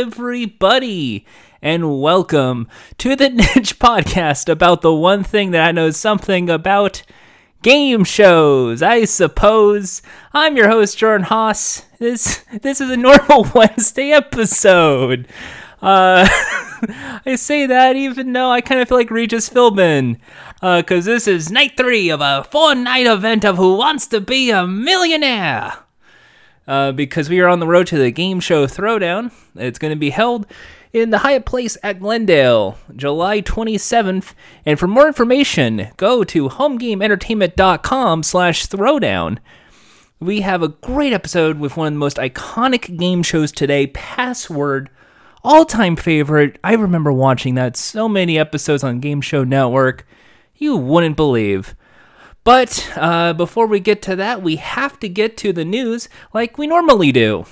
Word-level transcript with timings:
Everybody, 0.00 1.26
and 1.60 2.00
welcome 2.00 2.68
to 2.96 3.14
the 3.14 3.28
Niche 3.28 3.78
Podcast 3.78 4.48
about 4.48 4.80
the 4.80 4.94
one 4.94 5.22
thing 5.22 5.50
that 5.50 5.68
I 5.68 5.72
know 5.72 5.90
something 5.90 6.48
about 6.48 7.02
game 7.60 8.04
shows. 8.04 8.80
I 8.80 9.04
suppose 9.04 10.00
I'm 10.32 10.56
your 10.56 10.68
host, 10.68 10.96
Jordan 10.96 11.26
Haas. 11.26 11.84
This 11.98 12.42
this 12.62 12.80
is 12.80 12.88
a 12.88 12.96
normal 12.96 13.46
Wednesday 13.54 14.12
episode. 14.12 15.28
Uh, 15.82 16.26
I 17.26 17.34
say 17.36 17.66
that 17.66 17.94
even 17.94 18.32
though 18.32 18.50
I 18.50 18.62
kind 18.62 18.80
of 18.80 18.88
feel 18.88 18.96
like 18.96 19.10
Regis 19.10 19.50
Philbin, 19.50 20.18
because 20.62 21.06
uh, 21.06 21.12
this 21.12 21.28
is 21.28 21.52
night 21.52 21.76
three 21.76 22.08
of 22.08 22.22
a 22.22 22.44
four-night 22.50 23.06
event 23.06 23.44
of 23.44 23.58
Who 23.58 23.76
Wants 23.76 24.06
to 24.06 24.22
Be 24.22 24.50
a 24.50 24.66
Millionaire. 24.66 25.74
Uh, 26.66 26.92
because 26.92 27.28
we 27.28 27.40
are 27.40 27.48
on 27.48 27.58
the 27.58 27.66
road 27.66 27.86
to 27.88 27.98
the 27.98 28.10
game 28.10 28.38
show 28.38 28.66
Throwdown. 28.66 29.32
It's 29.56 29.78
going 29.78 29.92
to 29.92 29.98
be 29.98 30.10
held 30.10 30.46
in 30.92 31.10
the 31.10 31.18
Hyatt 31.18 31.44
Place 31.44 31.76
at 31.82 32.00
Glendale, 32.00 32.78
July 32.94 33.42
27th. 33.42 34.34
And 34.66 34.78
for 34.78 34.86
more 34.86 35.06
information, 35.06 35.88
go 35.96 36.24
to 36.24 36.48
homegameentertainment.com 36.48 38.22
slash 38.22 38.66
throwdown. 38.66 39.38
We 40.18 40.42
have 40.42 40.62
a 40.62 40.68
great 40.68 41.12
episode 41.12 41.58
with 41.58 41.76
one 41.76 41.86
of 41.88 41.92
the 41.94 41.98
most 41.98 42.18
iconic 42.18 42.98
game 42.98 43.22
shows 43.22 43.52
today, 43.52 43.86
Password. 43.88 44.90
All 45.42 45.64
time 45.64 45.96
favorite. 45.96 46.58
I 46.62 46.74
remember 46.74 47.10
watching 47.12 47.54
that 47.54 47.76
so 47.76 48.08
many 48.08 48.38
episodes 48.38 48.84
on 48.84 49.00
Game 49.00 49.22
Show 49.22 49.42
Network. 49.44 50.06
You 50.54 50.76
wouldn't 50.76 51.16
believe. 51.16 51.74
But 52.42 52.90
uh, 52.96 53.34
before 53.34 53.66
we 53.66 53.80
get 53.80 54.00
to 54.02 54.16
that, 54.16 54.42
we 54.42 54.56
have 54.56 54.98
to 55.00 55.08
get 55.08 55.36
to 55.38 55.52
the 55.52 55.64
news 55.64 56.08
like 56.32 56.56
we 56.56 56.66
normally 56.66 57.12
do. 57.12 57.44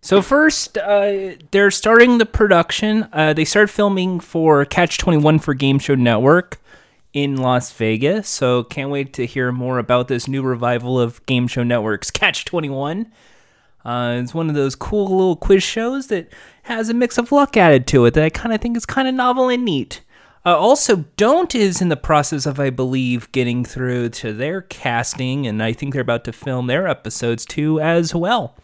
So 0.00 0.20
first, 0.20 0.76
uh, 0.76 1.36
they're 1.50 1.70
starting 1.70 2.18
the 2.18 2.26
production. 2.26 3.08
Uh, 3.12 3.32
they 3.32 3.44
start 3.46 3.70
filming 3.70 4.20
for 4.20 4.64
Catch 4.66 4.98
Twenty 4.98 5.18
One 5.18 5.38
for 5.38 5.54
Game 5.54 5.78
Show 5.78 5.94
Network 5.94 6.60
in 7.14 7.36
Las 7.36 7.72
Vegas. 7.72 8.28
So 8.28 8.64
can't 8.64 8.90
wait 8.90 9.14
to 9.14 9.24
hear 9.24 9.52
more 9.52 9.78
about 9.78 10.08
this 10.08 10.28
new 10.28 10.42
revival 10.42 11.00
of 11.00 11.24
Game 11.24 11.46
Show 11.46 11.62
Network's 11.62 12.10
Catch 12.10 12.44
Twenty 12.44 12.68
One. 12.68 13.12
Uh, 13.84 14.18
it's 14.22 14.34
one 14.34 14.48
of 14.48 14.54
those 14.54 14.74
cool 14.74 15.08
little 15.08 15.36
quiz 15.36 15.62
shows 15.62 16.08
that 16.08 16.30
has 16.64 16.88
a 16.88 16.94
mix 16.94 17.16
of 17.16 17.32
luck 17.32 17.56
added 17.56 17.86
to 17.86 18.04
it 18.04 18.14
that 18.14 18.24
I 18.24 18.30
kind 18.30 18.54
of 18.54 18.60
think 18.60 18.76
is 18.76 18.84
kind 18.84 19.08
of 19.08 19.14
novel 19.14 19.48
and 19.48 19.64
neat. 19.64 20.02
Uh, 20.46 20.58
also, 20.58 21.04
Don't 21.16 21.54
is 21.54 21.80
in 21.80 21.88
the 21.88 21.96
process 21.96 22.44
of, 22.44 22.60
I 22.60 22.68
believe, 22.68 23.32
getting 23.32 23.64
through 23.64 24.10
to 24.10 24.32
their 24.32 24.60
casting, 24.60 25.46
and 25.46 25.62
I 25.62 25.72
think 25.72 25.92
they're 25.92 26.02
about 26.02 26.24
to 26.24 26.32
film 26.32 26.66
their 26.66 26.86
episodes 26.86 27.46
too 27.46 27.80
as 27.80 28.14
well. 28.14 28.54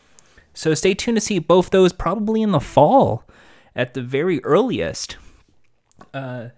So 0.53 0.75
stay 0.75 0.93
tuned 0.95 1.17
to 1.17 1.21
see 1.23 1.39
both 1.39 1.71
those 1.71 1.93
probably 1.93 2.43
in 2.43 2.51
the 2.51 2.61
fall 2.61 3.25
at 3.75 3.95
the 3.95 4.03
very 4.03 4.45
earliest. 4.45 5.17
Uh, 6.13 6.49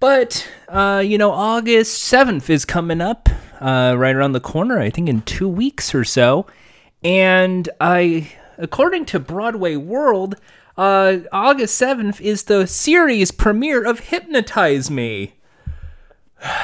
but, 0.00 0.48
uh, 0.68 1.02
you 1.04 1.18
know, 1.18 1.32
August 1.32 2.10
7th 2.10 2.48
is 2.48 2.64
coming 2.64 3.00
up 3.00 3.28
uh, 3.60 3.94
right 3.98 4.14
around 4.14 4.32
the 4.32 4.40
corner, 4.40 4.80
I 4.80 4.88
think 4.88 5.08
in 5.08 5.22
two 5.22 5.48
weeks 5.48 5.94
or 5.94 6.04
so. 6.04 6.46
And 7.02 7.68
I, 7.80 8.32
according 8.56 9.06
to 9.06 9.20
Broadway 9.20 9.76
World, 9.76 10.36
uh, 10.78 11.18
August 11.32 11.80
7th 11.80 12.20
is 12.20 12.44
the 12.44 12.66
series 12.66 13.32
premiere 13.32 13.84
of 13.84 13.98
Hypnotize 13.98 14.90
Me. 14.90 15.34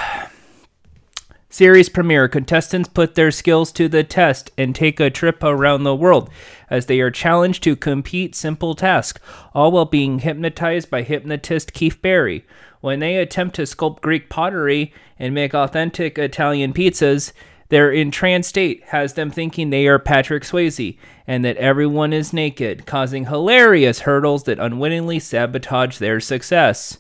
series 1.51 1.89
premiere 1.89 2.29
contestants 2.29 2.89
put 2.89 3.17
their 3.17 3.33
skills 3.33 3.73
to 3.73 3.89
the 3.89 4.05
test 4.05 4.53
and 4.57 4.75
take 4.75 5.01
a 5.01 5.11
trip 5.11 5.43
around 5.43 5.83
the 5.83 5.97
world 5.97 6.31
as 6.71 6.87
they 6.87 7.01
are 7.01 7.11
challenged 7.11 7.65
to 7.65 7.75
complete 7.75 8.37
simple 8.37 8.77
tasks, 8.77 9.21
all 9.53 9.73
while 9.73 9.85
being 9.85 10.21
hypnotized 10.21 10.89
by 10.89 11.03
hypnotist 11.03 11.73
Keith 11.73 12.01
Barry. 12.01 12.47
When 12.81 13.01
they 13.01 13.17
attempt 13.17 13.57
to 13.57 13.63
sculpt 13.63 14.01
Greek 14.01 14.31
pottery 14.31 14.93
and 15.19 15.35
make 15.35 15.55
authentic 15.55 16.19
Italian 16.19 16.73
pizzas, 16.73 17.33
their 17.75 17.91
entranced 17.91 18.51
state 18.51 18.85
has 18.85 19.15
them 19.15 19.33
thinking 19.33 19.71
they 19.71 19.89
are 19.89 19.99
Patrick 19.99 20.45
Swayze 20.45 20.97
and 21.27 21.45
that 21.45 21.57
everyone 21.57 22.13
is 22.13 22.33
naked, 22.33 22.87
causing 22.87 23.27
hilarious 23.27 24.03
hurdles 24.03 24.45
that 24.45 24.61
unwittingly 24.61 25.19
sabotage 25.19 25.99
their 25.99 26.21
success. 26.21 26.99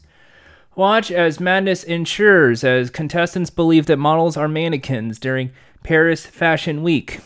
Watch 0.74 1.12
as 1.12 1.38
madness 1.38 1.84
ensures 1.84 2.64
as 2.64 2.90
contestants 2.90 3.50
believe 3.50 3.86
that 3.86 3.98
models 3.98 4.36
are 4.36 4.48
mannequins 4.48 5.20
during 5.20 5.52
Paris 5.84 6.26
Fashion 6.26 6.82
Week. 6.82 7.20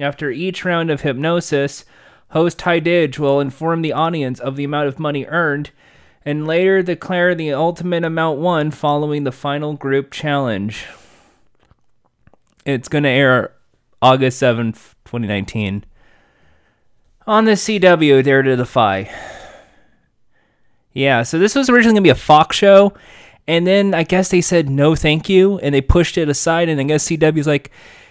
After 0.00 0.30
each 0.30 0.64
round 0.64 0.90
of 0.90 1.02
hypnosis, 1.02 1.84
host 2.30 2.56
Taye 2.56 2.82
Diggs 2.82 3.18
will 3.18 3.38
inform 3.38 3.82
the 3.82 3.92
audience 3.92 4.40
of 4.40 4.56
the 4.56 4.64
amount 4.64 4.88
of 4.88 4.98
money 4.98 5.26
earned 5.26 5.72
and 6.24 6.46
later 6.46 6.82
declare 6.82 7.34
the 7.34 7.52
ultimate 7.52 8.02
amount 8.02 8.38
won 8.38 8.70
following 8.70 9.24
the 9.24 9.30
final 9.30 9.74
group 9.74 10.10
challenge. 10.10 10.86
It's 12.64 12.88
going 12.88 13.04
to 13.04 13.10
air 13.10 13.52
August 14.00 14.40
7th, 14.40 14.94
2019. 15.04 15.84
On 17.26 17.44
the 17.44 17.52
CW, 17.52 18.22
Dare 18.24 18.42
to 18.42 18.56
Defy. 18.56 19.10
Yeah, 20.92 21.22
so 21.22 21.38
this 21.38 21.54
was 21.54 21.70
originally 21.70 21.94
going 21.94 22.04
to 22.04 22.08
be 22.08 22.10
a 22.10 22.14
Fox 22.14 22.56
show. 22.56 22.94
And 23.46 23.66
then 23.66 23.94
I 23.94 24.04
guess 24.04 24.28
they 24.28 24.40
said 24.40 24.70
no 24.70 24.94
thank 24.94 25.28
you 25.28 25.58
and 25.58 25.74
they 25.74 25.80
pushed 25.80 26.16
it 26.16 26.28
aside. 26.28 26.68
And 26.68 26.80
I 26.80 26.84
guess 26.84 27.08
CW's 27.08 27.46
like, 27.46 27.70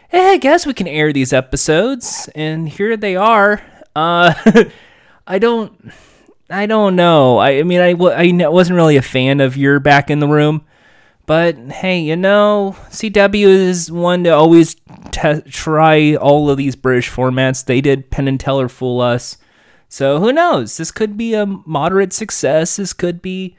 hey, 0.09 0.31
I 0.31 0.37
guess 0.37 0.65
we 0.65 0.73
can 0.73 0.87
air 0.87 1.13
these 1.13 1.31
episodes. 1.33 2.29
And 2.35 2.67
here 2.67 2.97
they 2.97 3.15
are. 3.15 3.61
Uh, 3.95 4.33
I 5.27 5.39
don't. 5.39 5.91
I 6.49 6.65
don't 6.65 6.97
know. 6.97 7.37
I, 7.37 7.59
I 7.59 7.63
mean, 7.63 7.79
I, 7.79 7.91
I 7.91 8.49
wasn't 8.49 8.75
really 8.75 8.97
a 8.97 9.01
fan 9.01 9.39
of 9.39 9.55
your 9.55 9.79
back 9.79 10.09
in 10.09 10.19
the 10.19 10.27
room. 10.27 10.65
But 11.31 11.55
hey, 11.71 12.01
you 12.01 12.17
know, 12.17 12.75
CW 12.89 13.47
is 13.47 13.89
one 13.89 14.25
to 14.25 14.31
always 14.31 14.75
te- 15.11 15.39
try 15.49 16.15
all 16.15 16.49
of 16.49 16.57
these 16.57 16.75
British 16.75 17.09
formats. 17.09 17.63
They 17.63 17.79
did 17.79 18.11
Penn 18.11 18.27
and 18.27 18.37
Teller 18.37 18.67
fool 18.67 18.99
us. 18.99 19.37
So 19.87 20.19
who 20.19 20.33
knows? 20.33 20.75
This 20.75 20.91
could 20.91 21.15
be 21.15 21.33
a 21.33 21.45
moderate 21.45 22.11
success. 22.11 22.75
This 22.75 22.91
could 22.91 23.21
be 23.21 23.55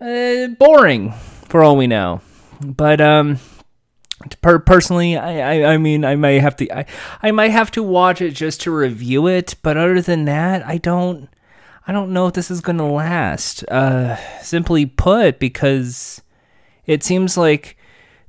uh, 0.00 0.48
boring 0.58 1.12
for 1.46 1.62
all 1.62 1.76
we 1.76 1.86
know. 1.86 2.20
But 2.60 3.00
um, 3.00 3.38
per- 4.40 4.58
personally, 4.58 5.16
I, 5.16 5.60
I, 5.62 5.74
I 5.74 5.78
mean, 5.78 6.04
I 6.04 6.16
might 6.16 6.40
have 6.40 6.56
to, 6.56 6.76
I, 6.76 6.86
I 7.22 7.30
might 7.30 7.52
have 7.52 7.70
to 7.70 7.82
watch 7.84 8.20
it 8.20 8.32
just 8.32 8.60
to 8.62 8.72
review 8.72 9.28
it. 9.28 9.54
But 9.62 9.76
other 9.76 10.00
than 10.00 10.24
that, 10.24 10.66
I 10.66 10.78
don't, 10.78 11.28
I 11.86 11.92
don't 11.92 12.12
know 12.12 12.26
if 12.26 12.34
this 12.34 12.50
is 12.50 12.60
gonna 12.60 12.92
last. 12.92 13.62
Uh, 13.68 14.16
simply 14.40 14.84
put, 14.84 15.38
because 15.38 16.22
it 16.86 17.02
seems 17.02 17.36
like 17.36 17.76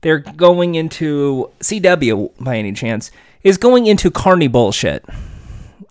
they're 0.02 0.20
going 0.20 0.76
into 0.76 1.50
CW 1.60 2.32
by 2.40 2.58
any 2.58 2.74
chance 2.74 3.12
is 3.44 3.58
going 3.58 3.88
into 3.88 4.12
carny 4.12 4.48
bullshit. 4.48 5.06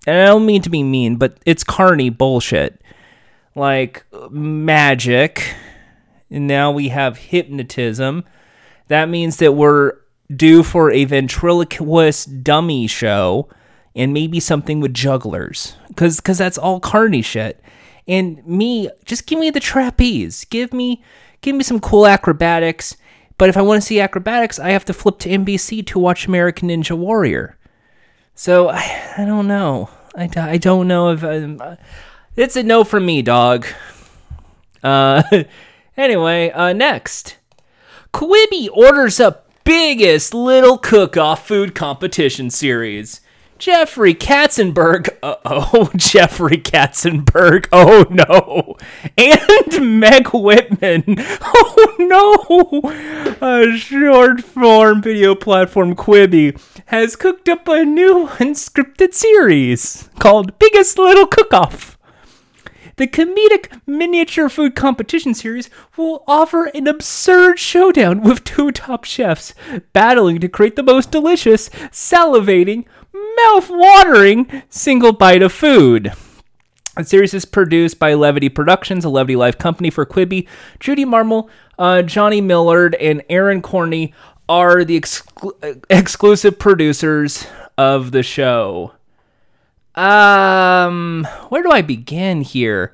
And 0.05 0.17
I 0.17 0.25
don't 0.25 0.45
mean 0.45 0.61
to 0.63 0.69
be 0.69 0.83
mean, 0.83 1.15
but 1.15 1.37
it's 1.45 1.63
carny 1.63 2.09
bullshit. 2.09 2.81
Like 3.55 4.05
magic. 4.29 5.55
And 6.29 6.47
now 6.47 6.71
we 6.71 6.89
have 6.89 7.17
hypnotism. 7.17 8.23
That 8.87 9.09
means 9.09 9.37
that 9.37 9.53
we're 9.53 9.93
due 10.35 10.63
for 10.63 10.91
a 10.91 11.05
ventriloquist 11.05 12.43
dummy 12.43 12.87
show 12.87 13.47
and 13.95 14.13
maybe 14.13 14.39
something 14.39 14.79
with 14.79 14.93
jugglers. 14.93 15.75
Cause 15.95 16.19
cause 16.19 16.39
that's 16.39 16.57
all 16.57 16.79
carny 16.79 17.21
shit. 17.21 17.61
And 18.07 18.45
me, 18.45 18.89
just 19.05 19.27
give 19.27 19.39
me 19.39 19.49
the 19.49 19.59
trapeze. 19.59 20.45
Give 20.45 20.73
me 20.73 21.03
give 21.43 21.55
me 21.55 21.63
some 21.63 21.79
cool 21.79 22.07
acrobatics. 22.07 22.97
But 23.37 23.49
if 23.49 23.57
I 23.57 23.61
want 23.61 23.81
to 23.81 23.85
see 23.85 23.99
acrobatics, 23.99 24.57
I 24.57 24.71
have 24.71 24.85
to 24.85 24.93
flip 24.93 25.19
to 25.19 25.29
NBC 25.29 25.85
to 25.87 25.99
watch 25.99 26.27
American 26.27 26.69
Ninja 26.69 26.97
Warrior. 26.97 27.57
So 28.33 28.69
I, 28.69 29.13
I 29.17 29.25
don't 29.25 29.47
know. 29.47 29.89
I, 30.15 30.29
I 30.35 30.57
don't 30.57 30.87
know 30.87 31.11
if 31.11 31.23
I'm, 31.23 31.61
uh, 31.61 31.75
it's 32.35 32.55
a 32.55 32.63
no 32.63 32.83
from 32.83 33.05
me, 33.05 33.21
dog. 33.21 33.67
Uh, 34.83 35.23
anyway, 35.97 36.51
uh, 36.51 36.73
next, 36.73 37.37
Quibi 38.13 38.69
orders 38.71 39.19
up 39.19 39.49
biggest 39.63 40.33
little 40.33 40.77
cook-off 40.77 41.47
food 41.47 41.73
competition 41.73 42.49
series. 42.49 43.21
Jeffrey 43.57 44.13
Katzenberg. 44.13 45.09
Uh 45.21 45.35
oh, 45.45 45.89
Jeffrey 45.95 46.57
Katzenberg. 46.57 47.67
Oh 47.71 48.05
no. 48.09 48.77
And 49.17 49.99
Meg 49.99 50.29
Whitman. 50.29 51.03
Oh 51.45 51.95
no. 51.99 52.91
A 53.41 53.77
short 53.77 54.41
form 54.41 55.01
video 55.01 55.35
platform 55.35 55.95
Quibi 55.95 56.59
has 56.87 57.15
cooked 57.15 57.47
up 57.49 57.67
a 57.67 57.83
new 57.85 58.27
unscripted 58.39 59.13
series 59.13 60.09
called 60.19 60.57
Biggest 60.59 60.97
Little 60.97 61.27
Cook 61.27 61.53
Off. 61.53 61.97
The 62.97 63.07
comedic 63.07 63.79
miniature 63.87 64.49
food 64.49 64.75
competition 64.75 65.33
series 65.33 65.69
will 65.97 66.23
offer 66.27 66.65
an 66.75 66.87
absurd 66.87 67.57
showdown 67.57 68.21
with 68.21 68.43
two 68.43 68.71
top 68.71 69.03
chefs 69.03 69.55
battling 69.93 70.39
to 70.41 70.47
create 70.47 70.75
the 70.75 70.83
most 70.83 71.09
delicious, 71.09 71.69
salivating, 71.91 72.85
mouth-watering 73.37 74.63
single 74.69 75.13
bite 75.13 75.41
of 75.41 75.51
food. 75.51 76.13
The 76.95 77.03
series 77.03 77.33
is 77.33 77.45
produced 77.45 77.97
by 77.97 78.13
Levity 78.13 78.49
Productions, 78.49 79.03
a 79.03 79.09
Levity 79.09 79.35
Live 79.35 79.57
company 79.57 79.89
for 79.89 80.05
Quibi. 80.05 80.47
Judy 80.79 81.05
Marmel, 81.05 81.49
uh, 81.79 82.03
Johnny 82.03 82.39
Millard, 82.39 82.93
and 82.95 83.23
Aaron 83.29 83.63
Corney 83.63 84.13
are 84.47 84.83
the 84.83 84.99
exclu- 84.99 85.83
exclusive 85.89 86.59
producers 86.59 87.47
of 87.79 88.11
the 88.11 88.21
show. 88.21 88.91
Um, 89.95 91.27
where 91.49 91.63
do 91.63 91.71
I 91.71 91.81
begin 91.81 92.41
here? 92.41 92.93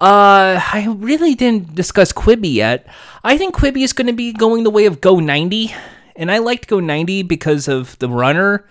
Uh, 0.00 0.60
I 0.72 0.86
really 0.98 1.34
didn't 1.34 1.74
discuss 1.74 2.12
Quibi 2.12 2.52
yet. 2.52 2.86
I 3.22 3.38
think 3.38 3.54
Quibi 3.54 3.82
is 3.82 3.92
going 3.92 4.08
to 4.08 4.12
be 4.12 4.32
going 4.32 4.64
the 4.64 4.70
way 4.70 4.86
of 4.86 5.00
Go 5.00 5.20
90, 5.20 5.72
and 6.16 6.30
I 6.32 6.38
liked 6.38 6.66
Go 6.66 6.80
90 6.80 7.22
because 7.22 7.68
of 7.68 7.98
the 8.00 8.08
runner 8.08 8.66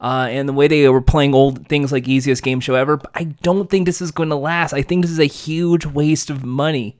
uh, 0.00 0.28
and 0.30 0.48
the 0.48 0.52
way 0.52 0.66
they 0.66 0.88
were 0.88 1.02
playing 1.02 1.34
old 1.34 1.68
things 1.68 1.92
like 1.92 2.08
easiest 2.08 2.42
game 2.42 2.60
show 2.60 2.74
ever. 2.74 3.00
I 3.14 3.24
don't 3.24 3.68
think 3.68 3.86
this 3.86 4.00
is 4.00 4.10
going 4.10 4.30
to 4.30 4.36
last. 4.36 4.72
I 4.72 4.82
think 4.82 5.02
this 5.02 5.10
is 5.10 5.18
a 5.18 5.26
huge 5.26 5.84
waste 5.84 6.30
of 6.30 6.44
money. 6.44 6.98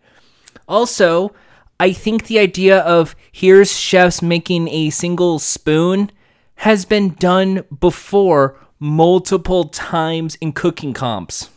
Also, 0.69 1.33
I 1.79 1.93
think 1.93 2.27
the 2.27 2.39
idea 2.39 2.81
of 2.81 3.17
here's 3.33 3.79
chefs 3.79 4.21
making 4.21 4.69
a 4.69 4.91
single 4.91 5.39
spoon 5.39 6.13
has 6.57 6.85
been 6.85 7.15
done 7.15 7.65
before 7.81 8.59
multiple 8.79 9.65
times 9.65 10.35
in 10.37 10.53
cooking 10.53 10.93
comps. 10.93 11.49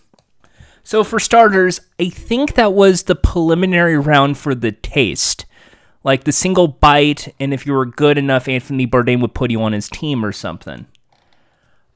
So, 0.86 1.04
for 1.04 1.20
starters, 1.20 1.82
I 2.00 2.10
think 2.10 2.56
that 2.56 2.74
was 2.74 3.04
the 3.04 3.16
preliminary 3.16 3.98
round 3.98 4.38
for 4.38 4.56
the 4.56 4.72
taste. 4.72 5.46
Like 6.06 6.26
the 6.26 6.34
single 6.34 6.68
bite, 6.68 7.34
and 7.40 7.54
if 7.54 7.66
you 7.66 7.74
were 7.74 7.86
good 7.86 8.18
enough, 8.18 8.50
Anthony 8.50 8.86
Bourdain 8.86 9.22
would 9.22 9.34
put 9.34 9.52
you 9.52 9.62
on 9.62 9.72
his 9.72 9.88
team 9.88 10.26
or 10.26 10.34
something. 10.34 10.86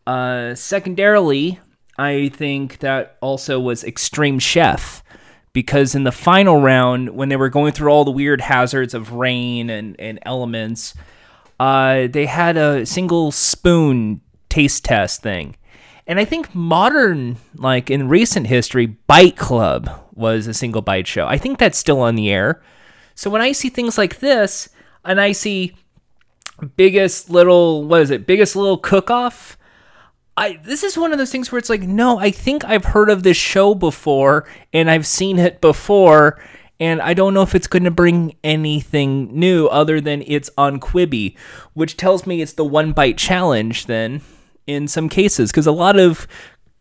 Uh, 0.07 0.55
secondarily, 0.55 1.59
I 1.97 2.29
think 2.29 2.79
that 2.79 3.17
also 3.19 3.59
was 3.59 3.83
Extreme 3.83 4.39
Chef 4.39 5.03
because 5.51 5.95
in 5.95 6.05
the 6.05 6.13
final 6.13 6.61
round, 6.61 7.09
when 7.09 7.27
they 7.27 7.35
were 7.35 7.49
going 7.49 7.73
through 7.73 7.89
all 7.91 8.05
the 8.05 8.11
weird 8.11 8.39
hazards 8.39 8.93
of 8.93 9.11
rain 9.11 9.69
and, 9.69 9.99
and 9.99 10.17
elements, 10.21 10.93
uh, 11.59 12.07
they 12.07 12.25
had 12.25 12.55
a 12.55 12.85
single 12.85 13.33
spoon 13.33 14.21
taste 14.47 14.85
test 14.85 15.21
thing. 15.21 15.57
And 16.07 16.21
I 16.21 16.23
think 16.23 16.55
modern, 16.55 17.35
like 17.55 17.91
in 17.91 18.07
recent 18.07 18.47
history, 18.47 18.85
Bite 18.85 19.35
Club 19.35 19.89
was 20.13 20.47
a 20.47 20.53
single 20.53 20.81
bite 20.81 21.05
show. 21.07 21.27
I 21.27 21.37
think 21.37 21.59
that's 21.59 21.77
still 21.77 21.99
on 21.99 22.15
the 22.15 22.29
air. 22.29 22.61
So 23.13 23.29
when 23.29 23.41
I 23.41 23.51
see 23.51 23.67
things 23.67 23.97
like 23.97 24.19
this, 24.19 24.69
and 25.03 25.19
I 25.19 25.33
see 25.33 25.75
biggest 26.77 27.29
little, 27.29 27.83
what 27.83 28.03
is 28.03 28.09
it, 28.09 28.25
biggest 28.25 28.55
little 28.55 28.77
cook 28.77 29.11
off, 29.11 29.56
I 30.37 30.59
this 30.63 30.83
is 30.83 30.97
one 30.97 31.11
of 31.11 31.17
those 31.17 31.31
things 31.31 31.51
where 31.51 31.57
it's 31.57 31.69
like, 31.69 31.81
no, 31.81 32.19
I 32.19 32.29
think 32.29 32.63
I've 32.63 32.85
heard 32.85 33.09
of 33.09 33.23
this 33.23 33.37
show 33.37 33.73
before 33.73 34.47
and 34.71 34.89
I've 34.89 35.07
seen 35.07 35.39
it 35.39 35.59
before, 35.59 36.39
and 36.79 37.01
I 37.01 37.15
don't 37.15 37.33
know 37.33 37.41
if 37.41 37.55
it's 37.55 37.67
going 37.67 37.85
to 37.85 37.91
bring 37.91 38.35
anything 38.43 39.37
new 39.37 39.65
other 39.67 39.99
than 39.99 40.23
it's 40.27 40.51
on 40.55 40.79
Quibi, 40.79 41.35
which 41.73 41.97
tells 41.97 42.27
me 42.27 42.41
it's 42.41 42.53
the 42.53 42.63
one 42.63 42.93
bite 42.93 43.17
challenge 43.17 43.87
then 43.87 44.21
in 44.67 44.87
some 44.87 45.09
cases 45.09 45.51
because 45.51 45.65
a 45.65 45.71
lot 45.71 45.97
of 45.99 46.27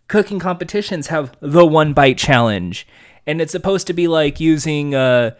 cooking 0.06 0.38
competitions 0.38 1.06
have 1.06 1.34
the 1.40 1.64
one 1.64 1.94
bite 1.94 2.18
challenge, 2.18 2.86
and 3.26 3.40
it's 3.40 3.52
supposed 3.52 3.86
to 3.86 3.94
be 3.94 4.06
like 4.06 4.38
using 4.38 4.94
uh, 4.94 5.30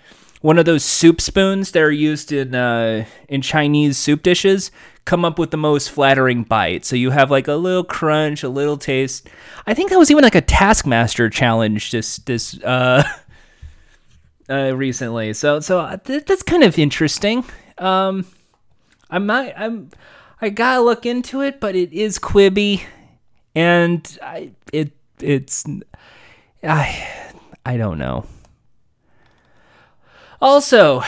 one 0.41 0.59
of 0.59 0.65
those 0.65 0.85
soup 0.85 1.21
spoons 1.21 1.73
that 1.73 1.83
are 1.83 1.93
used 1.93 2.33
in 2.33 2.55
uh, 2.55 3.05
in 3.29 3.43
Chinese 3.43 3.99
soup 3.99 4.23
dishes 4.23 4.71
come 5.07 5.25
up 5.25 5.39
with 5.39 5.53
the 5.53 5.57
most 5.57 5.91
flattering 5.91 6.43
bite. 6.43 6.85
So 6.85 6.97
you 6.97 7.11
have 7.11 7.31
like 7.31 7.49
a 7.49 7.55
little 7.55 7.85
crunch, 7.85 8.43
a 8.43 8.49
little 8.49 8.77
taste. 8.77 9.29
I 9.67 9.73
think 9.73 9.91
that 9.91 9.99
was 9.99 10.11
even 10.11 10.23
like 10.23 10.35
a 10.35 10.43
Taskmaster 10.43 11.31
challenge 11.31 11.93
this 11.93 12.19
this 12.19 12.61
uh, 12.63 13.03
uh 14.51 14.77
recently. 14.77 15.33
So 15.33 15.61
so 15.61 15.81
uh, 15.81 15.97
th- 15.97 16.27
that's 16.27 16.43
kind 16.43 16.63
of 16.63 16.79
interesting. 16.79 17.45
Um, 17.79 18.27
I 19.09 19.19
might 19.19 19.55
I'm 19.57 19.91
I 20.43 20.51
gotta 20.51 20.83
look 20.83 21.07
into 21.07 21.41
it, 21.41 21.61
but 21.61 21.75
it 21.75 21.93
is 21.93 22.19
Quibi, 22.19 22.83
and 23.55 24.19
I 24.21 24.51
it 24.73 24.93
it's 25.21 25.65
I 26.63 27.33
I 27.65 27.77
don't 27.79 27.99
know. 27.99 28.27
Also. 30.43 31.03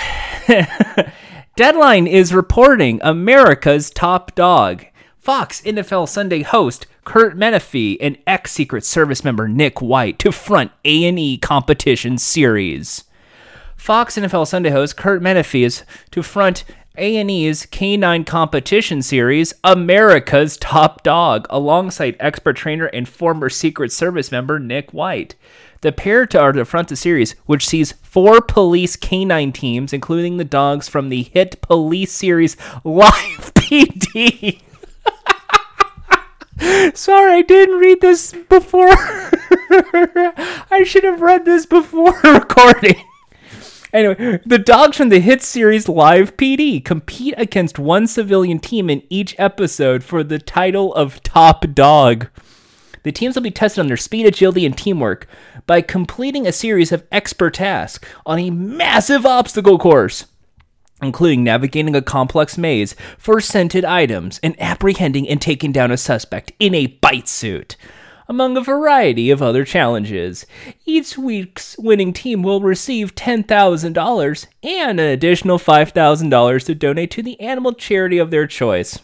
Deadline 1.58 2.06
is 2.06 2.32
reporting 2.32 3.00
America's 3.02 3.90
top 3.90 4.32
dog. 4.37 4.87
Fox 5.19 5.60
NFL 5.62 6.08
Sunday 6.08 6.43
host 6.43 6.87
Curt 7.02 7.37
Menefee 7.37 7.96
and 8.00 8.16
ex 8.28 8.52
Secret 8.52 8.84
Service 8.84 9.25
member 9.25 9.49
Nick 9.49 9.82
White 9.82 10.20
to 10.20 10.31
front 10.31 10.70
A&E 10.84 11.37
competition 11.38 12.16
series. 12.16 13.02
Fox 13.76 14.16
NFL 14.16 14.46
Sunday 14.46 14.70
host 14.70 14.96
Curt 14.96 15.20
Menefee 15.20 15.65
is 15.65 15.82
to 16.12 16.22
front 16.22 16.62
A&E's 16.96 17.67
Canine 17.67 18.22
competition 18.22 19.03
series 19.03 19.53
America's 19.65 20.58
Top 20.58 21.03
Dog 21.03 21.44
alongside 21.50 22.15
expert 22.20 22.55
trainer 22.55 22.86
and 22.86 23.08
former 23.08 23.48
Secret 23.48 23.91
Service 23.91 24.31
member 24.31 24.60
Nick 24.60 24.93
White. 24.93 25.34
The 25.81 25.93
pair 25.93 26.27
are 26.35 26.53
to 26.53 26.65
front 26.65 26.89
the 26.89 26.97
series, 26.97 27.37
which 27.47 27.67
sees 27.67 27.93
four 28.03 28.41
police 28.41 28.97
canine 28.97 29.53
teams, 29.53 29.93
including 29.93 30.37
the 30.37 30.44
dogs 30.44 30.89
from 30.89 31.08
the 31.08 31.23
hit 31.23 31.61
police 31.61 32.11
series 32.11 32.56
Live 32.82 33.13
PD. 33.55 34.61
Sorry, 36.94 37.32
I 37.32 37.43
didn't 37.43 37.79
read 37.79 38.01
this 38.01 38.32
before. 38.49 38.89
I 38.91 40.82
should 40.85 41.05
have 41.05 41.20
read 41.20 41.44
this 41.44 41.65
before 41.65 42.19
recording. 42.25 42.97
Anyway, 43.93 44.41
the 44.44 44.58
dogs 44.58 44.97
from 44.97 45.08
the 45.08 45.20
hit 45.20 45.43
series 45.43 45.89
Live 45.89 46.37
PD 46.37 46.85
compete 46.85 47.35
against 47.37 47.79
one 47.79 48.06
civilian 48.06 48.58
team 48.58 48.91
in 48.91 49.03
each 49.08 49.35
episode 49.39 50.03
for 50.03 50.25
the 50.25 50.39
title 50.39 50.93
of 50.94 51.23
Top 51.23 51.65
Dog. 51.73 52.29
The 53.02 53.12
teams 53.12 53.34
will 53.34 53.43
be 53.43 53.50
tested 53.50 53.81
on 53.81 53.86
their 53.86 53.96
speed, 53.96 54.26
agility, 54.26 54.67
and 54.67 54.76
teamwork 54.76 55.26
by 55.67 55.81
completing 55.81 56.46
a 56.46 56.52
series 56.52 56.93
of 56.93 57.05
expert 57.12 57.55
tasks 57.55 58.08
on 58.26 58.38
a 58.38 58.50
massive 58.50 59.24
obstacle 59.24 59.78
course, 59.78 60.26
including 61.02 61.44
navigating 61.44 61.94
a 61.94 62.02
complex 62.02 62.58
maze 62.58 62.94
for 63.17 63.40
scented 63.40 63.84
items 63.84 64.40
and 64.43 64.60
apprehending 64.60 65.28
and 65.28 65.40
taking 65.40 65.72
down 65.72 65.90
a 65.90 65.96
suspect 65.96 66.52
in 66.58 66.74
a 66.74 66.86
bite 66.86 67.28
suit 67.28 67.76
among 68.28 68.56
a 68.56 68.60
variety 68.60 69.31
of 69.31 69.40
other 69.40 69.64
challenges. 69.64 70.44
Each 70.84 71.17
week's 71.17 71.78
winning 71.78 72.12
team 72.12 72.43
will 72.43 72.60
receive 72.60 73.14
$10,000 73.14 74.46
and 74.62 75.00
an 75.00 75.06
additional 75.06 75.58
$5,000 75.58 76.64
to 76.67 76.74
donate 76.74 77.10
to 77.12 77.22
the 77.22 77.40
animal 77.40 77.72
charity 77.72 78.19
of 78.19 78.31
their 78.31 78.46
choice. 78.46 78.98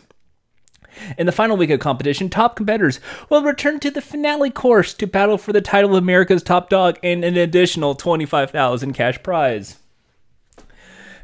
In 1.19 1.27
the 1.27 1.33
final 1.33 1.57
week 1.57 1.71
of 1.71 1.81
competition, 1.81 2.29
top 2.29 2.57
competitors 2.57 3.01
will 3.29 3.43
return 3.43 3.81
to 3.81 3.91
the 3.91 4.01
finale 4.01 4.51
course 4.51 4.95
to 4.95 5.07
battle 5.07 5.39
for 5.39 5.53
the 5.53 5.61
title 5.61 5.97
of 5.97 6.03
America's 6.03 6.43
top 6.43 6.71
dog 6.71 6.99
and 7.03 7.25
an 7.25 7.37
additional 7.37 7.95
25,000 7.95 8.93
cash 8.93 9.23
prize. 9.23 9.79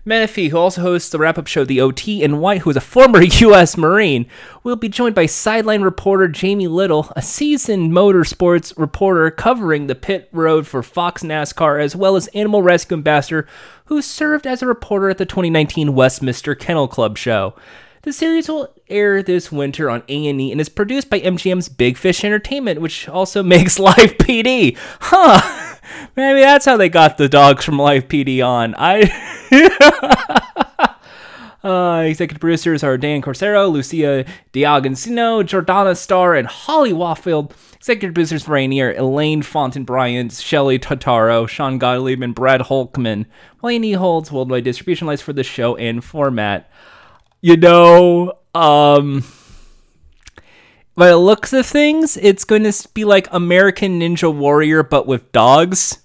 Menefee, 0.07 0.49
who 0.49 0.57
also 0.57 0.81
hosts 0.81 1.11
the 1.11 1.19
wrap-up 1.19 1.47
show 1.47 1.63
The 1.63 1.81
OT, 1.81 2.25
and 2.25 2.41
White, 2.41 2.63
who 2.63 2.71
is 2.71 2.77
a 2.77 2.81
former 2.81 3.23
U.S. 3.23 3.77
Marine, 3.77 4.27
will 4.65 4.77
be 4.77 4.89
joined 4.89 5.15
by 5.15 5.27
sideline 5.27 5.83
reporter 5.83 6.27
Jamie 6.27 6.69
Little, 6.69 7.13
a 7.15 7.23
seasoned 7.23 7.93
motorsports 7.93 8.77
reporter 8.79 9.31
covering 9.31 9.87
the 9.87 9.95
pit 9.95 10.31
road 10.33 10.67
for 10.67 10.83
Fox 10.83 11.23
NASCAR, 11.23 11.83
as 11.83 11.95
well 11.95 12.17
as 12.17 12.29
animal 12.29 12.63
rescue 12.63 12.97
ambassador 12.97 13.47
who 13.87 14.01
served 14.01 14.47
as 14.47 14.63
a 14.63 14.67
reporter 14.67 15.11
at 15.11 15.19
the 15.19 15.27
2019 15.27 15.95
Westminster 15.95 16.55
Kennel 16.55 16.89
Club 16.89 17.19
show. 17.19 17.55
The 18.03 18.15
series 18.15 18.49
will 18.49 18.75
air 18.89 19.23
this 19.23 19.53
winter 19.53 19.91
on 19.91 20.03
A&E 20.09 20.51
and 20.51 20.61
is 20.61 20.71
produced 20.71 21.11
by 21.11 21.21
MGM's 21.21 21.69
Big 21.69 21.99
Fish 21.99 22.25
Entertainment, 22.25 22.81
which 22.81 23.07
also 23.07 23.43
makes 23.45 23.79
Live 23.79 24.17
PD. 24.17 24.77
Huh. 25.01 25.77
Maybe 26.17 26.41
that's 26.41 26.65
how 26.65 26.79
they 26.79 26.89
got 26.89 27.19
the 27.19 27.29
dogs 27.29 27.63
from 27.65 27.79
Live 27.79 28.09
PD 28.09 28.45
on. 28.45 28.75
I 28.79 29.37
Uh, 31.63 32.05
executive 32.07 32.41
producers 32.41 32.83
are 32.83 32.97
Dan 32.97 33.21
Cesareo, 33.21 33.71
Lucia 33.71 34.25
D'Agostino, 34.53 35.43
Jordana 35.43 35.95
Starr, 35.95 36.35
and 36.35 36.49
Holly 36.49 36.93
Wafield. 36.93 37.55
Executive 37.77 38.15
producers 38.15 38.45
for 38.45 38.53
Rainier, 38.53 38.95
Elaine 38.95 39.43
Fontaine 39.43 39.85
Bryant, 39.85 40.33
Shelley 40.33 40.79
Totaro, 40.79 41.47
Sean 41.47 41.79
Gottlieb, 41.79 42.23
and 42.23 42.35
Brad 42.35 42.63
Holcman. 42.63 43.27
A&E 43.63 43.93
holds 43.93 44.33
worldwide 44.33 44.65
distribution 44.65 45.07
rights 45.07 45.21
for 45.23 45.35
the 45.35 45.45
show 45.45 45.77
and 45.77 46.03
format 46.03 46.71
you 47.41 47.57
know, 47.57 48.39
um, 48.55 49.25
by 50.95 51.09
the 51.09 51.17
looks 51.17 51.53
of 51.53 51.67
things, 51.67 52.17
it's 52.17 52.45
going 52.45 52.65
to 52.65 52.89
be 52.95 53.05
like 53.05 53.29
American 53.31 54.01
Ninja 54.01 54.35
Warrior, 54.35 54.83
but 54.83 55.07
with 55.07 55.33
dogs. 55.33 55.99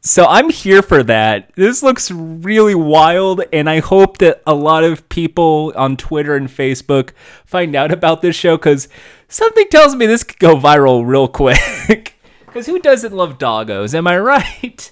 So 0.00 0.24
I'm 0.26 0.48
here 0.48 0.80
for 0.80 1.02
that. 1.02 1.50
This 1.56 1.82
looks 1.82 2.10
really 2.10 2.74
wild, 2.74 3.42
and 3.52 3.68
I 3.68 3.80
hope 3.80 4.18
that 4.18 4.42
a 4.46 4.54
lot 4.54 4.84
of 4.84 5.08
people 5.08 5.72
on 5.76 5.96
Twitter 5.96 6.36
and 6.36 6.48
Facebook 6.48 7.10
find 7.44 7.74
out 7.74 7.92
about 7.92 8.22
this 8.22 8.36
show 8.36 8.56
because 8.56 8.88
something 9.28 9.68
tells 9.68 9.96
me 9.96 10.06
this 10.06 10.22
could 10.22 10.38
go 10.38 10.56
viral 10.56 11.06
real 11.06 11.28
quick. 11.28 12.14
Because 12.46 12.66
who 12.66 12.78
doesn't 12.78 13.12
love 13.12 13.38
doggos? 13.38 13.94
Am 13.94 14.06
I 14.06 14.18
right? 14.20 14.90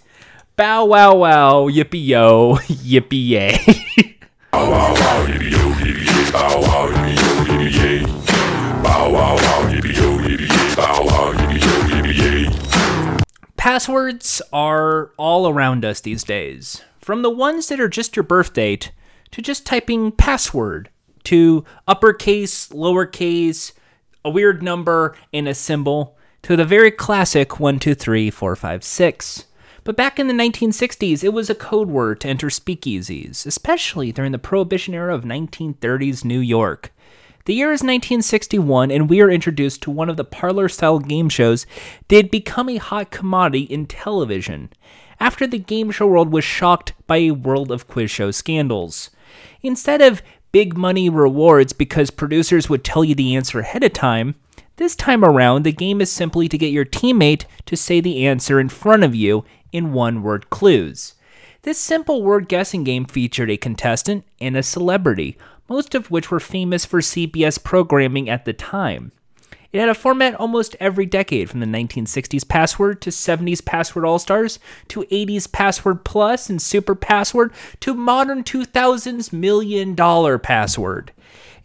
Bow 0.56 0.84
wow 0.86 1.14
wow, 1.14 1.68
yippee 1.68 2.06
yo, 2.06 2.56
yippee 2.66 3.28
yay. 3.28 4.15
Passwords 13.56 14.40
are 14.54 15.10
all 15.18 15.46
around 15.48 15.84
us 15.84 16.00
these 16.00 16.24
days. 16.24 16.82
From 17.00 17.20
the 17.20 17.30
ones 17.30 17.68
that 17.68 17.80
are 17.80 17.88
just 17.88 18.16
your 18.16 18.22
birth 18.22 18.54
date 18.54 18.92
to 19.32 19.42
just 19.42 19.66
typing 19.66 20.10
password 20.12 20.88
to 21.24 21.64
uppercase, 21.86 22.68
lowercase, 22.68 23.72
a 24.24 24.30
weird 24.30 24.62
number, 24.62 25.14
and 25.34 25.46
a 25.46 25.54
symbol 25.54 26.16
to 26.42 26.56
the 26.56 26.64
very 26.64 26.90
classic 26.90 27.60
1, 27.60 27.78
2, 27.78 27.94
3, 27.94 28.30
4, 28.30 28.56
5, 28.56 28.84
6. 28.84 29.44
But 29.86 29.96
back 29.96 30.18
in 30.18 30.26
the 30.26 30.34
1960s, 30.34 31.22
it 31.22 31.32
was 31.32 31.48
a 31.48 31.54
code 31.54 31.88
word 31.88 32.20
to 32.22 32.28
enter 32.28 32.48
speakeasies, 32.48 33.46
especially 33.46 34.10
during 34.10 34.32
the 34.32 34.36
Prohibition 34.38 34.94
era 34.94 35.14
of 35.14 35.22
1930s 35.22 36.24
New 36.24 36.40
York. 36.40 36.92
The 37.44 37.54
year 37.54 37.68
is 37.68 37.84
1961, 37.84 38.90
and 38.90 39.08
we 39.08 39.20
are 39.20 39.30
introduced 39.30 39.82
to 39.82 39.92
one 39.92 40.10
of 40.10 40.16
the 40.16 40.24
parlor 40.24 40.68
style 40.68 40.98
game 40.98 41.28
shows 41.28 41.66
that 42.08 42.16
had 42.16 42.30
become 42.32 42.68
a 42.68 42.78
hot 42.78 43.12
commodity 43.12 43.62
in 43.62 43.86
television, 43.86 44.70
after 45.20 45.46
the 45.46 45.56
game 45.56 45.92
show 45.92 46.08
world 46.08 46.32
was 46.32 46.42
shocked 46.42 46.92
by 47.06 47.18
a 47.18 47.30
world 47.30 47.70
of 47.70 47.86
quiz 47.86 48.10
show 48.10 48.32
scandals. 48.32 49.10
Instead 49.62 50.02
of 50.02 50.20
big 50.50 50.76
money 50.76 51.08
rewards 51.08 51.72
because 51.72 52.10
producers 52.10 52.68
would 52.68 52.82
tell 52.82 53.04
you 53.04 53.14
the 53.14 53.36
answer 53.36 53.60
ahead 53.60 53.84
of 53.84 53.92
time, 53.92 54.34
this 54.76 54.94
time 54.94 55.24
around, 55.24 55.64
the 55.64 55.72
game 55.72 56.00
is 56.00 56.12
simply 56.12 56.48
to 56.48 56.58
get 56.58 56.72
your 56.72 56.84
teammate 56.84 57.44
to 57.64 57.76
say 57.76 58.00
the 58.00 58.26
answer 58.26 58.60
in 58.60 58.68
front 58.68 59.04
of 59.04 59.14
you 59.14 59.44
in 59.72 59.92
one 59.92 60.22
word 60.22 60.50
clues. 60.50 61.14
This 61.62 61.78
simple 61.78 62.22
word 62.22 62.48
guessing 62.48 62.84
game 62.84 63.06
featured 63.06 63.50
a 63.50 63.56
contestant 63.56 64.24
and 64.40 64.56
a 64.56 64.62
celebrity, 64.62 65.36
most 65.68 65.94
of 65.94 66.10
which 66.10 66.30
were 66.30 66.40
famous 66.40 66.84
for 66.84 67.00
CBS 67.00 67.62
programming 67.62 68.28
at 68.28 68.44
the 68.44 68.52
time. 68.52 69.12
It 69.72 69.80
had 69.80 69.88
a 69.88 69.94
format 69.94 70.34
almost 70.36 70.76
every 70.78 71.06
decade, 71.06 71.50
from 71.50 71.60
the 71.60 71.66
1960s 71.66 72.48
Password 72.48 73.02
to 73.02 73.10
70s 73.10 73.64
Password 73.64 74.04
All 74.04 74.18
Stars 74.18 74.58
to 74.88 75.02
80s 75.02 75.50
Password 75.50 76.04
Plus 76.04 76.48
and 76.48 76.62
Super 76.62 76.94
Password 76.94 77.52
to 77.80 77.92
modern 77.92 78.44
2000s 78.44 79.32
Million 79.32 79.94
Dollar 79.94 80.38
Password. 80.38 81.12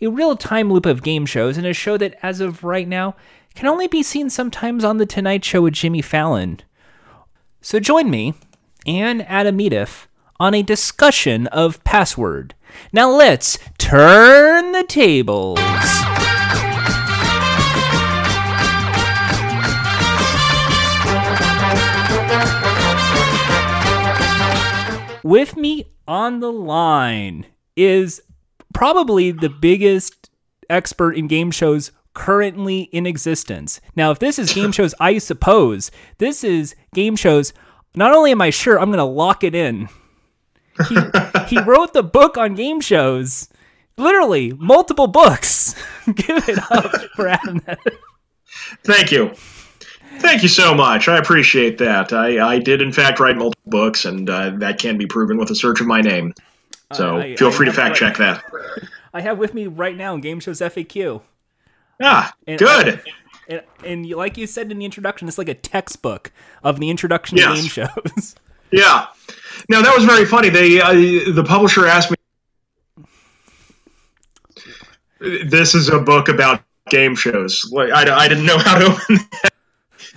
A 0.01 0.07
real 0.07 0.35
time 0.35 0.71
loop 0.71 0.85
of 0.85 1.03
game 1.03 1.25
shows 1.25 1.57
and 1.57 1.65
a 1.67 1.73
show 1.73 1.97
that, 1.97 2.17
as 2.23 2.39
of 2.39 2.63
right 2.63 2.87
now, 2.87 3.15
can 3.55 3.67
only 3.67 3.87
be 3.87 4.01
seen 4.01 4.29
sometimes 4.29 4.83
on 4.83 4.97
The 4.97 5.05
Tonight 5.05 5.45
Show 5.45 5.61
with 5.61 5.73
Jimmy 5.73 6.01
Fallon. 6.01 6.59
So 7.61 7.79
join 7.79 8.09
me 8.09 8.33
and 8.85 9.21
Adam 9.27 9.57
Nedeff 9.57 10.07
on 10.39 10.53
a 10.55 10.63
discussion 10.63 11.47
of 11.47 11.83
Password 11.83 12.55
now 12.91 13.09
let's 13.09 13.57
turn 13.77 14.71
the 14.71 14.83
tables. 14.83 15.59
With 25.23 25.55
me 25.55 25.85
on 26.07 26.39
the 26.39 26.51
line 26.51 27.45
is 27.75 28.21
probably 28.73 29.31
the 29.31 29.49
biggest 29.49 30.29
expert 30.69 31.13
in 31.13 31.27
game 31.27 31.51
shows 31.51 31.91
currently 32.13 32.81
in 32.81 33.05
existence. 33.05 33.81
Now, 33.95 34.11
if 34.11 34.19
this 34.19 34.37
is 34.39 34.53
game 34.55 34.71
shows, 34.71 34.93
I 34.99 35.17
suppose 35.17 35.91
this 36.17 36.43
is 36.43 36.75
game 36.93 37.15
shows. 37.15 37.53
Not 37.95 38.13
only 38.13 38.31
am 38.31 38.41
I 38.41 38.51
sure, 38.51 38.79
I'm 38.79 38.87
going 38.87 38.97
to 38.97 39.03
lock 39.03 39.43
it 39.43 39.53
in 39.53 39.89
he, 40.87 40.97
he 41.47 41.61
wrote 41.61 41.93
the 41.93 42.03
book 42.03 42.37
on 42.37 42.55
game 42.55 42.81
shows. 42.81 43.49
Literally, 43.97 44.53
multiple 44.53 45.07
books. 45.07 45.75
Give 46.05 46.47
it 46.47 46.59
up 46.71 46.91
for 47.15 47.27
Adam. 47.27 47.61
Thank 48.83 49.11
you. 49.11 49.33
Thank 50.17 50.43
you 50.43 50.49
so 50.49 50.73
much. 50.73 51.07
I 51.07 51.17
appreciate 51.17 51.77
that. 51.79 52.13
I, 52.13 52.45
I 52.45 52.59
did, 52.59 52.81
in 52.81 52.91
fact, 52.91 53.19
write 53.19 53.37
multiple 53.37 53.69
books, 53.69 54.05
and 54.05 54.29
uh, 54.29 54.51
that 54.57 54.79
can 54.79 54.97
be 54.97 55.07
proven 55.07 55.37
with 55.37 55.49
a 55.51 55.55
search 55.55 55.81
of 55.81 55.87
my 55.87 56.01
name. 56.01 56.33
So 56.93 57.17
I, 57.17 57.35
feel 57.35 57.49
I 57.49 57.51
free 57.51 57.65
to 57.65 57.73
fact 57.73 57.95
check 57.95 58.17
that. 58.17 58.43
I 59.13 59.21
have 59.21 59.37
with 59.37 59.53
me 59.53 59.67
right 59.67 59.95
now 59.95 60.17
Game 60.17 60.39
Shows 60.39 60.59
FAQ. 60.59 61.21
Ah, 62.01 62.33
and, 62.47 62.59
good. 62.59 63.01
And, 63.47 63.61
and, 63.85 64.09
like 64.09 64.37
you 64.37 64.47
said 64.47 64.71
in 64.71 64.79
the 64.79 64.85
introduction, 64.85 65.27
it's 65.27 65.37
like 65.37 65.49
a 65.49 65.53
textbook 65.53 66.31
of 66.63 66.79
the 66.79 66.89
introduction 66.89 67.37
yes. 67.37 67.49
to 67.49 67.61
game 67.61 67.69
shows. 67.69 68.35
Yeah. 68.73 69.07
Now 69.67 69.81
that 69.81 69.93
was 69.93 70.05
very 70.05 70.23
funny. 70.23 70.47
They 70.47 70.79
uh, 70.79 70.93
the 70.93 71.43
publisher 71.45 71.85
asked 71.87 72.09
me. 72.09 72.15
This 75.19 75.75
is 75.75 75.89
a 75.89 75.99
book 75.99 76.29
about 76.29 76.61
game 76.89 77.15
shows. 77.15 77.69
Like 77.69 77.91
I, 77.91 78.15
I 78.15 78.29
didn't 78.29 78.45
know 78.45 78.57
how 78.57 78.79
to 78.79 78.85
open. 78.85 79.15
That. 79.43 79.51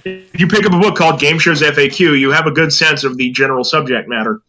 If 0.04 0.38
you 0.38 0.46
pick 0.46 0.66
up 0.66 0.72
a 0.72 0.78
book 0.78 0.96
called 0.96 1.18
Game 1.18 1.38
Shows 1.38 1.62
FAQ, 1.62 2.18
you 2.18 2.30
have 2.30 2.46
a 2.46 2.50
good 2.50 2.72
sense 2.72 3.04
of 3.04 3.16
the 3.16 3.30
general 3.30 3.64
subject 3.64 4.08
matter. 4.08 4.40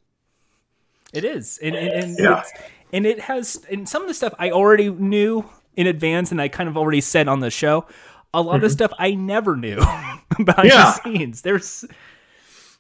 It 1.16 1.24
is, 1.24 1.60
and 1.62 1.76
and, 1.76 1.90
and 1.90 2.18
yeah. 2.20 2.44
and 2.94 3.06
it 3.06 3.20
has, 3.22 3.64
and 3.70 3.88
some 3.88 4.02
of 4.02 4.08
the 4.08 4.14
stuff 4.14 4.34
I 4.40 4.52
already 4.52 4.90
knew 4.90 5.46
in 5.76 5.88
advance, 5.88 6.32
and 6.32 6.42
I 6.42 6.48
kind 6.48 6.70
of 6.70 6.78
already 6.78 7.02
said 7.02 7.28
on 7.28 7.40
the 7.40 7.52
show. 7.52 7.86
A 8.34 8.42
lot 8.42 8.58
mm-hmm. 8.58 8.66
of 8.66 8.72
stuff 8.72 8.92
I 9.00 9.16
never 9.16 9.56
knew 9.56 9.78
behind 10.44 10.68
yeah. 10.68 10.98
the 11.04 11.04
scenes. 11.04 11.42
There's 11.42 11.86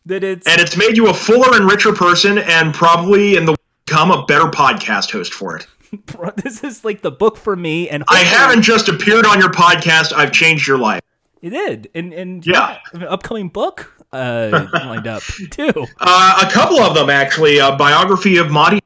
that 0.05 0.23
it's 0.23 0.47
and 0.47 0.59
it's 0.59 0.77
made 0.77 0.97
you 0.97 1.09
a 1.09 1.13
fuller 1.13 1.55
and 1.55 1.69
richer 1.69 1.93
person, 1.93 2.37
and 2.37 2.73
probably 2.73 3.37
in 3.37 3.45
the 3.45 3.55
become 3.85 4.11
a 4.11 4.25
better 4.25 4.45
podcast 4.45 5.11
host 5.11 5.33
for 5.33 5.55
it. 5.55 5.67
this 6.37 6.63
is 6.63 6.83
like 6.83 7.01
the 7.01 7.11
book 7.11 7.37
for 7.37 7.55
me, 7.55 7.89
and 7.89 8.03
I 8.09 8.19
haven't 8.19 8.63
just 8.63 8.89
appeared 8.89 9.25
on 9.25 9.39
your 9.39 9.51
podcast. 9.51 10.13
I've 10.13 10.31
changed 10.31 10.67
your 10.67 10.77
life. 10.77 11.01
It 11.41 11.51
did, 11.51 11.89
and 11.93 12.13
and 12.13 12.45
yeah, 12.45 12.79
yeah 12.93 13.05
upcoming 13.05 13.49
book 13.49 13.94
uh, 14.15 14.67
lined 14.73 15.07
up 15.07 15.23
too. 15.51 15.87
Uh, 15.99 16.45
a 16.47 16.51
couple 16.51 16.79
of 16.79 16.95
them 16.95 17.09
actually. 17.09 17.59
A 17.59 17.75
biography 17.75 18.37
of 18.37 18.51
Monty, 18.51 18.81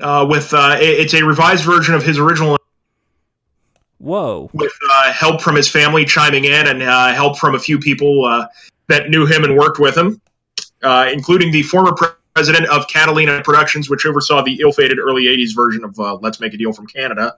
uh, 0.00 0.26
with 0.28 0.52
uh, 0.52 0.76
it's 0.78 1.14
a 1.14 1.24
revised 1.24 1.64
version 1.64 1.94
of 1.94 2.02
his 2.02 2.18
original. 2.18 2.58
Whoa! 3.98 4.50
With 4.52 4.72
uh, 4.90 5.12
help 5.12 5.40
from 5.40 5.56
his 5.56 5.68
family 5.68 6.04
chiming 6.04 6.44
in, 6.44 6.66
and 6.68 6.82
uh, 6.82 7.12
help 7.14 7.38
from 7.38 7.54
a 7.54 7.58
few 7.58 7.78
people 7.78 8.24
uh, 8.24 8.46
that 8.88 9.08
knew 9.08 9.26
him 9.26 9.44
and 9.44 9.56
worked 9.56 9.78
with 9.78 9.96
him 9.96 10.20
uh, 10.82 11.08
including 11.12 11.52
the 11.52 11.62
former 11.62 11.92
president 12.34 12.68
of 12.68 12.86
Catalena 12.86 13.42
Productions, 13.42 13.88
which 13.88 14.06
oversaw 14.06 14.42
the 14.42 14.60
ill-fated 14.60 14.98
early 14.98 15.24
'80s 15.24 15.54
version 15.54 15.84
of 15.84 15.98
uh, 15.98 16.16
"Let's 16.16 16.40
Make 16.40 16.54
a 16.54 16.56
Deal" 16.56 16.72
from 16.72 16.86
Canada, 16.86 17.36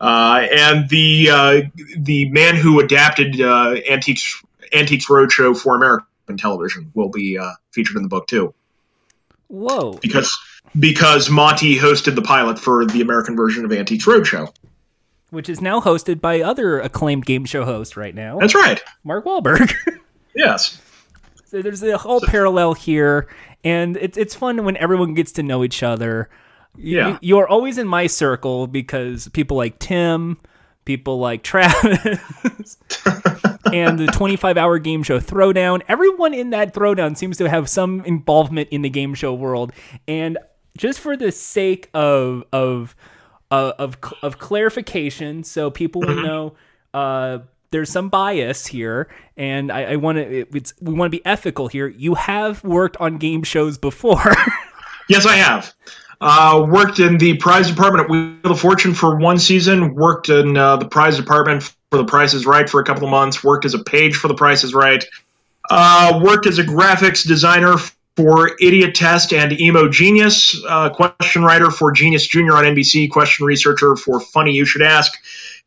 uh, 0.00 0.46
and 0.52 0.88
the 0.88 1.30
uh, 1.30 1.60
the 1.96 2.28
man 2.30 2.56
who 2.56 2.80
adapted 2.80 3.40
uh, 3.40 3.76
Antiques 3.90 4.42
Antiques 4.72 5.06
Roadshow 5.06 5.56
for 5.56 5.78
American 6.30 6.36
television 6.36 6.90
will 6.94 7.08
be 7.08 7.38
uh, 7.38 7.52
featured 7.72 7.96
in 7.96 8.02
the 8.02 8.08
book 8.08 8.26
too. 8.26 8.54
Whoa! 9.48 9.98
Because 10.00 10.36
because 10.78 11.28
Monty 11.28 11.76
hosted 11.76 12.14
the 12.14 12.22
pilot 12.22 12.58
for 12.58 12.86
the 12.86 13.00
American 13.00 13.36
version 13.36 13.64
of 13.64 13.72
Antiques 13.72 14.06
Roadshow. 14.06 14.54
Which 15.30 15.48
is 15.48 15.60
now 15.60 15.80
hosted 15.80 16.20
by 16.20 16.40
other 16.40 16.80
acclaimed 16.80 17.24
game 17.24 17.44
show 17.44 17.64
host 17.64 17.96
right 17.96 18.14
now. 18.14 18.38
That's 18.38 18.54
right. 18.54 18.82
Mark 19.04 19.24
Wahlberg. 19.24 19.72
yes. 20.34 20.80
So 21.44 21.62
there's 21.62 21.82
a 21.82 21.98
whole 21.98 22.20
parallel 22.20 22.74
here, 22.74 23.28
and 23.64 23.96
it's 23.96 24.16
it's 24.16 24.34
fun 24.34 24.64
when 24.64 24.76
everyone 24.76 25.14
gets 25.14 25.32
to 25.32 25.42
know 25.42 25.64
each 25.64 25.82
other. 25.82 26.28
Yeah, 26.76 27.18
you, 27.20 27.38
are 27.38 27.48
always 27.48 27.78
in 27.78 27.88
my 27.88 28.06
circle 28.06 28.68
because 28.68 29.28
people 29.30 29.56
like 29.56 29.80
Tim, 29.80 30.38
people 30.84 31.18
like 31.18 31.42
Travis, 31.42 31.96
and 33.72 33.98
the 33.98 34.10
25 34.12 34.56
hour 34.56 34.78
game 34.78 35.02
show 35.02 35.20
Throwdown. 35.20 35.82
Everyone 35.88 36.34
in 36.34 36.50
that 36.50 36.74
Throwdown 36.74 37.16
seems 37.16 37.36
to 37.38 37.48
have 37.48 37.68
some 37.68 38.00
involvement 38.04 38.68
in 38.70 38.82
the 38.82 38.90
game 38.90 39.14
show 39.14 39.34
world, 39.34 39.72
and 40.08 40.38
just 40.76 41.00
for 41.00 41.16
the 41.16 41.32
sake 41.32 41.90
of 41.94 42.44
of 42.52 42.94
uh, 43.50 43.72
of 43.78 43.98
of 44.22 44.38
clarification, 44.38 45.44
so 45.44 45.70
people 45.70 46.00
will 46.00 46.08
mm-hmm. 46.08 46.26
know. 46.26 46.54
Uh, 46.92 47.38
there's 47.70 47.90
some 47.90 48.08
bias 48.08 48.66
here, 48.66 49.08
and 49.36 49.70
I, 49.70 49.92
I 49.92 49.96
want 49.96 50.18
to. 50.18 50.46
It's 50.56 50.74
we 50.80 50.92
want 50.92 51.12
to 51.12 51.16
be 51.16 51.24
ethical 51.24 51.68
here. 51.68 51.86
You 51.86 52.14
have 52.14 52.64
worked 52.64 52.96
on 52.98 53.18
game 53.18 53.42
shows 53.42 53.78
before. 53.78 54.22
yes, 55.08 55.24
I 55.26 55.36
have. 55.36 55.72
Uh, 56.20 56.66
worked 56.68 56.98
in 56.98 57.16
the 57.16 57.36
prize 57.38 57.68
department 57.68 58.04
at 58.04 58.10
Wheel 58.10 58.52
of 58.52 58.60
Fortune 58.60 58.92
for 58.92 59.16
one 59.16 59.38
season. 59.38 59.94
Worked 59.94 60.28
in 60.28 60.56
uh, 60.56 60.76
the 60.76 60.86
prize 60.86 61.16
department 61.16 61.62
for 61.62 61.98
The 61.98 62.04
Price 62.04 62.34
is 62.34 62.46
Right 62.46 62.68
for 62.68 62.80
a 62.80 62.84
couple 62.84 63.04
of 63.04 63.10
months. 63.10 63.42
Worked 63.42 63.64
as 63.64 63.74
a 63.74 63.82
page 63.82 64.16
for 64.16 64.28
The 64.28 64.34
Price 64.34 64.62
is 64.62 64.74
Right. 64.74 65.04
Uh, 65.70 66.20
worked 66.22 66.46
as 66.46 66.58
a 66.58 66.64
graphics 66.64 67.26
designer 67.26 67.76
for 68.16 68.56
Idiotest 68.60 69.36
and 69.36 69.52
Emogenius, 69.52 70.54
uh, 70.68 70.90
question 70.90 71.42
writer 71.42 71.70
for 71.70 71.90
Genius 71.92 72.26
Junior 72.26 72.54
on 72.54 72.64
NBC, 72.64 73.10
question 73.10 73.46
researcher 73.46 73.96
for 73.96 74.20
Funny 74.20 74.52
You 74.52 74.64
Should 74.64 74.82
Ask, 74.82 75.14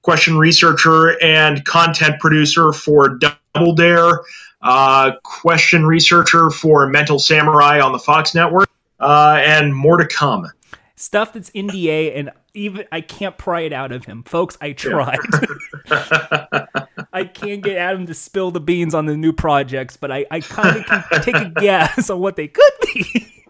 question 0.01 0.38
researcher 0.38 1.22
and 1.22 1.63
content 1.65 2.19
producer 2.19 2.74
for 2.74 3.17
Double 3.17 3.74
Dare, 3.74 4.19
uh, 4.62 5.12
question 5.24 5.86
researcher 5.86 6.50
for 6.50 6.88
Mental 6.88 7.17
Samurai 7.17 7.79
on 7.79 7.91
the 7.91 8.00
Fox 8.00 8.36
Network, 8.36 8.69
uh, 9.03 9.41
and 9.45 9.75
more 9.75 9.98
to 9.98 10.07
come. 10.07 10.50
Stuff 10.95 11.33
that's 11.33 11.50
NDA, 11.51 12.17
and 12.17 12.31
even 12.53 12.86
I 12.91 13.01
can't 13.01 13.38
pry 13.38 13.62
it 13.62 13.74
out 13.74 13.91
of 13.91 14.05
him, 14.05 14.24
folks. 14.24 14.57
I 14.62 14.74
tried. 14.74 15.17
Yeah. 15.89 16.65
I 17.13 17.25
can't 17.25 17.62
get 17.63 17.77
Adam 17.77 18.07
to 18.07 18.13
spill 18.13 18.51
the 18.51 18.60
beans 18.60 18.93
on 18.93 19.05
the 19.05 19.15
new 19.15 19.33
projects, 19.33 19.98
but 19.98 20.12
I, 20.12 20.25
I 20.31 20.39
kind 20.39 20.77
of 20.77 20.86
can 20.86 21.22
take 21.22 21.36
a 21.36 21.50
guess 21.60 22.10
on 22.10 22.19
what 22.19 22.36
they 22.36 22.48
could 22.48 22.74
be. 22.81 23.45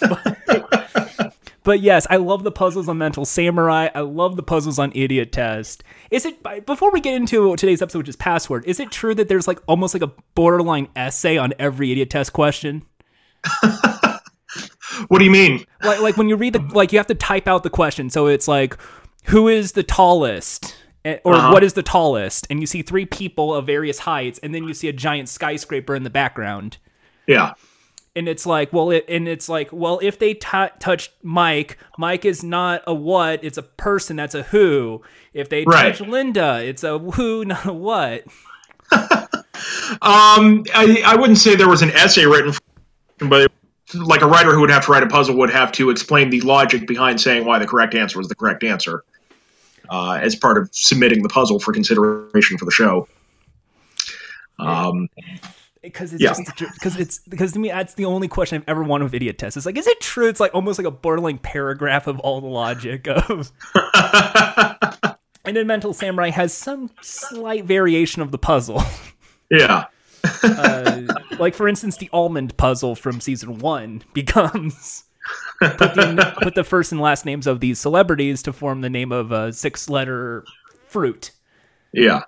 but, 0.00 1.36
but, 1.62 1.80
yes, 1.80 2.06
I 2.08 2.16
love 2.16 2.42
the 2.42 2.50
puzzles 2.50 2.88
on 2.88 2.98
Mental 2.98 3.24
Samurai. 3.24 3.88
I 3.94 4.00
love 4.00 4.36
the 4.36 4.42
puzzles 4.42 4.78
on 4.78 4.92
Idiotest. 4.92 5.82
Is 6.10 6.24
it 6.24 6.66
before 6.66 6.90
we 6.90 7.00
get 7.00 7.14
into 7.14 7.54
today's 7.56 7.82
episode, 7.82 7.98
which 7.98 8.08
is 8.08 8.16
password? 8.16 8.64
Is 8.66 8.80
it 8.80 8.90
true 8.90 9.14
that 9.14 9.28
there's 9.28 9.46
like 9.46 9.60
almost 9.66 9.94
like 9.94 10.02
a 10.02 10.12
borderline 10.34 10.88
essay 10.96 11.36
on 11.36 11.52
every 11.58 11.88
Idiotest 11.88 12.32
question? 12.32 12.82
what 15.08 15.18
do 15.18 15.24
you 15.24 15.30
mean? 15.30 15.64
Like, 15.82 16.00
like 16.00 16.16
when 16.16 16.28
you 16.28 16.36
read 16.36 16.52
the 16.52 16.60
like, 16.72 16.92
you 16.92 16.98
have 16.98 17.06
to 17.08 17.14
type 17.14 17.48
out 17.48 17.62
the 17.62 17.70
question. 17.70 18.10
So 18.10 18.26
it's 18.26 18.48
like, 18.48 18.76
who 19.24 19.48
is 19.48 19.72
the 19.72 19.82
tallest? 19.82 20.76
Or 21.04 21.34
uh-huh. 21.34 21.52
what 21.52 21.64
is 21.64 21.72
the 21.72 21.82
tallest 21.82 22.46
and 22.48 22.60
you 22.60 22.66
see 22.66 22.82
three 22.82 23.06
people 23.06 23.52
of 23.52 23.66
various 23.66 23.98
heights 23.98 24.38
and 24.40 24.54
then 24.54 24.62
you 24.62 24.72
see 24.72 24.86
a 24.86 24.92
giant 24.92 25.28
skyscraper 25.28 25.96
in 25.96 26.04
the 26.04 26.10
background 26.10 26.76
yeah 27.26 27.54
and 28.14 28.28
it's 28.28 28.46
like 28.46 28.72
well 28.72 28.90
it, 28.90 29.04
and 29.08 29.26
it's 29.26 29.48
like 29.48 29.70
well 29.72 29.98
if 30.02 30.18
they 30.18 30.34
t- 30.34 30.68
touch 30.78 31.10
mike 31.22 31.78
mike 31.98 32.24
is 32.24 32.44
not 32.44 32.82
a 32.86 32.94
what 32.94 33.42
it's 33.42 33.58
a 33.58 33.62
person 33.62 34.16
that's 34.16 34.34
a 34.34 34.42
who 34.44 35.02
if 35.32 35.48
they 35.48 35.64
right. 35.64 35.96
touch 35.96 36.06
linda 36.06 36.62
it's 36.62 36.84
a 36.84 36.98
who 36.98 37.44
not 37.46 37.66
a 37.66 37.72
what 37.72 38.24
um 40.02 40.64
I, 40.74 41.02
I 41.04 41.16
wouldn't 41.16 41.38
say 41.38 41.56
there 41.56 41.68
was 41.68 41.82
an 41.82 41.90
essay 41.90 42.26
written 42.26 42.54
but 43.18 43.50
like 43.94 44.22
a 44.22 44.26
writer 44.26 44.52
who 44.54 44.60
would 44.60 44.70
have 44.70 44.84
to 44.86 44.92
write 44.92 45.02
a 45.02 45.06
puzzle 45.06 45.36
would 45.36 45.50
have 45.50 45.72
to 45.72 45.90
explain 45.90 46.30
the 46.30 46.40
logic 46.42 46.86
behind 46.86 47.20
saying 47.20 47.44
why 47.44 47.58
the 47.58 47.66
correct 47.66 47.94
answer 47.94 48.18
was 48.18 48.28
the 48.28 48.34
correct 48.34 48.64
answer 48.64 49.04
uh, 49.90 50.18
as 50.20 50.34
part 50.34 50.58
of 50.58 50.68
submitting 50.72 51.22
the 51.22 51.28
puzzle 51.28 51.58
for 51.58 51.72
consideration 51.72 52.58
for 52.58 52.64
the 52.64 52.70
show. 52.70 53.08
Um, 54.58 55.08
because 55.82 56.12
it's 56.12 56.22
yeah. 56.22 56.32
just 56.32 56.74
because 56.74 56.96
it's 56.96 57.18
because 57.28 57.52
to 57.52 57.58
me 57.58 57.68
that's 57.68 57.94
the 57.94 58.04
only 58.04 58.28
question 58.28 58.56
I've 58.56 58.68
ever 58.68 58.82
wanted 58.82 59.10
with 59.10 59.20
Idiotest. 59.20 59.56
It's 59.56 59.66
like, 59.66 59.76
is 59.76 59.86
it 59.86 60.00
true? 60.00 60.28
It's 60.28 60.40
like 60.40 60.54
almost 60.54 60.78
like 60.78 60.86
a 60.86 60.92
borderline 60.92 61.38
paragraph 61.38 62.06
of 62.06 62.20
all 62.20 62.40
the 62.40 62.46
logic 62.46 63.08
of. 63.08 63.50
and 65.44 65.56
then 65.56 65.66
Mental 65.66 65.92
Samurai 65.92 66.30
has 66.30 66.54
some 66.54 66.90
slight 67.00 67.64
variation 67.64 68.22
of 68.22 68.30
the 68.30 68.38
puzzle. 68.38 68.82
Yeah. 69.50 69.86
Uh, 70.42 71.02
like 71.38 71.54
for 71.54 71.68
instance, 71.68 71.96
the 71.96 72.10
almond 72.12 72.56
puzzle 72.56 72.94
from 72.94 73.20
season 73.20 73.58
one 73.58 74.02
becomes 74.12 75.04
put, 75.60 75.78
the, 75.78 76.34
put 76.42 76.54
the 76.54 76.64
first 76.64 76.92
and 76.92 77.00
last 77.00 77.24
names 77.24 77.46
of 77.46 77.60
these 77.60 77.78
celebrities 77.78 78.42
to 78.42 78.52
form 78.52 78.80
the 78.80 78.90
name 78.90 79.12
of 79.12 79.32
a 79.32 79.52
six 79.52 79.88
letter 79.88 80.44
fruit. 80.86 81.30
Yeah. 81.92 82.22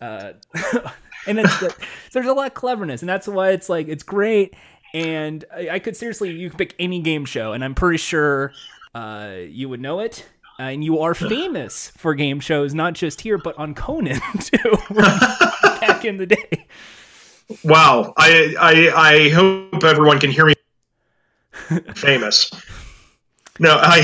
Uh, 0.00 0.32
and 1.26 1.38
it's 1.38 1.60
the, 1.60 1.74
there's 2.12 2.26
a 2.26 2.32
lot 2.32 2.48
of 2.48 2.54
cleverness, 2.54 3.02
and 3.02 3.08
that's 3.08 3.28
why 3.28 3.50
it's 3.50 3.68
like 3.68 3.88
it's 3.88 4.02
great. 4.02 4.54
And 4.94 5.44
I, 5.54 5.70
I 5.70 5.78
could 5.78 5.96
seriously, 5.96 6.30
you 6.30 6.50
could 6.50 6.58
pick 6.58 6.74
any 6.78 7.00
game 7.00 7.24
show, 7.24 7.52
and 7.52 7.64
I'm 7.64 7.74
pretty 7.74 7.98
sure 7.98 8.52
uh, 8.94 9.36
you 9.48 9.68
would 9.68 9.80
know 9.80 10.00
it. 10.00 10.26
Uh, 10.58 10.64
and 10.64 10.84
you 10.84 10.98
are 10.98 11.14
famous 11.14 11.90
for 11.96 12.14
game 12.14 12.38
shows, 12.38 12.74
not 12.74 12.92
just 12.92 13.22
here, 13.22 13.38
but 13.38 13.56
on 13.58 13.74
Conan 13.74 14.20
too, 14.40 14.76
back 15.80 16.04
in 16.04 16.18
the 16.18 16.26
day. 16.26 16.66
Wow, 17.64 18.14
I, 18.16 18.54
I 18.58 19.10
I 19.10 19.28
hope 19.30 19.84
everyone 19.84 20.18
can 20.18 20.30
hear 20.30 20.46
me 20.46 20.54
famous. 21.94 22.50
No, 23.58 23.78
I 23.80 24.02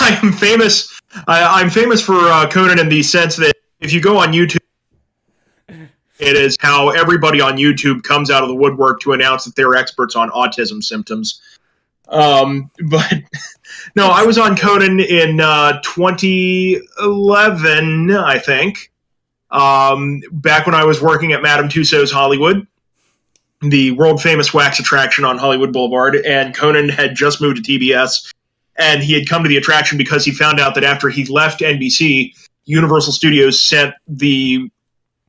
I'm 0.22 0.32
famous. 0.32 1.00
I, 1.26 1.62
am 1.62 1.70
famous 1.70 2.02
for 2.02 2.14
uh, 2.14 2.48
Conan 2.48 2.78
in 2.78 2.88
the 2.88 3.02
sense 3.02 3.36
that 3.36 3.54
if 3.80 3.92
you 3.92 4.00
go 4.00 4.18
on 4.18 4.32
YouTube, 4.32 4.58
it 5.68 6.36
is 6.36 6.56
how 6.60 6.90
everybody 6.90 7.40
on 7.40 7.56
YouTube 7.56 8.02
comes 8.02 8.30
out 8.30 8.42
of 8.42 8.48
the 8.48 8.54
woodwork 8.54 9.00
to 9.00 9.12
announce 9.12 9.44
that 9.44 9.56
they're 9.56 9.74
experts 9.74 10.16
on 10.16 10.30
autism 10.30 10.82
symptoms. 10.82 11.42
Um, 12.08 12.70
but 12.90 13.12
no, 13.94 14.08
I 14.08 14.24
was 14.24 14.38
on 14.38 14.56
Conan 14.56 15.00
in 15.00 15.40
uh, 15.40 15.80
2011, 15.82 18.10
I 18.10 18.38
think. 18.38 18.90
Um, 19.50 20.22
back 20.32 20.66
when 20.66 20.74
I 20.74 20.84
was 20.84 21.00
working 21.00 21.32
at 21.32 21.40
Madame 21.40 21.68
Tussauds 21.68 22.10
Hollywood 22.10 22.66
the 23.60 23.92
world 23.92 24.20
famous 24.20 24.52
wax 24.52 24.78
attraction 24.78 25.24
on 25.24 25.38
Hollywood 25.38 25.72
Boulevard, 25.72 26.16
and 26.16 26.54
Conan 26.54 26.88
had 26.88 27.14
just 27.14 27.40
moved 27.40 27.64
to 27.64 27.78
TBS, 27.78 28.32
and 28.76 29.02
he 29.02 29.14
had 29.14 29.28
come 29.28 29.42
to 29.42 29.48
the 29.48 29.56
attraction 29.56 29.98
because 29.98 30.24
he 30.24 30.30
found 30.30 30.60
out 30.60 30.74
that 30.74 30.84
after 30.84 31.08
he 31.08 31.24
left 31.26 31.60
NBC, 31.60 32.34
Universal 32.64 33.12
Studios 33.12 33.62
sent 33.62 33.94
the 34.06 34.70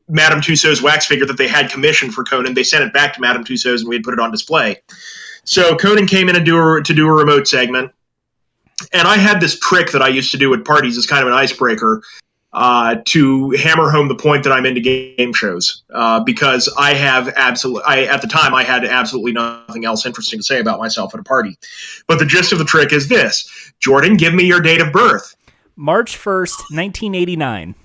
Madame 0.10 0.40
Tussauds 0.40 0.82
wax 0.82 1.06
figure 1.06 1.26
that 1.26 1.38
they 1.38 1.48
had 1.48 1.70
commissioned 1.70 2.13
for 2.13 2.24
Conan. 2.24 2.54
They 2.54 2.63
sent 2.63 2.84
it 2.84 2.94
back 2.94 3.13
to 3.13 3.22
Madame 3.22 3.44
Tussauds, 3.44 3.80
and 3.80 3.90
we 3.90 3.96
had 3.96 4.04
put 4.04 4.13
it 4.13 4.20
on 4.20 4.32
display. 4.32 4.82
So 5.44 5.76
Conan 5.76 6.08
came 6.08 6.28
in 6.30 6.44
do 6.44 6.58
a, 6.58 6.84
to 6.84 6.94
do 6.94 7.08
a 7.08 7.13
remote 7.13 7.48
segment, 7.48 7.92
and 8.92 9.08
I 9.08 9.18
had 9.18 9.40
this 9.40 9.58
trick 9.60 9.92
that 9.92 10.02
I 10.02 10.10
used 10.10 10.32
to 10.32 10.38
do 10.38 10.54
at 10.54 10.66
parties 10.66 10.98
as 10.98 11.08
kind 11.08 11.22
of 11.22 11.28
an 11.28 11.34
icebreaker 11.34 12.02
uh, 12.58 12.96
to 13.06 13.52
hammer 13.52 13.91
home 13.91 14.08
the 14.08 14.15
point 14.15 14.43
that 14.43 14.52
I'm 14.52 14.65
into 14.65 14.82
game 14.82 15.32
shows 15.32 15.84
uh, 15.93 16.20
because 16.22 16.67
I 16.76 16.96
have 16.96 17.32
absolutely, 17.36 17.84
I 17.86 18.06
at 18.06 18.24
the 18.24 18.28
time 18.28 18.56
I 18.56 18.63
had 18.63 18.84
absolutely 18.84 19.32
nothing 19.32 19.86
else 19.86 20.08
interesting 20.08 20.39
to 20.39 20.43
say 20.43 20.60
about 20.60 20.80
myself 20.80 21.13
at 21.13 21.20
a 21.20 21.24
party. 21.24 21.56
But 22.08 22.17
the 22.17 22.26
gist 22.26 22.52
of 22.54 22.58
the 22.58 22.65
trick 22.65 22.91
is 22.91 23.08
this: 23.08 23.72
Jordan, 23.80 24.17
give 24.17 24.34
me 24.34 24.43
your 24.43 24.60
date 24.60 24.82
of 24.82 24.91
birth. 24.91 25.36
March 25.76 26.17
first, 26.17 26.60
nineteen 26.72 27.13
eighty 27.13 27.36
nine. 27.36 27.76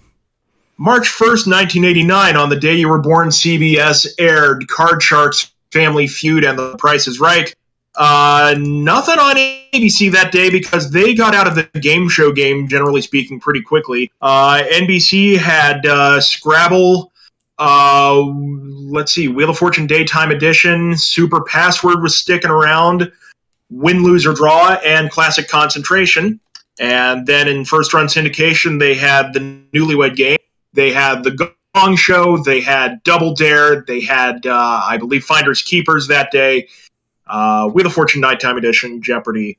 March 0.78 1.06
first, 1.06 1.46
nineteen 1.46 1.84
eighty 1.84 2.02
nine. 2.02 2.34
On 2.34 2.48
the 2.48 2.56
day 2.58 2.74
you 2.74 2.88
were 2.88 3.02
born, 3.02 3.28
CBS 3.28 4.06
aired 4.18 4.66
Card 4.68 5.02
Sharks 5.02 5.52
Family 5.70 6.06
Feud 6.06 6.44
and 6.44 6.58
The 6.58 6.78
Price 6.78 7.06
is 7.06 7.20
Right. 7.20 7.54
Uh, 7.94 8.54
nothing 8.58 9.18
on 9.18 9.36
ABC 9.36 10.10
that 10.12 10.32
day 10.32 10.48
because 10.50 10.90
they 10.90 11.14
got 11.14 11.34
out 11.34 11.46
of 11.46 11.54
the 11.54 11.64
game 11.80 12.08
show 12.08 12.32
game, 12.32 12.66
generally 12.66 13.02
speaking, 13.02 13.38
pretty 13.38 13.60
quickly. 13.60 14.10
Uh, 14.20 14.62
NBC 14.72 15.36
had 15.36 15.84
uh, 15.86 16.20
Scrabble. 16.20 17.12
Uh, 17.58 18.22
let's 18.22 19.12
see, 19.12 19.28
Wheel 19.28 19.50
of 19.50 19.58
Fortune 19.58 19.86
Daytime 19.86 20.30
Edition, 20.30 20.96
Super 20.96 21.42
Password 21.42 22.02
was 22.02 22.16
sticking 22.16 22.50
around, 22.50 23.12
Win, 23.70 24.02
Lose, 24.02 24.26
or 24.26 24.32
Draw, 24.32 24.78
and 24.84 25.10
Classic 25.10 25.46
Concentration. 25.46 26.40
And 26.80 27.26
then 27.26 27.46
in 27.46 27.64
first 27.64 27.92
run 27.92 28.06
syndication, 28.06 28.80
they 28.80 28.94
had 28.94 29.34
the 29.34 29.40
Newlywed 29.74 30.16
Game. 30.16 30.38
They 30.72 30.90
had 30.90 31.22
the 31.22 31.54
Gong 31.74 31.96
Show. 31.96 32.38
They 32.38 32.62
had 32.62 33.02
Double 33.04 33.34
Dare. 33.34 33.82
They 33.82 34.00
had, 34.00 34.46
uh, 34.46 34.82
I 34.84 34.96
believe, 34.96 35.22
Finders 35.22 35.62
Keepers 35.62 36.08
that 36.08 36.30
day 36.32 36.68
uh, 37.32 37.68
Wheel 37.68 37.86
of 37.86 37.94
Fortune 37.94 38.20
Nighttime 38.20 38.58
Edition, 38.58 39.02
Jeopardy, 39.02 39.58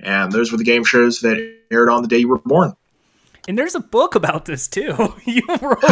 and 0.00 0.32
those 0.32 0.50
were 0.50 0.58
the 0.58 0.64
game 0.64 0.84
shows 0.84 1.20
that 1.20 1.38
aired 1.70 1.88
on 1.88 2.02
the 2.02 2.08
day 2.08 2.18
you 2.18 2.28
were 2.28 2.38
born. 2.38 2.74
And 3.46 3.56
there's 3.56 3.74
a 3.74 3.80
book 3.80 4.14
about 4.16 4.44
this 4.44 4.68
too. 4.68 5.14
You 5.24 5.42
wrote 5.46 5.82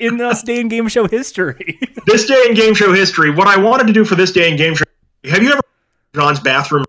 in 0.00 0.16
this 0.16 0.42
day 0.42 0.58
in 0.58 0.68
game 0.68 0.88
show 0.88 1.06
history. 1.06 1.78
this 2.06 2.26
day 2.26 2.46
in 2.48 2.54
game 2.54 2.74
show 2.74 2.92
history. 2.92 3.30
What 3.30 3.46
I 3.46 3.58
wanted 3.58 3.86
to 3.86 3.92
do 3.92 4.04
for 4.04 4.14
this 4.14 4.32
day 4.32 4.50
in 4.50 4.56
game 4.56 4.74
show. 4.74 4.84
Have 5.24 5.42
you 5.42 5.50
ever 5.50 5.60
John's 6.14 6.40
bathroom? 6.40 6.84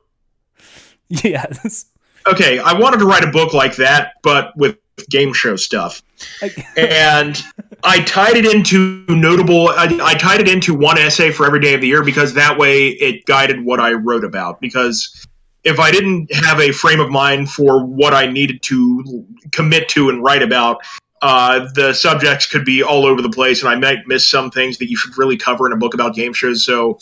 Yes. 1.10 1.86
Okay, 2.28 2.60
I 2.60 2.74
wanted 2.74 3.00
to 3.00 3.06
write 3.06 3.24
a 3.24 3.32
book 3.32 3.54
like 3.54 3.76
that, 3.78 4.14
but 4.24 4.56
with 4.58 4.78
game 5.10 5.34
show 5.34 5.56
stuff. 5.56 6.02
and 6.78 7.42
I 7.84 8.02
tied 8.02 8.36
it 8.36 8.46
into 8.46 9.06
notable. 9.08 9.70
I, 9.70 10.00
I, 10.02 10.16
tied 10.16 10.42
it 10.42 10.50
into 10.50 10.74
one 10.74 10.98
essay 10.98 11.32
for 11.32 11.46
every 11.46 11.60
day 11.60 11.74
of 11.74 11.82
the 11.82 11.88
year 11.88 12.04
because 12.04 12.34
that 12.34 12.58
way 12.58 12.90
it 12.90 13.26
guided 13.26 13.64
what 13.64 13.80
I 13.80 13.94
wrote 13.94 14.24
about. 14.24 14.60
Because 14.60 15.26
if 15.64 15.80
I 15.80 15.92
didn't 15.92 16.34
have 16.34 16.60
a 16.60 16.72
frame 16.72 17.00
of 17.00 17.10
mind 17.10 17.50
for 17.52 17.86
what 17.86 18.14
I 18.14 18.26
needed 18.26 18.62
to 18.64 19.26
commit 19.52 19.90
to 19.90 20.10
and 20.10 20.24
write 20.24 20.42
about, 20.42 20.82
uh, 21.22 21.68
the 21.74 21.94
subjects 21.94 22.46
could 22.46 22.66
be 22.66 22.84
all 22.84 23.06
over 23.06 23.22
the 23.22 23.30
place, 23.30 23.62
and 23.62 23.70
I 23.70 23.76
might 23.76 24.08
miss 24.08 24.26
some 24.30 24.52
things 24.52 24.78
that 24.78 24.90
you 24.90 24.96
should 24.96 25.18
really 25.18 25.38
cover 25.38 25.66
in 25.66 25.74
a 25.74 25.78
book 25.78 25.94
about 25.94 26.16
game 26.16 26.34
shows. 26.34 26.64
So, 26.64 27.00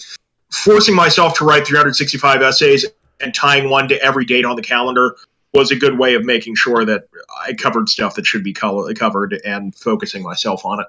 forcing 0.52 0.96
myself 0.96 1.38
to 1.40 1.46
write 1.46 1.68
365 1.68 2.42
essays 2.42 2.86
and 3.20 3.34
tying 3.34 3.70
one 3.70 3.88
to 3.90 4.02
every 4.02 4.26
date 4.26 4.46
on 4.46 4.56
the 4.56 4.62
calendar 4.62 5.16
was 5.56 5.72
a 5.72 5.76
good 5.76 5.98
way 5.98 6.13
of 6.13 6.24
making 6.24 6.56
sure 6.56 6.86
that 6.86 7.08
I 7.41 7.54
covered 7.54 7.89
stuff 7.89 8.15
that 8.15 8.26
should 8.26 8.44
be 8.44 8.54
covered 8.54 9.39
and 9.46 9.74
focusing 9.74 10.22
myself 10.22 10.65
on 10.65 10.82
it. 10.82 10.88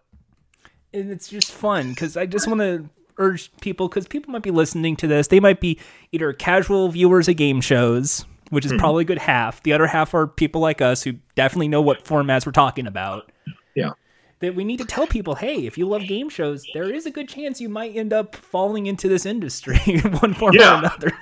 And 0.93 1.11
it's 1.11 1.29
just 1.29 1.53
fun 1.53 1.91
because 1.91 2.17
I 2.17 2.27
just 2.27 2.47
want 2.49 2.61
to 2.61 2.89
urge 3.19 3.51
people 3.61 3.89
because 3.89 4.07
people 4.07 4.33
might 4.33 4.43
be 4.43 4.51
listening 4.51 4.97
to 4.97 5.07
this. 5.07 5.29
They 5.29 5.41
might 5.41 5.61
be 5.61 5.79
either 6.13 6.33
casual 6.33 6.89
viewers 6.89 7.29
of 7.29 7.37
game 7.37 7.61
shows, 7.61 8.25
which 8.51 8.65
is 8.65 8.73
hmm. 8.73 8.79
probably 8.79 9.03
a 9.03 9.07
good 9.07 9.19
half. 9.19 9.63
The 9.63 9.73
other 9.73 9.87
half 9.87 10.15
are 10.15 10.27
people 10.27 10.61
like 10.61 10.81
us 10.81 11.03
who 11.03 11.15
definitely 11.35 11.69
know 11.69 11.81
what 11.81 12.05
formats 12.05 12.45
we're 12.45 12.53
talking 12.53 12.87
about. 12.87 13.31
Yeah. 13.75 13.93
That 14.41 14.55
we 14.55 14.65
need 14.65 14.79
to 14.79 14.85
tell 14.85 15.07
people, 15.07 15.37
hey, 15.37 15.67
if 15.67 15.79
you 15.79 15.87
love 15.87 16.03
game 16.07 16.29
shows, 16.29 16.67
there 16.75 16.93
is 16.93 17.07
a 17.07 17.11
good 17.11 17.29
chance 17.29 17.61
you 17.61 17.71
might 17.71 17.97
end 17.97 18.13
up 18.13 18.37
falling 18.37 18.87
into 18.87 19.09
this 19.09 19.25
industry 19.25 19.79
in 19.87 20.01
one 20.19 20.35
form 20.35 20.55
Yeah. 20.55 20.75
or 20.75 20.79
another. 20.79 21.13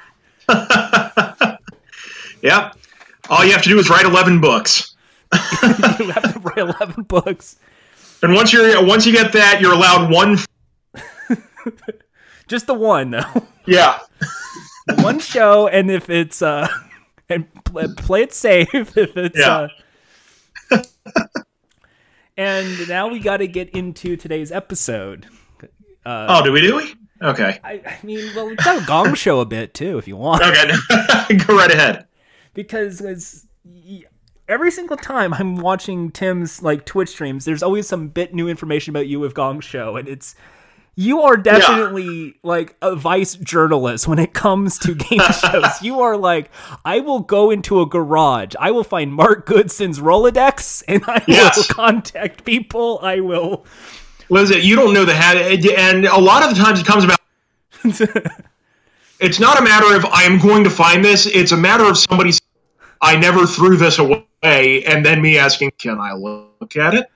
Yeah. 2.44 2.72
All 3.30 3.44
you 3.44 3.52
have 3.52 3.62
to 3.62 3.68
do 3.68 3.78
is 3.78 3.88
write 3.90 4.04
11 4.06 4.40
books. 4.40 4.94
you 5.62 6.10
have 6.10 6.32
to 6.32 6.40
write 6.40 6.58
eleven 6.58 7.02
books. 7.04 7.56
And 8.22 8.34
once 8.34 8.52
you're 8.52 8.84
once 8.84 9.06
you 9.06 9.12
get 9.12 9.32
that, 9.32 9.60
you're 9.60 9.72
allowed 9.72 10.10
one. 10.10 10.38
Just 12.46 12.66
the 12.66 12.74
one 12.74 13.10
though. 13.10 13.46
Yeah. 13.66 13.98
one 15.00 15.18
show, 15.18 15.66
and 15.66 15.90
if 15.90 16.08
it's 16.10 16.40
uh, 16.42 16.68
and 17.28 17.46
play, 17.64 17.86
play 17.96 18.22
it 18.22 18.32
safe. 18.32 18.68
If 18.74 18.96
it's 18.96 19.38
Yeah. 19.38 19.68
uh, 20.70 20.78
and 22.36 22.88
now 22.88 23.08
we 23.08 23.18
got 23.18 23.38
to 23.38 23.46
get 23.48 23.70
into 23.70 24.16
today's 24.16 24.52
episode. 24.52 25.26
Oh, 26.06 26.44
do 26.44 26.52
we 26.52 26.60
do 26.60 26.76
we? 26.76 26.94
Okay. 27.22 27.58
I, 27.64 27.72
I 27.86 27.98
mean, 28.02 28.30
well, 28.34 28.46
we've 28.46 28.56
got 28.58 28.82
a 28.82 28.86
Gong 28.86 29.14
Show 29.14 29.40
a 29.40 29.46
bit 29.46 29.72
too, 29.72 29.96
if 29.98 30.06
you 30.06 30.16
want, 30.16 30.42
Okay. 30.42 31.36
Go 31.46 31.56
right 31.56 31.70
ahead. 31.72 32.06
Because 32.54 33.46
every 34.48 34.70
single 34.70 34.96
time 34.96 35.34
I'm 35.34 35.56
watching 35.56 36.10
Tim's 36.10 36.62
like 36.62 36.84
Twitch 36.86 37.10
streams, 37.10 37.44
there's 37.44 37.62
always 37.62 37.86
some 37.86 38.08
bit 38.08 38.34
new 38.34 38.48
information 38.48 38.90
about 38.90 39.06
you 39.06 39.20
with 39.20 39.34
Gong 39.34 39.60
Show, 39.60 39.96
and 39.96 40.08
it's 40.08 40.34
you 40.96 41.22
are 41.22 41.36
definitely 41.36 42.36
like 42.44 42.76
a 42.80 42.94
vice 42.94 43.34
journalist 43.34 44.06
when 44.06 44.20
it 44.20 44.32
comes 44.32 44.78
to 44.78 44.94
game 44.94 45.18
shows. 45.40 45.82
You 45.82 46.00
are 46.00 46.16
like, 46.16 46.50
I 46.84 47.00
will 47.00 47.20
go 47.20 47.50
into 47.50 47.80
a 47.80 47.86
garage, 47.86 48.54
I 48.60 48.70
will 48.70 48.84
find 48.84 49.12
Mark 49.12 49.46
Goodson's 49.46 49.98
Rolodex, 49.98 50.84
and 50.88 51.02
I 51.06 51.22
Yes. 51.26 51.56
will 51.56 51.64
contact 51.74 52.44
people. 52.44 53.00
I 53.02 53.20
will. 53.20 53.66
Listen, 54.30 54.58
you 54.62 54.76
don't 54.76 54.94
know 54.94 55.04
the 55.04 55.14
hat, 55.14 55.36
and 55.36 56.04
a 56.06 56.18
lot 56.18 56.42
of 56.48 56.56
the 56.56 56.62
times 56.62 56.80
it 56.80 56.86
comes 56.86 57.04
about. 57.04 57.18
It's 59.20 59.38
not 59.38 59.58
a 59.58 59.62
matter 59.62 59.94
of 59.96 60.04
I 60.06 60.24
am 60.24 60.38
going 60.38 60.64
to 60.64 60.70
find 60.70 61.02
this. 61.04 61.26
It's 61.26 61.52
a 61.52 61.56
matter 61.56 61.84
of 61.84 61.96
somebody. 61.96 62.32
I 63.04 63.16
never 63.16 63.46
threw 63.46 63.76
this 63.76 63.98
away, 63.98 64.82
and 64.84 65.04
then 65.04 65.20
me 65.20 65.38
asking, 65.38 65.72
"Can 65.78 65.98
I 66.00 66.14
look 66.14 66.76
at 66.76 66.94
it?" 66.94 67.10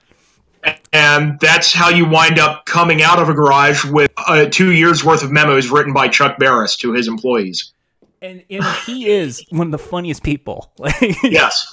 And 0.93 1.39
that's 1.41 1.73
how 1.73 1.89
you 1.89 2.07
wind 2.07 2.39
up 2.39 2.67
coming 2.67 3.03
out 3.03 3.19
of 3.19 3.29
a 3.29 3.35
garage 3.35 3.85
with 3.85 4.11
uh, 4.17 4.47
two 4.47 4.73
years 4.73 5.05
worth 5.05 5.23
of 5.23 5.31
memos 5.31 5.71
written 5.71 5.93
by 5.93 6.09
Chuck 6.09 6.39
Barris 6.39 6.77
to 6.79 6.93
his 6.93 7.09
employees. 7.09 7.73
And, 8.21 8.43
and 8.51 8.65
he 8.85 9.09
is 9.09 9.43
one 9.51 9.69
of 9.69 9.73
the 9.73 9.79
funniest 9.79 10.23
people. 10.23 10.73
Yes. 11.23 11.67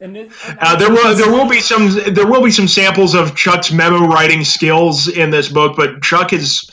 and 0.00 0.16
and 0.16 0.30
Uh, 0.60 0.76
there 0.76 0.90
will 0.90 1.14
there 1.14 1.30
will 1.30 1.48
be 1.48 1.60
some 1.72 1.90
there 2.12 2.26
will 2.26 2.42
be 2.42 2.50
some 2.50 2.68
samples 2.68 3.14
of 3.14 3.34
Chuck's 3.34 3.72
memo 3.72 4.06
writing 4.06 4.44
skills 4.44 5.08
in 5.08 5.30
this 5.30 5.48
book, 5.48 5.76
but 5.76 6.02
Chuck 6.02 6.32
is 6.32 6.68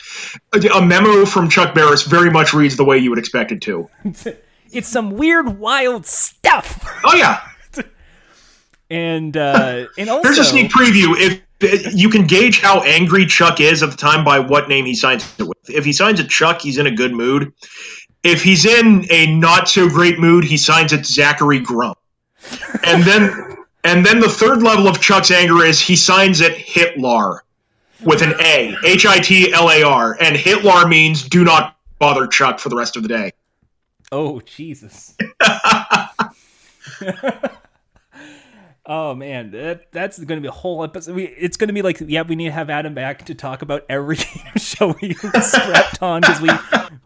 a 0.74 0.84
memo 0.84 1.24
from 1.24 1.48
Chuck 1.48 1.74
Barris 1.74 2.02
very 2.02 2.30
much 2.30 2.52
reads 2.52 2.76
the 2.76 2.84
way 2.84 2.98
you 2.98 3.10
would 3.10 3.18
expect 3.18 3.52
it 3.52 3.62
to. 3.62 3.88
it's 4.72 4.88
some 4.88 5.10
weird, 5.10 5.58
wild 5.58 6.06
stuff. 6.06 6.84
Oh 7.04 7.14
yeah, 7.14 7.40
And 8.92 9.38
uh, 9.38 9.86
and 9.98 10.10
also, 10.10 10.28
here's 10.28 10.38
a 10.38 10.44
sneak 10.44 10.70
preview. 10.70 11.14
If 11.18 11.94
you 11.94 12.10
can 12.10 12.26
gauge 12.26 12.60
how 12.60 12.82
angry 12.82 13.24
Chuck 13.24 13.60
is 13.60 13.82
at 13.82 13.90
the 13.90 13.96
time 13.96 14.24
by 14.24 14.38
what 14.38 14.68
name 14.68 14.84
he 14.84 14.94
signs 14.94 15.24
it 15.38 15.44
with. 15.44 15.70
If 15.70 15.84
he 15.84 15.92
signs 15.92 16.20
it 16.20 16.28
Chuck, 16.28 16.60
he's 16.60 16.76
in 16.76 16.86
a 16.86 16.90
good 16.90 17.12
mood. 17.12 17.52
If 18.22 18.42
he's 18.42 18.66
in 18.66 19.06
a 19.10 19.34
not 19.34 19.68
so 19.68 19.88
great 19.88 20.18
mood, 20.18 20.44
he 20.44 20.56
signs 20.56 20.92
it 20.92 21.06
Zachary 21.06 21.60
Grum. 21.60 21.94
And 22.84 23.02
then 23.04 23.56
and 23.84 24.04
then 24.04 24.20
the 24.20 24.28
third 24.28 24.62
level 24.62 24.86
of 24.86 25.00
Chuck's 25.00 25.30
anger 25.30 25.64
is 25.64 25.80
he 25.80 25.96
signs 25.96 26.40
it 26.40 26.52
Hitler 26.52 27.44
with 28.04 28.20
an 28.22 28.34
A, 28.40 28.76
H 28.84 29.06
I 29.06 29.18
T 29.18 29.52
L 29.52 29.70
A 29.70 29.82
R, 29.82 30.18
and 30.20 30.36
Hitler 30.36 30.86
means 30.86 31.26
do 31.26 31.44
not 31.44 31.76
bother 31.98 32.26
Chuck 32.26 32.58
for 32.58 32.68
the 32.68 32.76
rest 32.76 32.96
of 32.96 33.02
the 33.02 33.08
day. 33.08 33.32
Oh 34.12 34.40
Jesus. 34.40 35.16
oh 38.86 39.14
man, 39.14 39.50
that 39.52 39.90
that's 39.90 40.18
going 40.18 40.36
to 40.38 40.42
be 40.42 40.48
a 40.48 40.52
whole 40.52 40.84
episode. 40.84 41.14
We, 41.16 41.24
it's 41.28 41.56
going 41.56 41.68
to 41.68 41.74
be 41.74 41.80
like, 41.80 41.98
yeah, 42.00 42.20
we 42.20 42.36
need 42.36 42.46
to 42.46 42.52
have 42.52 42.68
Adam 42.68 42.92
back 42.92 43.24
to 43.26 43.34
talk 43.34 43.62
about 43.62 43.86
every 43.88 44.16
show 44.56 44.94
we 45.00 45.14
slept 45.14 46.02
on 46.02 46.20
because 46.20 46.42
we 46.42 46.50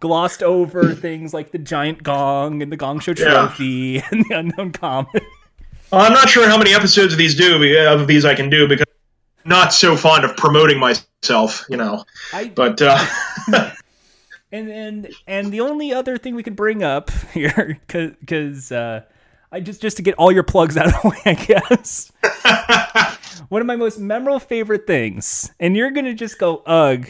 glossed 0.01 0.43
over 0.43 0.95
things 0.95 1.33
like 1.33 1.53
the 1.53 1.59
giant 1.59 2.03
gong 2.03 2.61
and 2.61 2.73
the 2.73 2.77
Gong 2.77 2.99
Show 2.99 3.15
Yeah. 3.17 3.47
trophy 3.47 3.99
and 4.11 4.25
the 4.29 4.35
unknown 4.39 4.73
comet. 4.73 5.23
I'm 5.93 6.13
not 6.13 6.29
sure 6.29 6.49
how 6.49 6.59
many 6.59 6.75
episodes 6.75 7.13
of 7.13 7.19
these 7.19 7.37
do 7.37 7.55
of 7.87 8.09
these 8.09 8.25
I 8.25 8.35
can 8.35 8.51
do 8.51 8.67
because 8.67 8.87
I'm 9.45 9.51
not 9.51 9.73
so 9.73 9.97
fond 9.97 10.25
of 10.25 10.37
promoting 10.37 10.81
myself, 10.81 11.65
you 11.69 11.77
know. 11.77 12.05
I 12.33 12.49
But 12.49 12.83
uh, 12.83 13.71
And 14.53 14.71
and 14.71 15.09
and 15.27 15.53
the 15.53 15.61
only 15.61 15.93
other 15.93 16.19
thing 16.19 16.35
we 16.35 16.43
could 16.43 16.57
bring 16.57 16.83
up 16.83 17.11
here, 17.35 17.81
because 17.89 18.71
uh, 18.71 19.03
I 19.51 19.61
just 19.61 19.83
just 19.83 19.97
to 19.97 20.03
get 20.03 20.15
all 20.17 20.31
your 20.31 20.45
plugs 20.45 20.77
out 20.77 20.87
of 20.87 20.93
the 21.03 21.09
way, 21.09 21.19
I 21.27 21.35
guess. 21.35 22.13
One 23.49 23.61
of 23.61 23.67
my 23.67 23.77
most 23.77 23.99
memorable 23.99 24.39
favorite 24.41 24.87
things, 24.87 25.51
and 25.61 25.77
you're 25.77 25.91
gonna 25.91 26.15
just 26.15 26.39
go, 26.39 26.63
ugh. 26.67 27.09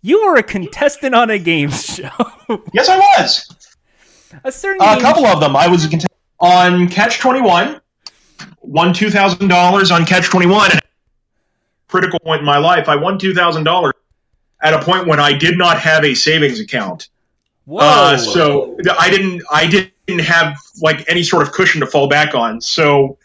You 0.00 0.24
were 0.26 0.36
a 0.36 0.44
contestant 0.44 1.14
on 1.14 1.28
a 1.28 1.38
game 1.40 1.70
show. 1.72 2.08
yes, 2.72 2.88
I 2.88 2.98
was. 2.98 3.76
a 4.44 4.52
certain 4.52 4.80
a 4.80 5.00
couple 5.00 5.26
of 5.26 5.40
them. 5.40 5.56
I 5.56 5.66
was 5.66 5.84
a 5.84 5.88
contestant 5.88 6.12
on 6.38 6.88
Catch 6.88 7.18
21, 7.18 7.80
won 8.60 8.90
$2,000 8.90 9.90
on 9.94 10.06
Catch 10.06 10.26
21. 10.30 10.70
Critical 11.88 12.20
point 12.20 12.40
in 12.40 12.44
my 12.46 12.58
life. 12.58 12.88
I 12.88 12.94
won 12.94 13.18
$2,000 13.18 13.92
at 14.60 14.74
a 14.74 14.82
point 14.82 15.06
when 15.06 15.20
I 15.20 15.32
did 15.36 15.56
not 15.58 15.78
have 15.80 16.04
a 16.04 16.14
savings 16.14 16.60
account. 16.60 17.08
Whoa! 17.64 17.80
Uh, 17.80 18.16
so 18.16 18.76
I 18.98 19.10
didn't 19.10 19.42
I 19.50 19.66
didn't 19.66 20.20
have 20.20 20.56
like 20.80 21.08
any 21.08 21.22
sort 21.22 21.46
of 21.46 21.52
cushion 21.52 21.80
to 21.80 21.86
fall 21.86 22.08
back 22.08 22.34
on. 22.34 22.60
So 22.60 23.18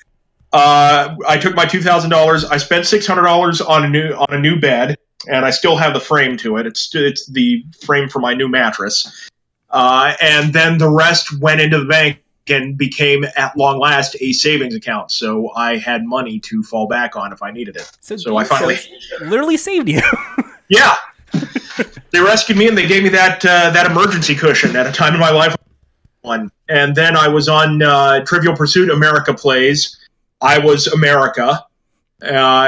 uh, 0.52 1.15
I 1.28 1.38
took 1.38 1.56
my 1.56 1.65
two 1.65 1.82
thousand 1.82 2.10
dollars. 2.10 2.46
I 2.46 2.58
spent 2.58 2.86
six 2.86 3.08
hundred 3.08 3.24
dollars 3.24 3.62
on 3.62 3.86
a 3.86 3.89
new 3.89 4.12
on 4.12 4.28
a 4.30 4.39
new 4.39 4.60
bed, 4.60 4.98
and 5.32 5.46
I 5.46 5.50
still 5.50 5.78
have 5.78 5.93
the 5.93 6.00
frame 6.00 6.38
to 6.38 6.58
it. 6.58 6.67
It's 6.67 6.93
it's 6.93 7.26
the 7.28 7.63
frame 7.82 8.10
for 8.10 8.19
my 8.19 8.34
new 8.34 8.48
mattress. 8.50 9.30
Uh, 9.69 10.13
and 10.22 10.54
then 10.54 10.78
the 10.78 10.89
rest 10.89 11.39
went 11.39 11.60
into 11.60 11.80
the 11.80 11.86
bank 11.86 12.19
and 12.48 12.78
became 12.78 13.26
at 13.38 13.56
long 13.58 13.80
last 13.80 14.15
a 14.19 14.34
savings 14.34 14.76
account. 14.76 15.10
So 15.12 15.50
I 15.56 15.78
had 15.78 16.06
money 16.06 16.39
to 16.41 16.62
fall 16.62 16.88
back 16.88 17.15
on 17.15 17.32
if 17.32 17.41
I 17.41 17.50
needed 17.52 17.78
it. 17.78 17.89
so 18.02 18.17
so 18.17 18.36
I 18.38 18.43
finally- 18.43 18.78
literally 19.22 19.58
saved 19.58 19.89
you. 19.89 20.02
Yeah. 20.69 20.96
they 22.12 22.19
rescued 22.19 22.58
me 22.58 22.67
and 22.67 22.78
they 22.78 22.88
gave 22.88 23.04
me 23.04 23.10
that 23.10 23.43
uh, 23.46 23.69
that 23.72 23.89
emergency 23.89 24.36
cushion 24.36 24.76
at 24.76 24.88
a 24.88 24.91
time 24.91 25.13
in 25.13 25.19
my 25.19 25.32
life. 25.32 25.56
One 26.22 26.52
and 26.69 26.96
then 26.96 27.17
I 27.17 27.28
was 27.28 27.50
on 27.50 27.82
uh, 27.82 28.24
Trivial 28.26 28.56
Pursuit 28.56 28.89
America 28.89 29.34
Plays. 29.34 29.98
I 30.41 30.58
was 30.60 30.88
America, 30.88 31.65
uh, 32.22 32.26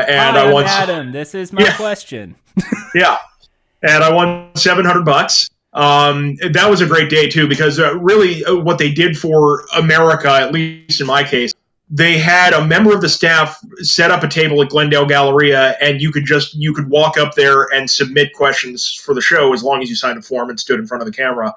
and 0.08 0.38
Hi, 0.38 0.50
I 0.50 0.52
won. 0.52 0.66
Adam. 0.66 1.12
This 1.12 1.36
is 1.36 1.54
my 1.54 1.64
Yeah. 1.64 1.76
question. 1.76 2.36
Yeah, 2.94 3.18
and 3.84 4.02
I 4.04 4.14
won 4.14 4.52
seven 4.56 4.86
hundred 4.86 5.04
bucks. 5.04 5.50
Um, 5.74 6.38
that 6.52 6.70
was 6.70 6.80
a 6.80 6.86
great 6.86 7.10
day 7.10 7.28
too 7.30 7.48
because 7.50 7.78
uh, 7.80 7.98
really 8.00 8.44
uh, 8.46 8.56
what 8.56 8.78
they 8.78 8.92
did 8.94 9.18
for 9.18 9.66
America, 9.76 10.30
at 10.30 10.54
least 10.54 11.02
in 11.02 11.08
my 11.08 11.22
case, 11.24 11.54
they 11.96 12.18
had 12.18 12.52
a 12.52 12.66
member 12.66 12.94
of 12.94 13.00
the 13.00 13.08
staff 13.08 13.58
set 13.78 14.12
up 14.12 14.22
a 14.22 14.28
table 14.28 14.62
at 14.62 14.68
Glendale 14.68 15.06
Galleria, 15.06 15.78
and 15.80 16.02
you 16.02 16.12
could 16.12 16.26
just 16.26 16.54
you 16.54 16.74
could 16.74 16.90
walk 16.90 17.18
up 17.18 17.36
there 17.36 17.74
and 17.74 17.90
submit 17.90 18.34
questions 18.34 18.94
for 18.94 19.16
the 19.16 19.22
show 19.22 19.54
as 19.54 19.64
long 19.64 19.82
as 19.82 19.90
you 19.90 19.96
signed 19.96 20.20
a 20.20 20.22
form 20.22 20.50
and 20.50 20.60
stood 20.60 20.78
in 20.78 20.88
front 20.88 21.02
of 21.02 21.06
the 21.06 21.14
camera. 21.14 21.54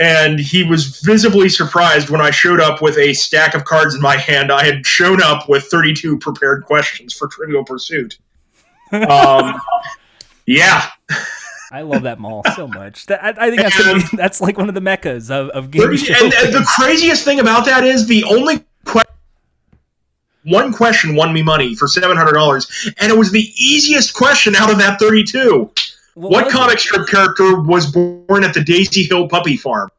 And 0.00 0.40
he 0.40 0.64
was 0.64 1.00
visibly 1.00 1.48
surprised 1.48 2.10
when 2.10 2.20
I 2.20 2.30
showed 2.30 2.60
up 2.60 2.82
with 2.82 2.98
a 2.98 3.12
stack 3.12 3.54
of 3.54 3.64
cards 3.64 3.94
in 3.94 4.00
my 4.00 4.16
hand. 4.16 4.50
I 4.50 4.64
had 4.64 4.84
shown 4.84 5.22
up 5.22 5.48
with 5.48 5.64
32 5.64 6.18
prepared 6.18 6.64
questions 6.64 7.14
for 7.14 7.28
Trivial 7.28 7.64
Pursuit. 7.64 8.18
Um, 8.92 9.60
yeah, 10.46 10.88
I 11.70 11.82
love 11.82 12.02
that 12.02 12.18
mall 12.18 12.42
so 12.56 12.66
much. 12.66 13.06
That, 13.06 13.22
I, 13.22 13.46
I 13.46 13.50
think 13.50 13.62
that's 13.62 13.78
gonna 13.78 13.98
be, 14.00 14.16
that's 14.16 14.40
like 14.40 14.58
one 14.58 14.68
of 14.68 14.74
the 14.74 14.80
meccas 14.80 15.30
of, 15.30 15.50
of 15.50 15.70
game 15.70 15.82
and, 15.84 15.92
and 15.92 16.52
the 16.52 16.66
craziest 16.80 17.24
thing 17.24 17.38
about 17.38 17.64
that 17.66 17.84
is 17.84 18.08
the 18.08 18.24
only 18.24 18.64
question, 18.84 19.12
one 20.44 20.72
question 20.72 21.14
won 21.14 21.32
me 21.32 21.42
money 21.42 21.74
for 21.74 21.88
seven 21.88 22.16
hundred 22.16 22.34
dollars, 22.34 22.92
and 22.98 23.12
it 23.12 23.18
was 23.18 23.30
the 23.30 23.52
easiest 23.56 24.14
question 24.14 24.54
out 24.56 24.70
of 24.70 24.78
that 24.78 24.98
thirty-two. 24.98 25.70
What 26.14 26.46
was 26.46 26.52
comic 26.52 26.78
strip 26.78 27.06
character 27.08 27.60
was 27.60 27.86
born 27.86 28.42
at 28.42 28.52
the 28.54 28.62
Daisy 28.62 29.04
Hill 29.04 29.28
Puppy 29.28 29.56
Farm? 29.56 29.90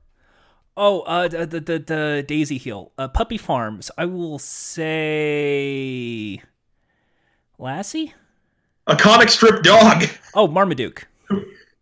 Oh, 0.76 1.02
uh, 1.02 1.28
the 1.28 1.46
the, 1.46 1.60
the, 1.60 1.80
the 1.80 2.26
Daisy 2.28 2.58
Hill, 2.58 2.92
uh, 2.98 3.08
Puppy 3.08 3.38
Farms. 3.38 3.92
I 3.98 4.06
will 4.06 4.40
say, 4.40 5.62
Lassie. 7.58 8.14
A 8.88 8.96
comic 8.96 9.30
strip 9.30 9.62
dog. 9.62 10.06
Oh, 10.34 10.48
Marmaduke. 10.48 11.08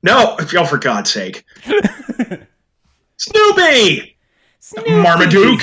No, 0.03 0.35
oh, 0.39 0.65
for 0.65 0.77
God's 0.77 1.11
sake. 1.11 1.43
Snoopy! 3.17 4.17
Snoopy. 4.59 4.91
Marmaduke. 4.91 5.61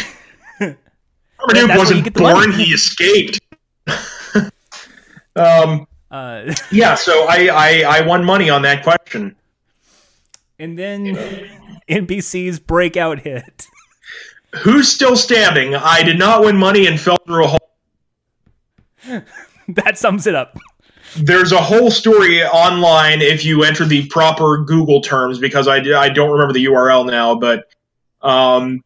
That's 1.48 1.66
Marmaduke 1.66 1.68
where 1.68 1.78
wasn't 1.78 2.14
born, 2.14 2.52
he 2.52 2.72
escaped. 2.72 3.40
um, 5.36 5.86
Uh, 6.14 6.54
yeah, 6.70 6.94
so 6.94 7.26
I, 7.28 7.48
I, 7.52 7.98
I 7.98 8.00
won 8.02 8.24
money 8.24 8.48
on 8.48 8.62
that 8.62 8.84
question. 8.84 9.34
and 10.60 10.78
then 10.78 11.16
NBC's 11.88 12.60
breakout 12.60 13.18
hit. 13.18 13.66
Who's 14.62 14.88
still 14.88 15.16
standing? 15.16 15.74
I 15.74 16.04
did 16.04 16.16
not 16.16 16.44
win 16.44 16.56
money 16.56 16.86
and 16.86 17.00
fell 17.00 17.18
through 17.18 17.46
a 17.46 17.48
hole. 17.48 17.70
that 19.68 19.98
sums 19.98 20.28
it 20.28 20.36
up. 20.36 20.56
There's 21.16 21.50
a 21.50 21.60
whole 21.60 21.90
story 21.90 22.44
online 22.44 23.20
if 23.20 23.44
you 23.44 23.64
enter 23.64 23.84
the 23.84 24.06
proper 24.06 24.58
Google 24.58 25.00
terms 25.00 25.40
because 25.40 25.66
I, 25.66 25.78
I 25.78 26.10
don't 26.10 26.30
remember 26.30 26.52
the 26.52 26.64
URL 26.66 27.06
now, 27.06 27.34
but 27.34 27.64
um, 28.22 28.84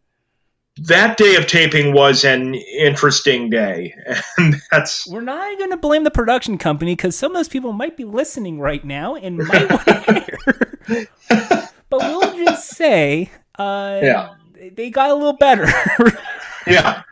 that 0.87 1.17
day 1.17 1.35
of 1.37 1.47
taping 1.47 1.93
was 1.93 2.25
an 2.25 2.55
interesting 2.55 3.51
day, 3.51 3.95
and 4.39 4.57
that's 4.71 5.07
We're 5.09 5.21
not 5.21 5.59
going 5.59 5.71
to 5.71 5.77
blame 5.77 6.05
the 6.05 6.11
production 6.11 6.59
company 6.59 6.93
because 6.95 7.17
some 7.17 7.33
of 7.33 7.37
those 7.37 7.49
people 7.49 7.73
might 7.73 7.97
be 7.97 8.05
listening 8.05 8.61
right 8.61 8.85
now 8.85 9.15
and 9.17 9.39
might 9.39 9.71
want 9.71 9.85
to 9.85 10.27
hear. 10.89 11.09
but 11.91 12.01
we'll 12.01 12.45
just 12.45 12.69
say, 12.69 13.31
uh, 13.59 14.01
Yeah. 14.03 14.35
they 14.73 14.91
got 14.91 15.11
a 15.11 15.15
little 15.15 15.33
better. 15.37 15.67
yeah. 16.67 17.03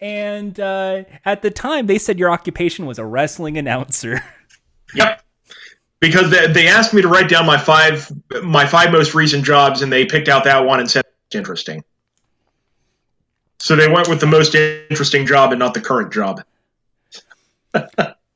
and 0.00 0.58
uh, 0.60 1.04
at 1.24 1.42
the 1.42 1.50
time, 1.50 1.86
they 1.86 1.98
said 1.98 2.18
your 2.18 2.30
occupation 2.30 2.86
was 2.86 2.98
a 2.98 3.04
wrestling 3.04 3.56
announcer. 3.58 4.22
Yep. 4.94 5.20
Because 6.00 6.30
they, 6.30 6.46
they 6.48 6.68
asked 6.68 6.92
me 6.94 7.02
to 7.02 7.08
write 7.08 7.28
down 7.28 7.46
my 7.46 7.56
five 7.56 8.10
my 8.42 8.66
five 8.66 8.92
most 8.92 9.14
recent 9.14 9.44
jobs, 9.44 9.80
and 9.82 9.90
they 9.92 10.04
picked 10.04 10.28
out 10.28 10.44
that 10.44 10.64
one 10.66 10.78
and 10.80 10.90
said 10.90 11.04
it's 11.26 11.34
interesting. 11.34 11.82
So 13.64 13.74
they 13.74 13.88
went 13.88 14.08
with 14.08 14.20
the 14.20 14.26
most 14.26 14.54
interesting 14.54 15.24
job 15.24 15.50
and 15.50 15.58
not 15.58 15.72
the 15.72 15.80
current 15.80 16.12
job. 16.12 16.42
And 17.72 17.86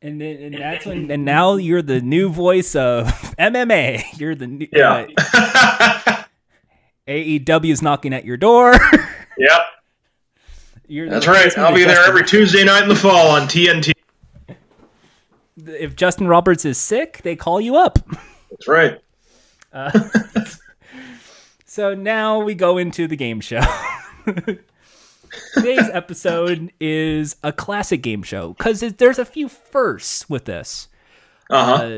then, 0.01 0.23
and 0.23 0.55
that's 0.55 0.87
when, 0.87 1.11
and 1.11 1.27
now 1.27 1.57
you're 1.57 1.83
the 1.83 2.01
new 2.01 2.31
voice 2.31 2.75
of 2.75 3.09
MMA. 3.39 4.19
You're 4.19 4.35
the 4.35 4.47
new, 4.47 4.67
Yeah. 4.73 5.07
uh, 5.19 6.23
AEW's 7.07 7.83
knocking 7.83 8.15
at 8.15 8.25
your 8.25 8.39
door. 8.39 8.73
yep. 9.39 9.61
You're 10.87 11.11
That's 11.11 11.27
the 11.27 11.33
right. 11.33 11.59
I'll 11.59 11.75
be 11.75 11.85
there 11.85 12.07
every 12.07 12.25
Tuesday 12.25 12.65
night 12.65 12.85
in 12.85 12.89
the 12.89 12.97
fall 12.97 13.29
on 13.29 13.43
TNT. 13.49 13.93
If 15.67 15.95
Justin 15.95 16.27
Roberts 16.27 16.65
is 16.65 16.79
sick, 16.79 17.21
they 17.23 17.37
call 17.37 17.61
you 17.61 17.77
up. 17.77 17.99
That's 18.51 18.67
right. 18.67 18.99
So 21.71 21.95
now 21.95 22.41
we 22.41 22.55
go 22.55 22.79
into 22.79 23.07
the 23.07 23.15
game 23.15 23.41
show. 23.41 23.61
Today's 25.55 25.89
episode 25.93 26.73
is 26.81 27.37
a 27.43 27.53
classic 27.53 28.03
game 28.03 28.23
show 28.23 28.55
because 28.55 28.81
there's 28.81 29.19
a 29.19 29.25
few 29.25 29.49
firsts 29.49 30.29
with 30.29 30.45
this. 30.45 30.89
Uh 31.51 31.65
huh. 31.65 31.73
Uh, 31.75 31.89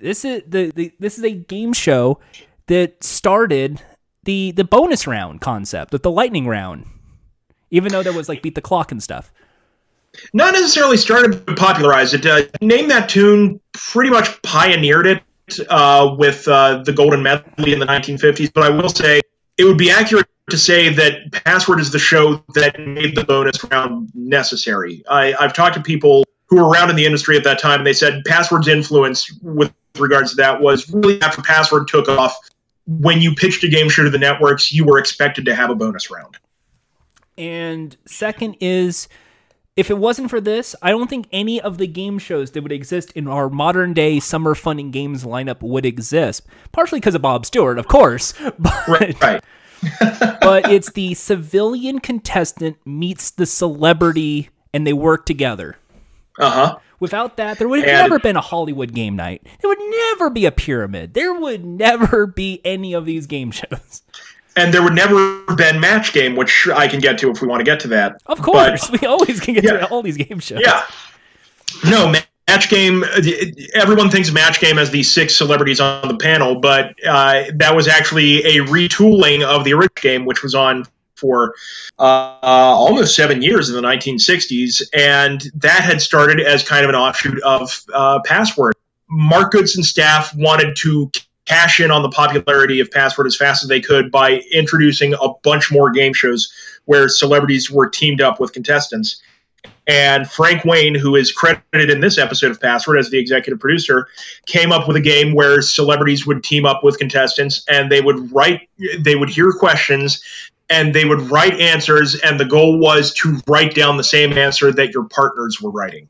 this 0.00 0.24
is 0.24 0.42
the, 0.46 0.72
the 0.74 0.92
this 0.98 1.18
is 1.18 1.24
a 1.24 1.30
game 1.30 1.72
show 1.72 2.18
that 2.66 3.02
started 3.02 3.80
the 4.24 4.50
the 4.52 4.64
bonus 4.64 5.06
round 5.06 5.40
concept, 5.40 5.92
with 5.92 6.02
the 6.02 6.10
lightning 6.10 6.46
round. 6.46 6.86
Even 7.70 7.92
though 7.92 8.02
there 8.02 8.12
was 8.12 8.28
like 8.28 8.42
beat 8.42 8.54
the 8.54 8.60
clock 8.60 8.92
and 8.92 9.02
stuff. 9.02 9.32
Not 10.32 10.54
necessarily 10.54 10.96
started 10.96 11.44
but 11.44 11.56
popularized 11.56 12.14
it. 12.14 12.26
Uh, 12.26 12.42
Name 12.60 12.88
that 12.88 13.08
tune 13.08 13.60
pretty 13.72 14.10
much 14.10 14.40
pioneered 14.42 15.06
it 15.06 15.22
uh, 15.68 16.14
with 16.18 16.46
uh, 16.48 16.82
the 16.82 16.92
Golden 16.92 17.22
Medley 17.22 17.72
in 17.72 17.78
the 17.78 17.86
1950s. 17.86 18.52
But 18.52 18.64
I 18.64 18.70
will 18.70 18.88
say 18.88 19.20
it 19.58 19.64
would 19.64 19.78
be 19.78 19.90
accurate 19.90 20.26
to 20.50 20.58
say 20.58 20.88
that 20.90 21.32
Password 21.32 21.80
is 21.80 21.90
the 21.90 21.98
show 21.98 22.42
that 22.54 22.78
made 22.78 23.16
the 23.16 23.24
bonus 23.24 23.62
round 23.64 24.10
necessary. 24.14 25.02
I, 25.08 25.34
I've 25.40 25.52
talked 25.52 25.74
to 25.74 25.82
people 25.82 26.24
who 26.46 26.56
were 26.56 26.68
around 26.68 26.90
in 26.90 26.96
the 26.96 27.04
industry 27.04 27.36
at 27.36 27.44
that 27.44 27.58
time, 27.58 27.80
and 27.80 27.86
they 27.86 27.92
said 27.92 28.22
Password's 28.24 28.68
influence 28.68 29.32
with 29.42 29.72
regards 29.98 30.30
to 30.30 30.36
that 30.36 30.60
was 30.60 30.88
really 30.92 31.20
after 31.22 31.42
Password 31.42 31.88
took 31.88 32.08
off. 32.08 32.36
When 32.86 33.20
you 33.20 33.34
pitched 33.34 33.64
a 33.64 33.68
game 33.68 33.88
show 33.88 34.04
to 34.04 34.10
the 34.10 34.18
networks, 34.18 34.72
you 34.72 34.84
were 34.84 34.98
expected 34.98 35.44
to 35.46 35.54
have 35.54 35.70
a 35.70 35.74
bonus 35.74 36.08
round. 36.08 36.38
And 37.36 37.96
second 38.06 38.56
is 38.60 39.08
if 39.76 39.90
it 39.90 39.98
wasn't 39.98 40.30
for 40.30 40.40
this, 40.40 40.74
I 40.80 40.90
don't 40.90 41.10
think 41.10 41.26
any 41.32 41.60
of 41.60 41.78
the 41.78 41.86
game 41.86 42.18
shows 42.18 42.52
that 42.52 42.62
would 42.62 42.72
exist 42.72 43.12
in 43.12 43.28
our 43.28 43.50
modern 43.50 43.92
day 43.92 44.20
summer 44.20 44.54
fun 44.54 44.78
and 44.78 44.92
games 44.92 45.24
lineup 45.24 45.60
would 45.60 45.84
exist. 45.84 46.46
Partially 46.72 47.00
because 47.00 47.14
of 47.14 47.22
Bob 47.22 47.44
Stewart, 47.44 47.78
of 47.78 47.88
course. 47.88 48.32
But 48.58 48.88
Right. 48.88 49.22
right. 49.22 49.44
But 50.40 50.70
it's 50.70 50.92
the 50.92 51.14
civilian 51.14 51.98
contestant 52.00 52.76
meets 52.84 53.30
the 53.30 53.46
celebrity 53.46 54.50
and 54.72 54.86
they 54.86 54.92
work 54.92 55.26
together. 55.26 55.76
Uh 56.38 56.50
huh. 56.50 56.78
Without 56.98 57.36
that, 57.36 57.58
there 57.58 57.68
would 57.68 57.80
have 57.80 57.88
And- 57.88 58.04
never 58.10 58.18
been 58.18 58.36
a 58.36 58.40
Hollywood 58.40 58.94
game 58.94 59.16
night. 59.16 59.46
There 59.60 59.68
would 59.68 59.78
never 59.80 60.30
be 60.30 60.46
a 60.46 60.52
pyramid. 60.52 61.14
There 61.14 61.34
would 61.34 61.64
never 61.64 62.26
be 62.26 62.60
any 62.64 62.94
of 62.94 63.04
these 63.06 63.26
game 63.26 63.50
shows. 63.50 64.02
and 64.56 64.72
there 64.72 64.82
would 64.82 64.94
never 64.94 65.42
have 65.48 65.58
been 65.58 65.78
match 65.80 66.12
game, 66.14 66.34
which 66.36 66.66
I 66.74 66.88
can 66.88 67.00
get 67.00 67.18
to 67.18 67.30
if 67.30 67.42
we 67.42 67.48
want 67.48 67.60
to 67.60 67.64
get 67.64 67.80
to 67.80 67.88
that. 67.88 68.20
Of 68.26 68.40
course, 68.40 68.90
we 68.90 69.06
always 69.06 69.40
can 69.40 69.54
get 69.54 69.64
Yeah. 69.64 69.72
to 69.78 69.86
all 69.88 70.02
these 70.02 70.16
game 70.16 70.40
shows. 70.40 70.60
Yeah. 70.64 70.82
No, 71.90 72.10
match 72.48 72.68
game. 72.68 73.04
Everyone 73.74 74.10
thinks 74.10 74.30
match 74.30 74.60
game 74.60 74.78
as 74.78 74.90
the 74.90 75.02
six 75.02 75.36
celebrities 75.36 75.80
on 75.80 76.08
the 76.08 76.16
panel, 76.16 76.60
but 76.60 76.94
uh, 77.06 77.44
that 77.54 77.74
was 77.74 77.88
actually 77.88 78.44
a 78.44 78.64
retooling 78.66 79.42
of 79.42 79.64
the 79.64 79.72
original 79.72 80.02
game, 80.02 80.24
which 80.24 80.42
was 80.42 80.54
on 80.54 80.84
for 81.16 81.54
uh, 81.98 82.02
uh, 82.02 82.36
almost 82.42 83.16
seven 83.16 83.42
years 83.42 83.68
in 83.68 83.74
the 83.74 83.82
1960s, 83.82 84.82
and 84.94 85.50
that 85.54 85.82
had 85.82 86.00
started 86.00 86.40
as 86.40 86.62
kind 86.62 86.84
of 86.84 86.90
an 86.90 86.94
offshoot 86.94 87.40
of 87.42 87.82
uh, 87.94 88.20
Password. 88.24 88.74
Mark 89.08 89.52
Goodson 89.52 89.82
staff 89.82 90.34
wanted 90.36 90.76
to 90.76 91.10
cash 91.46 91.80
in 91.80 91.90
on 91.90 92.02
the 92.02 92.10
popularity 92.10 92.80
of 92.80 92.90
Password 92.90 93.26
as 93.26 93.36
fast 93.36 93.62
as 93.62 93.68
they 93.68 93.80
could 93.80 94.10
by 94.10 94.42
introducing 94.52 95.14
a 95.14 95.28
bunch 95.42 95.70
more 95.70 95.90
game 95.90 96.12
shows 96.12 96.52
where 96.84 97.08
celebrities 97.08 97.70
were 97.70 97.88
teamed 97.88 98.20
up 98.20 98.40
with 98.40 98.52
contestants. 98.52 99.22
And 99.86 100.28
Frank 100.28 100.64
Wayne, 100.64 100.94
who 100.94 101.14
is 101.14 101.30
credited 101.30 101.90
in 101.90 102.00
this 102.00 102.18
episode 102.18 102.50
of 102.50 102.60
Password 102.60 102.98
as 102.98 103.10
the 103.10 103.18
executive 103.18 103.60
producer, 103.60 104.08
came 104.46 104.72
up 104.72 104.88
with 104.88 104.96
a 104.96 105.00
game 105.00 105.32
where 105.32 105.62
celebrities 105.62 106.26
would 106.26 106.42
team 106.42 106.66
up 106.66 106.82
with 106.82 106.98
contestants 106.98 107.64
and 107.68 107.90
they 107.90 108.00
would 108.00 108.32
write, 108.32 108.68
they 108.98 109.14
would 109.14 109.28
hear 109.28 109.52
questions 109.52 110.22
and 110.68 110.92
they 110.92 111.04
would 111.04 111.20
write 111.30 111.60
answers. 111.60 112.16
And 112.20 112.40
the 112.40 112.44
goal 112.44 112.78
was 112.78 113.14
to 113.14 113.38
write 113.46 113.74
down 113.74 113.96
the 113.96 114.04
same 114.04 114.32
answer 114.32 114.72
that 114.72 114.92
your 114.92 115.04
partners 115.04 115.60
were 115.60 115.70
writing. 115.70 116.08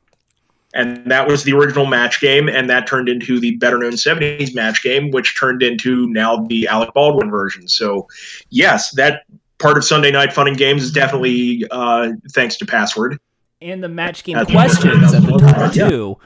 And 0.73 1.11
that 1.11 1.27
was 1.27 1.45
the 1.45 1.53
original 1.53 1.87
match 1.87 2.21
game. 2.21 2.49
And 2.49 2.69
that 2.69 2.87
turned 2.87 3.09
into 3.09 3.41
the 3.41 3.57
better 3.57 3.79
known 3.79 3.93
70s 3.93 4.55
match 4.55 4.83
game, 4.83 5.11
which 5.11 5.39
turned 5.39 5.62
into 5.62 6.07
now 6.09 6.45
the 6.47 6.67
Alec 6.69 6.93
Baldwin 6.95 7.31
version. 7.31 7.67
So, 7.69 8.07
yes, 8.51 8.91
that 8.93 9.25
part 9.59 9.79
of 9.79 9.85
Sunday 9.85 10.11
Night 10.11 10.33
Fun 10.33 10.49
and 10.49 10.57
Games 10.57 10.83
is 10.83 10.93
definitely 10.93 11.65
uh, 11.71 12.12
thanks 12.33 12.57
to 12.59 12.67
Password. 12.67 13.19
And 13.70 13.83
the 13.83 13.88
match 13.88 14.24
game 14.24 14.37
That's- 14.37 14.52
questions 14.52 15.12
at 15.14 15.22
the 15.22 15.38
time 15.38 15.70
too 15.70 16.18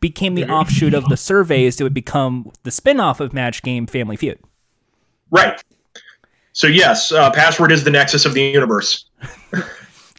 became 0.00 0.34
the 0.34 0.44
offshoot 0.48 0.94
of 0.94 1.04
the 1.08 1.16
surveys 1.16 1.76
that 1.76 1.84
would 1.84 1.94
become 1.94 2.50
the 2.62 2.70
spin-off 2.70 3.20
of 3.20 3.32
match 3.32 3.62
game 3.62 3.86
family 3.86 4.16
feud 4.16 4.38
Right. 5.30 5.62
So 6.52 6.66
yes, 6.68 7.10
uh, 7.10 7.30
password 7.32 7.72
is 7.72 7.82
the 7.84 7.90
nexus 7.90 8.24
of 8.24 8.34
the 8.34 8.42
universe. 8.42 9.06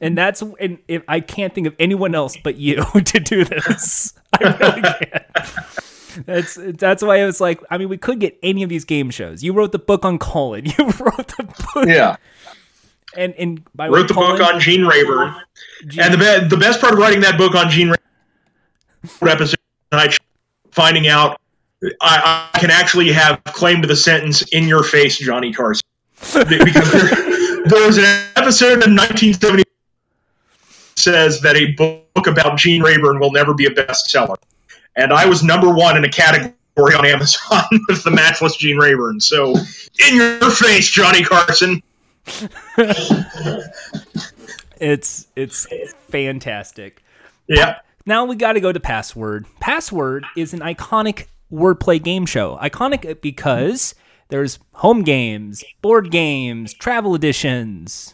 and 0.01 0.17
that's 0.17 0.41
and 0.59 0.77
if 0.89 1.01
i 1.07 1.19
can't 1.21 1.53
think 1.55 1.65
of 1.67 1.73
anyone 1.79 2.13
else 2.13 2.35
but 2.43 2.57
you 2.57 2.83
to 3.05 3.19
do 3.19 3.45
this 3.45 4.13
i 4.33 4.43
really 4.59 4.81
can't 4.81 6.25
that's 6.25 6.57
that's 6.77 7.01
why 7.01 7.21
i 7.21 7.25
was 7.25 7.39
like 7.39 7.61
i 7.71 7.77
mean 7.77 7.87
we 7.87 7.97
could 7.97 8.19
get 8.19 8.37
any 8.43 8.61
of 8.63 8.67
these 8.69 8.83
game 8.83 9.09
shows 9.09 9.41
you 9.43 9.53
wrote 9.53 9.71
the 9.71 9.79
book 9.79 10.03
on 10.03 10.17
colin 10.19 10.65
you 10.77 10.85
wrote 10.99 11.27
the 11.37 11.43
book 11.73 11.87
Yeah. 11.87 12.17
And 13.17 13.33
and 13.35 13.63
by 13.75 13.87
the 13.87 13.93
way, 13.93 13.99
Wrote 13.99 14.07
the 14.07 14.13
book 14.13 14.41
on 14.41 14.59
Gene 14.59 14.85
Rayburn, 14.85 15.35
Gene- 15.87 16.03
and 16.03 16.13
the 16.13 16.17
be- 16.17 16.47
the 16.47 16.57
best 16.57 16.81
part 16.81 16.93
of 16.93 16.99
writing 16.99 17.21
that 17.21 17.37
book 17.37 17.55
on 17.55 17.69
Gene 17.69 17.89
Rayburn 17.89 19.29
episode 19.29 19.59
tonight, 19.91 20.17
finding 20.71 21.07
out 21.07 21.39
I, 22.01 22.49
I 22.53 22.59
can 22.59 22.71
actually 22.71 23.11
have 23.11 23.43
claim 23.45 23.81
to 23.81 23.87
the 23.87 23.95
sentence 23.95 24.41
"in 24.51 24.67
your 24.67 24.83
face, 24.83 25.17
Johnny 25.17 25.53
Carson," 25.53 25.87
because 26.19 26.91
there, 26.91 27.63
there 27.65 27.85
was 27.85 27.97
an 27.97 28.05
episode 28.35 28.83
in 28.83 28.95
1970 28.95 29.63
says 30.95 31.41
that 31.41 31.55
a 31.55 31.73
book 31.73 32.27
about 32.27 32.57
Gene 32.57 32.81
Rayburn 32.81 33.19
will 33.19 33.31
never 33.31 33.53
be 33.53 33.65
a 33.65 33.69
bestseller, 33.69 34.37
and 34.95 35.11
I 35.11 35.25
was 35.25 35.43
number 35.43 35.73
one 35.73 35.97
in 35.97 36.05
a 36.05 36.09
category 36.09 36.53
on 36.77 37.05
Amazon 37.05 37.63
with 37.89 38.03
the 38.03 38.11
matchless 38.11 38.55
Gene 38.55 38.77
Rayburn. 38.77 39.19
So, 39.19 39.55
in 40.07 40.15
your 40.15 40.51
face, 40.51 40.89
Johnny 40.89 41.23
Carson. 41.23 41.81
it's 44.79 45.27
it's 45.35 45.67
fantastic 46.09 47.03
Yeah. 47.47 47.79
Now 48.07 48.25
we 48.25 48.35
got 48.35 48.53
to 48.53 48.59
go 48.59 48.71
to 48.71 48.79
Password. 48.79 49.45
Password 49.59 50.25
is 50.37 50.53
an 50.53 50.59
iconic 50.59 51.25
wordplay 51.51 52.01
game 52.01 52.25
show. 52.25 52.57
Iconic 52.61 53.21
because 53.21 53.95
there's 54.29 54.59
home 54.73 55.03
games, 55.03 55.63
board 55.81 56.11
games, 56.11 56.73
travel 56.73 57.15
editions. 57.15 58.13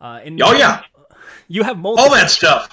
Uh, 0.00 0.20
and 0.24 0.40
oh 0.42 0.52
yeah, 0.52 0.82
you 1.48 1.62
have 1.64 1.78
multiple. 1.78 2.08
all 2.08 2.14
that 2.14 2.30
stuff. 2.30 2.72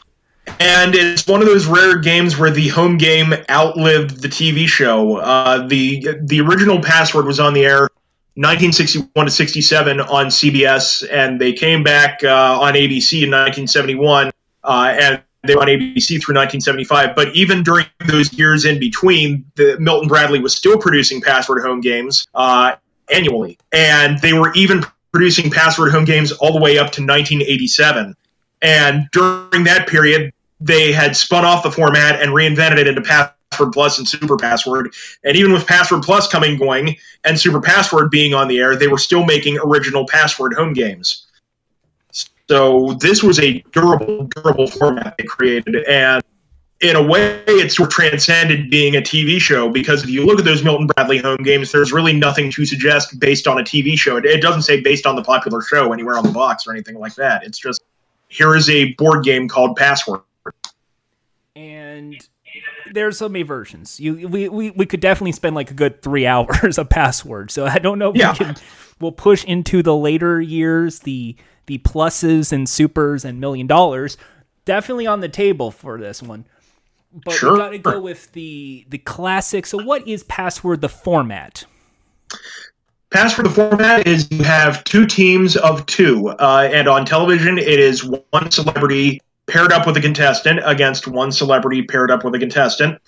And 0.59 0.93
it's 0.93 1.25
one 1.25 1.41
of 1.41 1.47
those 1.47 1.65
rare 1.65 1.97
games 1.97 2.38
where 2.38 2.51
the 2.51 2.67
home 2.67 2.99
game 2.99 3.33
outlived 3.49 4.21
the 4.21 4.27
TV 4.27 4.67
show. 4.67 5.17
Uh, 5.17 5.65
the 5.67 6.19
the 6.21 6.39
original 6.41 6.79
password 6.81 7.25
was 7.25 7.39
on 7.39 7.55
the 7.55 7.65
air 7.65 7.89
1961 8.36 9.26
to 9.26 9.32
67 9.32 10.00
on 10.02 10.26
CBS, 10.26 11.08
and 11.10 11.39
they 11.39 11.54
came 11.54 11.84
back 11.84 12.21
uh, 12.21 12.60
on 12.60 12.74
ABC 12.74 13.24
in 13.24 13.32
1971, 13.32 14.30
uh, 14.63 14.95
and 15.00 15.21
they 15.43 15.56
were 15.56 15.62
on 15.62 15.67
ABC 15.67 16.21
through 16.21 16.36
1975. 16.36 17.15
But 17.15 17.34
even 17.34 17.63
during 17.63 17.86
those 18.08 18.34
years 18.34 18.65
in 18.65 18.78
between, 18.78 19.45
the, 19.56 19.78
Milton 19.80 20.10
Bradley 20.10 20.39
was 20.39 20.54
still 20.54 20.78
producing 20.78 21.21
Password 21.21 21.63
home 21.63 21.80
games 21.80 22.28
uh, 22.36 22.76
annually, 23.10 23.58
and 23.71 24.19
they 24.19 24.34
were 24.34 24.52
even 24.54 24.84
producing 25.13 25.50
Password 25.50 25.93
home 25.93 26.04
games 26.04 26.34
all 26.34 26.52
the 26.52 26.60
way 26.60 26.78
up 26.78 26.91
to 26.91 27.02
1987. 27.02 28.15
And 28.62 29.08
during 29.13 29.63
that 29.63 29.88
period, 29.88 30.34
they 30.60 30.91
had 30.91 31.15
spun 31.15 31.45
off 31.45 31.63
the 31.63 31.71
format 31.71 32.21
and 32.21 32.32
reinvented 32.32 32.80
it 32.80 32.88
into 32.88 33.02
Password 33.02 33.36
Password 33.55 33.71
Plus 33.71 33.99
and 33.99 34.07
Super 34.07 34.35
Password. 34.35 34.93
And 35.23 35.37
even 35.37 35.53
with 35.53 35.65
Password 35.65 36.03
Plus 36.03 36.27
coming 36.27 36.57
going 36.57 36.97
and 37.23 37.39
Super 37.39 37.61
Password 37.61 38.11
being 38.11 38.33
on 38.33 38.49
the 38.49 38.59
air, 38.59 38.75
they 38.75 38.87
were 38.87 38.97
still 38.97 39.23
making 39.23 39.57
original 39.59 40.05
Password 40.07 40.53
home 40.53 40.73
games. 40.73 41.27
So 42.49 42.97
this 42.99 43.23
was 43.23 43.39
a 43.39 43.61
durable, 43.71 44.25
durable 44.35 44.67
format 44.67 45.15
they 45.17 45.23
created. 45.23 45.77
And 45.85 46.21
in 46.81 46.97
a 46.97 47.01
way, 47.01 47.41
it 47.47 47.71
sort 47.71 47.87
of 47.87 47.93
transcended 47.93 48.69
being 48.69 48.97
a 48.97 49.01
TV 49.01 49.39
show 49.39 49.69
because 49.69 50.03
if 50.03 50.09
you 50.09 50.25
look 50.25 50.37
at 50.37 50.45
those 50.45 50.61
Milton 50.61 50.87
Bradley 50.87 51.19
home 51.19 51.41
games, 51.41 51.71
there's 51.71 51.93
really 51.93 52.13
nothing 52.13 52.51
to 52.51 52.65
suggest 52.65 53.17
based 53.19 53.47
on 53.47 53.59
a 53.59 53.63
TV 53.63 53.97
show. 53.97 54.17
It, 54.17 54.41
doesn't 54.41 54.63
say 54.63 54.81
based 54.81 55.05
on 55.05 55.15
the 55.15 55.23
popular 55.23 55.61
show 55.61 55.93
anywhere 55.93 56.17
on 56.17 56.25
the 56.25 56.31
box 56.31 56.67
or 56.67 56.73
anything 56.73 56.99
like 56.99 57.15
that. 57.15 57.43
It's 57.43 57.57
just 57.57 57.81
here 58.27 58.55
is 58.55 58.69
a 58.69 58.91
board 58.93 59.23
game 59.23 59.47
called 59.47 59.77
Password. 59.77 60.21
And 61.55 62.21
there's 62.95 63.17
so 63.17 63.29
many 63.29 63.43
versions. 63.43 63.99
You 63.99 64.27
we, 64.27 64.49
we 64.49 64.71
we 64.71 64.86
could 64.86 64.99
definitely 64.99 65.34
spend 65.34 65.55
like 65.55 65.69
a 65.69 65.73
good 65.73 66.01
three 66.01 66.25
hours 66.27 66.77
of 66.77 66.89
password. 66.89 67.51
So 67.51 67.65
I 67.65 67.77
don't 67.79 67.99
know 67.99 68.10
if 68.10 68.15
yeah. 68.15 68.31
we 68.31 68.38
can 68.38 68.55
we'll 68.99 69.12
push 69.12 69.43
into 69.45 69.84
the 69.84 69.95
later 69.95 70.41
years, 70.41 70.99
the 70.99 71.36
the 71.67 71.77
pluses 71.79 72.51
and 72.51 72.67
supers 72.67 73.25
and 73.25 73.39
million 73.39 73.67
dollars. 73.67 74.17
Definitely 74.65 75.08
on 75.08 75.19
the 75.19 75.29
table 75.29 75.69
for 75.69 75.99
this 75.99 76.23
one. 76.23 76.45
But 77.23 77.36
sure. 77.36 77.53
we 77.53 77.60
gotta 77.60 77.77
go 77.77 78.01
with 78.01 78.31
the 78.34 78.86
the 78.89 78.97
classic. 78.97 79.65
So 79.65 79.84
what 79.84 80.08
is 80.08 80.23
password 80.23 80.81
the 80.81 80.89
format? 80.89 81.65
Password 83.12 83.45
the 83.45 83.51
format 83.51 84.08
is 84.08 84.29
you 84.31 84.43
have 84.43 84.84
two 84.84 85.05
teams 85.05 85.55
of 85.55 85.86
two, 85.86 86.29
uh, 86.39 86.67
and 86.71 86.88
on 86.88 87.05
television 87.05 87.58
it 87.58 87.79
is 87.79 88.03
one 88.03 88.51
celebrity 88.51 89.21
paired 89.47 89.71
up 89.71 89.86
with 89.86 89.97
a 89.97 90.01
contestant 90.01 90.60
against 90.65 91.08
one 91.08 91.31
celebrity 91.31 91.81
paired 91.84 92.12
up 92.12 92.23
with 92.23 92.36
a 92.36 92.39
contestant. 92.39 92.99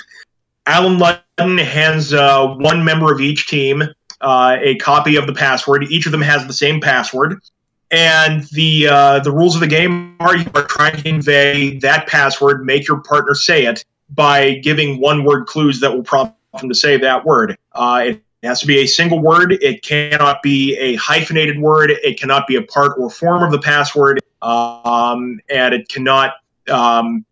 Allen 0.66 0.98
Ludden 0.98 1.64
hands 1.64 2.14
uh, 2.14 2.48
one 2.48 2.84
member 2.84 3.12
of 3.12 3.22
each 3.22 3.48
team 3.48 3.84
uh, 4.22 4.58
a 4.62 4.76
copy 4.76 5.16
of 5.16 5.28
the 5.28 5.34
password. 5.34 5.86
Each 5.90 6.06
of 6.06 6.12
them 6.12 6.22
has 6.22 6.46
the 6.46 6.54
same 6.54 6.82
password. 6.82 7.40
And 7.90 8.44
the 8.52 8.88
uh, 8.88 9.20
the 9.20 9.32
rules 9.32 9.56
of 9.56 9.62
the 9.62 9.68
game 9.68 10.18
are 10.20 10.36
you 10.36 10.50
are 10.56 10.66
trying 10.66 10.98
to 10.98 11.02
convey 11.02 11.78
that 11.80 12.08
password, 12.08 12.66
make 12.66 12.86
your 12.86 13.00
partner 13.00 13.34
say 13.34 13.66
it 13.66 13.86
by 14.10 14.56
giving 14.56 15.00
one 15.00 15.24
word 15.24 15.46
clues 15.46 15.80
that 15.80 15.94
will 15.94 16.04
prompt 16.04 16.36
them 16.60 16.68
to 16.68 16.76
say 16.76 16.98
that 16.98 17.24
word. 17.24 17.58
Uh, 17.72 18.14
it 18.42 18.48
has 18.48 18.60
to 18.62 18.68
be 18.68 18.80
a 18.80 18.86
single 18.86 19.20
word. 19.20 19.54
It 19.54 19.82
cannot 19.84 20.42
be 20.44 20.76
a 20.78 20.96
hyphenated 20.96 21.60
word. 21.60 21.92
It 21.92 22.20
cannot 22.20 22.48
be 22.48 22.56
a 22.56 22.62
part 22.62 22.94
or 23.00 23.10
form 23.10 23.44
of 23.44 23.52
the 23.52 23.60
password 23.60 24.20
um, 24.42 25.40
and 25.50 25.74
it 25.74 25.88
cannot 25.90 26.36
um, 26.70 27.26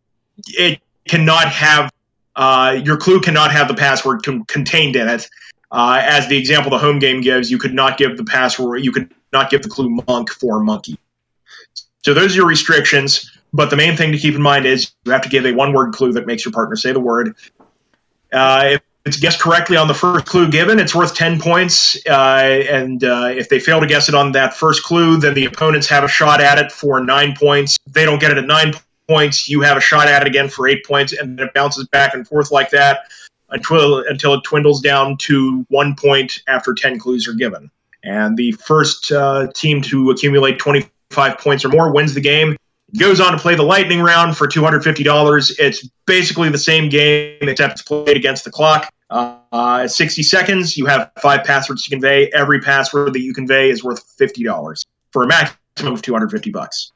it 0.48 0.82
cannot 1.08 1.50
have 1.50 1.91
uh, 2.36 2.80
your 2.84 2.98
clue 2.98 3.22
cannot 3.22 3.52
have 3.52 3.68
the 3.68 3.74
password 3.74 4.24
con- 4.24 4.44
contained 4.46 4.96
in 4.96 5.08
it. 5.08 5.30
Uh, 5.72 6.02
as 6.04 6.28
the 6.28 6.38
example 6.38 6.72
the 6.72 6.78
home 6.78 7.00
game 7.00 7.22
gives, 7.22 7.50
you 7.52 7.58
could 7.58 7.74
not 7.74 7.98
give 7.98 8.18
the 8.18 8.24
password, 8.24 8.84
you 8.84 8.91
could 8.91 9.13
not 9.34 9.50
give 9.50 9.62
the 9.62 9.70
clue 9.70 9.89
monk 10.08 10.30
for 10.30 10.62
monkey. 10.62 10.98
So 12.04 12.13
those 12.13 12.34
are 12.34 12.38
your 12.38 12.48
restrictions. 12.48 13.32
But 13.52 13.70
the 13.70 13.78
main 13.78 13.96
thing 13.96 14.12
to 14.12 14.18
keep 14.18 14.36
in 14.36 14.41
mind 14.41 14.65
is 14.65 14.91
you 15.06 15.12
have 15.12 15.22
to 15.22 15.30
give 15.30 15.46
a 15.46 15.54
one 15.54 15.72
word 15.72 15.94
clue 15.94 16.12
that 16.13 16.28
makes 16.28 16.44
your 16.44 16.52
partner 16.52 16.76
say 16.76 16.91
the 16.91 17.00
word. 17.00 17.36
Uh, 18.34 18.72
if 18.74 18.82
it's 19.06 19.18
guessed 19.18 19.39
correctly 19.39 19.78
on 19.78 19.88
the 19.88 19.94
first 19.94 20.26
clue 20.26 20.50
given, 20.50 20.80
it's 20.80 20.96
worth 20.96 21.13
10 21.13 21.39
points. 21.39 21.96
Uh, 22.08 22.63
and 22.70 23.04
uh, 23.04 23.30
if 23.36 23.50
they 23.50 23.60
fail 23.60 23.80
to 23.80 23.86
guess 23.86 24.10
it 24.10 24.15
on 24.15 24.32
that 24.32 24.56
first 24.56 24.84
clue, 24.84 25.18
then 25.18 25.36
the 25.36 25.46
opponents 25.46 25.88
have 25.88 26.04
a 26.04 26.08
shot 26.08 26.41
at 26.41 26.58
it 26.58 26.72
for 26.72 27.00
nine 27.00 27.36
points. 27.38 27.78
If 27.86 27.94
they 27.94 28.04
don't 28.04 28.20
get 28.20 28.32
it 28.32 28.38
at 28.39 28.46
nine 28.46 28.74
points, 29.08 29.48
you 29.48 29.62
have 29.62 29.78
a 29.78 29.82
shot 29.82 30.08
at 30.08 30.24
it 30.24 30.28
again 30.28 30.50
for 30.50 30.68
eight 30.68 30.84
points, 30.86 31.13
and 31.13 31.38
then 31.38 31.48
it 31.48 31.54
bounces 31.54 31.88
back 31.88 32.15
and 32.15 32.28
forth 32.28 32.52
like 32.52 32.72
that 32.72 33.02
until, 33.50 34.00
until 34.08 34.34
it 34.34 34.44
dwindles 34.44 34.82
down 34.82 35.18
to 35.18 35.63
one 35.70 35.96
point 35.96 36.41
after 36.48 36.74
10 36.74 36.98
clues 36.98 37.28
are 37.28 37.34
given. 37.34 37.70
And 38.04 38.36
the 38.36 38.54
first 38.54 39.12
uh, 39.12 39.48
team 39.54 39.84
to 39.84 40.10
accumulate 40.10 40.58
25 40.58 41.38
points 41.38 41.63
or 41.63 41.70
more 41.70 41.94
wins 41.94 42.15
the 42.15 42.22
game 42.22 42.58
goes 43.00 43.20
on 43.20 43.34
to 43.34 43.38
play 43.38 43.56
the 43.56 43.63
lightning 43.63 44.00
round 44.00 44.38
for 44.38 44.48
$250 44.48 45.56
it's 45.60 45.89
basically 46.06 46.50
the 46.50 46.58
same 46.58 46.88
game 46.88 47.38
except 47.41 47.74
it's 47.74 47.82
played 47.82 48.15
against 48.15 48.46
the 48.46 48.52
clock 48.52 48.89
uh, 49.15 49.88
60 49.88 50.23
seconds, 50.23 50.78
you 50.78 50.86
have 50.86 51.12
five 51.21 51.43
passwords 51.43 51.84
to 51.84 51.89
convey. 51.89 52.30
Every 52.34 52.60
password 52.60 53.13
that 53.13 53.21
you 53.21 53.34
convey 53.34 53.69
is 53.69 53.84
worth 53.84 54.17
$50 54.17 54.86
for 55.12 55.23
a 55.23 55.28
maximum 55.28 55.93
of 55.93 56.01
250 56.01 56.51
bucks. 56.51 56.91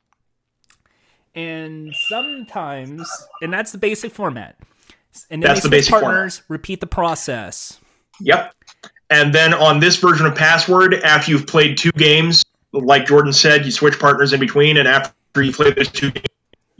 And 1.36 1.94
sometimes, 2.08 3.10
and 3.42 3.54
that's 3.54 3.72
the 3.72 3.78
basic 3.78 4.12
format. 4.12 4.58
And 5.30 5.42
then 5.42 5.50
that's 5.50 5.64
the 5.64 5.70
basic 5.70 5.92
partners, 5.92 6.40
format. 6.40 6.50
repeat 6.50 6.82
the 6.82 6.88
process. 6.88 7.80
Yep. 8.20 8.54
And 9.10 9.34
then 9.34 9.54
on 9.54 9.80
this 9.80 9.98
version 9.98 10.26
of 10.26 10.36
Password, 10.36 10.96
after 10.96 11.32
you've 11.32 11.48
played 11.48 11.78
two 11.78 11.92
games, 11.94 12.44
like 12.74 13.08
Jordan 13.08 13.34
said, 13.34 13.66
you 13.66 13.72
switch 13.72 13.98
partners 13.98 14.34
in 14.34 14.40
between, 14.40 14.78
and 14.78 14.88
after 14.88 15.42
you 15.42 15.52
play 15.52 15.72
those 15.72 15.90
two 15.90 16.12
games, 16.12 16.28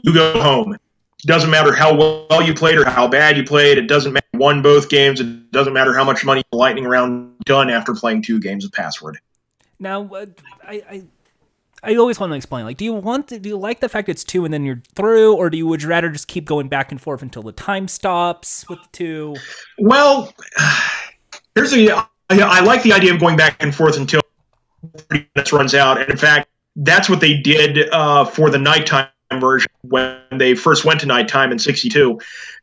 you 0.04 0.14
go 0.14 0.40
home 0.40 0.78
doesn't 1.26 1.50
matter 1.50 1.74
how 1.74 1.96
well 1.96 2.42
you 2.42 2.54
played 2.54 2.78
or 2.78 2.86
how 2.86 3.08
bad 3.08 3.38
you 3.38 3.44
played. 3.44 3.78
It 3.78 3.88
doesn't 3.88 4.14
matter 4.14 4.26
won 4.40 4.62
both 4.62 4.90
games. 4.90 5.20
It 5.20 5.52
doesn't 5.52 5.74
matter 5.74 5.94
how 5.94 6.04
much 6.04 6.26
money 6.26 6.44
lightning 6.52 6.86
round 6.86 7.38
done 7.46 7.70
after 7.70 7.94
playing 7.94 8.24
two 8.24 8.40
games 8.40 8.66
of 8.66 8.72
password. 8.72 9.20
Now, 9.80 10.10
uh, 10.14 10.26
I, 10.68 10.84
I 10.90 11.04
I 11.82 11.96
always 11.96 12.20
want 12.20 12.32
to 12.32 12.36
explain. 12.36 12.66
Like, 12.66 12.78
do 12.78 12.86
you 12.86 12.94
want 12.94 13.30
to, 13.30 13.40
do 13.40 13.50
you 13.50 13.58
like 13.58 13.80
the 13.80 13.88
fact 13.88 14.10
it's 14.10 14.24
two 14.24 14.44
and 14.44 14.54
then 14.54 14.66
you're 14.66 14.82
through, 14.96 15.36
or 15.36 15.50
do 15.50 15.58
you 15.58 15.68
would 15.68 15.82
you 15.82 15.90
rather 15.90 16.10
just 16.10 16.28
keep 16.28 16.46
going 16.46 16.68
back 16.68 16.92
and 16.92 17.02
forth 17.02 17.22
until 17.22 17.44
the 17.44 17.52
time 17.52 17.88
stops 17.88 18.68
with 18.68 18.80
the 18.82 18.90
two? 18.92 19.36
Well, 19.78 20.34
here's 21.56 21.72
the. 21.72 21.92
I 22.32 22.60
like 22.60 22.84
the 22.84 22.94
idea 22.94 23.14
of 23.14 23.20
going 23.20 23.38
back 23.38 23.56
and 23.60 23.74
forth 23.74 23.98
until 23.98 24.22
30 25.10 25.28
minutes 25.36 25.52
runs 25.52 25.74
out, 25.74 26.00
and 26.00 26.10
in 26.10 26.18
fact, 26.18 26.48
that's 26.76 27.10
what 27.10 27.22
they 27.22 27.36
did 27.36 27.90
uh, 27.90 28.24
for 28.24 28.52
the 28.52 28.60
nighttime 28.60 29.08
version 29.40 29.72
when 29.82 30.22
they 30.32 30.54
first 30.54 30.86
went 30.86 31.00
to 31.00 31.06
nighttime 31.08 31.52
in 31.52 31.58
62. 31.58 32.20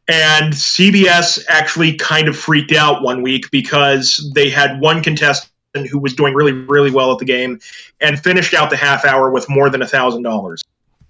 And 0.08 0.52
CBS 0.52 1.44
actually 1.48 1.94
kind 1.94 2.28
of 2.28 2.36
freaked 2.36 2.72
out 2.72 3.02
one 3.02 3.22
week 3.22 3.50
because 3.50 4.30
they 4.34 4.48
had 4.48 4.80
one 4.80 5.02
contestant 5.02 5.50
who 5.90 5.98
was 5.98 6.14
doing 6.14 6.32
really, 6.32 6.52
really 6.52 6.90
well 6.90 7.12
at 7.12 7.18
the 7.18 7.24
game 7.24 7.60
and 8.00 8.18
finished 8.18 8.54
out 8.54 8.70
the 8.70 8.76
half 8.76 9.04
hour 9.04 9.30
with 9.30 9.48
more 9.48 9.68
than 9.68 9.82
a 9.82 9.86
$1,000. 9.86 10.62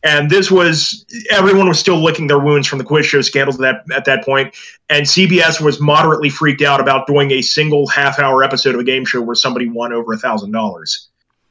And 0.03 0.31
this 0.31 0.51
was 0.51 1.05
everyone 1.31 1.69
was 1.69 1.81
still 1.81 2.03
licking 2.03 2.29
their 2.29 2.39
wounds 2.39 2.69
from 2.69 2.79
the 2.79 2.85
quiz 2.85 3.05
show 3.05 3.23
scandals 3.23 3.61
at 3.61 3.85
that 3.87 3.97
at 3.97 4.05
that 4.05 4.25
point, 4.25 4.55
and 4.89 5.05
CBS 5.05 5.61
was 5.61 5.81
moderately 5.81 6.29
freaked 6.29 6.63
out 6.63 6.81
about 6.81 7.09
doing 7.09 7.33
a 7.33 7.43
single 7.43 7.89
half 7.89 8.21
hour 8.21 8.45
episode 8.45 8.75
of 8.75 8.81
a 8.81 8.85
game 8.85 9.05
show 9.05 9.21
where 9.21 9.35
somebody 9.35 9.69
won 9.69 9.93
over 9.93 10.13
a 10.13 10.17
thousand 10.17 10.53
dollars. 10.53 11.09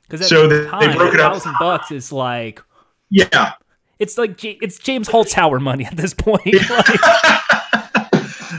Because 0.07 0.29
so 0.29 0.47
the 0.47 0.69
they, 0.79 0.87
they 0.87 0.95
broke 0.95 1.13
it 1.13 1.19
up. 1.19 1.33
Thousand 1.33 1.55
bucks 1.59 1.91
is 1.91 2.13
like 2.13 2.61
yeah, 3.09 3.53
it's 3.99 4.17
like 4.17 4.43
it's 4.43 4.77
James 4.79 5.07
Holzhauer 5.07 5.61
money 5.61 5.85
at 5.85 5.95
this 5.95 6.13
point. 6.13 6.41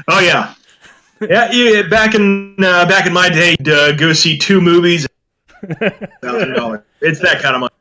oh 0.08 0.20
yeah, 0.20 0.54
yeah, 1.20 1.50
yeah. 1.52 1.82
Back 1.88 2.14
in 2.14 2.56
uh, 2.58 2.86
back 2.86 3.06
in 3.06 3.12
my 3.12 3.28
day, 3.28 3.56
uh, 3.70 3.92
go 3.92 4.12
see 4.12 4.38
two 4.38 4.60
movies, 4.60 5.06
thousand 6.22 6.54
dollars. 6.54 6.80
It's 7.00 7.20
that 7.20 7.42
kind 7.42 7.54
of 7.54 7.60
money. 7.60 7.74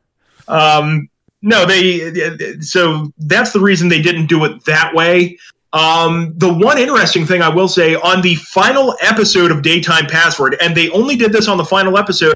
Um, 0.48 1.08
no, 1.42 1.64
they. 1.64 2.60
So 2.60 3.12
that's 3.18 3.52
the 3.52 3.60
reason 3.60 3.88
they 3.88 4.02
didn't 4.02 4.26
do 4.26 4.44
it 4.44 4.64
that 4.66 4.94
way. 4.94 5.38
Um, 5.72 6.32
the 6.36 6.52
one 6.52 6.78
interesting 6.78 7.26
thing 7.26 7.42
I 7.42 7.48
will 7.48 7.68
say 7.68 7.94
on 7.96 8.22
the 8.22 8.34
final 8.36 8.96
episode 9.02 9.50
of 9.50 9.62
Daytime 9.62 10.06
Password, 10.06 10.56
and 10.60 10.76
they 10.76 10.90
only 10.90 11.16
did 11.16 11.32
this 11.32 11.48
on 11.48 11.58
the 11.58 11.64
final 11.64 11.98
episode. 11.98 12.34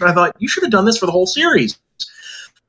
I 0.00 0.12
thought 0.12 0.34
you 0.38 0.48
should 0.48 0.64
have 0.64 0.72
done 0.72 0.84
this 0.84 0.98
for 0.98 1.06
the 1.06 1.12
whole 1.12 1.26
series 1.26 1.78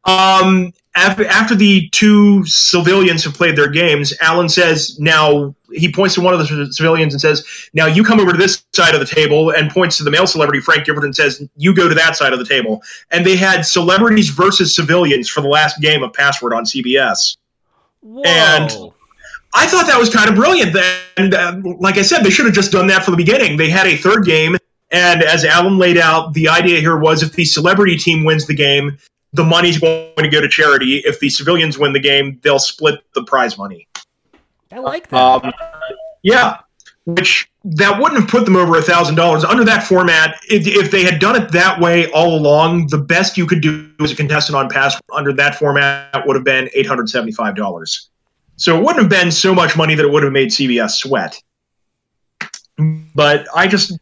Um, 0.06 0.74
after, 0.96 1.26
after 1.26 1.56
the 1.56 1.90
two 1.90 2.46
civilians 2.46 3.24
have 3.24 3.34
played 3.34 3.56
their 3.56 3.70
games, 3.70 4.14
Allen 4.22 4.48
says, 4.48 5.00
now 5.00 5.56
he 5.72 5.92
points 5.92 6.14
to 6.16 6.22
one 6.22 6.34
of 6.34 6.40
the 6.40 6.72
civilians 6.72 7.14
and 7.14 7.22
says, 7.22 7.70
now 7.74 7.88
you 7.88 8.04
come 8.04 8.20
over 8.20 8.32
to 8.32 8.38
this 8.38 8.64
side 8.74 8.94
of 8.94 9.00
the 9.00 9.06
table 9.08 9.52
and 9.52 9.72
points 9.72 9.98
to 9.98 10.04
the 10.04 10.12
male 10.12 10.28
celebrity, 10.28 10.60
Frank 10.60 10.86
Gifford, 10.86 11.04
and 11.04 11.16
says, 11.16 11.48
you 11.56 11.74
go 11.74 11.90
to 11.90 11.96
that 11.96 12.16
side 12.16 12.32
of 12.32 12.40
the 12.40 12.46
table. 12.46 12.84
And 13.10 13.26
they 13.26 13.36
had 13.36 13.66
celebrities 13.66 14.30
versus 14.30 14.76
civilians 14.76 15.30
for 15.30 15.42
the 15.42 15.48
last 15.48 15.82
game 15.82 16.04
of 16.04 16.14
Password 16.14 16.54
on 16.54 16.64
CBS. 16.64 17.38
Whoa. 18.02 18.22
And 18.26 18.92
I 19.56 19.66
thought 19.66 19.88
that 19.88 19.98
was 20.00 20.14
kind 20.14 20.30
of 20.30 20.36
brilliant. 20.36 20.76
And 21.18 21.34
uh, 21.34 21.60
like 21.80 21.98
I 21.98 22.04
said, 22.04 22.24
they 22.24 22.30
should 22.30 22.46
have 22.46 22.56
just 22.56 22.72
done 22.72 22.86
that 22.88 23.04
from 23.04 23.14
the 23.14 23.18
beginning. 23.18 23.58
They 23.58 23.70
had 23.70 23.88
a 23.88 23.98
third 23.98 24.26
game. 24.26 24.58
And 24.92 25.24
as 25.24 25.44
Allen 25.44 25.80
laid 25.80 25.98
out, 25.98 26.34
the 26.34 26.50
idea 26.50 26.80
here 26.80 26.98
was 26.98 27.24
if 27.24 27.34
the 27.34 27.46
celebrity 27.46 27.98
team 27.98 28.26
wins 28.26 28.46
the 28.46 28.54
game, 28.54 28.98
the 29.34 29.44
money's 29.44 29.80
going 29.80 30.14
to 30.18 30.30
go 30.30 30.40
to 30.42 30.48
charity. 30.48 30.98
If 31.00 31.20
the 31.20 31.30
civilians 31.30 31.78
win 31.78 31.94
the 31.94 32.00
game, 32.00 32.40
they'll 32.44 32.60
split 32.60 33.02
the 33.14 33.24
prize 33.24 33.58
money. 33.58 33.88
I 34.72 34.80
like 34.80 35.10
that. 35.10 35.18
Um, 35.18 35.54
yeah, 36.22 36.60
which 37.06 37.50
that 37.64 38.00
wouldn't 38.00 38.22
have 38.22 38.30
put 38.30 38.46
them 38.46 38.56
over 38.56 38.78
a 38.78 38.82
thousand 38.82 39.16
dollars 39.16 39.44
under 39.44 39.64
that 39.66 39.84
format. 39.84 40.40
If, 40.50 40.68
if 40.68 40.92
they 40.92 41.04
had 41.04 41.20
done 41.20 41.36
it 41.42 41.52
that 41.52 41.80
way 41.80 42.10
all 42.12 42.38
along, 42.38 42.88
the 42.88 42.98
best 42.98 43.38
you 43.38 43.46
could 43.46 43.62
do 43.62 43.90
as 44.02 44.12
a 44.12 44.16
contestant 44.16 44.56
on 44.56 44.70
pass 44.70 45.00
under 45.14 45.34
that 45.34 45.56
format 45.56 46.26
would 46.26 46.36
have 46.36 46.46
been 46.46 46.70
eight 46.74 46.86
hundred 46.86 47.10
seventy-five 47.10 47.56
dollars. 47.56 48.10
So 48.56 48.78
it 48.78 48.84
wouldn't 48.84 49.02
have 49.02 49.10
been 49.10 49.32
so 49.32 49.54
much 49.54 49.76
money 49.76 49.96
that 49.96 50.06
it 50.06 50.12
would 50.12 50.24
have 50.24 50.32
made 50.32 50.50
CBS 50.50 50.92
sweat. 50.92 51.42
But 53.16 53.48
I 53.56 53.68
just 53.68 53.98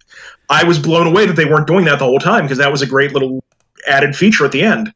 I 0.49 0.63
was 0.63 0.79
blown 0.79 1.07
away 1.07 1.25
that 1.25 1.35
they 1.35 1.45
weren't 1.45 1.67
doing 1.67 1.85
that 1.85 1.99
the 1.99 2.05
whole 2.05 2.19
time 2.19 2.43
because 2.43 2.57
that 2.57 2.71
was 2.71 2.81
a 2.81 2.87
great 2.87 3.13
little 3.13 3.43
added 3.87 4.15
feature 4.15 4.45
at 4.45 4.51
the 4.51 4.61
end. 4.61 4.93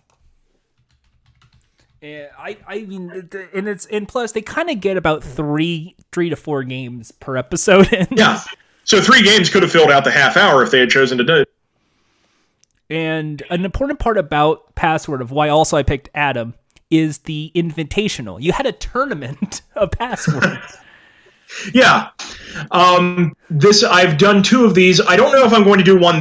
I, 2.46 2.58
I 2.68 2.82
mean, 2.82 3.28
and 3.56 3.68
it's 3.68 3.88
and 3.88 4.08
plus 4.08 4.34
they 4.34 4.42
kind 4.44 4.70
of 4.70 4.80
get 4.80 4.98
about 4.98 5.24
three, 5.24 5.96
three 6.12 6.30
to 6.30 6.36
four 6.36 6.64
games 6.64 7.10
per 7.12 7.38
episode. 7.38 7.92
And, 7.92 8.08
Yeah. 8.12 8.40
So 8.84 9.02
three 9.02 9.24
games 9.24 9.50
could 9.50 9.64
have 9.64 9.72
filled 9.72 9.90
out 9.90 10.04
the 10.04 10.12
half 10.12 10.38
hour 10.38 10.62
if 10.62 10.70
they 10.70 10.80
had 10.80 10.92
chosen 10.92 11.18
to 11.18 11.24
do 11.24 11.38
it. 11.38 11.50
and 12.88 13.42
an 13.50 13.66
important 13.66 13.98
part 13.98 14.20
about 14.20 14.76
Password 14.76 15.24
of 15.24 15.32
why 15.32 15.50
also 15.50 15.76
I 15.76 15.82
picked 15.82 16.10
Adam 16.14 16.54
is 16.92 17.18
the 17.20 17.52
invitational. 17.56 18.40
You 18.40 18.52
had 18.52 18.68
a 18.68 18.72
tournament 18.72 19.64
of 19.76 19.92
passwords. 19.92 20.78
Yeah. 21.74 22.10
Um, 22.72 23.36
this 23.52 23.84
I've 23.84 24.18
done 24.18 24.42
two 24.42 24.66
of 24.66 24.74
these. 24.74 25.00
I 25.00 25.16
don't 25.16 25.32
know 25.32 25.46
if 25.46 25.54
I'm 25.54 25.64
going 25.64 25.78
to 25.78 25.86
do 25.86 25.98
one 25.98 26.20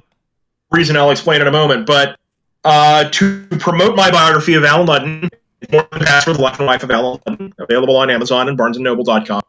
reason 0.70 0.96
I'll 0.98 1.10
explain 1.10 1.40
in 1.40 1.46
a 1.46 1.50
moment, 1.50 1.86
but 1.86 2.20
uh, 2.62 3.08
to 3.08 3.46
promote 3.58 3.96
my 3.96 4.10
biography 4.10 4.54
of 4.54 4.64
Allen 4.64 4.86
Ludden, 4.86 5.30
More 5.70 5.86
Than 5.90 6.00
Password, 6.00 6.36
The 6.36 6.42
Life 6.42 6.58
and 6.58 6.66
Life 6.66 6.82
of 6.82 6.90
Allen 6.90 7.52
available 7.58 7.96
on 7.96 8.10
Amazon 8.10 8.48
and 8.48 8.58
BarnesandNoble.com. 8.58 9.42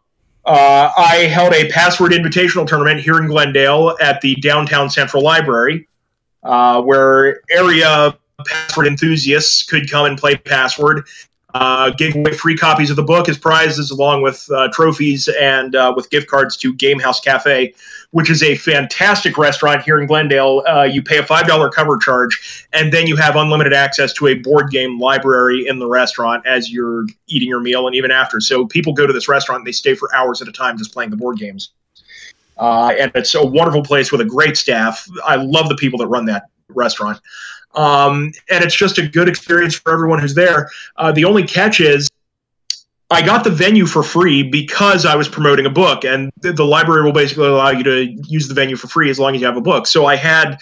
Uh, 0.45 0.91
I 0.95 1.27
held 1.31 1.53
a 1.53 1.69
password 1.69 2.11
invitational 2.11 2.67
tournament 2.67 2.99
here 2.99 3.17
in 3.17 3.27
Glendale 3.27 3.97
at 3.99 4.21
the 4.21 4.35
Downtown 4.35 4.89
Central 4.89 5.23
Library, 5.23 5.87
uh, 6.43 6.81
where 6.81 7.41
area 7.49 8.15
password 8.45 8.87
enthusiasts 8.87 9.63
could 9.63 9.89
come 9.89 10.05
and 10.05 10.17
play 10.17 10.35
password. 10.35 11.07
Uh, 11.55 11.89
gave 11.91 12.13
away 12.17 12.33
free 12.33 12.57
copies 12.57 12.89
of 12.89 12.97
the 12.97 13.03
book 13.03 13.29
as 13.29 13.37
prizes, 13.37 13.89
along 13.89 14.21
with 14.21 14.45
uh, 14.51 14.67
trophies 14.73 15.29
and 15.39 15.73
uh, 15.73 15.93
with 15.95 16.09
gift 16.09 16.27
cards 16.27 16.57
to 16.57 16.73
Game 16.73 16.99
Haus 16.99 17.21
Cafe, 17.21 17.73
which 18.11 18.29
is 18.29 18.43
a 18.43 18.55
fantastic 18.55 19.37
restaurant 19.37 19.81
here 19.81 19.97
in 19.97 20.05
Glendale. 20.05 20.65
Uh, 20.67 20.83
you 20.83 21.01
pay 21.01 21.17
a 21.17 21.23
five 21.23 21.47
dollar 21.47 21.69
cover 21.69 21.95
charge, 21.95 22.67
and 22.73 22.91
then 22.91 23.07
you 23.07 23.15
have 23.15 23.37
unlimited 23.37 23.71
access 23.71 24.11
to 24.15 24.27
a 24.27 24.33
board 24.33 24.69
game 24.69 24.99
library 24.99 25.65
in 25.65 25.79
the 25.79 25.87
restaurant 25.87 26.45
as 26.45 26.69
you're 26.69 27.05
eating 27.27 27.47
your 27.47 27.61
meal 27.61 27.87
and 27.87 27.95
even 27.95 28.11
after. 28.11 28.41
So 28.41 28.67
people 28.67 28.91
go 28.91 29.07
to 29.07 29.13
this 29.13 29.29
restaurant 29.29 29.61
and 29.61 29.67
they 29.67 29.71
stay 29.71 29.95
for 29.95 30.13
hours 30.13 30.41
at 30.41 30.49
a 30.49 30.51
time 30.51 30.77
just 30.77 30.91
playing 30.91 31.09
the 31.09 31.15
board 31.15 31.37
games. 31.37 31.71
Uh, 32.57 32.93
and 32.99 33.13
it's 33.15 33.33
a 33.33 33.45
wonderful 33.45 33.81
place 33.81 34.11
with 34.11 34.19
a 34.19 34.25
great 34.25 34.57
staff. 34.57 35.07
I 35.25 35.37
love 35.37 35.69
the 35.69 35.75
people 35.75 35.99
that 35.99 36.07
run 36.07 36.25
that 36.25 36.49
restaurant. 36.67 37.21
Um, 37.75 38.31
and 38.49 38.63
it's 38.63 38.75
just 38.75 38.97
a 38.97 39.07
good 39.07 39.27
experience 39.27 39.75
for 39.75 39.91
everyone 39.91 40.19
who's 40.19 40.35
there. 40.35 40.69
Uh, 40.95 41.11
the 41.11 41.25
only 41.25 41.43
catch 41.43 41.79
is 41.79 42.09
I 43.11 43.21
got 43.23 43.43
the 43.43 43.51
venue 43.51 43.85
for 43.85 44.01
free 44.01 44.43
because 44.43 45.05
I 45.05 45.15
was 45.15 45.27
promoting 45.27 45.65
a 45.65 45.69
book, 45.69 46.05
and 46.05 46.31
the, 46.41 46.53
the 46.53 46.65
library 46.65 47.03
will 47.03 47.11
basically 47.11 47.47
allow 47.47 47.69
you 47.69 47.83
to 47.83 48.05
use 48.27 48.47
the 48.47 48.53
venue 48.53 48.75
for 48.75 48.87
free 48.87 49.09
as 49.09 49.19
long 49.19 49.35
as 49.35 49.41
you 49.41 49.47
have 49.47 49.57
a 49.57 49.61
book. 49.61 49.85
So 49.85 50.05
I 50.05 50.15
had 50.15 50.57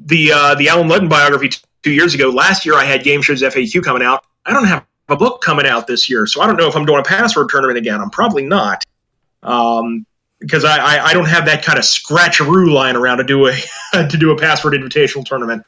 the 0.00 0.32
uh, 0.32 0.54
the 0.56 0.68
Allen 0.68 0.88
Ludden 0.88 1.08
biography 1.08 1.50
t- 1.50 1.60
two 1.82 1.92
years 1.92 2.14
ago. 2.14 2.30
Last 2.30 2.66
year 2.66 2.74
I 2.74 2.84
had 2.84 3.04
Game 3.04 3.22
Show's 3.22 3.42
FAQ 3.42 3.84
coming 3.84 4.02
out. 4.02 4.24
I 4.44 4.52
don't 4.52 4.64
have 4.64 4.84
a 5.08 5.16
book 5.16 5.40
coming 5.40 5.66
out 5.66 5.86
this 5.86 6.10
year, 6.10 6.26
so 6.26 6.40
I 6.40 6.46
don't 6.46 6.56
know 6.56 6.66
if 6.66 6.74
I'm 6.74 6.84
doing 6.84 7.00
a 7.00 7.04
password 7.04 7.48
tournament 7.48 7.78
again. 7.78 8.00
I'm 8.00 8.10
probably 8.10 8.44
not. 8.44 8.84
Um, 9.42 10.04
because 10.40 10.64
I, 10.64 10.78
I, 10.78 11.06
I 11.06 11.12
don't 11.14 11.28
have 11.28 11.46
that 11.46 11.64
kind 11.64 11.78
of 11.78 11.84
scratcheroo 11.84 12.72
lying 12.72 12.96
around 12.96 13.18
to 13.18 13.24
do 13.24 13.46
a 13.46 13.52
to 13.92 14.16
do 14.16 14.32
a 14.32 14.36
password 14.36 14.74
invitational 14.74 15.24
tournament. 15.24 15.64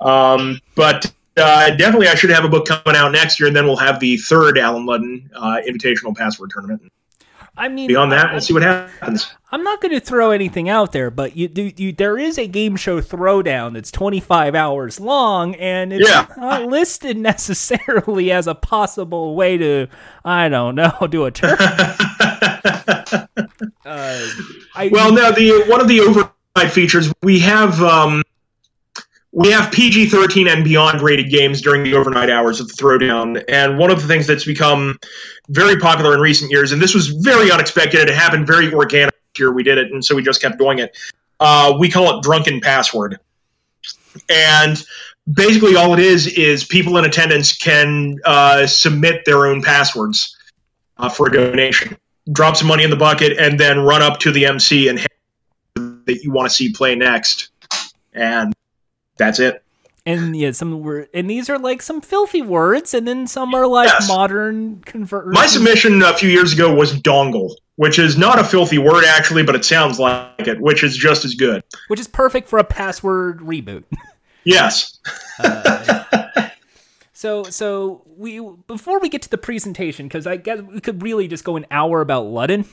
Um, 0.00 0.60
but 0.74 1.10
uh, 1.36 1.70
definitely, 1.76 2.08
I 2.08 2.14
should 2.14 2.30
have 2.30 2.44
a 2.44 2.48
book 2.48 2.66
coming 2.66 2.96
out 2.98 3.12
next 3.12 3.40
year, 3.40 3.46
and 3.48 3.56
then 3.56 3.66
we'll 3.66 3.76
have 3.76 4.00
the 4.00 4.16
third 4.16 4.58
Allen 4.58 4.86
Ludden 4.86 5.28
uh, 5.34 5.60
Invitational 5.68 6.16
Password 6.16 6.50
Tournament. 6.50 6.90
I 7.56 7.68
mean, 7.68 7.86
Beyond 7.86 8.10
that, 8.10 8.26
I, 8.30 8.32
we'll 8.32 8.40
see 8.40 8.52
what 8.52 8.64
happens. 8.64 9.30
I'm 9.52 9.62
not 9.62 9.80
going 9.80 9.92
to 9.92 10.00
throw 10.00 10.32
anything 10.32 10.68
out 10.68 10.90
there, 10.90 11.08
but 11.08 11.36
you 11.36 11.46
do. 11.46 11.70
You, 11.76 11.92
there 11.92 12.18
is 12.18 12.36
a 12.36 12.48
game 12.48 12.74
show 12.74 13.00
throwdown 13.00 13.74
that's 13.74 13.92
25 13.92 14.56
hours 14.56 14.98
long, 14.98 15.54
and 15.54 15.92
it's 15.92 16.08
Yeah. 16.08 16.26
not 16.36 16.64
listed 16.68 17.16
necessarily 17.16 18.32
as 18.32 18.48
a 18.48 18.56
possible 18.56 19.36
way 19.36 19.56
to, 19.56 19.86
I 20.24 20.48
don't 20.48 20.74
know, 20.74 20.90
do 21.08 21.26
a 21.26 21.30
turn. 21.30 21.56
uh, 21.60 23.26
I, 24.74 24.88
Well, 24.90 25.12
now 25.12 25.30
the 25.30 25.64
one 25.68 25.80
of 25.80 25.86
the 25.88 26.00
override 26.00 26.72
features 26.72 27.12
we 27.22 27.38
have 27.40 27.80
um, 27.82 28.22
we 29.34 29.50
have 29.50 29.72
PG 29.72 30.10
thirteen 30.10 30.46
and 30.46 30.62
beyond 30.62 31.02
rated 31.02 31.28
games 31.28 31.60
during 31.60 31.82
the 31.82 31.94
overnight 31.94 32.30
hours 32.30 32.60
of 32.60 32.68
the 32.68 32.74
Throwdown, 32.74 33.42
and 33.48 33.78
one 33.78 33.90
of 33.90 34.00
the 34.00 34.06
things 34.06 34.28
that's 34.28 34.44
become 34.44 34.96
very 35.48 35.76
popular 35.76 36.14
in 36.14 36.20
recent 36.20 36.52
years, 36.52 36.70
and 36.70 36.80
this 36.80 36.94
was 36.94 37.08
very 37.08 37.50
unexpected, 37.50 38.08
it 38.08 38.14
happened 38.14 38.46
very 38.46 38.72
organic 38.72 39.14
here. 39.36 39.50
We 39.50 39.64
did 39.64 39.76
it, 39.76 39.90
and 39.90 40.04
so 40.04 40.14
we 40.14 40.22
just 40.22 40.40
kept 40.40 40.56
doing 40.58 40.78
it. 40.78 40.96
Uh, 41.40 41.76
we 41.78 41.90
call 41.90 42.16
it 42.16 42.22
Drunken 42.22 42.60
Password, 42.60 43.18
and 44.30 44.82
basically 45.32 45.74
all 45.74 45.92
it 45.94 46.00
is 46.00 46.28
is 46.28 46.62
people 46.62 46.96
in 46.96 47.04
attendance 47.04 47.56
can 47.56 48.20
uh, 48.24 48.68
submit 48.68 49.24
their 49.24 49.46
own 49.46 49.62
passwords 49.62 50.36
uh, 50.98 51.08
for 51.08 51.26
a 51.26 51.32
donation 51.32 51.96
drop 52.32 52.56
some 52.56 52.68
money 52.68 52.84
in 52.84 52.90
the 52.90 52.96
bucket, 52.96 53.36
and 53.38 53.60
then 53.60 53.80
run 53.80 54.00
up 54.00 54.18
to 54.18 54.30
the 54.30 54.46
MC 54.46 54.88
and 54.88 54.98
that 55.74 56.20
you 56.22 56.30
want 56.30 56.48
to 56.48 56.54
see 56.54 56.72
play 56.72 56.94
next, 56.94 57.50
and 58.12 58.54
that's 59.16 59.38
it. 59.40 59.62
and 60.06 60.36
yeah, 60.36 60.50
some 60.50 60.82
were, 60.82 61.08
and 61.14 61.30
these 61.30 61.48
are 61.48 61.58
like 61.58 61.80
some 61.82 62.00
filthy 62.00 62.42
words, 62.42 62.92
and 62.94 63.08
then 63.08 63.26
some 63.26 63.54
are 63.54 63.66
like 63.66 63.88
Yes. 63.88 64.06
modern 64.08 64.80
conversions. 64.84 65.34
My 65.34 65.46
submission 65.46 66.02
a 66.02 66.12
few 66.14 66.28
years 66.28 66.52
ago 66.52 66.74
was 66.74 66.92
dongle, 67.00 67.54
which 67.76 67.98
is 67.98 68.18
not 68.18 68.38
a 68.38 68.44
filthy 68.44 68.78
word 68.78 69.04
actually, 69.04 69.42
but 69.42 69.54
it 69.54 69.64
sounds 69.64 69.98
like 69.98 70.46
it, 70.46 70.60
which 70.60 70.82
is 70.84 70.96
just 70.96 71.24
as 71.24 71.34
good. 71.34 71.62
which 71.88 71.98
is 72.00 72.06
perfect 72.08 72.48
for 72.48 72.58
a 72.58 72.64
password 72.64 73.40
reboot. 73.40 73.84
Yes. 74.46 74.98
Uh, 75.38 76.48
so, 77.14 77.44
so 77.44 78.02
we 78.16 78.40
before 78.66 79.00
we 79.00 79.08
get 79.08 79.22
to 79.22 79.30
the 79.30 79.38
presentation, 79.38 80.06
because 80.06 80.26
I 80.26 80.36
guess 80.36 80.60
we 80.60 80.80
could 80.80 81.02
really 81.02 81.28
just 81.28 81.44
go 81.44 81.56
an 81.56 81.64
hour 81.70 82.02
about 82.02 82.26
Ludden. 82.26 82.66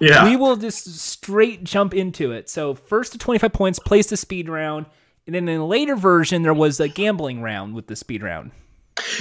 Yeah. 0.00 0.24
We 0.24 0.36
will 0.36 0.56
just 0.56 0.98
straight 1.00 1.64
jump 1.64 1.92
into 1.92 2.32
it. 2.32 2.48
So, 2.48 2.74
first 2.74 3.12
to 3.12 3.18
25 3.18 3.52
points, 3.52 3.78
plays 3.78 4.06
the 4.06 4.16
speed 4.16 4.48
round, 4.48 4.86
and 5.26 5.34
then 5.34 5.48
in 5.48 5.60
a 5.60 5.66
later 5.66 5.96
version, 5.96 6.42
there 6.42 6.54
was 6.54 6.80
a 6.80 6.88
gambling 6.88 7.42
round 7.42 7.74
with 7.74 7.86
the 7.86 7.96
speed 7.96 8.22
round. 8.22 8.50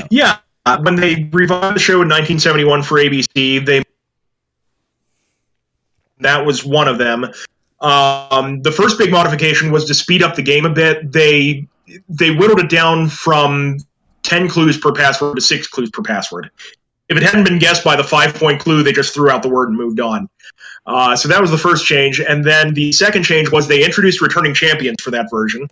Yeah. 0.09 0.37
Uh, 0.65 0.79
When 0.81 0.95
they 0.95 1.29
revived 1.31 1.75
the 1.75 1.79
show 1.79 2.01
in 2.01 2.09
1971 2.09 2.83
for 2.83 2.97
ABC, 2.97 3.65
they 3.65 3.83
that 6.19 6.45
was 6.45 6.63
one 6.63 6.87
of 6.87 6.99
them. 6.99 7.25
Um, 7.79 8.61
the 8.61 8.71
first 8.71 8.99
big 8.99 9.11
modification 9.11 9.71
was 9.71 9.85
to 9.85 9.95
speed 9.95 10.21
up 10.21 10.35
the 10.35 10.43
game 10.43 10.65
a 10.65 10.69
bit. 10.69 11.11
They 11.11 11.67
they 12.07 12.31
whittled 12.31 12.59
it 12.59 12.69
down 12.69 13.09
from 13.09 13.77
10 14.23 14.47
clues 14.47 14.77
per 14.77 14.91
password 14.93 15.35
to 15.35 15.41
six 15.41 15.67
clues 15.67 15.89
per 15.89 16.03
password. 16.03 16.51
If 17.09 17.17
it 17.17 17.23
hadn't 17.23 17.43
been 17.43 17.59
guessed 17.59 17.83
by 17.83 17.95
the 17.95 18.03
five 18.03 18.35
point 18.35 18.61
clue, 18.61 18.83
they 18.83 18.93
just 18.93 19.13
threw 19.13 19.29
out 19.29 19.41
the 19.41 19.49
word 19.49 19.69
and 19.69 19.77
moved 19.77 19.99
on. 19.99 20.29
Uh, 20.85 21.15
so 21.15 21.27
that 21.27 21.41
was 21.41 21.51
the 21.51 21.57
first 21.57 21.85
change. 21.85 22.21
And 22.21 22.43
then 22.45 22.73
the 22.73 22.91
second 22.91 23.23
change 23.23 23.51
was 23.51 23.67
they 23.67 23.83
introduced 23.83 24.21
returning 24.21 24.53
champions 24.53 25.01
for 25.01 25.11
that 25.11 25.29
version. 25.29 25.67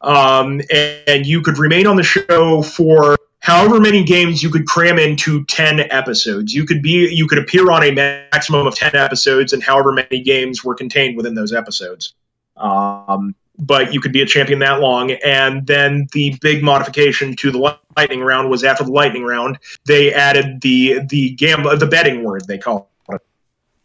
Um, 0.00 0.60
and, 0.70 1.02
and 1.06 1.26
you 1.26 1.40
could 1.40 1.58
remain 1.58 1.86
on 1.86 1.96
the 1.96 2.02
show 2.02 2.62
for 2.62 3.16
however 3.40 3.80
many 3.80 4.02
games 4.02 4.42
you 4.42 4.50
could 4.50 4.66
cram 4.66 4.98
into 4.98 5.44
10 5.44 5.80
episodes. 5.90 6.52
You 6.52 6.66
could 6.66 6.82
be 6.82 7.08
you 7.14 7.26
could 7.26 7.38
appear 7.38 7.70
on 7.70 7.82
a 7.82 7.92
maximum 7.92 8.66
of 8.66 8.74
10 8.74 8.94
episodes 8.94 9.52
and 9.52 9.62
however 9.62 9.92
many 9.92 10.20
games 10.20 10.64
were 10.64 10.74
contained 10.74 11.16
within 11.16 11.34
those 11.34 11.52
episodes. 11.52 12.14
Um, 12.56 13.34
but 13.58 13.94
you 13.94 14.00
could 14.00 14.12
be 14.12 14.20
a 14.20 14.26
champion 14.26 14.58
that 14.58 14.80
long. 14.80 15.12
And 15.12 15.66
then 15.66 16.08
the 16.12 16.36
big 16.40 16.62
modification 16.62 17.36
to 17.36 17.50
the 17.50 17.78
lightning 17.96 18.20
round 18.20 18.50
was 18.50 18.64
after 18.64 18.84
the 18.84 18.92
lightning 18.92 19.24
round, 19.24 19.58
they 19.86 20.12
added 20.12 20.60
the 20.60 21.00
the 21.08 21.30
gamble, 21.30 21.76
the 21.76 21.86
betting 21.86 22.22
word 22.22 22.46
they 22.46 22.58
call 22.58 22.90
it, 23.10 23.22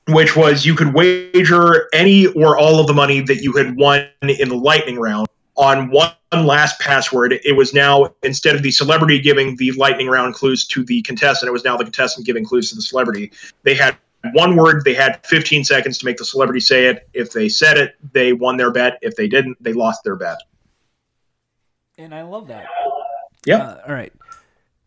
which 0.07 0.36
was 0.36 0.66
you 0.66 0.76
could 0.76 0.93
wager 0.93 1.88
any 1.93 2.28
or 2.28 2.57
all 2.57 2.80
of 2.80 2.88
the 2.88 2.93
money 2.93 3.22
that 3.22 3.43
you 3.43 3.53
had 3.53 3.78
won 3.78 4.07
in 4.22 4.49
the 4.49 4.57
lightning 4.57 4.99
round 4.99 5.28
on 5.62 5.91
one 5.91 6.12
last 6.34 6.80
password. 6.80 7.34
It 7.45 7.55
was 7.55 7.74
now 7.74 8.14
instead 8.24 8.55
of 8.55 8.64
the 8.64 8.72
celebrity 8.72 9.20
giving 9.20 9.55
the 9.57 9.72
lightning 9.74 10.07
round 10.07 10.34
clues 10.34 10.66
to 10.68 10.84
the 10.84 11.01
contestant, 11.03 11.47
it 11.47 11.53
was 11.53 11.64
now 11.64 11.78
the 11.78 11.84
contestant 11.84 12.26
giving 12.26 12.43
clues 12.43 12.70
to 12.72 12.76
the 12.76 12.82
celebrity. 12.82 13.32
They 13.64 13.76
had 13.76 13.95
one 14.34 14.55
word. 14.55 14.84
They 14.84 14.95
had 14.95 15.26
15 15.26 15.64
seconds 15.64 15.99
to 15.99 16.05
make 16.05 16.18
the 16.18 16.26
celebrity 16.26 16.59
say 16.59 16.88
it. 16.88 17.07
If 17.14 17.32
they 17.32 17.47
said 17.47 17.78
it, 17.78 17.95
they 18.12 18.34
won 18.34 18.57
their 18.57 18.72
bet. 18.72 18.97
If 19.03 19.16
they 19.16 19.28
didn't, 19.28 19.62
they 19.64 19.74
lost 19.74 20.03
their 20.03 20.16
bet. 20.16 20.38
And 21.97 22.14
I 22.14 22.24
love 22.24 22.47
that. 22.47 22.66
Yeah. 23.45 23.57
Uh, 23.57 23.82
all 23.88 23.93
right. 23.93 24.14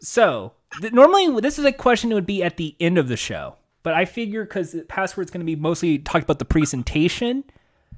So 0.01 0.53
th- 0.81 0.93
normally 0.93 1.41
this 1.41 1.59
is 1.59 1.65
a 1.65 1.73
question 1.73 2.11
that 2.11 2.17
would 2.17 2.27
be 2.27 2.43
at 2.43 2.57
the 2.57 2.75
end 2.81 2.99
of 2.99 3.07
the 3.07 3.17
show, 3.17 3.57
but 3.85 3.95
I 3.95 4.07
figure 4.07 4.45
because 4.45 4.73
the 4.73 4.83
password's 4.83 5.31
going 5.31 5.41
to 5.41 5.47
be 5.47 5.57
mostly 5.57 5.99
talked 5.99 6.25
about 6.25 6.41
the 6.41 6.45
presentation 6.45 7.45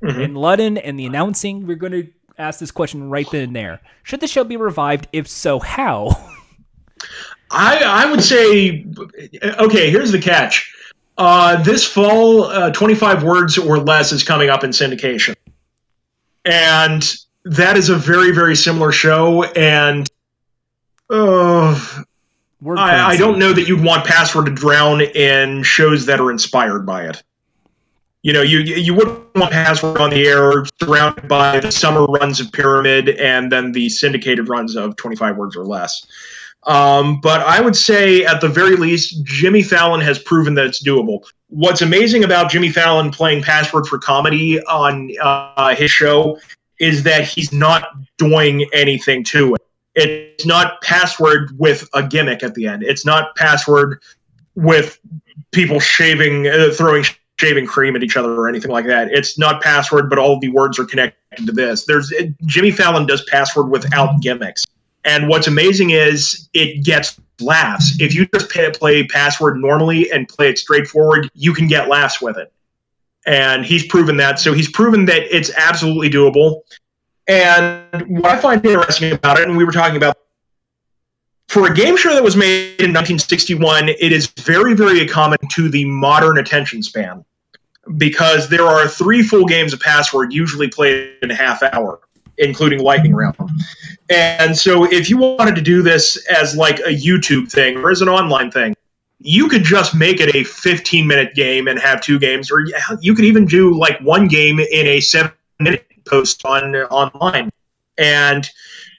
Mhm. 0.02 0.24
and 0.24 0.36
Ludden 0.36 0.78
and 0.84 0.98
the 0.98 1.06
announcing, 1.06 1.66
we're 1.66 1.76
going 1.76 1.92
to 1.92 2.06
ask 2.38 2.60
this 2.60 2.70
question 2.70 3.10
right 3.10 3.26
then 3.30 3.42
and 3.42 3.56
there. 3.56 3.80
Should 4.02 4.20
the 4.20 4.28
show 4.28 4.44
be 4.44 4.56
revived? 4.56 5.08
If 5.12 5.28
so, 5.28 5.58
how? 5.58 6.08
I 7.50 7.78
I 7.78 8.10
would 8.10 8.22
say 8.22 8.86
okay. 9.44 9.90
Here's 9.90 10.12
the 10.12 10.20
catch. 10.20 10.72
Uh, 11.18 11.62
this 11.62 11.84
fall, 11.84 12.44
uh, 12.44 12.70
25 12.72 13.22
words 13.22 13.56
or 13.56 13.78
less 13.78 14.12
is 14.12 14.22
coming 14.22 14.50
up 14.50 14.64
in 14.64 14.70
syndication, 14.70 15.34
and 16.44 17.14
that 17.44 17.76
is 17.76 17.88
a 17.88 17.96
very 17.96 18.32
very 18.32 18.56
similar 18.56 18.92
show. 18.92 19.44
And 19.44 20.10
uh, 21.08 21.78
I, 22.76 23.12
I 23.12 23.16
don't 23.16 23.38
know 23.38 23.52
that 23.52 23.68
you'd 23.68 23.84
want 23.84 24.04
Password 24.04 24.46
to 24.46 24.52
drown 24.52 25.00
in 25.00 25.62
shows 25.62 26.06
that 26.06 26.20
are 26.20 26.30
inspired 26.30 26.84
by 26.84 27.06
it. 27.08 27.22
You 28.26 28.32
know, 28.32 28.42
you 28.42 28.58
you 28.58 28.92
wouldn't 28.92 29.20
want 29.36 29.52
Password 29.52 30.00
on 30.00 30.10
the 30.10 30.26
air 30.26 30.64
surrounded 30.82 31.28
by 31.28 31.60
the 31.60 31.70
summer 31.70 32.06
runs 32.06 32.40
of 32.40 32.50
Pyramid 32.50 33.10
and 33.10 33.52
then 33.52 33.70
the 33.70 33.88
syndicated 33.88 34.48
runs 34.48 34.74
of 34.74 34.96
25 34.96 35.36
words 35.36 35.54
or 35.54 35.64
less. 35.64 36.04
Um, 36.64 37.20
but 37.20 37.42
I 37.42 37.60
would 37.60 37.76
say, 37.76 38.24
at 38.24 38.40
the 38.40 38.48
very 38.48 38.74
least, 38.74 39.22
Jimmy 39.22 39.62
Fallon 39.62 40.00
has 40.00 40.18
proven 40.18 40.54
that 40.54 40.66
it's 40.66 40.82
doable. 40.82 41.24
What's 41.50 41.82
amazing 41.82 42.24
about 42.24 42.50
Jimmy 42.50 42.68
Fallon 42.68 43.12
playing 43.12 43.44
Password 43.44 43.86
for 43.86 43.96
comedy 43.96 44.60
on 44.62 45.08
uh, 45.22 45.76
his 45.76 45.92
show 45.92 46.36
is 46.80 47.04
that 47.04 47.28
he's 47.28 47.52
not 47.52 47.90
doing 48.18 48.68
anything 48.72 49.22
to 49.22 49.54
it. 49.54 49.62
It's 49.94 50.44
not 50.44 50.82
Password 50.82 51.56
with 51.60 51.88
a 51.94 52.02
gimmick 52.02 52.42
at 52.42 52.56
the 52.56 52.66
end. 52.66 52.82
It's 52.82 53.06
not 53.06 53.36
Password 53.36 54.02
with 54.56 54.98
people 55.52 55.78
shaving, 55.78 56.48
uh, 56.48 56.70
throwing 56.74 57.04
shaving 57.38 57.66
cream 57.66 57.96
at 57.96 58.02
each 58.02 58.16
other 58.16 58.32
or 58.32 58.48
anything 58.48 58.70
like 58.70 58.86
that. 58.86 59.12
It's 59.12 59.38
not 59.38 59.62
Password, 59.62 60.08
but 60.08 60.18
all 60.18 60.38
the 60.38 60.48
words 60.48 60.78
are 60.78 60.84
connected 60.84 61.46
to 61.46 61.52
this. 61.52 61.84
There's 61.84 62.10
it, 62.12 62.34
Jimmy 62.46 62.70
Fallon 62.70 63.06
does 63.06 63.24
Password 63.24 63.70
without 63.70 64.20
gimmicks. 64.20 64.64
And 65.04 65.28
what's 65.28 65.46
amazing 65.46 65.90
is 65.90 66.48
it 66.52 66.84
gets 66.84 67.20
laughs. 67.40 68.00
If 68.00 68.14
you 68.14 68.26
just 68.26 68.50
play, 68.50 68.70
play 68.70 69.06
password 69.06 69.58
normally 69.58 70.10
and 70.10 70.28
play 70.28 70.48
it 70.48 70.58
straightforward, 70.58 71.30
you 71.34 71.54
can 71.54 71.68
get 71.68 71.88
laughs 71.88 72.20
with 72.20 72.36
it. 72.36 72.52
And 73.24 73.64
he's 73.64 73.86
proven 73.86 74.16
that. 74.16 74.40
So 74.40 74.52
he's 74.52 74.70
proven 74.70 75.04
that 75.06 75.22
it's 75.34 75.52
absolutely 75.56 76.10
doable. 76.10 76.62
And 77.28 78.20
what 78.20 78.26
I 78.26 78.36
find 78.36 78.64
interesting 78.64 79.12
about 79.12 79.38
it, 79.38 79.48
and 79.48 79.56
we 79.56 79.64
were 79.64 79.72
talking 79.72 79.96
about 79.96 80.16
for 81.48 81.70
a 81.70 81.74
game 81.74 81.96
show 81.96 82.12
that 82.14 82.22
was 82.22 82.36
made 82.36 82.80
in 82.80 82.92
1961, 82.92 83.88
it 83.88 84.12
is 84.12 84.26
very, 84.26 84.74
very 84.74 85.06
common 85.06 85.38
to 85.52 85.68
the 85.68 85.84
modern 85.84 86.38
attention 86.38 86.82
span 86.82 87.24
because 87.96 88.48
there 88.48 88.64
are 88.64 88.88
three 88.88 89.22
full 89.22 89.44
games 89.44 89.72
of 89.72 89.80
Password 89.80 90.32
usually 90.32 90.68
played 90.68 91.12
in 91.22 91.30
a 91.30 91.34
half 91.34 91.62
hour, 91.62 92.00
including 92.38 92.80
Lightning 92.80 93.14
Round. 93.14 93.36
And 94.10 94.56
so, 94.56 94.84
if 94.84 95.08
you 95.08 95.16
wanted 95.16 95.54
to 95.54 95.62
do 95.62 95.82
this 95.82 96.16
as 96.26 96.56
like 96.56 96.80
a 96.80 96.94
YouTube 96.94 97.50
thing 97.50 97.78
or 97.78 97.90
as 97.90 98.02
an 98.02 98.08
online 98.08 98.50
thing, 98.50 98.74
you 99.20 99.48
could 99.48 99.64
just 99.64 99.94
make 99.94 100.20
it 100.20 100.34
a 100.34 100.44
15 100.44 101.06
minute 101.06 101.34
game 101.34 101.68
and 101.68 101.78
have 101.78 102.00
two 102.00 102.18
games, 102.18 102.50
or 102.50 102.66
you 103.00 103.14
could 103.14 103.24
even 103.24 103.46
do 103.46 103.76
like 103.78 103.98
one 104.00 104.28
game 104.28 104.58
in 104.58 104.86
a 104.86 105.00
seven 105.00 105.32
minute 105.60 105.86
post 106.04 106.44
on 106.44 106.74
online, 106.74 107.50
and 107.98 108.48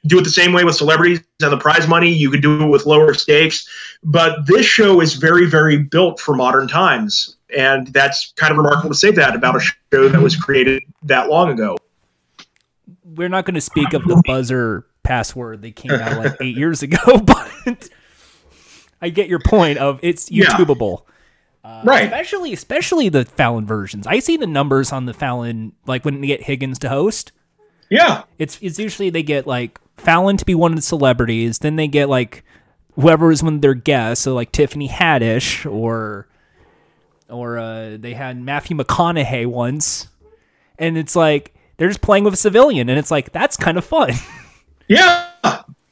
do 0.05 0.19
it 0.19 0.23
the 0.23 0.29
same 0.29 0.53
way 0.53 0.63
with 0.63 0.75
celebrities 0.75 1.21
and 1.41 1.51
the 1.51 1.57
prize 1.57 1.87
money. 1.87 2.11
You 2.11 2.29
could 2.29 2.41
do 2.41 2.63
it 2.63 2.67
with 2.67 2.85
lower 2.85 3.13
stakes, 3.13 3.67
but 4.03 4.45
this 4.45 4.65
show 4.65 5.01
is 5.01 5.15
very, 5.15 5.45
very 5.45 5.77
built 5.77 6.19
for 6.19 6.35
modern 6.35 6.67
times, 6.67 7.37
and 7.55 7.87
that's 7.87 8.33
kind 8.35 8.51
of 8.51 8.57
remarkable 8.57 8.89
to 8.89 8.95
say 8.95 9.11
that 9.11 9.35
about 9.35 9.55
a 9.55 9.59
show 9.59 10.07
that 10.09 10.21
was 10.21 10.35
created 10.35 10.83
that 11.03 11.29
long 11.29 11.49
ago. 11.49 11.77
We're 13.03 13.29
not 13.29 13.45
going 13.45 13.55
to 13.55 13.61
speak 13.61 13.93
of 13.93 14.03
the 14.03 14.21
buzzer 14.25 14.85
password 15.03 15.61
that 15.61 15.75
came 15.75 15.91
out 15.91 16.17
like 16.17 16.35
eight 16.41 16.55
years 16.55 16.83
ago, 16.83 17.17
but 17.23 17.89
I 19.01 19.09
get 19.09 19.27
your 19.29 19.39
point 19.39 19.77
of 19.77 19.99
it's 20.03 20.29
Yeah. 20.29 20.55
Uh, 21.63 21.81
Right. 21.83 22.05
Especially, 22.05 22.53
especially 22.53 23.09
the 23.09 23.25
Fallon 23.25 23.65
versions. 23.65 24.07
I 24.07 24.19
see 24.19 24.37
the 24.37 24.47
numbers 24.47 24.91
on 24.91 25.05
the 25.05 25.13
Fallon, 25.13 25.73
like 25.85 26.05
when 26.05 26.21
they 26.21 26.27
get 26.27 26.43
Higgins 26.43 26.79
to 26.79 26.89
host. 26.89 27.31
Yeah, 27.89 28.23
It's 28.37 28.59
it's 28.61 28.77
usually 28.79 29.09
they 29.09 29.23
get 29.23 29.47
like 29.47 29.79
Fallon 29.97 30.37
to 30.37 30.45
be 30.45 30.55
one 30.55 30.71
of 30.71 30.75
the 30.77 30.81
celebrities, 30.81 31.59
then 31.59 31.75
they 31.75 31.87
get 31.87 32.07
like 32.09 32.43
whoever 32.95 33.31
is 33.31 33.43
one 33.43 33.55
of 33.55 33.61
their 33.61 33.73
guests, 33.73 34.23
so 34.23 34.33
like 34.33 34.51
Tiffany 34.51 34.87
Haddish 34.87 35.69
or 35.69 36.27
or 37.29 37.57
uh, 37.57 37.97
they 37.99 38.13
had 38.13 38.39
Matthew 38.41 38.77
McConaughey 38.77 39.45
once, 39.47 40.07
and 40.79 40.97
it's 40.97 41.15
like 41.15 41.53
they're 41.77 41.89
just 41.89 42.01
playing 42.01 42.23
with 42.23 42.33
a 42.33 42.37
civilian, 42.37 42.89
and 42.89 42.97
it's 42.97 43.11
like 43.11 43.31
that's 43.31 43.57
kind 43.57 43.77
of 43.77 43.83
fun. 43.85 44.11
yeah, 44.87 45.27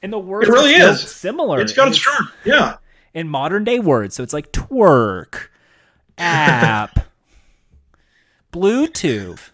And 0.01 0.13
the 0.13 0.19
words 0.19 0.47
It 0.47 0.51
really 0.51 0.75
are 0.81 0.91
is. 0.91 1.01
similar. 1.11 1.59
it's 1.59 1.73
got 1.73 1.89
its 1.89 1.97
charm. 1.97 2.29
Yeah. 2.45 2.77
in 3.13 3.27
modern 3.27 3.63
day 3.65 3.79
words. 3.79 4.15
So 4.15 4.23
it's 4.23 4.33
like 4.33 4.51
twerk, 4.53 5.47
app, 6.17 6.99
Bluetooth. 8.53 9.49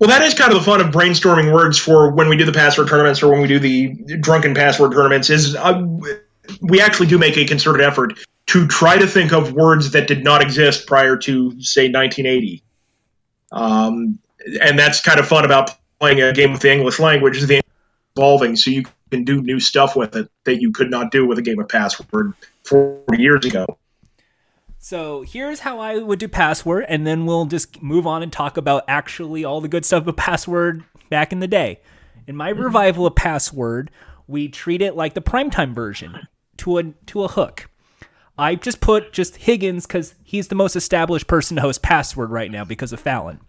Well, 0.00 0.08
that 0.08 0.22
is 0.22 0.32
kind 0.32 0.50
of 0.50 0.58
the 0.58 0.64
fun 0.64 0.80
of 0.80 0.86
brainstorming 0.88 1.52
words 1.52 1.78
for 1.78 2.10
when 2.10 2.30
we 2.30 2.36
do 2.36 2.46
the 2.46 2.52
password 2.52 2.88
tournaments 2.88 3.22
or 3.22 3.30
when 3.30 3.42
we 3.42 3.46
do 3.46 3.58
the 3.58 3.88
drunken 4.20 4.54
password 4.54 4.92
tournaments. 4.92 5.28
Is 5.28 5.54
uh, 5.54 5.86
we 6.62 6.80
actually 6.80 7.06
do 7.06 7.18
make 7.18 7.36
a 7.36 7.44
concerted 7.44 7.82
effort 7.82 8.18
to 8.46 8.66
try 8.66 8.96
to 8.96 9.06
think 9.06 9.32
of 9.32 9.52
words 9.52 9.90
that 9.90 10.08
did 10.08 10.24
not 10.24 10.40
exist 10.40 10.86
prior 10.86 11.18
to, 11.18 11.50
say, 11.60 11.90
1980. 11.90 12.62
Um, 13.52 14.18
and 14.62 14.78
that's 14.78 15.02
kind 15.02 15.20
of 15.20 15.28
fun 15.28 15.44
about 15.44 15.72
playing 16.00 16.22
a 16.22 16.32
game 16.32 16.52
with 16.52 16.62
the 16.62 16.72
English 16.72 16.98
language. 16.98 17.36
is 17.36 17.46
The 17.46 17.60
evolving, 18.16 18.56
so 18.56 18.70
you 18.70 18.84
can 19.10 19.24
do 19.24 19.42
new 19.42 19.60
stuff 19.60 19.96
with 19.96 20.16
it 20.16 20.30
that 20.44 20.62
you 20.62 20.72
could 20.72 20.90
not 20.90 21.10
do 21.10 21.26
with 21.26 21.38
a 21.38 21.42
game 21.42 21.60
of 21.60 21.68
password 21.68 22.32
40 22.64 23.20
years 23.20 23.44
ago. 23.44 23.66
So 24.82 25.20
here's 25.20 25.60
how 25.60 25.78
I 25.78 25.98
would 25.98 26.18
do 26.18 26.26
password, 26.26 26.86
and 26.88 27.06
then 27.06 27.26
we'll 27.26 27.44
just 27.44 27.82
move 27.82 28.06
on 28.06 28.22
and 28.22 28.32
talk 28.32 28.56
about 28.56 28.82
actually 28.88 29.44
all 29.44 29.60
the 29.60 29.68
good 29.68 29.84
stuff 29.84 30.06
of 30.06 30.16
password 30.16 30.82
back 31.10 31.32
in 31.32 31.40
the 31.40 31.46
day. 31.46 31.80
In 32.26 32.34
my 32.34 32.52
mm-hmm. 32.52 32.62
revival 32.62 33.06
of 33.06 33.14
password, 33.14 33.90
we 34.26 34.48
treat 34.48 34.80
it 34.80 34.96
like 34.96 35.12
the 35.12 35.20
primetime 35.20 35.74
version 35.74 36.26
to 36.56 36.78
a 36.78 36.84
to 37.06 37.24
a 37.24 37.28
hook. 37.28 37.68
I 38.38 38.54
just 38.54 38.80
put 38.80 39.12
just 39.12 39.36
Higgins 39.36 39.86
because 39.86 40.14
he's 40.24 40.48
the 40.48 40.54
most 40.54 40.74
established 40.76 41.26
person 41.26 41.56
to 41.56 41.60
host 41.60 41.82
password 41.82 42.30
right 42.30 42.50
now 42.50 42.64
because 42.64 42.94
of 42.94 43.00
Fallon. 43.00 43.40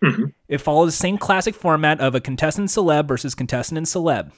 Mm-hmm. 0.00 0.26
It 0.46 0.58
follows 0.58 0.92
the 0.92 1.02
same 1.02 1.18
classic 1.18 1.56
format 1.56 2.00
of 2.00 2.14
a 2.14 2.20
contestant 2.20 2.68
celeb 2.68 3.08
versus 3.08 3.34
contestant 3.34 3.78
and 3.78 3.86
celeb. 3.86 4.30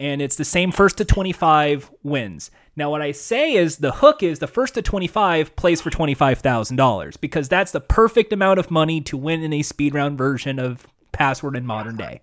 And 0.00 0.20
it's 0.20 0.36
the 0.36 0.44
same 0.44 0.72
first 0.72 0.98
to 0.98 1.04
25 1.04 1.90
wins. 2.02 2.50
Now, 2.74 2.90
what 2.90 3.02
I 3.02 3.12
say 3.12 3.52
is 3.52 3.76
the 3.76 3.92
hook 3.92 4.22
is 4.22 4.38
the 4.38 4.46
first 4.46 4.74
to 4.74 4.82
25 4.82 5.54
plays 5.54 5.80
for 5.80 5.90
$25,000 5.90 7.20
because 7.20 7.48
that's 7.48 7.72
the 7.72 7.80
perfect 7.80 8.32
amount 8.32 8.58
of 8.58 8.70
money 8.70 9.00
to 9.02 9.16
win 9.16 9.42
in 9.42 9.52
a 9.52 9.62
speed 9.62 9.94
round 9.94 10.18
version 10.18 10.58
of 10.58 10.86
Password 11.12 11.56
in 11.56 11.66
modern 11.66 11.96
day. 11.96 12.22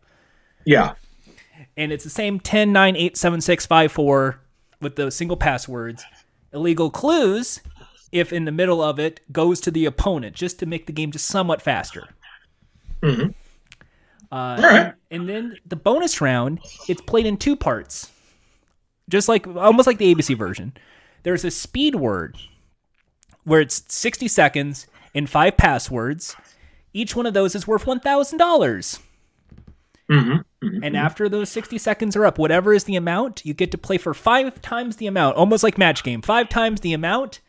Yeah. 0.65 0.93
And 1.77 1.91
it's 1.91 2.03
the 2.03 2.09
same 2.09 2.39
10, 2.39 2.73
9, 2.73 2.95
8, 2.95 3.17
7, 3.17 3.41
6, 3.41 3.65
5, 3.65 3.91
4 3.91 4.41
with 4.81 4.95
the 4.95 5.11
single 5.11 5.37
passwords. 5.37 6.03
Illegal 6.51 6.89
clues, 6.89 7.61
if 8.11 8.33
in 8.33 8.45
the 8.45 8.51
middle 8.51 8.81
of 8.81 8.99
it, 8.99 9.19
goes 9.31 9.61
to 9.61 9.71
the 9.71 9.85
opponent 9.85 10.35
just 10.35 10.57
to 10.59 10.65
make 10.65 10.87
the 10.87 10.93
game 10.93 11.11
just 11.11 11.27
somewhat 11.27 11.61
faster. 11.61 12.07
Mhm. 13.03 13.35
Uh, 14.31 14.59
right. 14.61 14.93
and 15.09 15.27
then 15.27 15.57
the 15.65 15.75
bonus 15.75 16.21
round, 16.21 16.59
it's 16.87 17.01
played 17.01 17.25
in 17.25 17.37
two 17.37 17.55
parts, 17.55 18.11
just 19.09 19.27
like 19.27 19.47
almost 19.47 19.87
like 19.87 19.97
the 19.97 20.13
ABC 20.13 20.37
version. 20.37 20.73
There's 21.23 21.43
a 21.43 21.51
speed 21.51 21.95
word 21.95 22.37
where 23.43 23.61
it's 23.61 23.83
60 23.87 24.27
seconds 24.27 24.87
and 25.15 25.29
five 25.29 25.57
passwords. 25.57 26.35
Each 26.93 27.15
one 27.15 27.25
of 27.25 27.33
those 27.33 27.55
is 27.55 27.67
worth 27.67 27.87
one 27.87 27.99
dollars. 27.99 28.99
Mm-hmm. 30.09 30.65
Mm-hmm. 30.65 30.83
And 30.83 30.97
after 30.97 31.29
those 31.29 31.49
60 31.49 31.77
seconds 31.77 32.15
are 32.15 32.25
up, 32.25 32.37
whatever 32.37 32.73
is 32.73 32.85
the 32.85 32.95
amount, 32.95 33.45
you 33.45 33.53
get 33.53 33.71
to 33.71 33.77
play 33.77 33.97
for 33.97 34.13
five 34.13 34.61
times 34.61 34.97
the 34.97 35.07
amount, 35.07 35.37
almost 35.37 35.63
like 35.63 35.77
match 35.77 36.03
game, 36.03 36.21
five 36.21 36.49
times 36.49 36.81
the 36.81 36.93
amount. 36.93 37.41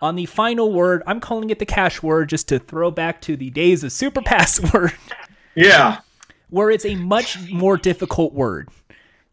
On 0.00 0.14
the 0.14 0.26
final 0.26 0.72
word, 0.72 1.02
I'm 1.06 1.20
calling 1.20 1.50
it 1.50 1.58
the 1.58 1.66
cash 1.66 2.02
word 2.02 2.28
just 2.28 2.48
to 2.48 2.60
throw 2.60 2.90
back 2.90 3.20
to 3.22 3.36
the 3.36 3.50
days 3.50 3.82
of 3.82 3.92
super 3.92 4.22
password, 4.24 4.92
yeah. 5.54 6.00
Where 6.50 6.70
it's 6.70 6.84
a 6.84 6.94
much 6.94 7.50
more 7.50 7.76
difficult 7.76 8.32
word. 8.32 8.68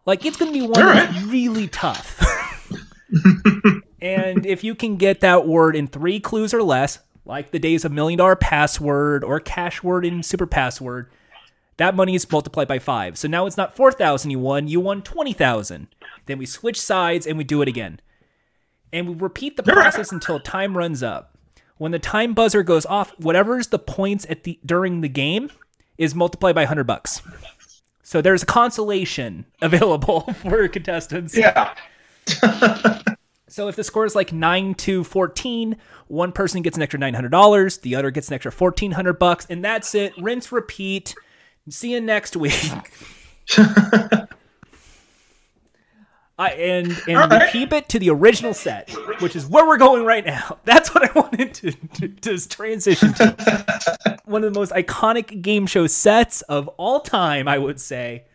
Like 0.05 0.25
it's 0.25 0.37
going 0.37 0.53
to 0.53 0.59
be 0.59 0.67
one 0.67 0.81
All 0.81 0.93
that's 0.93 1.23
really 1.23 1.67
tough. 1.67 2.21
and 4.01 4.45
if 4.45 4.63
you 4.63 4.75
can 4.75 4.97
get 4.97 5.21
that 5.21 5.47
word 5.47 5.75
in 5.75 5.87
three 5.87 6.19
clues 6.19 6.53
or 6.53 6.61
less, 6.61 6.99
like 7.25 7.51
the 7.51 7.59
days 7.59 7.85
of 7.85 7.91
million 7.91 8.17
dollar 8.17 8.35
password 8.35 9.23
or 9.23 9.39
cash 9.39 9.81
word 9.81 10.05
in 10.05 10.21
super 10.21 10.45
password, 10.45 11.09
that 11.77 11.95
money 11.95 12.15
is 12.15 12.29
multiplied 12.31 12.67
by 12.67 12.79
five. 12.79 13.17
So 13.17 13.27
now 13.27 13.45
it's 13.45 13.57
not 13.57 13.75
4,000 13.75 14.31
you 14.31 14.39
won, 14.39 14.67
you 14.67 14.79
won 14.79 15.01
20,000. 15.01 15.87
Then 16.25 16.37
we 16.37 16.45
switch 16.45 16.79
sides 16.79 17.25
and 17.27 17.37
we 17.37 17.43
do 17.43 17.61
it 17.61 17.67
again. 17.67 17.99
And 18.93 19.07
we 19.07 19.15
repeat 19.15 19.57
the 19.57 19.63
process 19.63 20.11
until 20.11 20.39
time 20.39 20.77
runs 20.77 21.03
up. 21.03 21.37
When 21.77 21.91
the 21.91 21.99
time 21.99 22.33
buzzer 22.33 22.63
goes 22.63 22.85
off, 22.85 23.11
whatever's 23.19 23.67
the 23.67 23.79
points 23.79 24.25
at 24.29 24.43
the 24.43 24.57
during 24.65 25.01
the 25.01 25.09
game 25.09 25.49
is 25.97 26.15
multiplied 26.15 26.55
by 26.55 26.61
100 26.61 26.85
bucks. 26.85 27.21
So 28.03 28.21
there's 28.21 28.43
a 28.43 28.45
consolation 28.45 29.45
available 29.61 30.21
for 30.41 30.67
contestants. 30.67 31.35
Yeah. 31.35 31.73
So 33.47 33.69
if 33.69 33.75
the 33.77 33.83
score 33.85 34.05
is 34.05 34.15
like 34.15 34.33
9 34.33 34.75
to 34.75 35.03
14, 35.05 35.77
one 36.07 36.31
person 36.33 36.61
gets 36.61 36.75
an 36.75 36.83
extra 36.83 36.99
$900, 36.99 37.81
the 37.81 37.95
other 37.95 38.11
gets 38.11 38.27
an 38.27 38.33
extra 38.33 38.51
1400 38.51 39.13
bucks, 39.13 39.45
and 39.49 39.63
that's 39.63 39.95
it. 39.95 40.13
Rinse, 40.17 40.51
repeat. 40.51 41.15
See 41.69 41.93
you 41.93 42.01
next 42.01 42.35
week. 42.35 42.91
I, 46.37 46.49
and 46.49 46.87
and 47.07 47.17
All 47.17 47.29
we 47.29 47.37
right. 47.37 47.51
keep 47.51 47.71
it 47.71 47.87
to 47.89 47.99
the 47.99 48.09
original 48.09 48.53
set, 48.53 48.91
which 49.21 49.35
is 49.35 49.45
where 49.45 49.65
we're 49.65 49.77
going 49.77 50.03
right 50.03 50.25
now. 50.25 50.59
That's 50.65 50.93
what 50.93 51.09
I 51.09 51.19
wanted 51.19 51.53
to, 51.55 51.71
to, 51.71 52.07
to 52.09 52.49
transition 52.49 53.13
to. 53.13 54.19
One 54.25 54.43
of 54.43 54.53
the 54.53 54.59
most 54.59 54.73
iconic 54.73 55.41
game 55.41 55.65
show 55.65 55.87
sets 55.87 56.41
of 56.43 56.67
all 56.77 56.99
time, 56.99 57.47
I 57.47 57.57
would 57.57 57.79
say 57.79 58.25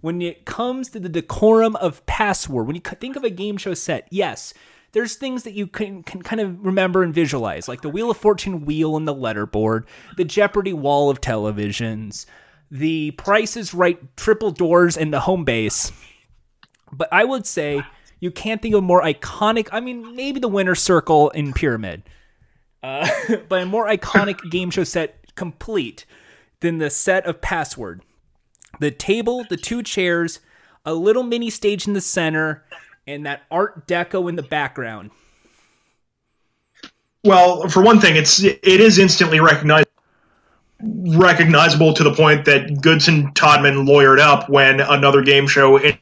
when 0.00 0.22
it 0.22 0.44
comes 0.44 0.90
to 0.90 1.00
the 1.00 1.08
decorum 1.08 1.76
of 1.76 2.04
password, 2.06 2.66
when 2.66 2.76
you 2.76 2.82
think 2.82 3.16
of 3.16 3.24
a 3.24 3.30
game 3.30 3.56
show 3.56 3.74
set, 3.74 4.08
yes, 4.10 4.54
there's 4.92 5.14
things 5.14 5.44
that 5.44 5.52
you 5.52 5.66
can, 5.66 6.02
can 6.02 6.22
kind 6.22 6.40
of 6.40 6.64
remember 6.64 7.02
and 7.02 7.14
visualize, 7.14 7.68
like 7.68 7.82
the 7.82 7.88
Wheel 7.88 8.10
of 8.10 8.16
Fortune 8.16 8.64
wheel 8.64 8.96
and 8.96 9.06
the 9.06 9.14
letterboard, 9.14 9.84
the 10.16 10.24
Jeopardy 10.24 10.72
wall 10.72 11.10
of 11.10 11.20
televisions, 11.20 12.26
the 12.70 13.12
Price 13.12 13.56
is 13.56 13.74
Right 13.74 13.98
triple 14.16 14.50
doors 14.50 14.96
and 14.96 15.12
the 15.12 15.20
home 15.20 15.44
base. 15.44 15.92
But 16.92 17.08
I 17.12 17.24
would 17.24 17.46
say 17.46 17.82
you 18.20 18.30
can't 18.30 18.60
think 18.60 18.74
of 18.74 18.78
a 18.78 18.82
more 18.82 19.02
iconic. 19.02 19.68
I 19.72 19.80
mean, 19.80 20.14
maybe 20.14 20.40
the 20.40 20.48
Winner's 20.48 20.80
Circle 20.80 21.30
in 21.30 21.52
Pyramid, 21.52 22.02
uh, 22.82 23.08
but 23.48 23.62
a 23.62 23.66
more 23.66 23.86
iconic 23.86 24.50
game 24.50 24.70
show 24.70 24.84
set 24.84 25.34
complete 25.34 26.04
than 26.60 26.78
the 26.78 26.90
set 26.90 27.24
of 27.26 27.40
Password 27.40 28.02
the 28.78 28.90
table, 28.90 29.44
the 29.48 29.56
two 29.56 29.82
chairs, 29.82 30.40
a 30.84 30.94
little 30.94 31.22
mini 31.22 31.50
stage 31.50 31.86
in 31.86 31.92
the 31.92 32.00
center, 32.00 32.64
and 33.06 33.26
that 33.26 33.42
Art 33.50 33.86
Deco 33.86 34.28
in 34.28 34.36
the 34.36 34.42
background. 34.42 35.10
Well, 37.24 37.68
for 37.68 37.82
one 37.82 38.00
thing, 38.00 38.16
it's 38.16 38.42
it 38.42 38.60
is 38.64 38.98
instantly 38.98 39.40
recognized 39.40 39.88
recognizable 40.82 41.92
to 41.92 42.02
the 42.02 42.14
point 42.14 42.46
that 42.46 42.80
Goodson 42.80 43.32
Todman 43.32 43.86
lawyered 43.86 44.18
up 44.18 44.48
when 44.48 44.80
another 44.80 45.22
game 45.22 45.46
show 45.46 45.76
introduced 45.76 46.00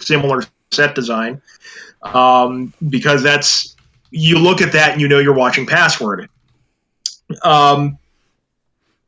similar 0.00 0.42
set 0.70 0.94
design, 0.94 1.40
um, 2.02 2.72
because 2.88 3.22
that's 3.22 3.76
you 4.10 4.38
look 4.38 4.60
at 4.60 4.72
that 4.72 4.92
and 4.92 5.00
you 5.00 5.08
know 5.08 5.18
you're 5.18 5.34
watching 5.34 5.66
Password. 5.66 6.28
Um, 7.42 7.98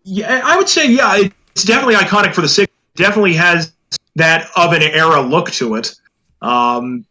yeah, 0.04 0.40
I 0.44 0.56
would 0.56 0.68
say 0.68 0.90
yeah, 0.90 1.16
it's 1.54 1.64
definitely 1.64 1.94
iconic 1.94 2.34
for 2.34 2.40
the 2.42 2.48
six. 2.48 2.72
Definitely 2.96 3.34
has 3.34 3.72
that 4.16 4.48
of 4.56 4.72
an 4.72 4.82
era 4.82 5.20
look 5.20 5.50
to 5.52 5.76
it, 5.76 5.94
um, 6.42 7.04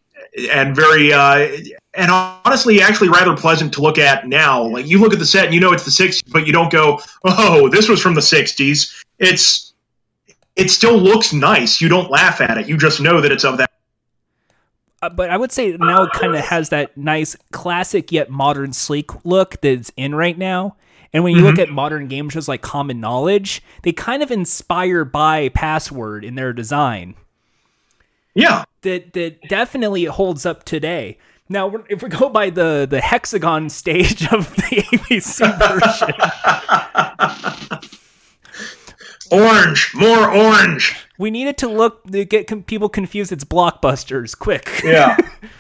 and 0.51 0.75
very 0.75 1.13
uh, 1.13 1.57
and 1.93 2.11
honestly, 2.11 2.81
actually 2.81 3.09
rather 3.09 3.35
pleasant 3.35 3.73
to 3.73 3.81
look 3.81 3.97
at 3.97 4.27
now. 4.27 4.63
Like 4.63 4.87
you 4.87 4.99
look 4.99 5.13
at 5.13 5.19
the 5.19 5.25
set 5.25 5.45
and 5.45 5.53
you 5.53 5.59
know 5.59 5.71
it's 5.71 5.85
the 5.85 5.91
'60s, 5.91 6.31
but 6.31 6.45
you 6.45 6.53
don't 6.53 6.71
go, 6.71 7.01
"Oh, 7.23 7.69
this 7.69 7.89
was 7.89 8.01
from 8.01 8.13
the 8.15 8.21
'60s." 8.21 9.03
It's 9.17 9.73
it 10.55 10.69
still 10.69 10.97
looks 10.97 11.33
nice. 11.33 11.81
You 11.81 11.89
don't 11.89 12.11
laugh 12.11 12.41
at 12.41 12.57
it. 12.57 12.67
You 12.67 12.77
just 12.77 13.01
know 13.01 13.21
that 13.21 13.31
it's 13.31 13.45
of 13.45 13.57
that. 13.57 13.68
Uh, 15.01 15.09
but 15.09 15.29
I 15.29 15.37
would 15.37 15.51
say 15.51 15.77
now 15.79 16.03
it 16.03 16.11
kind 16.11 16.35
of 16.35 16.41
has 16.45 16.69
that 16.69 16.97
nice 16.97 17.35
classic 17.51 18.11
yet 18.11 18.29
modern 18.29 18.73
sleek 18.73 19.23
look 19.23 19.61
that's 19.61 19.91
in 19.95 20.13
right 20.15 20.37
now. 20.37 20.75
And 21.11 21.23
when 21.23 21.35
you 21.35 21.41
look 21.41 21.57
at 21.57 21.69
modern 21.69 22.07
game 22.07 22.29
shows 22.29 22.47
like 22.47 22.61
Common 22.61 22.99
Knowledge, 22.99 23.63
they 23.81 23.91
kind 23.91 24.21
of 24.21 24.29
inspire 24.29 25.03
by 25.03 25.49
Password 25.49 26.23
in 26.23 26.35
their 26.35 26.53
design. 26.53 27.15
Yeah, 28.35 28.65
that 28.81 29.13
that 29.13 29.41
definitely 29.49 30.05
holds 30.05 30.45
up 30.45 30.65
today. 30.65 31.17
Now, 31.49 31.83
if 31.89 32.03
we 32.03 32.09
go 32.09 32.29
by 32.29 32.51
the 32.51 32.85
the 32.87 33.01
hexagon 33.01 33.69
stage 33.71 34.21
of 34.31 34.55
the 34.55 34.83
ABC 34.91 35.57
version, 35.57 36.13
orange, 39.41 39.91
more 39.95 40.31
orange. 40.31 40.95
We 41.19 41.29
need 41.29 41.47
it 41.47 41.57
to 41.59 41.67
look 41.67 42.03
to 42.05 42.25
get 42.25 42.65
people 42.65 42.89
confused. 42.89 43.31
It's 43.31 43.43
blockbusters, 43.43 44.35
quick, 44.35 44.81
Yeah, 44.83 45.15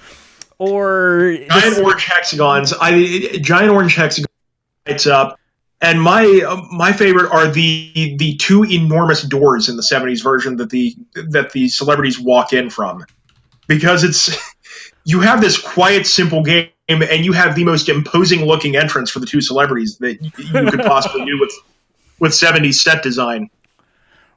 or 0.57 1.37
giant 1.51 1.77
orange 1.77 2.05
hexagons. 2.05 2.73
I 2.81 3.37
giant 3.41 3.69
orange 3.69 3.93
hexagons 3.93 4.33
lights 4.87 5.05
up. 5.05 5.39
And 5.81 6.01
my 6.01 6.25
uh, 6.45 6.61
my 6.71 6.91
favorite 6.91 7.31
are 7.31 7.47
the 7.47 8.15
the 8.17 8.35
two 8.35 8.63
enormous 8.63 9.21
doors 9.21 9.69
in 9.69 9.77
the 9.77 9.81
'70s 9.83 10.21
version 10.21 10.57
that 10.57 10.71
the 10.71 10.95
that 11.29 11.51
the 11.53 11.69
celebrities 11.69 12.19
walk 12.19 12.51
in 12.51 12.69
from, 12.69 13.05
because 13.67 14.03
it's 14.03 14.37
you 15.05 15.21
have 15.21 15.39
this 15.39 15.57
quiet, 15.57 16.05
simple 16.05 16.43
game, 16.43 16.69
and 16.89 17.23
you 17.23 17.31
have 17.31 17.55
the 17.55 17.63
most 17.63 17.87
imposing 17.87 18.45
looking 18.45 18.75
entrance 18.75 19.09
for 19.09 19.19
the 19.19 19.25
two 19.25 19.39
celebrities 19.39 19.97
that 19.99 20.21
you 20.21 20.31
you 20.37 20.69
could 20.69 20.81
possibly 20.81 21.23
do 21.23 21.39
with 21.39 21.53
with 22.19 22.33
'70s 22.33 22.73
set 22.73 23.01
design. 23.01 23.49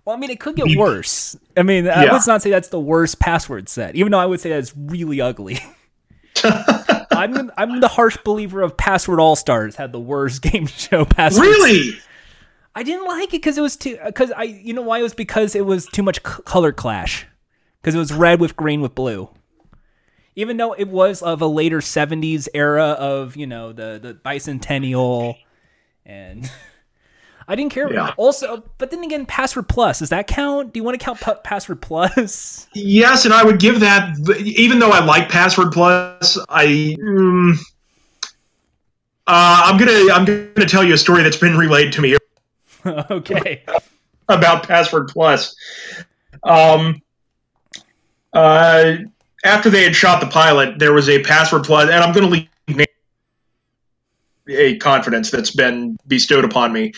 Well, 0.04 0.16
I 0.16 0.18
mean, 0.18 0.30
it 0.30 0.40
could 0.40 0.56
get 0.56 0.76
worse. 0.76 1.36
I 1.56 1.62
mean, 1.62 1.86
I 1.88 2.04
Yeah. 2.04 2.12
would 2.12 2.22
not 2.26 2.42
say 2.42 2.50
that's 2.50 2.68
the 2.68 2.80
worst 2.80 3.18
password 3.20 3.68
set, 3.68 3.94
even 3.94 4.12
though 4.12 4.18
I 4.18 4.26
would 4.26 4.40
say 4.40 4.50
that's 4.50 4.74
really 4.76 5.20
ugly. 5.20 5.58
I'm 6.44 7.50
I'm 7.56 7.80
the 7.80 7.88
harsh 7.88 8.16
believer 8.24 8.62
of 8.62 8.76
Password 8.76 9.20
All 9.20 9.36
Stars 9.36 9.76
had 9.76 9.92
the 9.92 10.00
worst 10.00 10.42
game 10.50 10.66
show 10.66 11.04
password. 11.04 11.42
Really? 11.46 11.98
I 12.74 12.82
didn't 12.82 13.06
like 13.06 13.28
it 13.28 13.32
because 13.32 13.58
it 13.58 13.60
was 13.60 13.76
too. 13.76 13.98
Because 14.04 14.32
I, 14.32 14.44
you 14.44 14.72
know 14.72 14.82
why 14.82 14.98
it 14.98 15.02
was 15.02 15.14
because 15.14 15.54
it 15.54 15.66
was 15.66 15.86
too 15.86 16.02
much 16.02 16.16
c- 16.26 16.42
color 16.44 16.72
clash. 16.72 17.26
Because 17.80 17.94
it 17.94 17.98
was 17.98 18.12
red 18.12 18.40
with 18.40 18.56
green 18.56 18.80
with 18.80 18.94
blue. 18.94 19.28
Even 20.36 20.56
though 20.56 20.72
it 20.72 20.88
was 20.88 21.20
of 21.22 21.42
a 21.42 21.46
later 21.46 21.80
'70s 21.80 22.48
era 22.54 22.92
of 22.92 23.36
you 23.36 23.46
know 23.46 23.72
the 23.72 24.00
the 24.02 24.14
bicentennial, 24.14 25.36
and 26.06 26.50
I 27.48 27.54
didn't 27.54 27.72
care. 27.72 27.92
Yeah. 27.92 28.14
Also, 28.16 28.62
but 28.78 28.90
then 28.90 29.02
again, 29.04 29.26
Password 29.26 29.68
Plus 29.68 30.00
does 30.00 30.10
that 30.10 30.26
count? 30.26 30.72
Do 30.72 30.78
you 30.78 30.84
want 30.84 30.98
to 30.98 31.04
count 31.04 31.20
pa- 31.20 31.40
Password 31.44 31.82
Plus? 31.82 32.68
Yes, 32.74 33.24
and 33.24 33.34
I 33.34 33.44
would 33.44 33.58
give 33.58 33.80
that. 33.80 34.16
Even 34.40 34.78
though 34.78 34.90
I 34.90 35.04
like 35.04 35.28
Password 35.28 35.72
Plus, 35.72 36.38
I. 36.48 36.96
Mm, 37.00 37.58
uh, 39.26 39.62
I'm 39.64 39.78
gonna 39.78 40.12
I'm 40.12 40.24
gonna 40.24 40.68
tell 40.68 40.82
you 40.84 40.94
a 40.94 40.98
story 40.98 41.22
that's 41.22 41.36
been 41.36 41.56
relayed 41.56 41.92
to 41.92 42.00
me 42.00 42.16
okay. 42.86 43.62
about 44.28 44.66
Password 44.66 45.08
Plus. 45.08 45.54
Um, 46.42 47.02
uh, 48.32 48.96
after 49.44 49.70
they 49.70 49.84
had 49.84 49.94
shot 49.94 50.20
the 50.20 50.26
pilot, 50.26 50.78
there 50.78 50.92
was 50.92 51.08
a 51.08 51.22
Password 51.22 51.64
Plus, 51.64 51.84
and 51.84 52.02
I'm 52.02 52.12
going 52.12 52.24
to 52.24 52.30
leave 52.76 52.86
a 54.48 54.76
confidence 54.78 55.30
that's 55.30 55.50
been 55.50 55.96
bestowed 56.06 56.44
upon 56.44 56.72
me. 56.72 56.92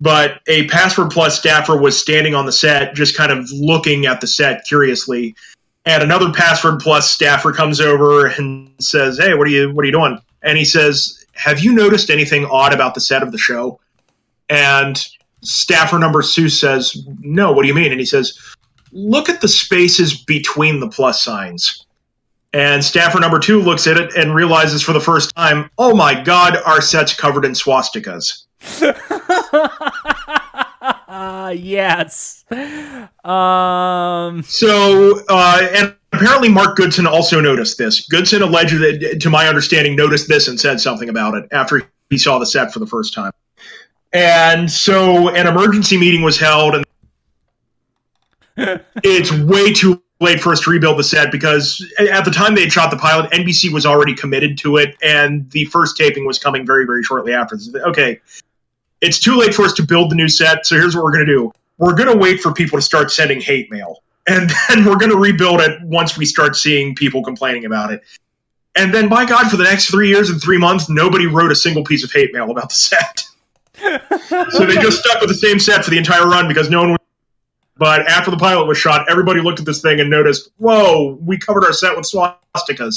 But 0.00 0.40
a 0.46 0.66
Password 0.68 1.10
Plus 1.10 1.38
staffer 1.38 1.76
was 1.76 1.98
standing 1.98 2.34
on 2.34 2.46
the 2.46 2.52
set, 2.52 2.94
just 2.94 3.16
kind 3.16 3.30
of 3.30 3.50
looking 3.52 4.06
at 4.06 4.20
the 4.20 4.26
set 4.26 4.64
curiously. 4.64 5.34
And 5.84 6.02
another 6.02 6.32
Password 6.32 6.80
Plus 6.80 7.10
staffer 7.10 7.52
comes 7.52 7.80
over 7.80 8.26
and 8.26 8.70
says, 8.78 9.18
"Hey, 9.18 9.34
what 9.34 9.46
are 9.46 9.50
you 9.50 9.72
what 9.72 9.82
are 9.82 9.86
you 9.86 9.92
doing?" 9.92 10.18
And 10.42 10.56
he 10.56 10.64
says, 10.64 11.24
"Have 11.32 11.60
you 11.60 11.72
noticed 11.72 12.10
anything 12.10 12.46
odd 12.46 12.72
about 12.72 12.94
the 12.94 13.00
set 13.00 13.22
of 13.22 13.32
the 13.32 13.38
show?" 13.38 13.78
And 14.48 15.02
staffer 15.42 15.98
number 15.98 16.22
two 16.22 16.48
says, 16.48 17.06
No, 17.20 17.52
what 17.52 17.62
do 17.62 17.68
you 17.68 17.74
mean? 17.74 17.92
And 17.92 18.00
he 18.00 18.06
says, 18.06 18.38
Look 18.92 19.28
at 19.28 19.40
the 19.40 19.48
spaces 19.48 20.22
between 20.24 20.80
the 20.80 20.88
plus 20.88 21.22
signs. 21.22 21.86
And 22.52 22.84
staffer 22.84 23.20
number 23.20 23.38
two 23.38 23.60
looks 23.60 23.86
at 23.86 23.96
it 23.96 24.14
and 24.16 24.34
realizes 24.34 24.82
for 24.82 24.92
the 24.92 25.00
first 25.00 25.34
time, 25.36 25.70
Oh 25.78 25.94
my 25.94 26.20
God, 26.20 26.56
our 26.66 26.80
set's 26.80 27.14
covered 27.14 27.44
in 27.44 27.52
swastikas. 27.52 28.44
yes. 31.54 32.44
Um. 33.24 34.42
So, 34.42 35.22
uh, 35.28 35.68
and 35.72 35.94
apparently 36.12 36.48
Mark 36.48 36.76
Goodson 36.76 37.06
also 37.06 37.40
noticed 37.40 37.78
this. 37.78 38.06
Goodson 38.08 38.42
allegedly, 38.42 39.18
to 39.18 39.30
my 39.30 39.48
understanding, 39.48 39.96
noticed 39.96 40.28
this 40.28 40.48
and 40.48 40.60
said 40.60 40.80
something 40.80 41.08
about 41.08 41.34
it 41.34 41.46
after 41.52 41.82
he 42.10 42.18
saw 42.18 42.38
the 42.38 42.46
set 42.46 42.72
for 42.72 42.78
the 42.80 42.86
first 42.86 43.14
time. 43.14 43.32
And 44.12 44.70
so 44.70 45.28
an 45.30 45.46
emergency 45.46 45.96
meeting 45.96 46.22
was 46.22 46.38
held, 46.38 46.74
and 46.74 46.84
it's 49.04 49.32
way 49.32 49.72
too 49.72 50.02
late 50.20 50.40
for 50.40 50.52
us 50.52 50.60
to 50.60 50.70
rebuild 50.70 50.98
the 50.98 51.04
set 51.04 51.32
because 51.32 51.84
at 51.98 52.24
the 52.24 52.30
time 52.30 52.54
they 52.54 52.62
had 52.62 52.72
shot 52.72 52.90
the 52.90 52.96
pilot, 52.96 53.30
NBC 53.30 53.72
was 53.72 53.86
already 53.86 54.14
committed 54.14 54.58
to 54.58 54.76
it, 54.76 54.96
and 55.02 55.50
the 55.50 55.64
first 55.66 55.96
taping 55.96 56.26
was 56.26 56.38
coming 56.38 56.66
very, 56.66 56.84
very 56.84 57.02
shortly 57.02 57.32
after. 57.32 57.58
Okay, 57.86 58.20
it's 59.00 59.18
too 59.18 59.36
late 59.36 59.54
for 59.54 59.62
us 59.64 59.72
to 59.74 59.82
build 59.82 60.10
the 60.10 60.14
new 60.14 60.28
set, 60.28 60.66
so 60.66 60.76
here's 60.76 60.94
what 60.94 61.04
we're 61.04 61.12
going 61.12 61.26
to 61.26 61.32
do. 61.32 61.52
We're 61.78 61.94
going 61.94 62.12
to 62.12 62.16
wait 62.16 62.40
for 62.40 62.52
people 62.52 62.78
to 62.78 62.82
start 62.82 63.10
sending 63.10 63.40
hate 63.40 63.70
mail, 63.70 64.02
and 64.26 64.50
then 64.68 64.84
we're 64.84 64.96
going 64.96 65.10
to 65.10 65.18
rebuild 65.18 65.60
it 65.60 65.80
once 65.82 66.16
we 66.16 66.26
start 66.26 66.56
seeing 66.56 66.94
people 66.94 67.22
complaining 67.22 67.64
about 67.64 67.92
it. 67.92 68.02
And 68.76 68.94
then, 68.94 69.08
by 69.08 69.24
God, 69.24 69.50
for 69.50 69.56
the 69.56 69.64
next 69.64 69.90
three 69.90 70.08
years 70.08 70.30
and 70.30 70.40
three 70.40 70.58
months, 70.58 70.88
nobody 70.88 71.26
wrote 71.26 71.50
a 71.50 71.56
single 71.56 71.82
piece 71.82 72.04
of 72.04 72.12
hate 72.12 72.32
mail 72.32 72.50
about 72.50 72.68
the 72.68 72.74
set. 72.74 73.24
so 74.50 74.66
they 74.66 74.74
just 74.74 75.00
stuck 75.00 75.20
with 75.20 75.30
the 75.30 75.34
same 75.34 75.58
set 75.58 75.84
for 75.84 75.90
the 75.90 75.98
entire 75.98 76.26
run 76.26 76.46
because 76.46 76.70
no 76.70 76.82
one. 76.82 76.96
But 77.76 78.06
after 78.08 78.30
the 78.30 78.36
pilot 78.36 78.66
was 78.66 78.76
shot, 78.76 79.10
everybody 79.10 79.40
looked 79.40 79.58
at 79.58 79.64
this 79.64 79.80
thing 79.80 80.00
and 80.00 80.10
noticed, 80.10 80.50
"Whoa, 80.58 81.18
we 81.20 81.38
covered 81.38 81.64
our 81.64 81.72
set 81.72 81.96
with 81.96 82.04
swastikas." 82.04 82.96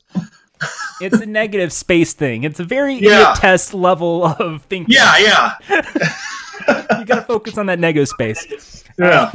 It's 1.03 1.19
a 1.19 1.25
negative 1.25 1.71
space 1.73 2.13
thing. 2.13 2.43
It's 2.43 2.59
a 2.59 2.63
very 2.63 2.95
yeah. 2.95 3.33
test 3.37 3.73
level 3.73 4.25
of 4.25 4.63
thinking. 4.63 4.93
Yeah, 4.93 5.17
yeah. 5.17 5.55
you 6.99 7.05
got 7.05 7.15
to 7.15 7.21
focus 7.21 7.57
on 7.57 7.67
that 7.67 7.79
negative 7.79 8.07
space. 8.07 8.83
Yeah. 8.97 9.31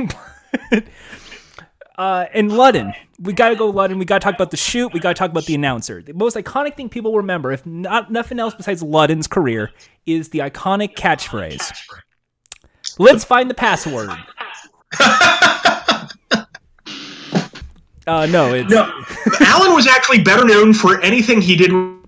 uh, 1.99 2.27
and 2.33 2.51
Ludden, 2.51 2.95
we 3.21 3.33
got 3.33 3.51
to 3.51 3.57
go 3.57 3.73
Ludden. 3.73 3.99
We 3.99 4.05
got 4.05 4.21
to 4.21 4.25
talk 4.25 4.35
about 4.35 4.51
the 4.51 4.57
chute. 4.57 4.93
We 4.93 5.01
got 5.01 5.11
to 5.11 5.15
talk 5.15 5.31
about 5.31 5.47
the 5.47 5.55
announcer. 5.55 6.03
The 6.03 6.15
most 6.15 6.37
iconic 6.37 6.77
thing 6.77 6.89
people 6.89 7.17
remember, 7.17 7.53
if 7.53 7.67
not 7.67 8.11
nothing 8.11 8.39
else 8.39 8.55
besides 8.55 8.83
Ludden's 8.83 9.27
career, 9.27 9.71
is 10.07 10.31
the 10.31 10.41
iconic 10.41 10.95
catchphrase. 10.95 11.73
Let's 12.99 13.25
find 13.25 13.51
the 13.51 13.55
password. 13.55 14.11
Uh, 18.09 18.25
no, 18.25 18.55
it's 18.55 18.71
no. 18.71 18.91
Allen 19.41 19.75
was 19.75 19.87
actually 19.87 20.23
better 20.23 20.47
known 20.47 20.73
for 20.73 20.99
anything 21.03 21.43
he 21.43 21.57
did. 21.57 21.71
and 21.71 21.99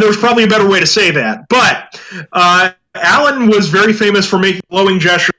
there 0.00 0.06
was 0.06 0.16
probably 0.16 0.44
a 0.44 0.46
better 0.46 0.68
way 0.68 0.78
to 0.78 0.86
say 0.86 1.10
that, 1.10 1.48
but 1.48 2.00
uh, 2.32 2.70
Allen 2.94 3.48
was 3.48 3.68
very 3.68 3.92
famous 3.92 4.28
for 4.28 4.38
making 4.38 4.60
glowing 4.70 5.00
gestures, 5.00 5.34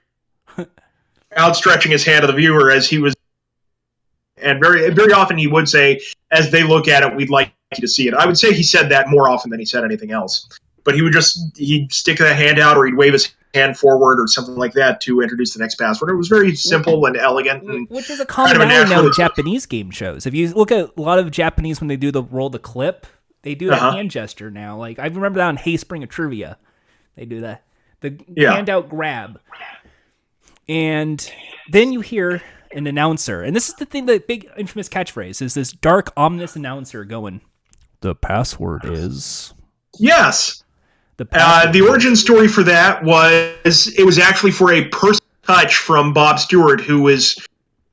outstretching 1.37 1.93
his 1.93 2.03
hand 2.03 2.23
to 2.23 2.27
the 2.27 2.33
viewer 2.33 2.69
as 2.69 2.89
he 2.89 2.99
was, 2.99 3.15
and 4.35 4.59
very 4.59 4.89
very 4.89 5.13
often 5.13 5.37
he 5.37 5.47
would 5.47 5.69
say, 5.69 6.01
"As 6.29 6.51
they 6.51 6.63
look 6.63 6.89
at 6.89 7.03
it, 7.03 7.15
we'd 7.15 7.29
like 7.29 7.53
you 7.73 7.81
to 7.81 7.87
see 7.87 8.09
it." 8.09 8.13
I 8.13 8.25
would 8.25 8.37
say 8.37 8.51
he 8.51 8.63
said 8.63 8.89
that 8.89 9.07
more 9.07 9.29
often 9.29 9.49
than 9.49 9.61
he 9.61 9.65
said 9.65 9.85
anything 9.85 10.11
else. 10.11 10.49
But 10.83 10.95
he 10.95 11.01
would 11.01 11.13
just 11.13 11.57
he'd 11.57 11.93
stick 11.93 12.17
that 12.17 12.35
hand 12.35 12.59
out 12.59 12.75
or 12.75 12.85
he'd 12.85 12.95
wave 12.95 13.13
his 13.13 13.33
hand 13.53 13.77
forward 13.77 14.19
or 14.19 14.27
something 14.27 14.55
like 14.55 14.73
that 14.73 15.01
to 15.01 15.21
introduce 15.21 15.53
the 15.53 15.59
next 15.59 15.75
password. 15.75 16.11
It 16.11 16.15
was 16.15 16.27
very 16.27 16.55
simple 16.55 17.05
and 17.05 17.17
elegant, 17.17 17.63
and 17.63 17.89
which 17.89 18.09
is 18.09 18.19
a 18.19 18.25
common 18.25 18.57
kind 18.57 18.71
of 18.71 18.89
now 18.89 19.03
with 19.03 19.15
Japanese 19.15 19.65
game 19.65 19.91
shows. 19.91 20.25
If 20.25 20.33
you 20.33 20.49
look 20.53 20.71
at 20.71 20.91
a 20.97 21.01
lot 21.01 21.19
of 21.19 21.31
Japanese 21.31 21.79
when 21.79 21.87
they 21.87 21.97
do 21.97 22.11
the 22.11 22.23
roll 22.23 22.49
the 22.49 22.59
clip, 22.59 23.07
they 23.41 23.55
do 23.55 23.67
that 23.67 23.77
uh-huh. 23.77 23.91
hand 23.91 24.11
gesture 24.11 24.51
now. 24.51 24.77
Like 24.77 24.99
I 24.99 25.07
remember 25.07 25.37
that 25.37 25.47
on 25.47 25.57
Hey 25.57 25.77
Spring 25.77 26.03
of 26.03 26.09
Trivia, 26.09 26.57
they 27.15 27.25
do 27.25 27.41
that 27.41 27.63
the 28.01 28.17
yeah. 28.35 28.53
handout 28.53 28.89
grab, 28.89 29.39
and 30.67 31.31
then 31.71 31.91
you 31.91 32.01
hear 32.01 32.41
an 32.71 32.87
announcer, 32.87 33.41
and 33.41 33.55
this 33.55 33.69
is 33.69 33.75
the 33.75 33.85
thing, 33.85 34.05
the 34.05 34.19
big 34.19 34.47
infamous 34.57 34.87
catchphrase 34.87 35.41
is 35.41 35.55
this 35.55 35.71
dark 35.71 36.11
ominous 36.15 36.55
announcer 36.55 37.03
going, 37.03 37.41
"The 38.01 38.15
password 38.15 38.85
is." 38.85 39.53
Yes. 39.97 40.63
The, 41.19 41.27
uh, 41.33 41.69
the 41.73 41.81
origin 41.81 42.15
story 42.15 42.47
for 42.47 42.63
that 42.63 43.03
was 43.03 43.93
it 43.97 44.05
was 44.05 44.17
actually 44.17 44.51
for 44.51 44.71
a 44.71 44.85
personal 44.85 45.19
touch 45.43 45.75
from 45.75 46.13
Bob 46.13 46.39
Stewart, 46.39 46.79
who 46.79 47.01
was 47.01 47.37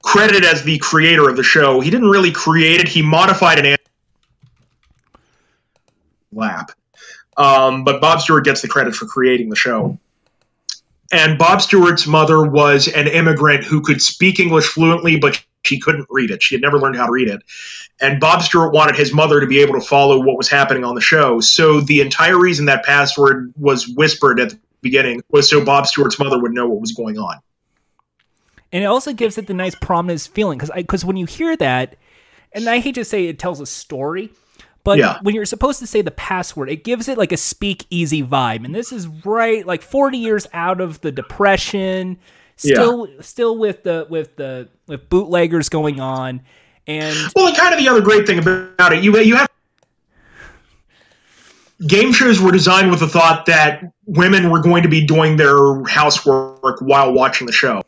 credited 0.04 0.44
as 0.44 0.62
the 0.62 0.78
creator 0.78 1.28
of 1.28 1.36
the 1.36 1.42
show. 1.42 1.80
He 1.80 1.90
didn't 1.90 2.08
really 2.08 2.30
create 2.30 2.80
it; 2.80 2.86
he 2.86 3.02
modified 3.02 3.58
an 3.58 3.76
lap. 6.30 6.70
Um, 7.36 7.82
but 7.82 8.00
Bob 8.00 8.20
Stewart 8.20 8.44
gets 8.44 8.62
the 8.62 8.68
credit 8.68 8.94
for 8.94 9.06
creating 9.06 9.48
the 9.48 9.56
show. 9.56 9.98
And 11.12 11.36
Bob 11.36 11.60
Stewart's 11.60 12.06
mother 12.06 12.44
was 12.44 12.86
an 12.86 13.08
immigrant 13.08 13.64
who 13.64 13.80
could 13.80 14.00
speak 14.00 14.38
English 14.38 14.66
fluently, 14.66 15.16
but 15.16 15.44
she 15.66 15.78
couldn't 15.78 16.06
read 16.10 16.30
it. 16.30 16.42
She 16.42 16.54
had 16.54 16.62
never 16.62 16.78
learned 16.78 16.96
how 16.96 17.06
to 17.06 17.12
read 17.12 17.28
it. 17.28 17.42
And 18.00 18.20
Bob 18.20 18.42
Stewart 18.42 18.72
wanted 18.72 18.96
his 18.96 19.12
mother 19.12 19.40
to 19.40 19.46
be 19.46 19.60
able 19.60 19.74
to 19.74 19.80
follow 19.80 20.18
what 20.20 20.36
was 20.36 20.48
happening 20.48 20.84
on 20.84 20.94
the 20.94 21.00
show. 21.00 21.40
So 21.40 21.80
the 21.80 22.00
entire 22.00 22.38
reason 22.38 22.66
that 22.66 22.84
password 22.84 23.52
was 23.56 23.88
whispered 23.88 24.40
at 24.40 24.50
the 24.50 24.58
beginning 24.80 25.22
was 25.30 25.48
so 25.48 25.64
Bob 25.64 25.86
Stewart's 25.86 26.18
mother 26.18 26.40
would 26.40 26.52
know 26.52 26.68
what 26.68 26.80
was 26.80 26.92
going 26.92 27.18
on. 27.18 27.36
And 28.72 28.82
it 28.82 28.86
also 28.86 29.12
gives 29.12 29.38
it 29.38 29.46
the 29.46 29.54
nice 29.54 29.74
prominence 29.74 30.26
feeling 30.26 30.58
because 30.58 30.70
because 30.74 31.04
when 31.04 31.16
you 31.16 31.26
hear 31.26 31.56
that, 31.56 31.96
and 32.52 32.68
I 32.68 32.78
hate 32.78 32.96
to 32.96 33.04
say 33.04 33.26
it 33.26 33.38
tells 33.38 33.60
a 33.60 33.66
story, 33.66 34.30
but 34.86 34.98
yeah. 34.98 35.18
when 35.22 35.34
you're 35.34 35.44
supposed 35.44 35.78
to 35.80 35.86
say 35.86 36.02
the 36.02 36.10
password, 36.10 36.70
it 36.70 36.84
gives 36.84 37.08
it 37.08 37.18
like 37.18 37.32
a 37.32 37.36
speakeasy 37.36 38.22
vibe. 38.22 38.64
And 38.64 38.74
this 38.74 38.92
is 38.92 39.08
right 39.24 39.66
like 39.66 39.82
40 39.82 40.16
years 40.18 40.46
out 40.52 40.80
of 40.80 41.00
the 41.00 41.10
depression, 41.10 42.18
still 42.56 43.08
yeah. 43.08 43.20
still 43.20 43.56
with 43.56 43.82
the 43.82 44.06
with 44.08 44.36
the 44.36 44.68
with 44.86 45.08
bootleggers 45.08 45.68
going 45.68 46.00
on. 46.00 46.42
And 46.86 47.16
well, 47.34 47.48
and 47.48 47.56
kind 47.56 47.74
of 47.74 47.80
the 47.80 47.88
other 47.88 48.00
great 48.00 48.26
thing 48.26 48.38
about 48.38 48.92
it, 48.92 49.02
you 49.02 49.16
you 49.18 49.36
have 49.36 49.48
game 51.86 52.12
shows 52.12 52.40
were 52.40 52.52
designed 52.52 52.90
with 52.90 53.00
the 53.00 53.08
thought 53.08 53.46
that 53.46 53.92
women 54.06 54.50
were 54.50 54.60
going 54.60 54.82
to 54.82 54.88
be 54.88 55.04
doing 55.04 55.36
their 55.36 55.82
housework 55.84 56.80
while 56.80 57.12
watching 57.12 57.46
the 57.46 57.52
show. 57.52 57.82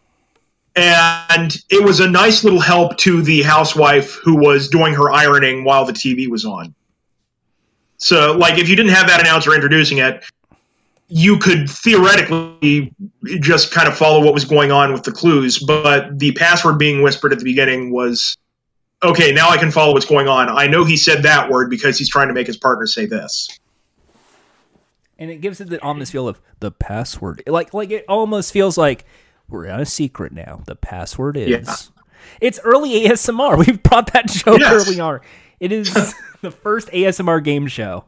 And 0.77 1.57
it 1.71 1.83
was 1.83 2.01
a 2.01 2.09
nice 2.09 2.45
little 2.45 2.61
help 2.61 2.97
to 2.99 3.23
the 3.23 3.43
housewife 3.43 4.15
who 4.23 4.37
was 4.37 4.69
doing 4.69 4.95
her 4.95 5.11
ironing 5.11 5.65
while 5.65 5.85
the 5.85 5.93
TV 5.93 6.29
was 6.29 6.45
on. 6.45 6.75
So, 7.97 8.37
like, 8.37 8.59
if 8.59 8.69
you 8.69 8.77
didn't 8.77 8.93
have 8.93 9.09
that 9.09 9.21
announcer 9.21 9.55
introducing 9.55 9.99
it, 9.99 10.25
you 11.09 11.39
could 11.39 11.69
theoretically 11.71 12.93
just 13.41 13.73
kind 13.73 13.89
of 13.89 13.97
follow 13.97 14.23
what 14.23 14.35
was 14.35 14.45
going 14.45 14.71
on 14.71 14.93
with 14.93 15.05
the 15.05 15.13
clues. 15.13 15.59
But 15.59 16.19
the 16.19 16.33
password 16.33 16.79
being 16.79 17.03
whispered 17.03 17.33
at 17.33 17.39
the 17.39 17.45
beginning 17.45 17.91
was 17.93 18.37
okay, 19.03 19.33
now 19.33 19.49
I 19.49 19.57
can 19.57 19.71
follow 19.71 19.93
what's 19.93 20.07
going 20.07 20.29
on. 20.29 20.49
I 20.49 20.67
know 20.67 20.85
he 20.85 20.97
said 20.97 21.23
that 21.23 21.51
word 21.51 21.71
because 21.71 21.99
he's 21.99 22.09
trying 22.09 22.29
to 22.29 22.35
make 22.35 22.47
his 22.47 22.57
partner 22.57 22.87
say 22.87 23.07
this. 23.07 23.49
And 25.19 25.31
it 25.31 25.41
gives 25.41 25.61
it 25.61 25.69
the 25.69 25.83
ominous 25.83 26.11
feel 26.11 26.29
of 26.29 26.41
the 26.61 26.71
password. 26.71 27.43
Like, 27.47 27.75
like 27.75 27.91
it 27.91 28.05
almost 28.09 28.53
feels 28.53 28.77
like 28.77 29.05
we're 29.49 29.69
on 29.69 29.81
a 29.81 29.87
secret 29.87 30.33
now. 30.33 30.63
The 30.67 30.77
password 30.77 31.37
is. 31.37 31.49
Yeah. 31.49 31.75
It's 32.41 32.61
early 32.63 33.05
ASMR. 33.07 33.59
We've 33.67 33.83
brought 33.83 34.13
that 34.13 34.29
joke 34.29 34.61
yes. 34.61 34.87
early 34.87 35.01
on. 35.01 35.21
It 35.59 35.73
is 35.73 35.93
the 36.43 36.51
first 36.51 36.89
ASMR 36.89 37.43
game 37.43 37.67
show. 37.67 38.05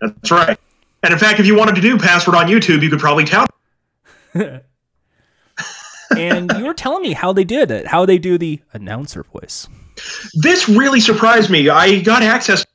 That's 0.00 0.30
right. 0.30 0.58
And 1.06 1.12
in 1.12 1.18
fact, 1.20 1.38
if 1.38 1.46
you 1.46 1.54
wanted 1.54 1.76
to 1.76 1.80
do 1.80 1.96
password 1.96 2.34
on 2.34 2.48
YouTube, 2.48 2.82
you 2.82 2.90
could 2.90 2.98
probably 2.98 3.24
tell. 3.24 3.46
and 4.34 4.60
you 6.58 6.64
were 6.64 6.74
telling 6.74 7.00
me 7.00 7.12
how 7.12 7.32
they 7.32 7.44
did 7.44 7.70
it, 7.70 7.86
how 7.86 8.04
they 8.04 8.18
do 8.18 8.36
the 8.36 8.60
announcer 8.72 9.22
voice. 9.22 9.68
This 10.34 10.68
really 10.68 10.98
surprised 10.98 11.48
me. 11.48 11.68
I 11.68 12.00
got 12.00 12.24
access, 12.24 12.66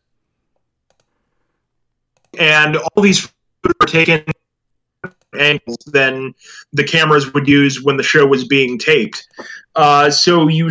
and 2.39 2.77
all 2.77 3.03
these 3.03 3.29
were 3.65 3.85
taken 3.85 4.23
angles 5.39 5.77
than 5.87 6.33
the 6.73 6.83
cameras 6.83 7.33
would 7.33 7.47
use 7.47 7.81
when 7.81 7.97
the 7.97 8.03
show 8.03 8.25
was 8.25 8.45
being 8.45 8.77
taped. 8.77 9.27
Uh, 9.75 10.09
so 10.09 10.47
you, 10.47 10.69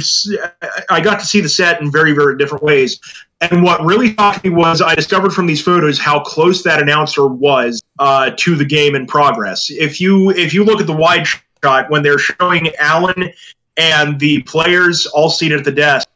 I 0.91 1.01
got 1.01 1.21
to 1.21 1.27
see 1.27 1.41
the 1.41 1.49
set 1.49 1.81
in 1.81 1.91
very, 1.91 2.13
very 2.13 2.37
different 2.37 2.63
ways. 2.63 3.01
And 3.41 3.63
what 3.63 3.83
really 3.83 4.15
shocked 4.15 4.45
me 4.45 4.51
was 4.51 4.83
I 4.83 4.95
discovered 4.95 5.33
from 5.33 5.47
these 5.47 5.63
photos 5.63 5.99
how 5.99 6.21
close 6.21 6.63
that 6.65 6.81
announcer 6.81 7.27
was 7.27 7.83
uh, 7.99 8.33
to 8.37 8.55
the 8.55 8.65
game 8.65 8.95
in 8.95 9.07
progress. 9.07 9.71
If 9.71 10.01
you 10.01 10.31
if 10.31 10.53
you 10.53 10.63
look 10.63 10.81
at 10.81 10.87
the 10.87 10.97
wide 10.97 11.27
shot 11.65 11.89
when 11.89 12.03
they're 12.03 12.19
showing 12.19 12.75
Allen 12.77 13.33
and 13.79 14.21
the 14.21 14.43
players 14.43 15.07
all 15.07 15.31
seated 15.31 15.61
at 15.61 15.65
the 15.65 15.73
desk, 15.73 16.07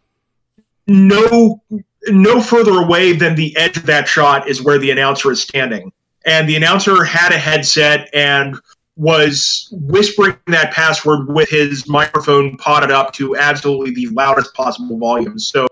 no 0.86 1.62
no 2.08 2.42
further 2.42 2.82
away 2.82 3.14
than 3.14 3.34
the 3.34 3.56
edge 3.56 3.78
of 3.78 3.86
that 3.86 4.06
shot 4.06 4.46
is 4.46 4.62
where 4.62 4.78
the 4.78 4.90
announcer 4.90 5.32
is 5.32 5.40
standing. 5.40 5.90
And 6.26 6.48
the 6.48 6.56
announcer 6.56 7.04
had 7.04 7.32
a 7.32 7.38
headset 7.38 8.08
and 8.14 8.56
was 8.96 9.68
whispering 9.72 10.36
that 10.46 10.72
password 10.72 11.28
with 11.28 11.48
his 11.48 11.88
microphone 11.88 12.56
potted 12.56 12.90
up 12.90 13.12
to 13.14 13.36
absolutely 13.36 13.92
the 13.92 14.06
loudest 14.08 14.54
possible 14.54 14.98
volume. 14.98 15.38
So 15.38 15.66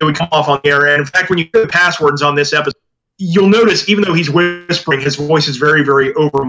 it 0.00 0.04
would 0.04 0.16
come 0.16 0.28
off 0.32 0.48
on 0.48 0.60
the 0.62 0.70
air. 0.70 0.86
And 0.86 1.00
in 1.00 1.06
fact, 1.06 1.30
when 1.30 1.38
you 1.38 1.48
hear 1.52 1.62
the 1.62 1.68
passwords 1.68 2.22
on 2.22 2.34
this 2.34 2.52
episode, 2.52 2.74
you'll 3.18 3.48
notice 3.48 3.88
even 3.88 4.04
though 4.04 4.12
he's 4.12 4.30
whispering, 4.30 5.00
his 5.00 5.16
voice 5.16 5.48
is 5.48 5.56
very, 5.56 5.82
very 5.82 6.12
over 6.14 6.44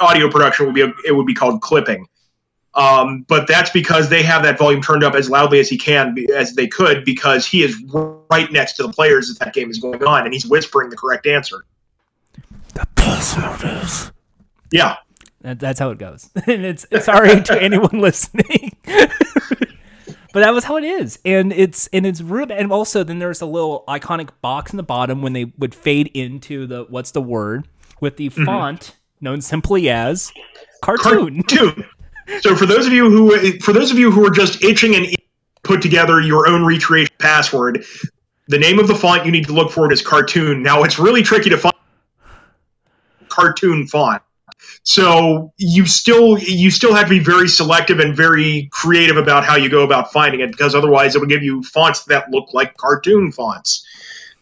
audio 0.00 0.30
production 0.30 0.66
would 0.66 0.74
be 0.74 0.92
it 1.04 1.14
would 1.14 1.26
be 1.26 1.34
called 1.34 1.60
clipping. 1.60 2.06
Um, 2.74 3.24
but 3.28 3.48
that's 3.48 3.70
because 3.70 4.10
they 4.10 4.22
have 4.22 4.42
that 4.42 4.58
volume 4.58 4.82
turned 4.82 5.02
up 5.02 5.14
as 5.14 5.30
loudly 5.30 5.60
as 5.60 5.68
he 5.68 5.78
can, 5.78 6.14
as 6.34 6.54
they 6.54 6.66
could, 6.66 7.06
because 7.06 7.46
he 7.46 7.62
is 7.62 7.82
right 8.30 8.52
next 8.52 8.74
to 8.74 8.82
the 8.82 8.92
players 8.92 9.30
as 9.30 9.38
that 9.38 9.54
game 9.54 9.70
is 9.70 9.78
going 9.78 10.04
on, 10.04 10.24
and 10.24 10.34
he's 10.34 10.44
whispering 10.44 10.90
the 10.90 10.96
correct 10.96 11.26
answer. 11.26 11.64
The 12.76 12.86
password 12.94 13.82
is. 13.82 14.12
Yeah, 14.70 14.96
that, 15.40 15.58
that's 15.58 15.78
how 15.78 15.90
it 15.92 15.98
goes, 15.98 16.28
and 16.46 16.62
it's 16.62 16.86
sorry 17.02 17.40
to 17.40 17.62
anyone 17.62 18.00
listening. 18.00 18.76
but 18.84 20.34
that 20.34 20.52
was 20.52 20.64
how 20.64 20.76
it 20.76 20.84
is, 20.84 21.18
and 21.24 21.54
it's 21.54 21.86
and 21.94 22.04
it's 22.04 22.20
rude. 22.20 22.50
And 22.50 22.70
also, 22.70 23.02
then 23.02 23.18
there's 23.18 23.40
a 23.40 23.46
little 23.46 23.82
iconic 23.88 24.28
box 24.42 24.74
in 24.74 24.76
the 24.76 24.82
bottom 24.82 25.22
when 25.22 25.32
they 25.32 25.46
would 25.56 25.74
fade 25.74 26.08
into 26.12 26.66
the 26.66 26.84
what's 26.90 27.12
the 27.12 27.22
word 27.22 27.66
with 28.02 28.18
the 28.18 28.28
mm-hmm. 28.28 28.44
font 28.44 28.94
known 29.22 29.40
simply 29.40 29.88
as 29.88 30.30
cartoon. 30.82 31.42
Cartoon. 31.44 31.84
So 32.40 32.54
for 32.54 32.66
those 32.66 32.86
of 32.86 32.92
you 32.92 33.08
who 33.08 33.58
for 33.60 33.72
those 33.72 33.90
of 33.90 33.98
you 33.98 34.10
who 34.10 34.26
are 34.26 34.30
just 34.30 34.62
itching 34.62 34.94
and 34.94 35.06
put 35.62 35.80
together 35.80 36.20
your 36.20 36.46
own 36.46 36.66
recreation 36.66 37.14
password, 37.20 37.86
the 38.48 38.58
name 38.58 38.78
of 38.78 38.86
the 38.86 38.94
font 38.94 39.24
you 39.24 39.32
need 39.32 39.46
to 39.46 39.54
look 39.54 39.70
for 39.70 39.86
it 39.86 39.92
is 39.92 40.02
cartoon. 40.02 40.62
Now 40.62 40.82
it's 40.82 40.98
really 40.98 41.22
tricky 41.22 41.48
to 41.48 41.56
find 41.56 41.75
cartoon 43.36 43.86
font. 43.86 44.22
So 44.82 45.52
you 45.58 45.86
still 45.86 46.38
you 46.38 46.70
still 46.70 46.94
have 46.94 47.04
to 47.04 47.10
be 47.10 47.18
very 47.18 47.48
selective 47.48 47.98
and 47.98 48.16
very 48.16 48.68
creative 48.72 49.16
about 49.16 49.44
how 49.44 49.56
you 49.56 49.68
go 49.68 49.82
about 49.82 50.12
finding 50.12 50.40
it 50.40 50.50
because 50.50 50.74
otherwise 50.74 51.14
it 51.14 51.18
would 51.20 51.28
give 51.28 51.42
you 51.42 51.62
fonts 51.62 52.04
that 52.04 52.30
look 52.30 52.54
like 52.54 52.76
cartoon 52.76 53.32
fonts. 53.32 53.84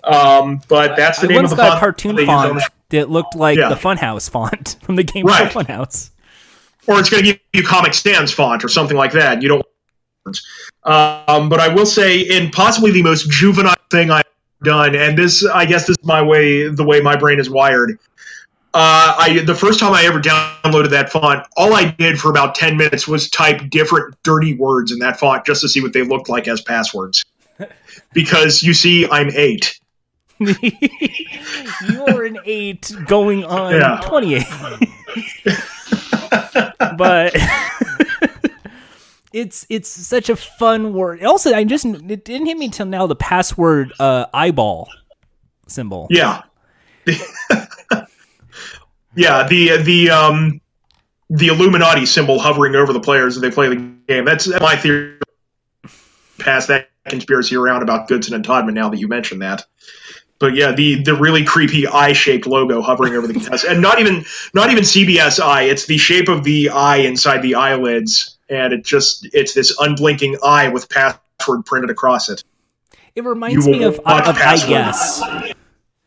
Um, 0.05 0.61
but 0.69 0.97
that's 0.97 1.21
the 1.21 1.29
I 1.29 1.35
name 1.35 1.45
of 1.45 1.51
the 1.51 1.57
font. 1.57 1.81
cartoon 1.81 2.27
font 2.27 2.63
that 2.91 3.11
looked 3.11 3.35
like 3.35 3.59
yeah. 3.59 3.71
the 3.71 3.75
Funhouse 3.75 4.29
font 4.29 4.77
from 4.83 4.97
the 4.97 5.03
game 5.03 5.27
right. 5.27 5.51
Funhouse 5.51 6.11
or 6.87 6.99
it's 6.99 7.11
going 7.11 7.25
to 7.25 7.33
give 7.33 7.41
you 7.53 7.63
Comic 7.63 7.95
Sans 7.95 8.33
font 8.33 8.65
or 8.65 8.69
something 8.69 8.97
like 8.97 9.13
that. 9.13 9.43
You 9.43 9.49
don't. 9.49 9.67
Um, 10.85 11.49
but 11.49 11.61
I 11.61 11.69
will 11.69 11.87
say, 11.87 12.21
in 12.21 12.51
possibly 12.51 12.91
the 12.91 13.03
most 13.03 13.31
juvenile 13.31 13.75
thing 13.91 14.11
I've 14.11 14.25
done, 14.63 14.95
and 14.95 15.17
this, 15.17 15.45
I 15.45 15.67
guess, 15.67 15.87
this 15.87 15.97
is 15.99 16.05
my 16.05 16.23
way, 16.23 16.69
the 16.69 16.85
way 16.85 17.01
my 17.01 17.17
brain 17.17 17.39
is 17.39 17.51
wired. 17.51 17.99
Uh, 18.75 19.15
I 19.19 19.43
the 19.47 19.55
first 19.55 19.79
time 19.79 19.93
I 19.93 20.03
ever 20.03 20.21
downloaded 20.21 20.91
that 20.91 21.13
font, 21.13 21.47
all 21.57 21.75
I 21.75 21.93
did 21.93 22.19
for 22.19 22.29
about 22.29 22.57
ten 22.57 22.77
minutes 22.77 23.07
was 23.07 23.31
type 23.31 23.71
different 23.71 24.21
dirty 24.25 24.55
words 24.57 24.91
in 24.91 24.99
that 24.99 25.21
font 25.21 25.47
just 25.47 25.61
to 25.61 25.69
see 25.69 25.81
what 25.81 25.93
they 25.93 26.03
looked 26.03 26.29
like 26.29 26.49
as 26.49 26.61
passwords. 26.61 27.25
because 28.13 28.65
you 28.65 28.75
see, 28.75 29.09
I'm 29.09 29.31
eight. 29.31 29.79
You're 30.41 32.25
an 32.25 32.39
eight 32.45 32.93
going 33.07 33.45
on 33.45 33.75
yeah. 33.75 34.01
twenty-eight. 34.03 34.45
but 36.99 37.37
it's 39.33 39.67
it's 39.69 39.89
such 39.89 40.29
a 40.29 40.35
fun 40.35 40.95
word. 40.95 41.23
Also, 41.23 41.55
I 41.55 41.63
just 41.63 41.85
it 41.85 42.25
didn't 42.25 42.47
hit 42.47 42.59
me 42.59 42.67
until 42.67 42.87
now 42.87 43.07
the 43.07 43.15
password 43.15 43.93
uh, 44.01 44.27
eyeball 44.35 44.89
symbol. 45.69 46.09
Yeah, 46.11 46.43
yeah. 49.17 49.47
The 49.47 49.83
the 49.83 50.11
um 50.11 50.61
the 51.31 51.49
Illuminati 51.49 52.07
symbol 52.07 52.39
hovering 52.39 52.75
over 52.75 52.93
the 52.93 53.01
players 53.01 53.37
as 53.37 53.43
they 53.43 53.51
play 53.51 53.69
the 53.69 53.77
game. 54.07 54.25
That's 54.25 54.49
my 54.61 54.77
theory. 54.77 55.19
Pass 56.39 56.67
that 56.67 56.89
conspiracy 57.07 57.57
around 57.57 57.83
about 57.83 58.09
Goodson 58.09 58.35
and 58.35 58.45
Todman. 58.45 58.75
Now 58.75 58.89
that 58.91 58.99
you 58.99 59.09
mention 59.09 59.39
that 59.41 59.65
but 60.39 60.55
yeah, 60.55 60.73
the 60.73 61.03
the 61.03 61.15
really 61.15 61.45
creepy 61.45 61.87
eye 61.87 62.13
shaped 62.13 62.47
logo 62.47 62.83
hovering 62.83 63.15
over 63.15 63.27
the 63.27 63.33
contestant, 63.35 63.73
and 63.73 63.83
not 63.83 63.99
even 63.99 64.25
not 64.53 64.71
even 64.71 64.85
CBS 64.85 65.41
eye. 65.41 65.63
It's 65.63 65.87
the 65.87 65.97
shape 65.97 66.29
of 66.29 66.45
the 66.45 66.71
eye 66.71 66.99
inside 66.99 67.41
the 67.43 67.55
eyelids, 67.55 68.37
and 68.49 68.73
it 68.73 68.85
just 68.85 69.27
it's 69.33 69.55
this 69.55 69.75
unblinking 69.79 70.37
eye 70.43 70.69
with 70.69 70.89
password 70.89 71.65
printed 71.65 71.91
across 71.91 72.29
it. 72.29 72.43
It 73.15 73.25
reminds 73.25 73.67
me 73.67 73.85
of, 73.85 74.01
of 74.01 74.05
I 74.07 74.57
guess. 74.67 75.23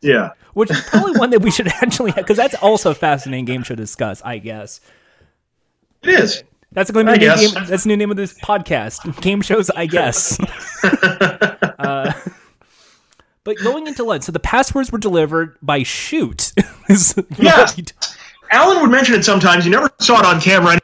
Yeah, 0.00 0.30
which 0.54 0.70
is 0.70 0.80
probably 0.82 1.18
one 1.18 1.30
that 1.30 1.42
we 1.42 1.50
should 1.50 1.68
actually 1.82 2.12
have 2.12 2.24
because 2.24 2.36
that's 2.36 2.54
also 2.56 2.90
a 2.90 2.94
fascinating 2.94 3.44
game 3.44 3.62
show 3.62 3.74
to 3.74 3.82
discuss. 3.82 4.22
I 4.22 4.38
guess 4.38 4.80
it 6.02 6.10
is. 6.10 6.42
That's 6.72 6.90
going 6.90 7.06
to 7.06 7.12
be 7.12 7.18
the 7.18 7.34
game. 7.34 7.64
That's 7.66 7.84
the 7.84 7.88
new 7.88 7.96
name 7.96 8.10
of 8.10 8.16
this 8.16 8.38
podcast. 8.38 9.20
Game 9.22 9.40
shows, 9.40 9.70
I 9.70 9.86
guess. 9.86 10.38
uh, 11.78 12.12
but 13.44 13.56
going 13.62 13.86
into 13.86 14.04
Lud, 14.04 14.22
so 14.22 14.32
the 14.32 14.38
passwords 14.38 14.92
were 14.92 14.98
delivered 14.98 15.56
by 15.62 15.82
Chute. 15.82 16.52
yeah. 17.38 17.66
Allen 18.50 18.82
would 18.82 18.90
mention 18.90 19.14
it 19.14 19.24
sometimes. 19.24 19.64
You 19.64 19.70
never 19.70 19.88
saw 19.98 20.20
it 20.20 20.26
on 20.26 20.40
camera. 20.40 20.78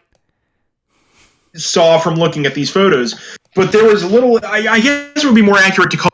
Saw 1.55 1.99
from 1.99 2.15
looking 2.15 2.47
at 2.47 2.55
these 2.55 2.71
photos, 2.71 3.39
but 3.55 3.71
there 3.71 3.85
was 3.85 4.03
a 4.03 4.09
little. 4.09 4.41
I, 4.45 4.67
I 4.67 4.81
guess 4.81 5.23
it 5.23 5.25
would 5.25 5.37
be 5.37 5.43
more 5.43 5.59
accurate 5.59 5.91
to 5.93 5.97
call. 5.97 6.14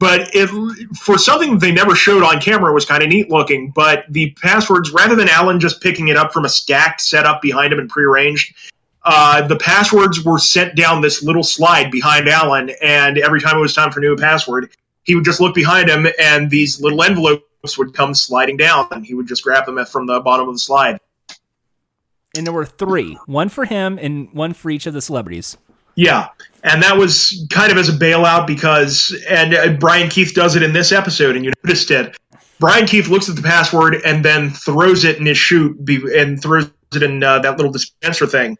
But 0.00 0.34
it 0.34 0.48
for 0.96 1.16
something 1.16 1.58
they 1.58 1.70
never 1.70 1.94
showed 1.94 2.24
on 2.24 2.40
camera 2.40 2.72
was 2.72 2.84
kind 2.84 3.02
of 3.02 3.08
neat 3.08 3.30
looking. 3.30 3.70
But 3.70 4.06
the 4.08 4.32
passwords, 4.32 4.90
rather 4.90 5.14
than 5.14 5.28
Allen 5.28 5.60
just 5.60 5.80
picking 5.80 6.08
it 6.08 6.16
up 6.16 6.32
from 6.32 6.44
a 6.44 6.48
stacked 6.48 7.02
setup 7.02 7.40
behind 7.40 7.72
him 7.72 7.78
and 7.78 7.88
prearranged, 7.88 8.56
uh, 9.04 9.46
the 9.46 9.56
passwords 9.56 10.24
were 10.24 10.38
sent 10.38 10.74
down 10.74 11.00
this 11.00 11.22
little 11.22 11.44
slide 11.44 11.92
behind 11.92 12.28
Allen, 12.28 12.70
and 12.82 13.18
every 13.18 13.40
time 13.40 13.56
it 13.56 13.60
was 13.60 13.74
time 13.74 13.92
for 13.92 14.00
a 14.00 14.02
new 14.02 14.16
password, 14.16 14.70
he 15.04 15.14
would 15.14 15.24
just 15.24 15.40
look 15.40 15.54
behind 15.54 15.88
him 15.88 16.06
and 16.18 16.50
these 16.50 16.80
little 16.80 17.02
envelopes 17.02 17.76
would 17.78 17.94
come 17.94 18.14
sliding 18.14 18.56
down 18.56 18.86
and 18.90 19.04
he 19.04 19.14
would 19.14 19.26
just 19.26 19.42
grab 19.42 19.66
them 19.66 19.84
from 19.86 20.06
the 20.06 20.20
bottom 20.20 20.48
of 20.48 20.54
the 20.54 20.58
slide. 20.58 21.00
And 22.36 22.46
there 22.46 22.54
were 22.54 22.66
three 22.66 23.18
one 23.26 23.48
for 23.48 23.64
him 23.64 23.98
and 24.00 24.32
one 24.32 24.52
for 24.52 24.70
each 24.70 24.86
of 24.86 24.94
the 24.94 25.02
celebrities. 25.02 25.56
Yeah. 26.00 26.28
And 26.64 26.82
that 26.82 26.96
was 26.96 27.46
kind 27.50 27.70
of 27.70 27.76
as 27.76 27.90
a 27.90 27.92
bailout 27.92 28.46
because, 28.46 29.14
and 29.28 29.54
uh, 29.54 29.72
Brian 29.74 30.08
Keith 30.08 30.32
does 30.34 30.56
it 30.56 30.62
in 30.62 30.72
this 30.72 30.92
episode, 30.92 31.36
and 31.36 31.44
you 31.44 31.52
noticed 31.62 31.90
it. 31.90 32.16
Brian 32.58 32.86
Keith 32.86 33.08
looks 33.08 33.28
at 33.28 33.36
the 33.36 33.42
password 33.42 33.96
and 34.06 34.24
then 34.24 34.48
throws 34.48 35.04
it 35.04 35.18
in 35.18 35.26
his 35.26 35.36
chute 35.36 35.76
and 36.14 36.40
throws 36.40 36.70
it 36.94 37.02
in 37.02 37.22
uh, 37.22 37.40
that 37.40 37.58
little 37.58 37.70
dispenser 37.70 38.26
thing 38.26 38.56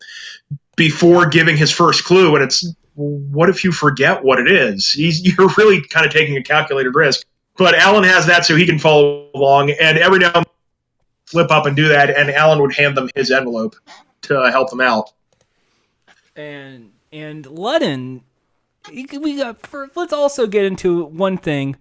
before 0.76 1.26
giving 1.26 1.56
his 1.56 1.70
first 1.70 2.04
clue. 2.04 2.34
And 2.34 2.44
it's 2.44 2.74
what 2.94 3.48
if 3.48 3.64
you 3.64 3.72
forget 3.72 4.22
what 4.22 4.38
it 4.38 4.50
is? 4.50 4.90
He's, 4.90 5.22
you're 5.38 5.48
really 5.56 5.82
kind 5.88 6.04
of 6.04 6.12
taking 6.12 6.36
a 6.36 6.42
calculated 6.42 6.94
risk. 6.94 7.26
But 7.56 7.74
Allen 7.74 8.04
has 8.04 8.26
that 8.26 8.44
so 8.44 8.54
he 8.54 8.66
can 8.66 8.78
follow 8.78 9.30
along, 9.34 9.70
and 9.70 9.96
every 9.96 10.18
now 10.18 10.32
and 10.34 10.44
then 10.44 10.44
flip 11.24 11.50
up 11.50 11.64
and 11.64 11.74
do 11.74 11.88
that, 11.88 12.10
and 12.10 12.30
Allen 12.30 12.60
would 12.60 12.74
hand 12.74 12.96
them 12.96 13.08
his 13.14 13.30
envelope 13.30 13.76
to 14.22 14.50
help 14.50 14.70
them 14.70 14.80
out. 14.80 15.12
And 16.36 16.90
and 17.12 17.44
Ludden, 17.44 18.22
we 18.90 19.36
got. 19.36 19.66
For, 19.66 19.90
let's 19.94 20.12
also 20.12 20.46
get 20.46 20.64
into 20.64 21.04
one 21.04 21.36
thing, 21.36 21.76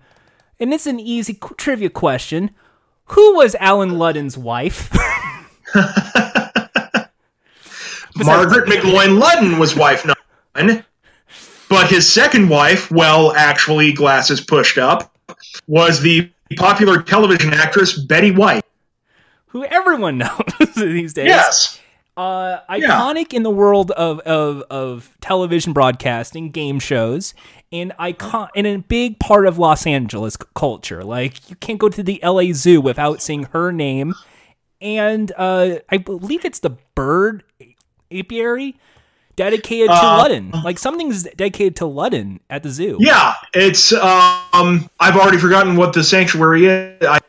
and 0.59 0.73
it's 0.73 0.87
an 0.87 0.99
easy 0.99 1.37
trivia 1.57 1.89
question: 1.89 2.51
Who 3.05 3.35
was 3.35 3.55
Allen 3.59 3.91
Ludden's 3.91 4.37
wife? 4.37 4.89
Margaret 8.15 8.67
McGloin 8.67 9.21
Ludden 9.21 9.59
was 9.59 9.75
wife 9.75 10.05
number 10.05 10.19
one. 10.55 10.85
But 11.69 11.89
his 11.89 12.11
second 12.11 12.49
wife, 12.49 12.89
well, 12.89 13.31
actually, 13.33 13.93
glasses 13.93 14.41
pushed 14.41 14.79
up, 14.79 15.15
was 15.67 16.01
the 16.01 16.31
popular 16.57 17.01
television 17.01 17.53
actress 17.53 17.97
Betty 17.97 18.31
White. 18.31 18.63
Who 19.47 19.63
everyone 19.65 20.17
knows 20.19 20.73
these 20.75 21.13
days. 21.13 21.27
Yes. 21.27 21.78
Uh, 22.19 22.59
iconic 22.69 23.31
yeah. 23.31 23.37
in 23.37 23.43
the 23.43 23.49
world 23.49 23.91
of, 23.91 24.19
of, 24.19 24.61
of 24.69 25.15
television 25.21 25.71
broadcasting, 25.71 26.51
game 26.51 26.77
shows, 26.77 27.33
and 27.71 27.93
icon 27.97 28.49
and 28.57 28.67
a 28.67 28.77
big 28.79 29.17
part 29.19 29.47
of 29.47 29.57
Los 29.57 29.87
Angeles 29.87 30.35
culture. 30.35 31.01
Like 31.01 31.49
you 31.49 31.55
can't 31.55 31.79
go 31.79 31.87
to 31.87 32.03
the 32.03 32.19
LA 32.21 32.51
Zoo 32.51 32.81
without 32.81 33.21
seeing 33.21 33.43
her 33.53 33.71
name, 33.71 34.15
and 34.81 35.31
uh, 35.37 35.77
I 35.87 35.95
believe 35.95 36.43
it's 36.43 36.59
the 36.59 36.71
bird 36.93 37.45
apiary 38.11 38.75
dedicated 39.37 39.87
to 39.87 39.93
uh, 39.93 40.21
Ludden. 40.21 40.61
Like 40.61 40.77
something's 40.77 41.23
dedicated 41.23 41.77
to 41.77 41.85
Ludden 41.85 42.39
at 42.49 42.63
the 42.63 42.69
zoo. 42.69 42.97
Yeah, 42.99 43.35
it's. 43.53 43.93
Um, 43.93 44.89
I've 44.99 45.15
already 45.15 45.37
forgotten 45.37 45.77
what 45.77 45.93
the 45.93 46.03
sanctuary 46.03 46.65
is. 46.65 47.01
I, 47.01 47.19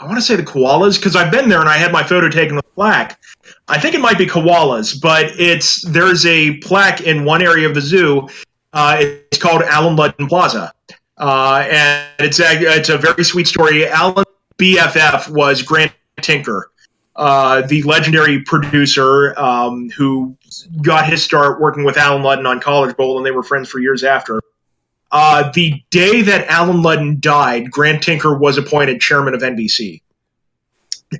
I 0.00 0.06
want 0.06 0.16
to 0.16 0.22
say 0.22 0.36
the 0.36 0.42
koalas 0.42 0.98
because 0.98 1.16
I've 1.16 1.30
been 1.30 1.50
there 1.50 1.60
and 1.60 1.68
I 1.68 1.76
had 1.76 1.92
my 1.92 2.02
photo 2.02 2.30
taken 2.30 2.56
with 2.56 2.74
plaque. 2.74 3.20
I 3.68 3.78
think 3.78 3.94
it 3.94 4.00
might 4.00 4.18
be 4.18 4.26
koalas, 4.26 5.00
but 5.00 5.26
it's 5.38 5.82
there's 5.82 6.26
a 6.26 6.58
plaque 6.58 7.00
in 7.00 7.24
one 7.24 7.42
area 7.42 7.66
of 7.66 7.74
the 7.74 7.80
zoo. 7.80 8.28
Uh, 8.72 8.96
it's 9.00 9.38
called 9.38 9.62
Allen 9.62 9.96
Ludden 9.96 10.28
Plaza, 10.28 10.72
uh, 11.16 11.66
and 11.70 12.08
it's 12.18 12.40
a 12.40 12.76
it's 12.76 12.90
a 12.90 12.98
very 12.98 13.24
sweet 13.24 13.46
story. 13.46 13.86
Allen 13.86 14.24
BFF 14.58 15.30
was 15.30 15.62
Grant 15.62 15.92
Tinker, 16.20 16.70
uh, 17.16 17.62
the 17.62 17.82
legendary 17.84 18.42
producer 18.42 19.38
um, 19.38 19.88
who 19.90 20.36
got 20.82 21.08
his 21.08 21.22
start 21.22 21.60
working 21.60 21.84
with 21.84 21.96
Allen 21.96 22.22
Ludden 22.22 22.46
on 22.46 22.60
College 22.60 22.96
Bowl, 22.96 23.16
and 23.16 23.24
they 23.24 23.30
were 23.30 23.42
friends 23.42 23.70
for 23.70 23.78
years 23.78 24.04
after. 24.04 24.40
Uh, 25.10 25.50
the 25.52 25.82
day 25.90 26.22
that 26.22 26.48
Allen 26.48 26.78
Ludden 26.78 27.20
died, 27.20 27.70
Grant 27.70 28.02
Tinker 28.02 28.36
was 28.36 28.58
appointed 28.58 29.00
chairman 29.00 29.32
of 29.32 29.42
NBC. 29.42 30.02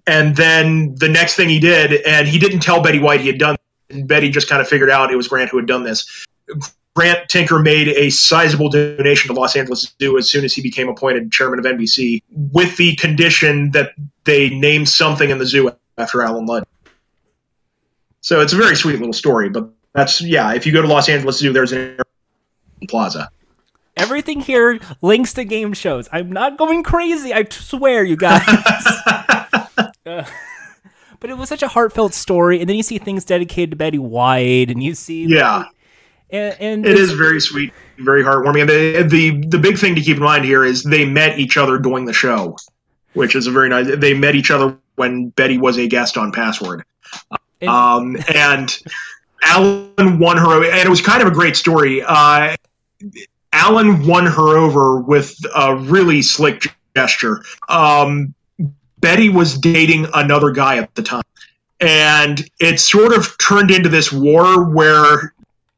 And 0.07 0.37
then 0.37 0.95
the 0.97 1.09
next 1.09 1.37
thing 1.37 1.49
he 1.49 1.61
did, 1.61 2.03
and 2.07 2.26
he 2.26 2.39
didn't 2.39 2.61
tell 2.61 2.82
Betty 2.82 2.99
White 2.99 3.20
he 3.20 3.28
had 3.28 3.39
done. 3.39 3.57
And 3.91 4.09
Betty 4.09 4.30
just 4.30 4.49
kind 4.49 4.61
of 4.61 4.68
figured 4.68 4.91
out 4.91 5.12
it 5.12 5.16
was 5.16 5.28
Grant 5.28 5.51
who 5.51 5.57
had 5.57 5.66
done 5.66 5.85
this. 5.85 6.26
Grant 6.95 7.28
Tinker 7.28 7.59
made 7.59 7.89
a 7.89 8.11
sizable 8.11 8.68
donation 8.68 9.35
to 9.35 9.39
Los 9.39 9.57
Angeles 9.57 9.93
Zoo 10.01 10.16
as 10.16 10.30
soon 10.30 10.45
as 10.45 10.55
he 10.55 10.62
became 10.62 10.89
appointed 10.89 11.32
chairman 11.32 11.59
of 11.59 11.64
NBC, 11.64 12.22
with 12.30 12.76
the 12.76 12.95
condition 12.97 13.72
that 13.72 13.93
they 14.24 14.51
name 14.51 14.87
something 14.87 15.30
in 15.30 15.39
the 15.39 15.47
zoo 15.47 15.72
after 15.99 16.22
Allen 16.22 16.47
Ludd. 16.47 16.64
So 18.20 18.41
it's 18.41 18.53
a 18.53 18.57
very 18.57 18.76
sweet 18.76 18.99
little 18.99 19.12
story, 19.12 19.51
but 19.51 19.70
that's 19.93 20.20
yeah. 20.20 20.55
If 20.55 20.66
you 20.66 20.72
go 20.72 20.82
to 20.82 20.89
Los 20.89 21.09
Angeles 21.09 21.39
Zoo, 21.39 21.53
there's 21.53 21.72
an 21.72 21.99
plaza. 22.89 23.30
Everything 23.97 24.41
here 24.41 24.80
links 25.03 25.35
to 25.35 25.45
game 25.45 25.72
shows. 25.72 26.09
I'm 26.12 26.30
not 26.32 26.59
going 26.59 26.82
crazy. 26.82 27.32
I 27.32 27.45
swear, 27.51 28.05
you 28.05 28.16
guys. 28.16 28.43
uh, 30.07 30.24
but 31.20 31.30
it 31.30 31.38
was 31.38 31.48
such 31.48 31.62
a 31.62 31.68
heartfelt 31.68 32.14
story, 32.14 32.61
and 32.61 32.68
then 32.68 32.76
you 32.76 32.82
see 32.82 32.98
things 32.98 33.24
dedicated 33.24 33.70
to 33.70 33.76
Betty 33.76 33.98
White, 33.98 34.70
and 34.70 34.82
you 34.82 34.94
see 34.94 35.24
yeah. 35.26 35.64
And, 36.30 36.57
and 36.59 36.86
it 36.86 36.98
is 36.98 37.12
very 37.12 37.40
sweet, 37.40 37.72
very 37.98 38.24
heartwarming. 38.24 38.62
And 38.62 38.70
the, 38.70 39.02
the 39.02 39.46
the 39.46 39.59
big 39.59 39.78
thing 39.78 39.94
to 39.94 40.00
keep 40.00 40.16
in 40.16 40.22
mind 40.22 40.44
here 40.44 40.64
is 40.64 40.82
they 40.82 41.05
met 41.05 41.38
each 41.38 41.57
other 41.57 41.78
during 41.78 42.07
the 42.07 42.12
show, 42.12 42.57
which 43.12 43.36
is 43.36 43.46
a 43.46 43.50
very 43.50 43.68
nice. 43.68 43.94
They 43.96 44.14
met 44.14 44.34
each 44.34 44.50
other 44.50 44.76
when 44.96 45.28
Betty 45.30 45.59
was 45.59 45.76
a 45.78 45.86
guest 45.86 46.16
on 46.16 46.32
Password, 46.32 46.84
and, 47.61 47.70
um, 47.70 48.16
and 48.34 48.76
Allen 49.44 50.18
won 50.18 50.38
her, 50.38 50.64
and 50.64 50.86
it 50.86 50.88
was 50.88 51.00
kind 51.00 51.22
of 51.22 51.28
a 51.28 51.30
great 51.30 51.57
story. 51.57 52.02
Uh, 52.02 52.57
Allen 53.52 54.07
won 54.07 54.26
her 54.26 54.57
over 54.57 55.00
with 55.00 55.36
a 55.55 55.76
really 55.76 56.22
slick 56.22 56.64
gesture. 56.96 57.44
Um, 57.68 58.34
Betty 59.05 59.28
was 59.28 59.59
dating 59.59 60.07
another 60.14 60.50
guy 60.50 60.78
at 60.78 60.94
the 60.94 61.02
time. 61.02 61.22
And 61.78 62.42
it 62.59 62.80
sort 62.80 63.12
of 63.12 63.36
turned 63.36 63.70
into 63.70 63.90
this 63.90 64.11
war 64.11 64.64
where 64.64 65.34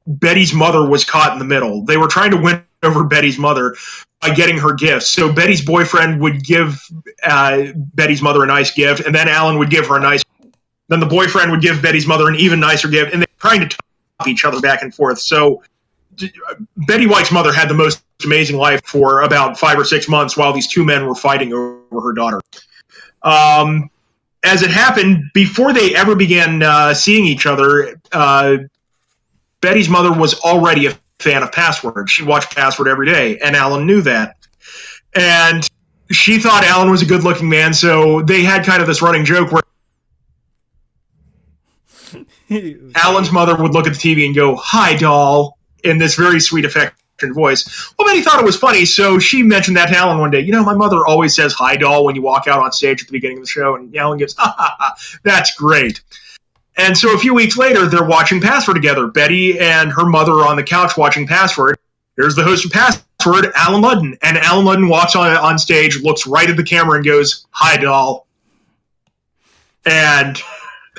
Betty's 0.07 0.55
mother 0.55 0.89
was 0.89 1.05
caught 1.05 1.33
in 1.33 1.41
the 1.41 1.45
middle. 1.45 1.85
They 1.85 1.97
were 1.97 2.07
trying 2.07 2.31
to 2.31 2.37
win 2.37 2.63
over 2.85 3.03
Betty's 3.03 3.37
mother 3.37 3.75
by 4.23 4.33
getting 4.33 4.57
her 4.59 4.73
gifts. 4.75 5.09
So 5.09 5.33
Betty's 5.33 5.65
boyfriend 5.65 6.21
would 6.21 6.45
give 6.45 6.81
uh, 7.25 7.73
Betty's 7.75 8.23
mother 8.23 8.45
a 8.45 8.47
nice 8.47 8.73
gift, 8.73 9.05
and 9.05 9.13
then 9.13 9.29
Allen 9.29 9.59
would 9.59 9.71
give 9.71 9.89
her 9.89 9.97
a 9.97 10.01
nice. 10.01 10.23
Then 10.87 11.01
the 11.01 11.07
boyfriend 11.07 11.51
would 11.51 11.63
give 11.63 11.83
Betty's 11.83 12.07
mother 12.07 12.29
an 12.29 12.37
even 12.37 12.61
nicer 12.61 12.87
gift, 12.87 13.13
and 13.13 13.21
they're 13.23 13.41
trying 13.41 13.59
to 13.59 13.67
top 13.67 14.29
each 14.29 14.45
other 14.45 14.61
back 14.61 14.83
and 14.83 14.95
forth. 14.95 15.19
So 15.19 15.65
Betty 16.77 17.09
White's 17.09 17.33
mother 17.33 17.53
had 17.53 17.69
the 17.69 17.75
most 17.75 18.05
amazing 18.25 18.57
life 18.57 18.83
for 18.85 19.23
about 19.23 19.59
five 19.59 19.81
or 19.81 19.85
six 19.85 20.09
months 20.09 20.37
while 20.37 20.53
these 20.53 20.69
two 20.69 20.85
men 20.85 21.07
were 21.07 21.17
fighting 21.17 21.53
over 21.53 22.01
her 22.01 22.13
daughter. 22.13 22.41
Um, 23.27 23.91
as 24.45 24.63
it 24.63 24.71
happened, 24.71 25.25
before 25.35 25.73
they 25.73 25.95
ever 25.95 26.15
began 26.15 26.63
uh, 26.63 26.95
seeing 26.95 27.25
each 27.25 27.45
other, 27.45 28.01
uh, 28.13 28.59
Betty's 29.61 29.89
mother 29.89 30.13
was 30.13 30.39
already 30.41 30.87
a 30.87 30.97
fan 31.19 31.43
of 31.43 31.51
Password. 31.51 32.09
She 32.09 32.23
watched 32.23 32.55
Password 32.55 32.87
every 32.89 33.07
day, 33.07 33.39
and 33.39 33.57
Allen 33.57 33.85
knew 33.85 34.01
that. 34.03 34.37
And 35.15 35.69
she 36.13 36.39
thought 36.39 36.63
Allen 36.65 36.91
was 36.91 37.03
a 37.03 37.07
good 37.07 37.25
looking 37.25 37.49
man, 37.49 37.75
so 37.75 38.23
they 38.23 38.43
had 38.43 38.65
kind 38.65 38.81
of 38.81 38.87
this 38.87 39.03
running 39.03 39.25
joke 39.25 39.51
where 39.51 39.63
Allen's 42.95 43.33
mother 43.33 43.57
would 43.57 43.73
look 43.73 43.89
at 43.89 43.95
the 43.95 43.99
TV 43.99 44.25
and 44.25 44.35
go, 44.35 44.55
Hi, 44.55 44.95
doll, 44.95 45.59
in 45.83 45.99
this 45.99 46.15
very 46.15 46.39
sweet, 46.39 46.65
affectionate 46.65 46.95
voice. 47.23 47.93
Well, 47.99 48.07
Betty 48.07 48.23
thought 48.23 48.39
it 48.39 48.45
was 48.45 48.57
funny, 48.57 48.85
so 48.85 49.19
she 49.19 49.43
mentioned 49.43 49.77
that 49.77 49.87
to 49.87 49.97
Allen 49.97 50.19
one 50.19 50.31
day. 50.31 50.41
You 50.41 50.53
know, 50.53 50.65
my 50.65 50.75
mother 50.75 51.07
always 51.07 51.35
says 51.35 51.53
hi, 51.53 51.77
doll, 51.77 52.05
when 52.05 52.15
you 52.15 52.23
walk 52.23 52.47
out 52.47 52.61
on 52.61 52.73
stage 52.73 53.03
at 53.03 53.09
the 53.09 53.13
beginning 53.13 53.39
of 53.39 53.45
the 53.45 53.49
show, 53.49 53.75
and 53.77 53.95
Allen 53.97 54.19
gives, 54.19 54.35
ha 54.35 54.55
ha 54.57 54.77
ha, 54.79 54.95
that's 55.23 55.55
great. 55.55 56.01
And 56.77 56.97
so 56.97 57.15
a 57.15 57.19
few 57.19 57.35
weeks 57.35 57.57
later, 57.57 57.87
they're 57.87 58.05
watching 58.05 58.41
Password 58.41 58.77
together. 58.77 59.07
Betty 59.07 59.59
and 59.59 59.91
her 59.93 60.05
mother 60.05 60.33
are 60.33 60.47
on 60.47 60.57
the 60.57 60.63
couch 60.63 60.97
watching 60.97 61.27
Password. 61.27 61.79
Here's 62.17 62.35
the 62.35 62.43
host 62.43 62.65
of 62.65 62.71
Password, 62.71 63.53
Allen 63.55 63.83
Ludden. 63.83 64.19
And 64.23 64.37
Allen 64.39 64.67
Ludden 64.67 64.91
walks 64.91 65.17
on, 65.17 65.35
on 65.37 65.59
stage, 65.59 66.03
looks 66.03 66.27
right 66.27 66.49
at 66.49 66.57
the 66.57 66.63
camera, 66.63 66.97
and 66.97 67.05
goes, 67.05 67.47
Hi, 67.51 67.77
doll. 67.77 68.27
And 69.87 70.39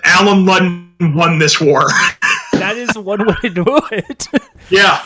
Allen 0.03 0.45
Ludden 0.45 1.15
won 1.15 1.37
this 1.37 1.61
war. 1.61 1.81
that 2.53 2.75
is 2.75 2.97
one 2.97 3.25
way 3.25 3.35
to 3.41 3.49
do 3.49 3.79
it. 3.91 4.27
Yeah. 4.69 5.05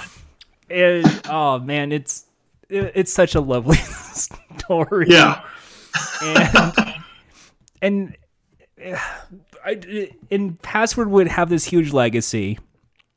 And, 0.71 1.21
oh, 1.29 1.59
man, 1.59 1.91
it's 1.91 2.25
it's 2.71 3.11
such 3.11 3.35
a 3.35 3.41
lovely 3.41 3.77
story. 4.57 5.07
Yeah. 5.09 5.41
And, 6.23 6.73
and 7.81 8.17
I, 9.63 10.11
and 10.31 10.61
Password 10.61 11.09
would 11.09 11.27
have 11.27 11.49
this 11.49 11.65
huge 11.65 11.93
legacy, 11.93 12.57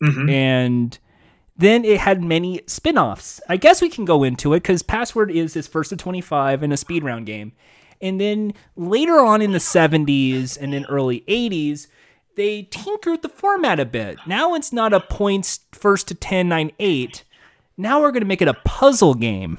mm-hmm. 0.02 0.28
and 0.28 0.98
then 1.56 1.84
it 1.84 2.00
had 2.00 2.22
many 2.22 2.60
spin-offs. 2.66 3.40
I 3.48 3.56
guess 3.56 3.80
we 3.80 3.88
can 3.88 4.04
go 4.04 4.24
into 4.24 4.52
it 4.52 4.62
because 4.62 4.82
Password 4.82 5.30
is 5.30 5.54
his 5.54 5.66
first 5.66 5.92
of 5.92 5.98
25 5.98 6.62
in 6.62 6.72
a 6.72 6.76
speed 6.76 7.02
round 7.02 7.26
game. 7.26 7.52
And 8.02 8.20
then 8.20 8.52
later 8.76 9.20
on 9.20 9.40
in 9.40 9.52
the 9.52 9.58
70s 9.58 10.58
and 10.60 10.72
then 10.72 10.84
early 10.86 11.22
80s, 11.22 11.86
they 12.36 12.64
tinkered 12.64 13.22
the 13.22 13.28
format 13.28 13.80
a 13.80 13.86
bit. 13.86 14.18
Now 14.26 14.54
it's 14.54 14.72
not 14.72 14.92
a 14.92 15.00
points 15.00 15.60
first 15.72 16.08
to 16.08 16.14
10, 16.14 16.48
9, 16.48 16.72
8. 16.78 17.24
Now 17.76 18.00
we're 18.00 18.12
going 18.12 18.22
to 18.22 18.26
make 18.26 18.42
it 18.42 18.48
a 18.48 18.54
puzzle 18.54 19.14
game. 19.14 19.58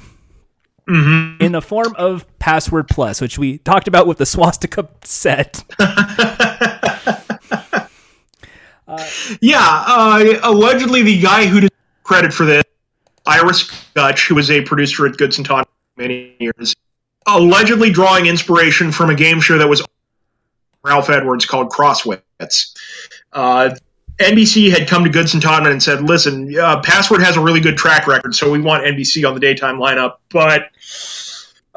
Mm-hmm. 0.88 1.43
in 1.43 1.51
the 1.51 1.63
form 1.63 1.95
of 1.97 2.28
Password 2.38 2.88
Plus, 2.88 3.20
which 3.20 3.39
we 3.39 3.57
talked 3.57 3.88
about 3.88 4.05
with 4.05 4.20
the 4.20 4.26
swastika 4.28 4.88
set. 5.03 5.63
uh, 5.80 7.18
yeah, 9.41 9.84
uh, 9.88 10.39
allegedly 10.43 11.01
the 11.01 11.20
guy 11.20 11.47
who 11.47 11.61
did 11.61 11.72
credit 12.03 12.32
for 12.32 12.45
this, 12.45 12.63
Ira 13.26 13.49
Skutch, 13.49 14.28
who 14.28 14.36
was 14.36 14.51
a 14.51 14.61
producer 14.61 15.07
at 15.07 15.18
Goodson 15.18 15.43
Todd 15.43 15.66
many 15.97 16.36
years, 16.39 16.76
allegedly 17.26 17.89
drawing 17.89 18.28
inspiration 18.28 18.91
from 18.91 19.09
a 19.09 19.16
game 19.16 19.41
show 19.41 19.57
that 19.57 19.68
was 19.68 19.84
Ralph 20.84 21.09
Edwards 21.09 21.45
called 21.45 21.72
Crosswits. 21.72 22.78
Uh, 23.34 23.76
NBC 24.20 24.72
had 24.72 24.88
come 24.88 25.03
to 25.03 25.09
Goodson 25.09 25.41
Todman 25.41 25.72
and 25.72 25.84
said, 25.84 26.01
"Listen, 26.01 26.57
uh, 26.57 26.80
Password 26.82 27.22
has 27.22 27.36
a 27.36 27.41
really 27.41 27.59
good 27.59 27.78
track 27.78 28.07
record, 28.07 28.34
so 28.34 28.49
we 28.49 28.61
want 28.61 28.86
NBC 28.86 29.26
on 29.26 29.34
the 29.34 29.39
daytime 29.39 29.78
lineup, 29.78 30.18
but." 30.30 30.70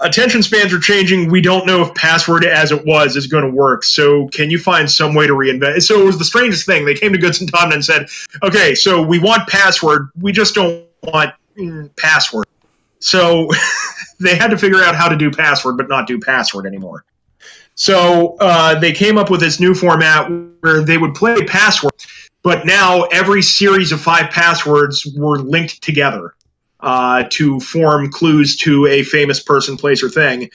Attention 0.01 0.45
spans 0.45 0.73
are 0.73 0.79
changing. 0.79 1.29
We 1.29 1.41
don't 1.41 1.67
know 1.67 1.83
if 1.83 1.93
Password 1.95 2.45
as 2.45 2.71
it 2.71 2.87
was 2.87 3.17
is 3.17 3.27
going 3.27 3.43
to 3.43 3.51
work. 3.51 3.83
So, 3.83 4.29
can 4.29 4.49
you 4.49 4.57
find 4.57 4.89
some 4.89 5.13
way 5.13 5.27
to 5.27 5.33
reinvent? 5.33 5.83
So, 5.83 6.01
it 6.01 6.05
was 6.05 6.17
the 6.17 6.25
strangest 6.25 6.67
thing. 6.67 6.85
They 6.85 6.95
came 6.95 7.13
to 7.13 7.19
Goodson 7.19 7.49
Todman 7.49 7.75
and 7.75 7.85
said, 7.85 8.07
"Okay, 8.45 8.77
so 8.77 9.03
we 9.03 9.19
want 9.19 9.49
Password. 9.49 10.11
We 10.21 10.31
just 10.31 10.55
don't 10.55 10.87
want 11.03 11.35
mm, 11.59 11.91
Password." 11.97 12.47
So, 13.01 13.51
they 14.21 14.37
had 14.37 14.53
to 14.53 14.57
figure 14.57 14.85
out 14.85 14.95
how 14.95 15.09
to 15.09 15.17
do 15.17 15.33
Password, 15.33 15.77
but 15.77 15.89
not 15.89 16.07
do 16.07 16.21
Password 16.21 16.65
anymore. 16.67 17.05
So, 17.75 18.37
uh, 18.39 18.79
they 18.79 18.93
came 18.93 19.19
up 19.19 19.31
with 19.31 19.41
this 19.41 19.59
new 19.59 19.75
format 19.75 20.31
where 20.61 20.85
they 20.85 20.99
would 20.99 21.17
play 21.17 21.45
Password 21.45 21.93
but 22.43 22.67
now 22.67 23.03
every 23.05 23.43
series 23.43 23.93
of 23.93 24.01
five 24.01 24.31
passwords 24.31 25.07
were 25.17 25.39
linked 25.39 25.83
together 25.83 26.35
uh, 26.81 27.25
to 27.31 27.59
form 27.61 28.11
clues 28.11 28.57
to 28.57 28.87
a 28.87 29.03
famous 29.03 29.43
person, 29.43 29.77
place, 29.77 30.03
or 30.03 30.09
thing. 30.09 30.51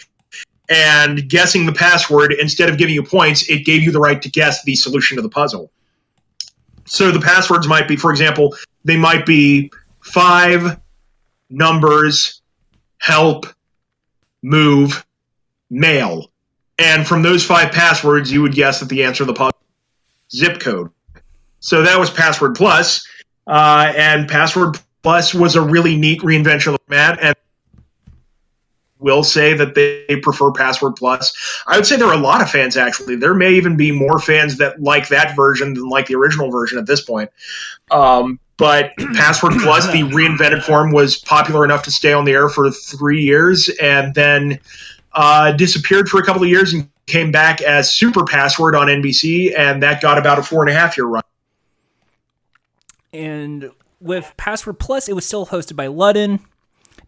And 0.70 1.28
guessing 1.28 1.66
the 1.66 1.74
password, 1.74 2.34
instead 2.34 2.70
of 2.70 2.78
giving 2.78 2.96
you 2.96 3.04
points, 3.04 3.50
it 3.50 3.66
gave 3.66 3.84
you 3.84 3.92
the 3.92 4.00
right 4.00 4.22
to 4.22 4.30
guess 4.30 4.64
the 4.64 4.76
solution 4.76 5.18
to 5.18 5.22
the 5.22 5.30
puzzle. 5.30 5.72
So 6.86 7.12
the 7.12 7.20
passwords 7.20 7.68
might 7.68 7.88
be, 7.88 7.96
for 7.96 8.12
example, 8.12 8.56
they 8.86 8.98
might 8.98 9.26
be 9.26 9.72
five 10.02 10.80
numbers, 11.50 12.42
help, 12.98 13.46
move, 14.42 15.06
mail. 15.70 16.32
And 16.80 17.06
from 17.06 17.22
those 17.22 17.46
five 17.46 17.72
passwords, 17.72 18.32
you 18.32 18.42
would 18.42 18.54
guess 18.54 18.80
that 18.80 18.90
the 18.90 19.04
answer 19.04 19.26
to 19.26 19.26
the 19.26 19.34
puzzle 19.34 19.58
zip 20.32 20.60
code 20.60 20.90
so 21.64 21.82
that 21.82 21.98
was 21.98 22.10
Password 22.10 22.56
Plus, 22.56 23.08
uh, 23.48 23.94
and 23.96 24.28
Password 24.28 24.78
Plus 25.02 25.34
was 25.34 25.56
a 25.56 25.62
really 25.62 25.96
neat 25.96 26.20
reinvention 26.20 26.74
of 26.74 26.80
Matt, 26.90 27.20
and 27.22 27.34
will 29.00 29.24
say 29.24 29.54
that 29.54 29.74
they 29.74 30.18
prefer 30.18 30.52
Password 30.52 30.98
Plus. 30.98 31.64
I 31.66 31.78
would 31.78 31.86
say 31.86 31.96
there 31.96 32.08
are 32.08 32.14
a 32.14 32.18
lot 32.18 32.42
of 32.42 32.50
fans 32.50 32.76
actually. 32.76 33.16
There 33.16 33.34
may 33.34 33.54
even 33.54 33.78
be 33.78 33.94
more 33.94 34.20
fans 34.20 34.58
that 34.58 34.82
like 34.82 35.08
that 35.08 35.38
version 35.38 35.74
than 35.74 35.88
like 35.88 36.08
the 36.08 36.16
original 36.16 36.52
version 36.52 36.78
at 36.78 36.86
this 36.86 37.02
point. 37.02 37.30
Um, 37.92 38.42
but 38.58 38.92
Password 39.16 39.54
Plus, 39.62 39.88
the 39.88 40.04
reinvented 40.04 40.64
form, 40.64 40.92
was 40.92 41.18
popular 41.18 41.64
enough 41.64 41.84
to 41.84 41.92
stay 41.92 42.12
on 42.12 42.26
the 42.26 42.34
air 42.34 42.50
for 42.50 42.72
three 42.72 43.22
years 43.22 43.70
and 43.82 44.14
then 44.14 44.60
uh, 45.14 45.54
disappeared 45.54 46.10
for 46.10 46.20
a 46.20 46.26
couple 46.26 46.44
of 46.44 46.50
years 46.50 46.74
and 46.74 46.90
came 47.06 47.32
back 47.32 47.62
as 47.62 47.90
Super 47.94 48.26
Password 48.26 48.76
on 48.76 48.88
NBC, 48.88 49.58
and 49.58 49.82
that 49.82 50.02
got 50.02 50.18
about 50.18 50.40
a 50.40 50.44
four 50.44 50.62
and 50.62 50.70
a 50.70 50.74
half 50.74 50.98
year 50.98 51.06
run. 51.06 51.24
And 53.14 53.72
with 54.00 54.34
Password 54.38 54.80
Plus, 54.80 55.08
it 55.08 55.14
was 55.14 55.26
still 55.26 55.46
hosted 55.46 55.76
by 55.76 55.88
Ludden. 55.88 56.40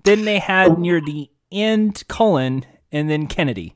then 0.03 0.23
they 0.23 0.39
had 0.39 0.77
near 0.77 1.01
the 1.01 1.29
end 1.51 2.03
Cullen 2.07 2.65
and 2.91 3.09
then 3.09 3.27
Kennedy. 3.27 3.75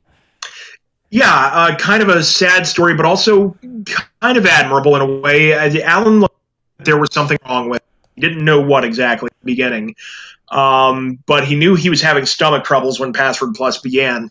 Yeah, 1.10 1.34
uh, 1.34 1.76
kind 1.78 2.04
of 2.04 2.10
a 2.10 2.24
sad 2.24 2.68
story, 2.68 2.94
but 2.94 3.06
also 3.06 3.58
kind 4.22 4.38
of 4.38 4.46
admirable 4.46 4.96
in 4.96 5.02
a 5.02 5.20
way. 5.20 5.54
Allen, 5.82 6.24
there 6.78 6.98
was 6.98 7.12
something 7.12 7.38
wrong 7.48 7.70
with. 7.70 7.82
He 8.16 8.22
didn't 8.22 8.46
know 8.46 8.62
what 8.62 8.84
exactly 8.84 9.28
at 9.28 9.40
the 9.40 9.46
beginning, 9.46 9.96
um, 10.50 11.18
but 11.26 11.46
he 11.46 11.56
knew 11.56 11.74
he 11.74 11.90
was 11.90 12.02
having 12.02 12.26
stomach 12.26 12.64
troubles 12.64 13.00
when 13.00 13.12
Password 13.12 13.56
Plus 13.56 13.80
began. 13.80 14.30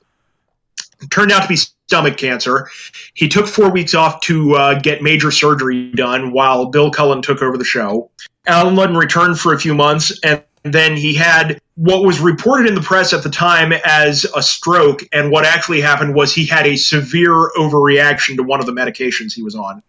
It 1.01 1.11
turned 1.11 1.33
out 1.33 1.43
to 1.43 1.49
be 1.49 1.57
stomach 1.89 2.19
cancer. 2.19 2.69
He 3.15 3.29
took 3.29 3.47
four 3.47 3.71
weeks 3.71 3.95
off 3.95 4.21
to 4.23 4.55
uh, 4.55 4.79
get 4.79 5.03
major 5.03 5.31
surgery 5.31 5.91
done 5.93 6.33
while 6.33 6.67
Bill 6.67 6.91
Cullen 6.91 7.23
took 7.23 7.43
over 7.43 7.57
the 7.57 7.65
show. 7.65 8.11
Allen 8.47 8.75
Ludden 8.75 8.99
returned 8.99 9.41
for 9.41 9.55
a 9.55 9.59
few 9.59 9.75
months, 9.75 10.19
and 10.23 10.45
then 10.65 10.97
he 10.97 11.15
had 11.15 11.59
what 11.77 12.05
was 12.05 12.21
reported 12.21 12.67
in 12.67 12.75
the 12.75 12.83
press 12.83 13.15
at 13.15 13.23
the 13.23 13.31
time 13.31 13.73
as 13.87 14.27
a 14.37 14.43
stroke. 14.43 15.01
And 15.13 15.31
what 15.31 15.47
actually 15.47 15.81
happened 15.81 16.15
was 16.15 16.35
he 16.35 16.45
had 16.45 16.67
a 16.67 16.77
severe 16.77 17.51
overreaction 17.57 18.37
to 18.37 18.43
one 18.43 18.61
of 18.61 18.67
the 18.67 18.73
medications 18.73 19.33
he 19.33 19.43
was 19.43 19.55
on. 19.55 19.83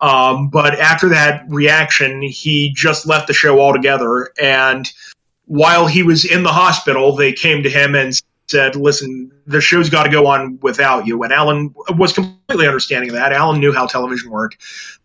Um, 0.00 0.48
but 0.48 0.78
after 0.78 1.10
that 1.10 1.44
reaction, 1.48 2.22
he 2.22 2.72
just 2.74 3.06
left 3.06 3.26
the 3.26 3.34
show 3.34 3.60
altogether. 3.60 4.30
And 4.40 4.90
while 5.44 5.86
he 5.86 6.02
was 6.02 6.24
in 6.24 6.42
the 6.42 6.52
hospital, 6.52 7.16
they 7.16 7.32
came 7.32 7.62
to 7.64 7.70
him 7.70 7.94
and 7.94 8.18
said, 8.46 8.76
"Listen, 8.76 9.32
the 9.46 9.60
show's 9.60 9.88
got 9.88 10.04
to 10.04 10.10
go 10.10 10.26
on 10.26 10.58
without 10.60 11.06
you." 11.06 11.22
And 11.22 11.32
Allen 11.32 11.74
was 11.90 12.12
completely 12.12 12.66
understanding 12.66 13.10
of 13.10 13.16
that. 13.16 13.32
Allen 13.32 13.60
knew 13.60 13.72
how 13.72 13.86
television 13.86 14.30
worked, 14.30 14.58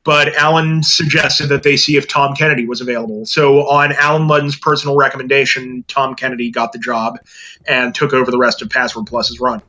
but 0.03 0.33
Allen 0.35 0.83
suggested 0.83 1.47
that 1.47 1.63
they 1.63 1.77
see 1.77 1.97
if 1.97 2.07
Tom 2.07 2.35
Kennedy 2.35 2.65
was 2.65 2.81
available. 2.81 3.25
So, 3.25 3.67
on 3.67 3.93
Allen 3.93 4.27
Ludden's 4.27 4.57
personal 4.57 4.97
recommendation, 4.97 5.83
Tom 5.87 6.15
Kennedy 6.15 6.51
got 6.51 6.71
the 6.73 6.79
job 6.79 7.19
and 7.67 7.93
took 7.93 8.13
over 8.13 8.31
the 8.31 8.37
rest 8.37 8.61
of 8.61 8.69
Password 8.69 9.07
Plus's 9.07 9.39
run. 9.39 9.61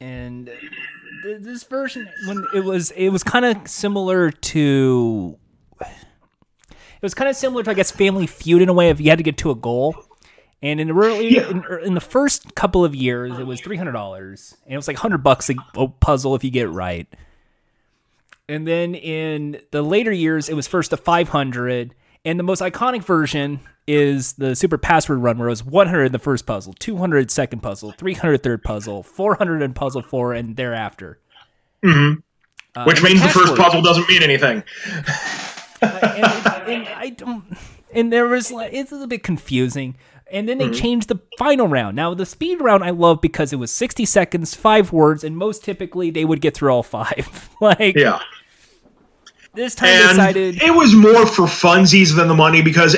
And 0.00 0.50
this 1.22 1.62
version, 1.62 2.08
when 2.26 2.44
it 2.54 2.64
was, 2.64 2.90
it 2.92 3.10
was 3.10 3.22
kind 3.22 3.44
of 3.44 3.68
similar 3.68 4.30
to. 4.30 5.38
It 5.80 7.06
was 7.06 7.14
kind 7.14 7.28
of 7.28 7.36
similar 7.36 7.62
to, 7.64 7.70
I 7.70 7.74
guess, 7.74 7.90
Family 7.90 8.26
Feud 8.26 8.62
in 8.62 8.68
a 8.68 8.72
way. 8.72 8.88
If 8.90 9.00
you 9.00 9.10
had 9.10 9.18
to 9.18 9.24
get 9.24 9.36
to 9.38 9.50
a 9.50 9.54
goal, 9.56 9.94
and 10.62 10.80
in 10.80 10.88
the 10.88 10.94
early, 10.94 11.34
Yeah. 11.34 11.48
in, 11.50 11.64
in 11.84 11.94
the 11.94 12.00
first 12.00 12.54
couple 12.54 12.84
of 12.84 12.94
years, 12.94 13.38
it 13.38 13.46
was 13.46 13.60
three 13.60 13.76
hundred 13.76 13.92
dollars, 13.92 14.56
and 14.64 14.74
it 14.74 14.76
was 14.76 14.88
like 14.88 14.96
hundred 14.98 15.18
bucks 15.22 15.50
a, 15.50 15.88
puzzle 15.88 16.34
if 16.34 16.44
you 16.44 16.50
get 16.50 16.64
it 16.66 16.70
right. 16.70 17.06
And 18.48 18.66
then 18.66 18.94
in 18.94 19.60
the 19.70 19.82
later 19.82 20.12
years, 20.12 20.48
it 20.48 20.54
was 20.54 20.66
first 20.66 20.90
to 20.90 20.96
five 20.96 21.28
hundred, 21.30 21.94
and 22.24 22.38
the 22.38 22.44
most 22.44 22.60
iconic 22.62 23.04
version 23.04 23.60
is 23.86 24.34
the 24.34 24.54
super 24.54 24.78
password 24.78 25.18
run, 25.18 25.38
where 25.38 25.48
it 25.48 25.50
was 25.52 25.64
one 25.64 25.88
hundred 25.88 26.12
the 26.12 26.18
first 26.18 26.46
puzzle, 26.46 26.72
200 26.78 27.30
second 27.30 27.60
puzzle, 27.60 27.90
300 27.92 28.42
third 28.42 28.62
puzzle, 28.62 29.02
four 29.02 29.34
hundred 29.34 29.62
in 29.62 29.74
puzzle 29.74 30.02
four, 30.02 30.32
and 30.32 30.56
thereafter. 30.56 31.18
hmm 31.82 32.12
Uh, 32.76 32.84
Which 32.84 33.02
means 33.02 33.20
the 33.22 33.28
first 33.28 33.56
puzzle 33.56 33.82
doesn't 33.82 34.08
mean 34.08 34.22
anything. 34.22 34.62
and, 35.82 36.24
and 36.68 36.88
I 36.88 37.12
don't. 37.16 37.44
And 37.92 38.12
there 38.12 38.26
was 38.26 38.50
like 38.50 38.72
it's 38.72 38.92
a 38.92 39.06
bit 39.06 39.22
confusing. 39.22 39.96
And 40.32 40.48
then 40.48 40.56
they 40.58 40.64
Mm-hmm. 40.64 40.74
changed 40.74 41.08
the 41.08 41.20
final 41.38 41.68
round. 41.68 41.94
Now 41.94 42.14
the 42.14 42.24
speed 42.26 42.60
round 42.60 42.82
I 42.82 42.90
love 42.90 43.20
because 43.20 43.52
it 43.52 43.56
was 43.56 43.70
sixty 43.70 44.04
seconds, 44.06 44.54
five 44.54 44.90
words, 44.92 45.22
and 45.24 45.36
most 45.36 45.62
typically 45.62 46.10
they 46.10 46.24
would 46.24 46.40
get 46.40 46.54
through 46.54 46.70
all 46.72 46.82
five. 46.82 47.50
like 47.60 47.94
Yeah. 47.96 48.18
this 49.54 49.74
time 49.74 49.90
And 49.90 50.08
decided. 50.10 50.62
it 50.62 50.74
was 50.74 50.94
more 50.94 51.26
for 51.26 51.42
funsies 51.46 52.16
than 52.16 52.28
the 52.28 52.34
money 52.34 52.62
because 52.62 52.96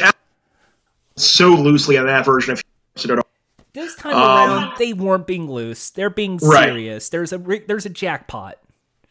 so 1.16 1.48
loosely 1.50 1.96
on 1.98 2.06
that 2.06 2.24
version 2.24 2.52
of 2.52 2.62
it 2.96 3.10
at 3.10 3.18
all. 3.18 3.24
This 3.72 3.96
time 3.96 4.14
Um, 4.14 4.20
around, 4.20 4.72
they 4.78 4.92
weren't 4.92 5.26
being 5.26 5.50
loose. 5.50 5.90
They're 5.90 6.10
being 6.10 6.38
Right. 6.40 6.66
serious. 6.68 7.08
There's 7.08 7.32
a 7.32 7.38
there's 7.66 7.86
a 7.86 7.90
jackpot, 7.90 8.58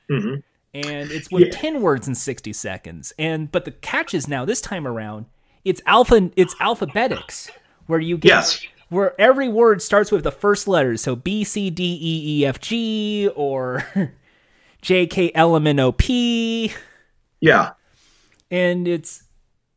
Mhm. 0.10 0.44
and 0.74 1.12
it's 1.12 1.30
with 1.30 1.44
Yeah. 1.48 1.52
ten 1.52 1.82
words 1.82 2.08
in 2.08 2.16
sixty 2.16 2.54
seconds. 2.54 3.12
And 3.20 3.52
but 3.52 3.66
the 3.66 3.72
catch 3.72 4.14
is 4.14 4.28
now 4.30 4.46
this 4.46 4.62
time 4.62 4.88
around, 4.88 5.26
it's 5.66 5.82
alpha. 5.86 6.32
It's 6.38 6.56
alphabetics 6.62 7.50
where 7.88 8.00
you 8.00 8.18
get 8.18 8.30
Yes. 8.30 8.66
where 8.90 9.20
every 9.20 9.50
word 9.50 9.82
starts 9.82 10.12
with 10.12 10.24
the 10.24 10.32
first 10.32 10.68
letters. 10.68 11.02
So 11.02 11.16
B 11.16 11.44
C 11.44 11.70
D 11.70 11.84
E 12.02 12.42
E 12.42 12.46
F 12.46 12.60
G 12.60 13.30
or 13.36 13.86
J 14.82 15.08
K 15.08 15.32
L 15.36 15.56
M 15.56 15.68
N 15.68 15.80
O 15.80 15.92
P, 15.92 16.72
Yeah. 17.40 17.72
and 18.52 18.88
it's 18.88 19.24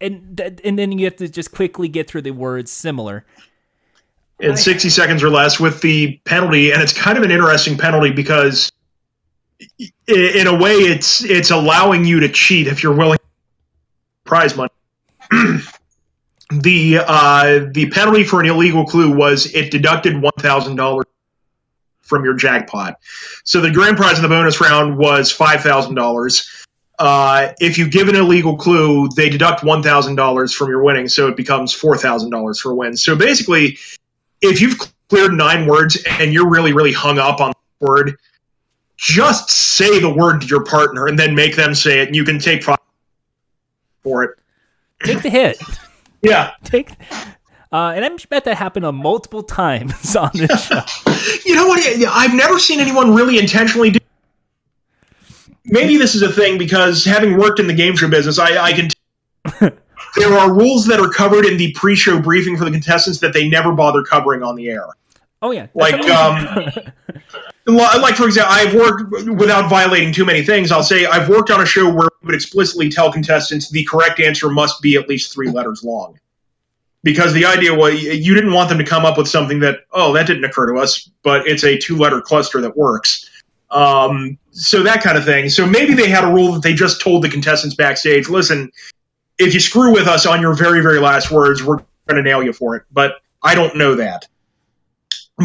and 0.01 0.37
th- 0.37 0.61
and 0.65 0.79
then 0.79 0.93
you 0.99 1.05
have 1.07 1.17
to 1.17 1.29
just 1.29 1.53
quickly 1.53 1.89
get 1.89 2.09
through 2.09 2.23
the 2.23 2.31
words 2.33 2.71
similar. 2.71 3.25
in 4.41 4.55
60 4.55 4.91
seconds 4.91 5.23
or 5.23 5.31
less 5.31 5.59
with 5.59 5.81
the 5.81 6.21
penalty 6.27 6.71
and 6.71 6.83
it's 6.83 6.93
kind 6.93 7.17
of 7.17 7.25
an 7.25 7.31
interesting 7.31 7.79
penalty 7.79 8.11
because 8.13 8.71
in 10.09 10.47
a 10.47 10.55
way 10.55 10.73
it's 10.75 11.25
it's 11.25 11.51
allowing 11.51 12.05
you 12.05 12.21
to 12.21 12.29
cheat 12.29 12.67
if 12.67 12.83
you're 12.83 12.95
willing 12.95 13.19
prize 14.25 14.55
money 14.55 14.69
the 16.51 16.99
uh, 17.07 17.67
the 17.73 17.91
penalty 17.91 18.25
for 18.25 18.41
an 18.41 18.47
illegal 18.47 18.85
clue 18.85 19.15
was 19.15 19.53
it 19.55 19.71
deducted 19.71 20.15
$1000 20.15 21.05
from 22.03 22.25
your 22.25 22.35
jackpot 22.35 22.99
so 23.43 23.61
the 23.61 23.71
grand 23.71 23.97
prize 23.97 24.17
in 24.17 24.23
the 24.23 24.29
bonus 24.29 24.61
round 24.61 24.97
was 24.97 25.37
$5000 25.37 26.67
uh, 26.99 27.53
if 27.61 27.77
you 27.77 27.89
give 27.89 28.09
an 28.09 28.17
illegal 28.17 28.57
clue, 28.57 29.09
they 29.17 29.29
deduct 29.29 29.63
one 29.63 29.83
thousand 29.83 30.17
dollars 30.17 30.55
from 30.55 30.71
your 30.71 30.83
winnings, 30.83 31.15
so 31.15 31.29
it 31.29 31.37
becomes 31.37 31.73
four 31.73 31.97
thousand 31.97 32.31
dollars 32.31 32.61
for 32.61 32.73
a 32.73 32.75
win. 32.75 32.97
So 32.97 33.15
basically, 33.15 33.79
if 34.41 34.61
you've 34.61 34.79
cleared 35.09 35.35
nine 35.35 35.67
words 35.67 36.03
and 36.21 36.33
you're 36.33 36.49
really, 36.49 36.73
really 36.73 36.93
hung 36.93 37.19
up 37.19 37.41
on 37.41 37.53
the 37.81 37.87
word, 37.87 38.17
just 38.97 39.51
say 39.51 40.01
the 40.01 40.13
word 40.13 40.41
to 40.41 40.47
your 40.47 40.65
partner 40.65 41.07
and 41.07 41.19
then 41.19 41.35
make 41.35 41.55
them 41.55 41.75
say 41.75 42.01
it, 42.01 42.09
and 42.09 42.17
you 42.17 42.25
can 42.25 42.39
take 42.39 42.63
five 42.63 42.79
for 44.03 44.25
it. 44.25 44.39
Take 45.05 45.23
the 45.23 45.31
hit. 45.31 45.61
Yeah, 46.23 46.53
Take. 46.65 46.91
Uh, 47.73 47.93
and 47.95 48.05
I 48.05 48.09
bet 48.31 48.45
that 48.45 48.57
happened 48.57 48.87
on 48.87 48.95
multiple 48.95 49.43
times 49.43 50.15
on 50.17 50.31
this 50.35 50.67
show. 50.67 50.83
you 51.45 51.55
know 51.55 51.67
what? 51.67 51.85
I've 52.09 52.35
never 52.35 52.59
seen 52.59 52.81
anyone 52.81 53.15
really 53.15 53.39
intentionally 53.39 53.91
do. 53.91 53.99
Maybe 55.65 55.97
this 55.97 56.15
is 56.15 56.23
a 56.23 56.31
thing 56.31 56.59
because 56.59 57.05
having 57.05 57.37
worked 57.37 57.59
in 57.59 57.67
the 57.67 57.75
game 57.75 57.97
show 57.97 58.09
business, 58.09 58.39
I, 58.39 58.57
I 58.57 58.73
can. 58.73 58.89
there 60.17 60.33
are 60.33 60.55
rules 60.55 60.87
that 60.87 61.01
are 61.01 61.11
covered 61.11 61.45
in 61.45 61.57
the 61.57 61.73
pre-show 61.73 62.21
briefing 62.21 62.57
for 62.57 62.65
the 62.65 62.71
contestants 62.71 63.19
that 63.21 63.33
they 63.33 63.49
never 63.49 63.73
bother 63.73 64.03
covering 64.03 64.43
on 64.45 64.55
the 64.55 64.69
air. 64.69 64.87
Oh 65.43 65.51
yeah, 65.51 65.67
Like, 65.75 66.01
um, 66.09 66.71
like 67.67 68.15
for 68.15 68.27
example, 68.27 68.53
I've 68.53 68.75
worked 68.75 69.13
without 69.39 69.69
violating 69.69 70.13
too 70.13 70.25
many 70.25 70.43
things. 70.43 70.71
I'll 70.71 70.83
say 70.83 71.05
I've 71.07 71.29
worked 71.29 71.51
on 71.51 71.61
a 71.61 71.67
show 71.67 71.93
where 71.93 72.09
we 72.23 72.27
would 72.27 72.35
explicitly 72.35 72.89
tell 72.89 73.13
contestants 73.13 73.71
the 73.71 73.85
correct 73.85 74.21
answer 74.21 74.49
must 74.49 74.81
be 74.81 74.97
at 74.97 75.09
least 75.09 75.33
three 75.33 75.51
letters 75.51 75.83
long, 75.83 76.19
because 77.03 77.33
the 77.33 77.45
idea 77.45 77.75
was 77.75 78.01
you 78.03 78.35
didn't 78.35 78.53
want 78.53 78.69
them 78.69 78.79
to 78.79 78.85
come 78.85 79.05
up 79.05 79.19
with 79.19 79.29
something 79.29 79.59
that 79.61 79.81
oh 79.93 80.13
that 80.13 80.27
didn't 80.27 80.45
occur 80.45 80.73
to 80.73 80.81
us, 80.81 81.11
but 81.23 81.47
it's 81.49 81.65
a 81.65 81.77
two-letter 81.77 82.21
cluster 82.21 82.61
that 82.61 82.77
works. 82.77 83.29
Um, 83.73 84.39
so 84.53 84.85
that 84.85 85.03
kind 85.03 85.19
of 85.19 85.25
thing. 85.25 85.49
So 85.49 85.67
maybe 85.67 85.95
they 85.95 86.09
had 86.09 86.23
a 86.23 86.33
rule 86.33 86.53
that 86.53 86.63
they 86.63 86.73
just 86.73 87.01
told 87.01 87.25
the 87.25 87.29
contestants 87.29 87.75
backstage, 87.75 88.29
listen, 88.29 88.71
if 89.39 89.53
you 89.53 89.59
screw 89.61 89.93
with 89.93 90.07
us 90.07 90.25
on 90.25 90.41
your 90.41 90.55
very 90.55 90.83
very 90.83 91.01
last 91.01 91.33
words, 91.33 91.65
we're 91.65 91.79
going 92.07 92.17
to 92.17 92.23
nail 92.23 92.45
you 92.45 92.53
for 92.53 92.77
it. 92.77 92.85
But 92.93 93.17
I 93.43 93.57
don't 93.57 93.77
know 93.77 93.97
that. 93.97 94.29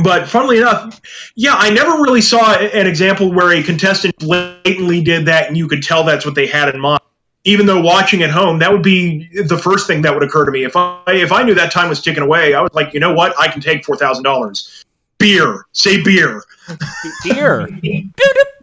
But 0.04 0.28
funnily 0.28 0.58
enough, 0.58 1.02
yeah, 1.36 1.56
I 1.58 1.70
never 1.70 2.02
really 2.02 2.22
saw 2.22 2.56
an 2.56 2.88
example 2.88 3.32
where 3.32 3.52
a 3.52 3.62
contestant 3.62 4.16
blatantly 4.20 5.04
did 5.04 5.26
that 5.26 5.48
and 5.48 5.58
you 5.58 5.68
could 5.68 5.84
tell 5.84 6.04
that's 6.06 6.26
what 6.26 6.34
they 6.34 6.48
had 6.48 6.74
in 6.74 6.80
mind. 6.80 7.02
Even 7.44 7.66
though 7.66 7.82
watching 7.82 8.22
at 8.24 8.30
home, 8.30 8.60
that 8.60 8.72
would 8.72 8.84
be 8.84 9.28
the 9.44 9.58
first 9.58 9.88
thing 9.88 10.02
that 10.04 10.14
would 10.14 10.24
occur 10.24 10.46
to 10.46 10.52
me. 10.52 10.64
If 10.64 10.76
I 10.76 11.02
if 11.08 11.32
I 11.32 11.44
knew 11.44 11.56
that 11.56 11.72
time 11.72 11.90
was 11.90 12.02
ticking 12.02 12.24
away, 12.24 12.54
I 12.54 12.62
was 12.62 12.72
like, 12.74 12.94
you 12.94 13.00
know 13.00 13.14
what? 13.14 13.38
I 13.38 13.48
can 13.48 13.62
take 13.62 13.84
four 13.84 13.98
thousand 13.98 14.24
dollars. 14.24 14.86
Beer. 15.18 15.66
Say 15.74 16.02
beer. 16.02 16.44
beer. 17.24 17.68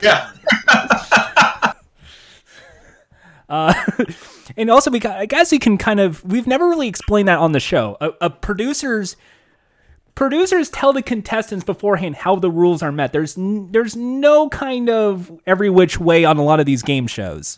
Yeah. 0.01 0.31
Uh, 3.49 3.73
and 4.59 4.71
also, 4.71 4.91
we 4.91 4.99
got, 4.99 5.17
I 5.19 5.25
guess 5.25 5.51
we 5.51 5.59
can 5.59 5.79
kind 5.79 6.01
of 6.01 6.23
we've 6.23 6.47
never 6.47 6.69
really 6.69 6.87
explained 6.87 7.29
that 7.29 7.39
on 7.39 7.53
the 7.53 7.61
show. 7.61 7.97
a, 8.01 8.13
uh, 8.21 8.29
producers 8.29 9.17
producers 10.19 10.69
tell 10.69 10.93
the 10.93 11.01
contestants 11.01 11.65
beforehand 11.65 12.17
how 12.17 12.35
the 12.35 12.51
rules 12.51 12.83
are 12.83 12.91
met. 12.91 13.13
There's 13.13 13.39
n- 13.39 13.71
there's 13.71 13.95
no 13.95 14.49
kind 14.49 14.91
of 14.91 15.31
every 15.47 15.71
which 15.71 16.01
way 16.01 16.25
on 16.25 16.39
a 16.39 16.43
lot 16.43 16.59
of 16.59 16.67
these 16.67 16.83
game 16.83 17.07
shows. 17.07 17.57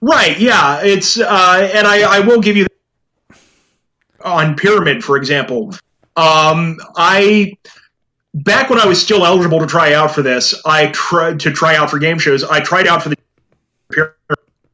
Right. 0.00 0.36
Yeah. 0.38 0.82
It's 0.82 1.20
uh, 1.20 1.70
and 1.72 1.86
I 1.86 2.16
I 2.16 2.20
will 2.20 2.40
give 2.40 2.56
you 2.56 2.66
on 4.20 4.56
pyramid 4.56 5.04
for 5.04 5.16
example. 5.16 5.74
Um, 6.16 6.78
I 6.96 7.56
back 8.34 8.68
when 8.68 8.80
I 8.80 8.86
was 8.86 9.00
still 9.00 9.24
eligible 9.24 9.60
to 9.60 9.66
try 9.66 9.94
out 9.94 10.10
for 10.10 10.22
this, 10.22 10.60
I 10.66 10.88
tried 10.88 11.38
to 11.40 11.52
try 11.52 11.76
out 11.76 11.88
for 11.88 12.00
game 12.00 12.18
shows. 12.18 12.42
I 12.42 12.58
tried 12.58 12.88
out 12.88 13.04
for 13.04 13.10
the 13.10 13.16
pyramid. 13.92 14.16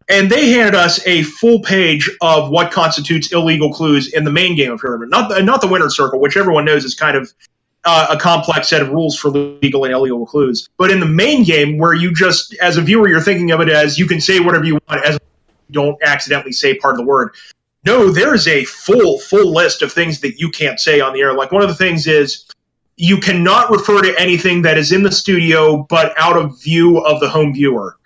And 0.08 0.30
they 0.30 0.50
handed 0.50 0.74
us 0.74 1.04
a 1.06 1.22
full 1.22 1.60
page 1.60 2.10
of 2.20 2.50
what 2.50 2.72
constitutes 2.72 3.32
illegal 3.32 3.72
clues 3.72 4.12
in 4.12 4.24
the 4.24 4.32
main 4.32 4.56
game 4.56 4.72
of 4.72 4.80
Pyramid, 4.80 5.10
not 5.10 5.28
the, 5.28 5.42
not 5.42 5.60
the 5.60 5.68
Winner 5.68 5.90
Circle, 5.90 6.18
which 6.20 6.36
everyone 6.36 6.64
knows 6.64 6.84
is 6.84 6.94
kind 6.94 7.16
of 7.16 7.32
uh, 7.84 8.08
a 8.10 8.18
complex 8.18 8.68
set 8.68 8.82
of 8.82 8.88
rules 8.90 9.18
for 9.18 9.30
legal 9.30 9.84
and 9.84 9.92
illegal 9.92 10.26
clues. 10.26 10.68
But 10.78 10.90
in 10.90 11.00
the 11.00 11.06
main 11.06 11.44
game, 11.44 11.78
where 11.78 11.94
you 11.94 12.12
just, 12.12 12.54
as 12.54 12.76
a 12.76 12.82
viewer, 12.82 13.08
you're 13.08 13.20
thinking 13.20 13.50
of 13.50 13.60
it 13.60 13.68
as 13.68 13.98
you 13.98 14.06
can 14.06 14.20
say 14.20 14.40
whatever 14.40 14.64
you 14.64 14.78
want, 14.88 15.04
as 15.04 15.14
you 15.14 15.72
don't 15.72 15.98
accidentally 16.02 16.52
say 16.52 16.74
part 16.74 16.94
of 16.94 16.98
the 16.98 17.04
word. 17.04 17.34
No, 17.84 18.10
there 18.10 18.34
is 18.34 18.48
a 18.48 18.64
full, 18.64 19.18
full 19.18 19.52
list 19.52 19.82
of 19.82 19.92
things 19.92 20.20
that 20.20 20.38
you 20.38 20.50
can't 20.50 20.80
say 20.80 21.00
on 21.00 21.12
the 21.12 21.20
air. 21.20 21.32
Like 21.32 21.52
one 21.52 21.62
of 21.62 21.68
the 21.68 21.74
things 21.74 22.06
is 22.06 22.46
you 22.96 23.18
cannot 23.18 23.70
refer 23.70 24.02
to 24.02 24.18
anything 24.18 24.62
that 24.62 24.76
is 24.76 24.90
in 24.90 25.02
the 25.02 25.12
studio 25.12 25.86
but 25.88 26.12
out 26.18 26.36
of 26.36 26.60
view 26.60 26.98
of 26.98 27.20
the 27.20 27.28
home 27.28 27.54
viewer. 27.54 27.96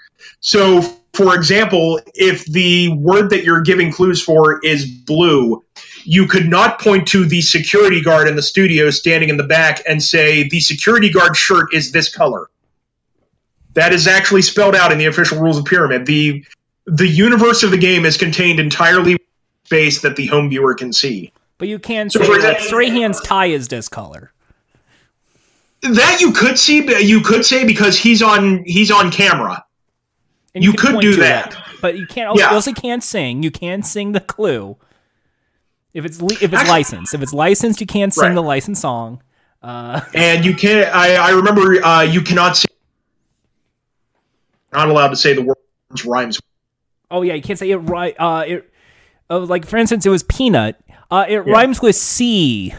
So, 0.40 0.82
for 1.14 1.34
example, 1.34 2.00
if 2.14 2.46
the 2.46 2.88
word 2.94 3.30
that 3.30 3.44
you're 3.44 3.60
giving 3.60 3.92
clues 3.92 4.22
for 4.22 4.64
is 4.64 4.86
blue, 4.86 5.62
you 6.04 6.26
could 6.26 6.48
not 6.48 6.80
point 6.80 7.06
to 7.08 7.26
the 7.26 7.42
security 7.42 8.00
guard 8.00 8.28
in 8.28 8.36
the 8.36 8.42
studio 8.42 8.88
standing 8.90 9.28
in 9.28 9.36
the 9.36 9.44
back 9.44 9.82
and 9.86 10.02
say, 10.02 10.48
the 10.48 10.60
security 10.60 11.10
guard 11.10 11.36
shirt 11.36 11.72
is 11.74 11.92
this 11.92 12.14
color. 12.14 12.48
That 13.74 13.92
is 13.92 14.06
actually 14.06 14.42
spelled 14.42 14.74
out 14.74 14.90
in 14.90 14.98
the 14.98 15.06
official 15.06 15.38
rules 15.38 15.58
of 15.58 15.64
Pyramid. 15.64 16.06
The 16.06 16.44
the 16.86 17.06
universe 17.06 17.62
of 17.62 17.70
the 17.70 17.78
game 17.78 18.04
is 18.04 18.16
contained 18.16 18.58
entirely 18.58 19.16
space 19.64 20.02
that 20.02 20.16
the 20.16 20.26
home 20.26 20.50
viewer 20.50 20.74
can 20.74 20.92
see. 20.92 21.32
But 21.58 21.68
you 21.68 21.78
can 21.78 22.10
so 22.10 22.22
say 22.22 22.38
like 22.38 22.60
Strahan's 22.60 23.20
tie 23.20 23.46
is 23.46 23.68
this 23.68 23.88
color. 23.88 24.32
That 25.82 26.20
you 26.20 26.32
could 26.32 26.58
see, 26.58 26.84
you 27.04 27.20
could 27.20 27.44
say 27.44 27.64
because 27.64 27.98
he's 27.98 28.20
on 28.20 28.64
he's 28.64 28.90
on 28.90 29.10
camera. 29.10 29.64
And 30.54 30.62
you, 30.62 30.72
you 30.72 30.76
could 30.76 31.00
do 31.00 31.16
that. 31.16 31.56
but 31.80 31.96
you 31.96 32.06
can't. 32.06 32.28
Also, 32.28 32.42
yeah. 32.42 32.50
also 32.50 32.72
can't 32.72 33.02
sing. 33.02 33.42
You 33.42 33.50
can 33.50 33.82
sing 33.82 34.12
the 34.12 34.20
clue. 34.20 34.76
If 35.94 36.04
it's 36.04 36.20
if 36.20 36.42
it's 36.42 36.54
Actually, 36.54 36.68
licensed, 36.70 37.14
if 37.14 37.22
it's 37.22 37.32
licensed, 37.32 37.80
you 37.80 37.86
can't 37.86 38.14
sing 38.14 38.28
right. 38.28 38.34
the 38.34 38.42
licensed 38.42 38.80
song. 38.80 39.22
Uh, 39.62 40.00
and 40.14 40.44
you 40.44 40.54
can't. 40.54 40.94
I, 40.94 41.16
I 41.16 41.30
remember 41.30 41.82
uh, 41.84 42.02
you 42.02 42.22
cannot 42.22 42.56
sing. 42.56 42.70
Not 44.72 44.88
allowed 44.88 45.08
to 45.08 45.16
say 45.16 45.34
the 45.34 45.42
words 45.42 46.04
rhymes. 46.04 46.40
Oh 47.10 47.22
yeah, 47.22 47.34
you 47.34 47.42
can't 47.42 47.58
say 47.58 47.70
it 47.70 47.76
right. 47.76 48.16
Uh, 48.18 48.44
it 48.46 48.72
uh, 49.28 49.40
like 49.40 49.66
for 49.66 49.76
instance, 49.76 50.06
it 50.06 50.10
was 50.10 50.22
peanut. 50.22 50.80
Uh, 51.10 51.26
it 51.28 51.46
yeah. 51.46 51.52
rhymes 51.52 51.82
with 51.82 51.94
C, 51.94 52.74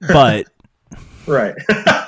but 0.00 0.46
right. 1.26 1.54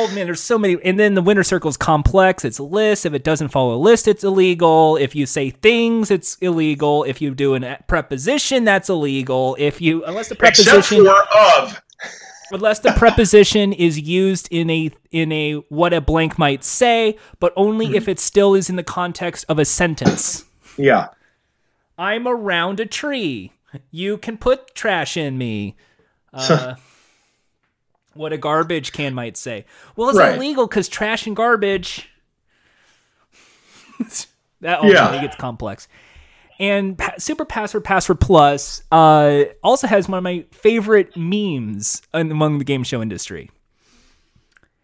oh 0.00 0.14
man, 0.14 0.26
there's 0.26 0.40
so 0.40 0.58
many, 0.58 0.78
and 0.84 0.98
then 0.98 1.14
the 1.14 1.22
winner 1.22 1.42
circle 1.42 1.68
is 1.68 1.76
complex. 1.76 2.44
It's 2.44 2.58
a 2.58 2.62
list. 2.62 3.04
If 3.06 3.14
it 3.14 3.24
doesn't 3.24 3.48
follow 3.48 3.74
a 3.74 3.76
list, 3.76 4.08
it's 4.08 4.24
illegal. 4.24 4.96
If 4.96 5.14
you 5.14 5.26
say 5.26 5.50
things, 5.50 6.10
it's 6.10 6.36
illegal. 6.36 7.04
If 7.04 7.20
you 7.20 7.34
do 7.34 7.54
a 7.54 7.78
preposition, 7.86 8.64
that's 8.64 8.88
illegal. 8.88 9.56
If 9.58 9.80
you 9.80 10.04
unless 10.04 10.28
the 10.28 10.36
preposition 10.36 11.06
of 11.06 11.82
unless 12.50 12.80
the 12.80 12.92
preposition 12.92 13.72
is 13.72 14.00
used 14.00 14.48
in 14.50 14.70
a 14.70 14.90
in 15.10 15.32
a 15.32 15.54
what 15.68 15.92
a 15.92 16.00
blank 16.00 16.38
might 16.38 16.64
say, 16.64 17.16
but 17.38 17.52
only 17.56 17.86
mm-hmm. 17.86 17.96
if 17.96 18.08
it 18.08 18.18
still 18.18 18.54
is 18.54 18.70
in 18.70 18.76
the 18.76 18.82
context 18.82 19.44
of 19.48 19.58
a 19.58 19.64
sentence. 19.64 20.44
Yeah. 20.76 21.08
I'm 21.98 22.26
around 22.26 22.80
a 22.80 22.86
tree. 22.86 23.52
You 23.90 24.16
can 24.16 24.38
put 24.38 24.74
trash 24.74 25.16
in 25.16 25.36
me. 25.36 25.76
Uh, 26.32 26.76
what 28.14 28.32
a 28.32 28.38
garbage 28.38 28.92
can 28.92 29.14
might 29.14 29.36
say. 29.36 29.64
Well, 29.96 30.08
it's 30.08 30.18
right. 30.18 30.36
illegal 30.36 30.66
because 30.66 30.88
trash 30.88 31.26
and 31.26 31.36
garbage. 31.36 32.08
that 34.60 34.78
ultimately 34.78 34.92
yeah. 34.92 35.20
gets 35.22 35.36
complex. 35.36 35.88
And 36.58 36.98
pa- 36.98 37.14
Super 37.18 37.44
Password 37.44 37.84
Password 37.84 38.20
Plus 38.20 38.82
uh, 38.92 39.44
also 39.62 39.86
has 39.86 40.08
one 40.08 40.18
of 40.18 40.24
my 40.24 40.44
favorite 40.50 41.16
memes 41.16 42.02
among 42.12 42.58
the 42.58 42.64
game 42.64 42.84
show 42.84 43.00
industry, 43.00 43.50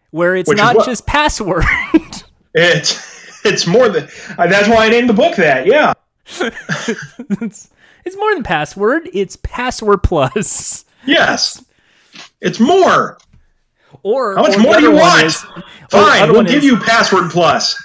where 0.09 0.35
it's 0.35 0.49
Which 0.49 0.57
not 0.57 0.85
just 0.85 1.05
password. 1.05 1.65
it's 2.55 3.45
it's 3.45 3.67
more 3.67 3.89
than 3.89 4.07
uh, 4.37 4.47
that's 4.47 4.67
why 4.67 4.87
I 4.87 4.89
named 4.89 5.09
the 5.09 5.13
book 5.13 5.35
that. 5.35 5.67
Yeah. 5.67 5.93
it's, 7.41 7.69
it's 8.05 8.17
more 8.17 8.33
than 8.33 8.43
password. 8.43 9.09
It's 9.13 9.37
password 9.37 10.01
plus. 10.01 10.83
Yes, 11.05 11.63
it's 12.41 12.59
more. 12.59 13.17
Or 14.03 14.35
how 14.35 14.43
much 14.43 14.55
or 14.55 14.59
more 14.59 14.75
do 14.75 14.83
you 14.83 14.91
want? 14.91 15.25
Is, 15.25 15.45
Fine, 15.89 16.31
we'll 16.31 16.43
give 16.43 16.57
is, 16.57 16.65
you 16.65 16.77
password 16.77 17.31
plus. 17.31 17.81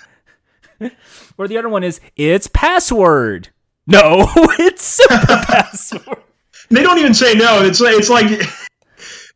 Or 1.39 1.49
the 1.49 1.57
other 1.57 1.71
one 1.71 1.83
is 1.83 1.99
it's 2.15 2.47
password. 2.47 3.49
No, 3.87 4.31
it's 4.59 4.85
super 4.85 5.17
password. 5.27 6.23
They 6.69 6.83
don't 6.83 6.99
even 6.99 7.15
say 7.15 7.33
no. 7.33 7.63
It's 7.63 7.81
it's 7.81 8.11
like 8.11 8.29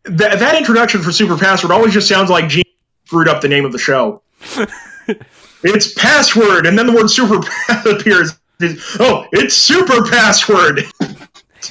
that, 0.04 0.38
that 0.38 0.56
introduction 0.56 1.02
for 1.02 1.10
super 1.10 1.38
password 1.38 1.72
always 1.72 1.94
just 1.94 2.06
sounds 2.06 2.28
like 2.28 2.48
Gene 2.48 2.64
screwed 3.06 3.28
up 3.28 3.40
the 3.40 3.48
name 3.48 3.64
of 3.64 3.72
the 3.72 3.78
show. 3.78 4.22
it's 5.62 5.94
password, 5.94 6.66
and 6.66 6.78
then 6.78 6.86
the 6.86 6.92
word 6.92 7.08
super 7.08 7.40
appears 7.88 8.38
oh, 9.00 9.26
it's 9.32 9.54
super 9.54 10.04
password. 10.08 10.82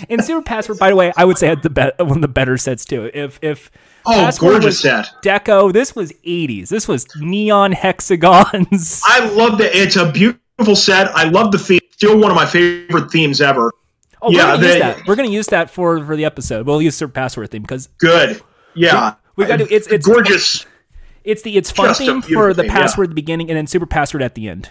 And 0.09 0.23
super 0.23 0.41
password, 0.41 0.79
by 0.79 0.89
the 0.89 0.95
way, 0.95 1.11
I 1.15 1.25
would 1.25 1.37
say 1.37 1.47
had 1.47 1.63
the 1.63 1.69
be- 1.69 2.03
one 2.03 2.17
of 2.17 2.21
the 2.21 2.27
better 2.27 2.57
sets 2.57 2.85
too. 2.85 3.09
If 3.13 3.39
if 3.41 3.71
oh, 4.05 4.31
gorgeous 4.39 4.81
set 4.81 5.09
deco, 5.23 5.71
this 5.73 5.95
was 5.95 6.11
'80s. 6.25 6.69
This 6.69 6.87
was 6.87 7.07
neon 7.17 7.71
hexagons. 7.71 9.01
I 9.05 9.27
love 9.29 9.59
it. 9.61 9.75
It's 9.75 9.95
a 9.95 10.11
beautiful 10.11 10.75
set. 10.75 11.07
I 11.15 11.25
love 11.25 11.51
the 11.51 11.59
theme. 11.59 11.79
Still 11.91 12.19
one 12.19 12.31
of 12.31 12.35
my 12.35 12.45
favorite 12.45 13.11
themes 13.11 13.41
ever. 13.41 13.71
Oh, 14.21 14.31
yeah, 14.31 14.55
we're 14.55 14.57
gonna 14.57 14.67
use 14.67 14.79
that. 14.79 15.07
We're 15.07 15.15
gonna 15.15 15.29
use 15.29 15.47
that 15.47 15.69
for 15.69 16.05
for 16.05 16.15
the 16.15 16.25
episode. 16.25 16.65
We'll 16.65 16.81
use 16.81 16.95
super 16.95 17.13
password 17.13 17.51
theme 17.51 17.61
because 17.61 17.87
good. 17.97 18.41
Yeah, 18.73 19.15
we, 19.35 19.43
we 19.43 19.47
got 19.47 19.57
to. 19.57 19.73
It's 19.73 19.87
it's 19.87 20.05
gorgeous. 20.05 20.65
It's 21.23 21.41
the 21.41 21.57
it's 21.57 21.71
fun 21.71 21.87
Just 21.87 21.99
theme 21.99 22.21
for 22.21 22.53
the 22.53 22.63
theme, 22.63 22.71
password 22.71 23.07
yeah. 23.07 23.09
at 23.09 23.09
the 23.11 23.15
beginning 23.15 23.49
and 23.49 23.57
then 23.57 23.67
super 23.67 23.85
password 23.85 24.21
at 24.21 24.35
the 24.35 24.47
end. 24.47 24.69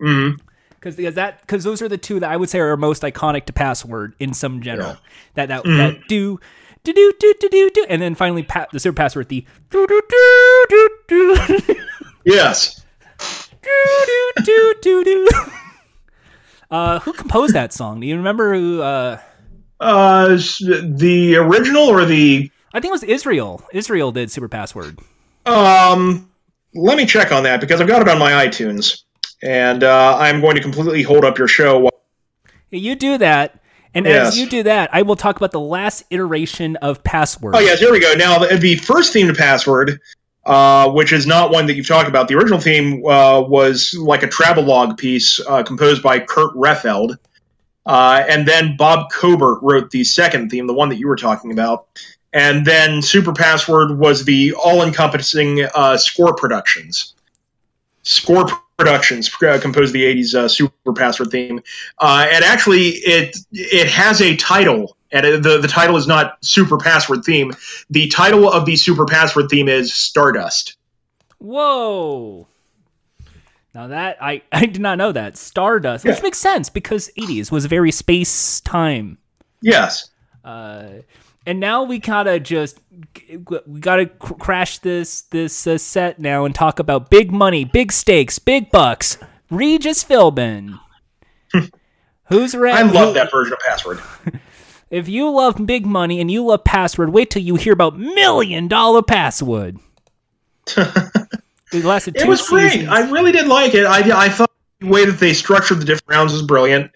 Mm-hmm 0.00 0.43
because 0.84 0.96
because 0.96 1.14
that 1.14 1.40
because 1.40 1.64
those 1.64 1.80
are 1.80 1.88
the 1.88 1.96
two 1.96 2.20
that 2.20 2.30
I 2.30 2.36
would 2.36 2.50
say 2.50 2.60
are 2.60 2.76
most 2.76 3.02
iconic 3.02 3.46
to 3.46 3.52
password 3.52 4.14
in 4.18 4.34
some 4.34 4.60
general. 4.60 4.90
Yeah. 4.90 4.96
That 5.34 5.48
that 5.48 5.64
mm-hmm. 5.64 5.76
that 5.78 6.08
do 6.08 6.38
do 6.84 6.92
do 6.92 7.14
do 7.18 7.34
do 7.40 7.48
do 7.48 7.70
do, 7.70 7.86
and 7.88 8.02
then 8.02 8.14
finally 8.14 8.42
pa- 8.42 8.66
the 8.70 8.78
super 8.78 8.94
password 8.94 9.28
the 9.28 9.46
do 9.70 9.86
do 9.86 10.02
do 10.68 10.88
do 11.08 11.58
do. 11.58 11.76
Yes. 12.26 12.84
do 13.62 13.70
do 14.06 14.32
do 14.44 14.74
do 14.82 15.04
do. 15.04 15.28
Uh, 16.70 16.98
who 17.00 17.12
composed 17.12 17.54
that 17.54 17.72
song? 17.72 18.00
Do 18.00 18.06
you 18.06 18.16
remember 18.16 18.54
who? 18.54 18.82
Uh, 18.82 19.20
uh, 19.80 20.28
the 20.82 21.36
original 21.36 21.84
or 21.84 22.04
the? 22.04 22.50
I 22.72 22.80
think 22.80 22.90
it 22.90 22.92
was 22.92 23.04
Israel. 23.04 23.62
Israel 23.72 24.10
did 24.12 24.30
Super 24.30 24.48
Password. 24.48 24.98
Um, 25.46 26.30
let 26.74 26.96
me 26.96 27.06
check 27.06 27.32
on 27.32 27.44
that 27.44 27.60
because 27.60 27.80
I've 27.80 27.86
got 27.86 28.02
it 28.02 28.08
on 28.08 28.18
my 28.18 28.32
iTunes 28.46 29.03
and 29.44 29.84
uh, 29.84 30.16
I'm 30.18 30.40
going 30.40 30.56
to 30.56 30.62
completely 30.62 31.02
hold 31.02 31.24
up 31.24 31.38
your 31.38 31.48
show. 31.48 31.78
While- 31.78 31.92
You 32.70 32.96
do 32.96 33.18
that, 33.18 33.60
and 33.92 34.06
yes. 34.06 34.28
as 34.28 34.38
you 34.38 34.48
do 34.48 34.62
that, 34.64 34.90
I 34.92 35.02
will 35.02 35.16
talk 35.16 35.36
about 35.36 35.52
the 35.52 35.60
last 35.60 36.02
iteration 36.10 36.76
of 36.76 37.04
Password. 37.04 37.54
Oh 37.54 37.60
yes, 37.60 37.78
here 37.78 37.92
we 37.92 38.00
go. 38.00 38.14
Now 38.14 38.38
the 38.38 38.76
first 38.76 39.12
theme 39.12 39.28
to 39.28 39.34
Password, 39.34 40.00
uh, 40.46 40.90
which 40.90 41.12
is 41.12 41.26
not 41.26 41.52
one 41.52 41.66
that 41.66 41.74
you've 41.74 41.86
talked 41.86 42.08
about. 42.08 42.26
The 42.28 42.34
original 42.34 42.60
theme 42.60 43.04
uh, 43.06 43.40
was 43.40 43.94
like 43.94 44.22
a 44.22 44.28
travelogue 44.28 44.96
piece 44.96 45.38
uh, 45.46 45.62
composed 45.62 46.02
by 46.02 46.18
Kurt 46.18 46.54
Rehfeld. 46.54 47.18
Uh, 47.86 48.24
and 48.28 48.48
then 48.48 48.76
Bob 48.78 49.10
Cobert 49.12 49.58
wrote 49.62 49.90
the 49.90 50.04
second 50.04 50.50
theme, 50.50 50.66
the 50.66 50.72
one 50.72 50.88
that 50.88 50.96
you 50.96 51.06
were 51.06 51.16
talking 51.16 51.52
about. 51.52 51.86
And 52.32 52.66
then 52.66 53.02
Super 53.02 53.32
Password 53.32 53.98
was 53.98 54.24
the 54.24 54.54
all 54.54 54.82
encompassing 54.82 55.66
uh, 55.74 55.96
score 55.98 56.34
productions. 56.34 57.13
Score 58.04 58.46
Productions 58.76 59.30
uh, 59.40 59.58
composed 59.60 59.92
the 59.92 60.02
'80s 60.02 60.34
uh, 60.34 60.48
Super 60.48 60.92
Password 60.92 61.30
theme, 61.30 61.62
uh, 62.00 62.26
and 62.28 62.44
actually 62.44 62.88
it 62.88 63.36
it 63.52 63.88
has 63.88 64.20
a 64.20 64.34
title, 64.36 64.96
and 65.12 65.44
the 65.44 65.58
the 65.58 65.68
title 65.68 65.96
is 65.96 66.08
not 66.08 66.38
Super 66.44 66.76
Password 66.76 67.24
theme. 67.24 67.52
The 67.90 68.08
title 68.08 68.50
of 68.50 68.66
the 68.66 68.74
Super 68.74 69.06
Password 69.06 69.48
theme 69.48 69.68
is 69.68 69.94
Stardust. 69.94 70.76
Whoa! 71.38 72.48
Now 73.74 73.86
that 73.86 74.18
I 74.20 74.42
I 74.52 74.66
did 74.66 74.80
not 74.80 74.98
know 74.98 75.12
that 75.12 75.36
Stardust, 75.36 76.04
which 76.04 76.22
makes 76.22 76.38
sense 76.38 76.68
because 76.68 77.10
'80s 77.16 77.52
was 77.52 77.66
very 77.66 77.92
space 77.92 78.60
time. 78.62 79.18
Yes. 79.62 80.10
Uh, 80.44 80.88
and 81.46 81.60
now 81.60 81.82
we 81.82 81.98
gotta 81.98 82.40
just 82.40 82.80
we 83.28 83.80
gotta 83.80 84.06
cr- 84.06 84.34
crash 84.34 84.78
this 84.78 85.22
this 85.22 85.66
uh, 85.66 85.78
set 85.78 86.18
now 86.18 86.44
and 86.44 86.54
talk 86.54 86.78
about 86.78 87.10
big 87.10 87.30
money, 87.30 87.64
big 87.64 87.92
stakes, 87.92 88.38
big 88.38 88.70
bucks. 88.70 89.18
Regis 89.50 90.02
Philbin. 90.02 90.78
Who's 92.24 92.54
ready? 92.54 92.78
I 92.78 92.82
love 92.82 93.14
that 93.14 93.30
version 93.30 93.52
of 93.52 93.58
Password. 93.60 94.00
if 94.90 95.08
you 95.08 95.30
love 95.30 95.64
big 95.66 95.84
money 95.84 96.20
and 96.20 96.30
you 96.30 96.44
love 96.44 96.64
Password, 96.64 97.10
wait 97.10 97.30
till 97.30 97.42
you 97.42 97.56
hear 97.56 97.72
about 97.72 97.98
Million 97.98 98.68
Dollar 98.68 99.02
Password. 99.02 99.78
it 100.76 101.84
lasted. 101.84 102.16
it 102.16 102.26
was 102.26 102.48
great. 102.48 102.88
I 102.88 103.10
really 103.10 103.32
did 103.32 103.46
like 103.46 103.74
it. 103.74 103.84
I 103.84 104.24
I 104.24 104.28
thought 104.30 104.50
the 104.80 104.88
way 104.88 105.04
that 105.04 105.18
they 105.18 105.34
structured 105.34 105.80
the 105.80 105.84
different 105.84 106.08
rounds 106.08 106.32
was 106.32 106.42
brilliant. 106.42 106.90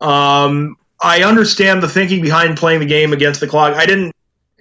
Um, 0.00 0.76
I 1.00 1.22
understand 1.22 1.82
the 1.82 1.88
thinking 1.88 2.22
behind 2.22 2.56
playing 2.56 2.80
the 2.80 2.86
game 2.86 3.12
against 3.12 3.40
the 3.40 3.46
clock. 3.46 3.74
I 3.74 3.86
didn't. 3.86 4.12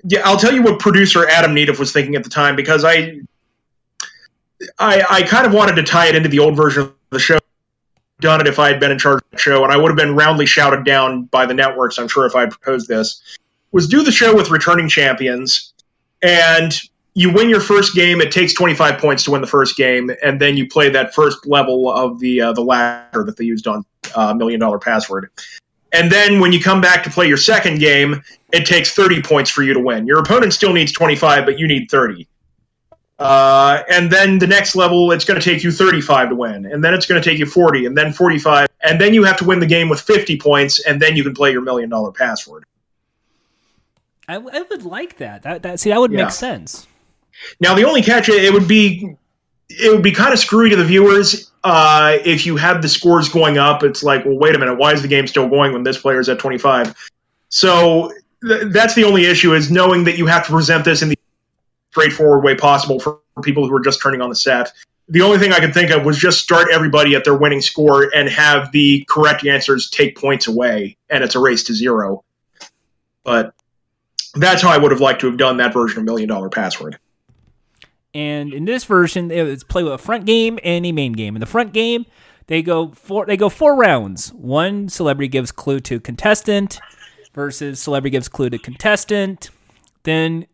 Yeah, 0.03 0.21
I'll 0.23 0.37
tell 0.37 0.53
you 0.53 0.61
what 0.61 0.79
producer 0.79 1.27
Adam 1.27 1.55
Nedeff 1.55 1.79
was 1.79 1.91
thinking 1.91 2.15
at 2.15 2.23
the 2.23 2.29
time 2.29 2.55
because 2.55 2.83
I, 2.83 3.21
I, 4.77 5.03
I 5.09 5.23
kind 5.23 5.47
of 5.47 5.53
wanted 5.53 5.75
to 5.75 5.83
tie 5.83 6.07
it 6.07 6.15
into 6.15 6.29
the 6.29 6.39
old 6.39 6.55
version 6.55 6.83
of 6.83 6.93
the 7.09 7.19
show. 7.19 7.39
Done 8.21 8.39
it 8.39 8.47
if 8.47 8.59
I 8.59 8.69
had 8.69 8.79
been 8.79 8.91
in 8.91 8.99
charge 8.99 9.21
of 9.23 9.31
the 9.31 9.37
show, 9.37 9.63
and 9.63 9.73
I 9.73 9.77
would 9.77 9.89
have 9.89 9.97
been 9.97 10.15
roundly 10.15 10.45
shouted 10.45 10.85
down 10.85 11.25
by 11.25 11.45
the 11.45 11.53
networks. 11.53 11.97
I'm 11.97 12.07
sure 12.07 12.25
if 12.25 12.35
I 12.35 12.41
had 12.41 12.51
proposed 12.51 12.87
this, 12.87 13.21
was 13.71 13.87
do 13.87 14.03
the 14.03 14.11
show 14.11 14.33
with 14.33 14.51
returning 14.51 14.87
champions, 14.87 15.73
and 16.21 16.79
you 17.13 17.33
win 17.33 17.49
your 17.49 17.59
first 17.59 17.93
game. 17.93 18.21
It 18.21 18.31
takes 18.31 18.53
25 18.53 18.99
points 18.99 19.23
to 19.23 19.31
win 19.31 19.41
the 19.41 19.47
first 19.47 19.75
game, 19.75 20.11
and 20.23 20.39
then 20.39 20.55
you 20.55 20.67
play 20.67 20.89
that 20.89 21.13
first 21.13 21.45
level 21.45 21.91
of 21.91 22.19
the 22.19 22.41
uh, 22.41 22.53
the 22.53 22.61
ladder 22.61 23.23
that 23.23 23.35
they 23.35 23.43
used 23.43 23.67
on 23.67 23.83
uh, 24.15 24.33
Million 24.33 24.61
Dollar 24.61 24.79
Password. 24.79 25.29
And 25.95 26.11
then 26.11 26.41
when 26.41 26.51
you 26.51 26.59
come 26.59 26.81
back 26.81 27.03
to 27.05 27.09
play 27.09 27.27
your 27.27 27.37
second 27.37 27.79
game, 27.79 28.21
it 28.51 28.65
takes 28.65 28.91
30 28.93 29.21
points 29.21 29.49
for 29.49 29.63
you 29.63 29.73
to 29.73 29.79
win. 29.79 30.05
Your 30.05 30.19
opponent 30.19 30.53
still 30.53 30.73
needs 30.73 30.91
25, 30.91 31.45
but 31.45 31.57
you 31.57 31.67
need 31.67 31.89
30. 31.89 32.27
Uh, 33.17 33.81
and 33.89 34.11
then 34.11 34.37
the 34.37 34.45
next 34.47 34.75
level, 34.75 35.13
it's 35.13 35.23
going 35.23 35.39
to 35.39 35.43
take 35.43 35.63
you 35.63 35.71
35 35.71 36.29
to 36.29 36.35
win. 36.35 36.65
And 36.65 36.83
then 36.83 36.93
it's 36.93 37.05
going 37.05 37.21
to 37.21 37.27
take 37.27 37.39
you 37.39 37.45
40, 37.45 37.85
and 37.85 37.97
then 37.97 38.11
45. 38.11 38.67
And 38.81 38.99
then 38.99 39.13
you 39.13 39.23
have 39.23 39.37
to 39.37 39.45
win 39.45 39.61
the 39.61 39.65
game 39.65 39.87
with 39.87 40.01
50 40.01 40.37
points, 40.37 40.85
and 40.85 41.01
then 41.01 41.15
you 41.15 41.23
can 41.23 41.33
play 41.33 41.53
your 41.53 41.61
million 41.61 41.89
dollar 41.89 42.11
password. 42.11 42.65
I, 44.27 44.35
I 44.35 44.61
would 44.69 44.83
like 44.83 45.17
that. 45.19 45.43
That, 45.43 45.63
that 45.63 45.79
see, 45.79 45.91
that 45.91 45.99
would 45.99 46.11
Yeah. 46.11 46.23
make 46.23 46.31
sense. 46.31 46.87
Now, 47.61 47.73
the 47.73 47.85
only 47.85 48.01
catch, 48.01 48.27
it 48.27 48.51
would 48.51 48.67
be 48.67 49.15
it 49.69 49.91
would 49.91 50.03
be 50.03 50.11
kind 50.11 50.31
of 50.31 50.39
screwy 50.39 50.69
to 50.69 50.75
the 50.75 50.83
viewers 50.83 51.51
uh, 51.65 52.19
if 52.23 52.45
you 52.45 52.55
have 52.57 52.83
the 52.83 52.87
scores 52.87 53.27
going 53.27 53.57
up. 53.57 53.83
It's 53.83 54.03
like, 54.03 54.23
well, 54.23 54.37
wait 54.37 54.55
a 54.55 54.59
minute, 54.59 54.75
why 54.75 54.93
is 54.93 55.01
the 55.01 55.07
game 55.07 55.25
still 55.25 55.49
going 55.49 55.73
when 55.73 55.83
this 55.83 55.97
player 55.97 56.19
is 56.19 56.29
at 56.29 56.37
25? 56.37 56.95
So 57.49 58.13
th- 58.47 58.71
that's 58.71 58.93
the 58.93 59.03
only 59.03 59.25
issue 59.25 59.53
is 59.53 59.71
knowing 59.71 60.03
that 60.03 60.17
you 60.17 60.27
have 60.27 60.45
to 60.45 60.51
present 60.51 60.85
this 60.85 61.01
in 61.01 61.09
the 61.09 61.17
straightforward 61.91 62.43
way 62.43 62.55
possible 62.55 62.99
for 62.99 63.19
people 63.41 63.67
who 63.67 63.75
are 63.75 63.83
just 63.83 63.99
turning 63.99 64.21
on 64.21 64.29
the 64.29 64.35
set. 64.35 64.71
The 65.09 65.21
only 65.21 65.39
thing 65.39 65.53
I 65.53 65.59
could 65.59 65.73
think 65.73 65.89
of 65.89 66.05
was 66.05 66.17
just 66.17 66.39
start 66.39 66.67
everybody 66.71 67.15
at 67.15 67.23
their 67.23 67.35
winning 67.35 67.61
score 67.61 68.11
and 68.15 68.29
have 68.29 68.71
the 68.71 69.03
correct 69.09 69.45
answers 69.45 69.89
take 69.89 70.17
points 70.17 70.47
away, 70.47 70.97
and 71.09 71.23
it's 71.23 71.35
a 71.35 71.39
race 71.39 71.63
to 71.65 71.73
zero. 71.73 72.23
But 73.23 73.53
that's 74.35 74.61
how 74.61 74.69
I 74.69 74.77
would 74.77 74.91
have 74.91 75.01
liked 75.01 75.21
to 75.21 75.27
have 75.27 75.37
done 75.37 75.57
that 75.57 75.73
version 75.73 75.99
of 75.99 76.05
Million 76.05 76.29
Dollar 76.29 76.49
Password. 76.49 76.99
And 78.15 78.53
in 78.53 78.63
this 78.63 78.85
version, 78.85 79.29
it's 79.29 79.65
play 79.65 79.83
with 79.83 79.91
a 79.91 79.97
front 79.97 80.25
game 80.25 80.57
and 80.63 80.85
a 80.85 80.93
main 80.93 81.11
game. 81.11 81.35
In 81.35 81.41
the 81.41 81.45
front 81.45 81.73
game, 81.73 82.05
they 82.47 82.61
go 82.61 82.91
four. 82.91 83.25
They 83.25 83.35
go 83.35 83.49
four 83.49 83.75
rounds. 83.75 84.31
One 84.31 84.87
celebrity 84.87 85.27
gives 85.27 85.51
clue 85.51 85.81
to 85.81 85.99
contestant, 85.99 86.79
versus 87.33 87.81
celebrity 87.81 88.11
gives 88.11 88.29
clue 88.29 88.49
to 88.49 88.57
contestant. 88.57 89.49
Then 90.03 90.47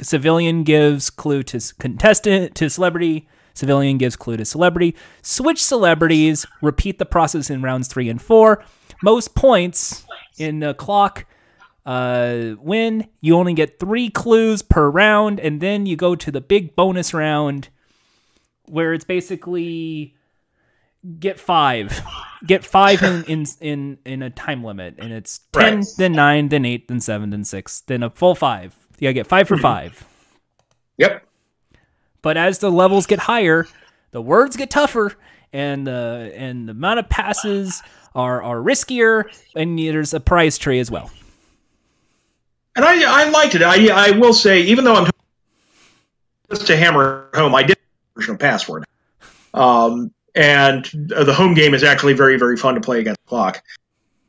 civilian 0.00 0.62
gives 0.62 1.10
clue 1.10 1.42
to 1.42 1.60
contestant 1.80 2.54
to 2.54 2.70
celebrity. 2.70 3.28
Civilian 3.52 3.98
gives 3.98 4.14
clue 4.14 4.36
to 4.36 4.44
celebrity. 4.44 4.94
Switch 5.20 5.60
celebrities. 5.60 6.46
Repeat 6.62 7.00
the 7.00 7.04
process 7.04 7.50
in 7.50 7.62
rounds 7.62 7.88
three 7.88 8.08
and 8.08 8.22
four. 8.22 8.62
Most 9.02 9.34
points 9.34 10.06
in 10.38 10.60
the 10.60 10.72
clock 10.74 11.24
uh, 11.88 12.54
win. 12.60 13.08
You 13.22 13.36
only 13.36 13.54
get 13.54 13.78
three 13.80 14.10
clues 14.10 14.60
per 14.60 14.90
round, 14.90 15.40
and 15.40 15.60
then 15.60 15.86
you 15.86 15.96
go 15.96 16.14
to 16.14 16.30
the 16.30 16.40
big 16.42 16.76
bonus 16.76 17.14
round 17.14 17.70
where 18.66 18.92
it's 18.92 19.06
basically 19.06 20.14
get 21.18 21.40
five, 21.40 21.98
get 22.46 22.62
five 22.64 23.02
in 23.02 23.24
in 23.24 23.46
in, 23.60 23.98
in 24.04 24.22
a 24.22 24.28
time 24.28 24.62
limit, 24.62 24.96
and 24.98 25.12
it's 25.12 25.40
ten, 25.52 25.76
Right. 25.78 25.86
then 25.96 26.12
nine, 26.12 26.48
then 26.48 26.66
eight, 26.66 26.88
then 26.88 27.00
seven, 27.00 27.30
then 27.30 27.44
six, 27.44 27.80
then 27.80 28.02
a 28.02 28.10
full 28.10 28.34
five. 28.34 28.76
You 28.98 29.06
gotta 29.06 29.14
get 29.14 29.26
five 29.26 29.48
for 29.48 29.56
five. 29.56 30.04
Yep. 30.98 31.24
But 32.20 32.36
as 32.36 32.58
the 32.58 32.70
levels 32.70 33.06
get 33.06 33.20
higher, 33.20 33.66
the 34.10 34.20
words 34.20 34.56
get 34.56 34.68
tougher, 34.68 35.14
and 35.54 35.86
the 35.86 36.32
and 36.34 36.68
the 36.68 36.72
amount 36.72 36.98
of 36.98 37.08
passes 37.08 37.82
are 38.14 38.42
are 38.42 38.56
riskier, 38.58 39.24
and 39.54 39.78
there's 39.78 40.12
a 40.12 40.20
prize 40.20 40.58
tree 40.58 40.80
as 40.80 40.90
well. 40.90 41.10
And 42.78 42.84
I, 42.84 43.24
I 43.24 43.28
liked 43.30 43.56
it. 43.56 43.62
I, 43.62 43.88
I 43.88 44.10
will 44.12 44.32
say, 44.32 44.62
even 44.62 44.84
though 44.84 44.94
I'm 44.94 45.10
just 46.48 46.68
to 46.68 46.76
hammer 46.76 47.28
home, 47.34 47.52
I 47.52 47.64
did 47.64 47.76
version 48.14 48.34
of 48.34 48.40
password. 48.40 48.84
Um, 49.52 50.12
and 50.36 50.84
the 50.84 51.34
home 51.34 51.54
game 51.54 51.74
is 51.74 51.82
actually 51.82 52.12
very, 52.12 52.38
very 52.38 52.56
fun 52.56 52.76
to 52.76 52.80
play 52.80 53.00
against 53.00 53.20
the 53.24 53.28
clock. 53.30 53.64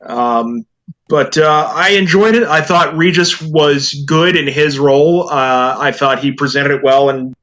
Um, 0.01 0.65
but 1.09 1.37
uh, 1.37 1.71
I 1.75 1.89
enjoyed 1.89 2.33
it. 2.33 2.41
I 2.41 2.61
thought 2.61 2.97
Regis 2.97 3.39
was 3.39 3.93
good 4.07 4.35
in 4.35 4.47
his 4.47 4.79
role. 4.79 5.29
Uh, 5.29 5.75
I 5.77 5.91
thought 5.91 6.17
he 6.17 6.31
presented 6.31 6.71
it 6.71 6.83
well 6.83 7.11
and 7.11 7.35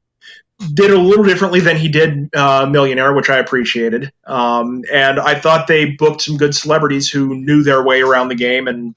did 0.73 0.91
a 0.91 0.97
little 0.97 1.23
differently 1.23 1.61
than 1.61 1.77
he 1.77 1.87
did 1.87 2.35
uh, 2.35 2.65
Millionaire, 2.65 3.13
which 3.13 3.29
I 3.29 3.37
appreciated. 3.37 4.11
Um, 4.25 4.83
and 4.91 5.21
I 5.21 5.39
thought 5.39 5.67
they 5.67 5.91
booked 5.91 6.23
some 6.23 6.35
good 6.35 6.53
celebrities 6.53 7.09
who 7.09 7.33
knew 7.33 7.63
their 7.63 7.81
way 7.81 8.01
around 8.01 8.27
the 8.27 8.35
game 8.35 8.67
and 8.67 8.93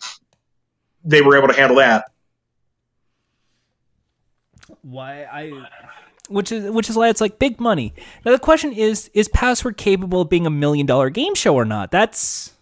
they 1.05 1.23
were 1.23 1.37
able 1.37 1.49
to 1.49 1.55
handle 1.55 1.77
that. 1.79 2.11
why 4.83 5.25
I 5.25 5.53
which 6.29 6.53
is 6.53 6.71
which 6.71 6.89
is 6.89 6.97
why 6.97 7.09
it's 7.09 7.21
like 7.21 7.39
big 7.39 7.61
money. 7.61 7.93
Now 8.25 8.33
the 8.33 8.39
question 8.39 8.73
is 8.73 9.11
is 9.15 9.29
Password 9.29 9.77
capable 9.77 10.23
of 10.23 10.29
being 10.29 10.47
a 10.47 10.51
million 10.51 10.87
dollar 10.87 11.11
game 11.11 11.35
show 11.35 11.55
or 11.55 11.65
not? 11.65 11.91
That's 11.91 12.53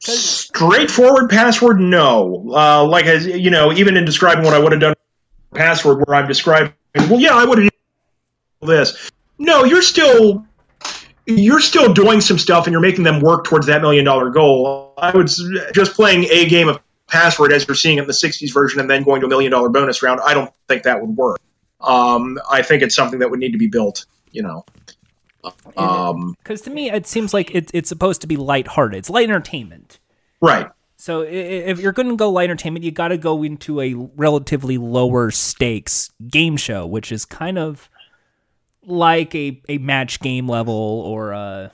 Straightforward 0.00 1.30
password, 1.30 1.78
no. 1.78 2.50
Uh, 2.54 2.84
like 2.86 3.06
as 3.06 3.26
you 3.26 3.50
know, 3.50 3.72
even 3.72 3.96
in 3.96 4.04
describing 4.04 4.44
what 4.44 4.54
I 4.54 4.58
would 4.58 4.72
have 4.72 4.80
done, 4.80 4.94
password 5.54 6.04
where 6.06 6.16
I'm 6.16 6.26
describing, 6.26 6.72
well, 6.94 7.20
yeah, 7.20 7.34
I 7.34 7.44
would 7.44 7.58
have 7.58 7.70
this. 8.62 9.10
No, 9.38 9.64
you're 9.64 9.82
still 9.82 10.46
you're 11.26 11.60
still 11.60 11.92
doing 11.92 12.20
some 12.20 12.38
stuff, 12.38 12.66
and 12.66 12.72
you're 12.72 12.80
making 12.80 13.04
them 13.04 13.20
work 13.20 13.44
towards 13.44 13.66
that 13.66 13.80
million 13.82 14.04
dollar 14.04 14.30
goal. 14.30 14.94
I 14.98 15.10
would 15.16 15.28
s- 15.28 15.42
just 15.74 15.94
playing 15.94 16.24
a 16.30 16.46
game 16.48 16.68
of 16.68 16.78
password 17.06 17.52
as 17.52 17.66
you're 17.66 17.74
seeing 17.74 17.98
it 17.98 18.02
in 18.02 18.06
the 18.06 18.12
'60s 18.12 18.52
version, 18.52 18.80
and 18.80 18.90
then 18.90 19.02
going 19.02 19.20
to 19.20 19.26
a 19.26 19.30
million 19.30 19.50
dollar 19.52 19.68
bonus 19.68 20.02
round. 20.02 20.20
I 20.24 20.34
don't 20.34 20.52
think 20.68 20.82
that 20.84 21.00
would 21.00 21.16
work. 21.16 21.40
Um, 21.80 22.38
I 22.50 22.62
think 22.62 22.82
it's 22.82 22.94
something 22.94 23.18
that 23.18 23.30
would 23.30 23.40
need 23.40 23.52
to 23.52 23.58
be 23.58 23.68
built. 23.68 24.06
You 24.32 24.42
know. 24.42 24.64
Um, 25.76 26.34
because 26.42 26.62
to 26.62 26.70
me 26.70 26.90
it 26.90 27.06
seems 27.06 27.34
like 27.34 27.54
it, 27.54 27.70
it's 27.74 27.88
supposed 27.88 28.22
to 28.22 28.26
be 28.26 28.36
lighthearted. 28.36 28.96
It's 28.98 29.10
light 29.10 29.28
entertainment. 29.28 29.98
right. 30.40 30.68
So 30.96 31.20
if 31.20 31.80
you're 31.80 31.92
going 31.92 32.08
to 32.08 32.16
go 32.16 32.30
light 32.30 32.44
entertainment, 32.44 32.82
you 32.82 32.90
got 32.90 33.08
to 33.08 33.18
go 33.18 33.42
into 33.42 33.78
a 33.82 33.92
relatively 33.92 34.78
lower 34.78 35.30
stakes 35.30 36.10
game 36.28 36.56
show, 36.56 36.86
which 36.86 37.12
is 37.12 37.26
kind 37.26 37.58
of 37.58 37.90
like 38.86 39.34
a, 39.34 39.60
a 39.68 39.78
match 39.78 40.20
game 40.20 40.48
level 40.48 40.74
or 40.74 41.32
a 41.32 41.72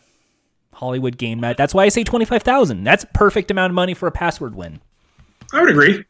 Hollywood 0.72 1.18
game. 1.18 1.40
That's 1.40 1.74
why 1.74 1.84
I 1.84 1.88
say 1.88 2.04
twenty 2.04 2.24
five 2.24 2.42
thousand. 2.42 2.84
That's 2.84 3.04
a 3.04 3.08
perfect 3.08 3.50
amount 3.50 3.70
of 3.70 3.74
money 3.74 3.94
for 3.94 4.06
a 4.06 4.12
password 4.12 4.54
win. 4.54 4.80
I 5.52 5.60
would 5.62 5.70
agree. 5.70 6.04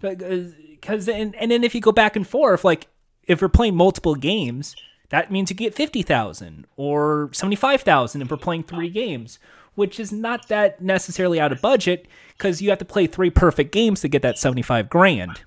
because 0.00 1.08
uh, 1.08 1.12
and, 1.12 1.34
and 1.36 1.50
then 1.50 1.64
if 1.64 1.74
you 1.74 1.80
go 1.80 1.92
back 1.92 2.16
and 2.16 2.26
forth 2.26 2.64
like 2.64 2.88
if 3.26 3.40
we're 3.40 3.48
playing 3.48 3.76
multiple 3.76 4.14
games 4.14 4.74
that 5.10 5.30
means 5.30 5.50
you 5.50 5.56
get 5.56 5.74
50000 5.74 6.66
or 6.76 7.30
75000 7.32 8.22
if 8.22 8.30
we're 8.30 8.36
playing 8.36 8.64
three 8.64 8.90
games 8.90 9.38
which 9.74 10.00
is 10.00 10.12
not 10.12 10.48
that 10.48 10.82
necessarily 10.82 11.40
out 11.40 11.52
of 11.52 11.60
budget 11.60 12.06
because 12.36 12.60
you 12.60 12.68
have 12.70 12.78
to 12.78 12.84
play 12.84 13.06
three 13.06 13.30
perfect 13.30 13.72
games 13.72 14.00
to 14.00 14.08
get 14.08 14.22
that 14.22 14.38
75 14.38 14.90
grand 14.90 15.40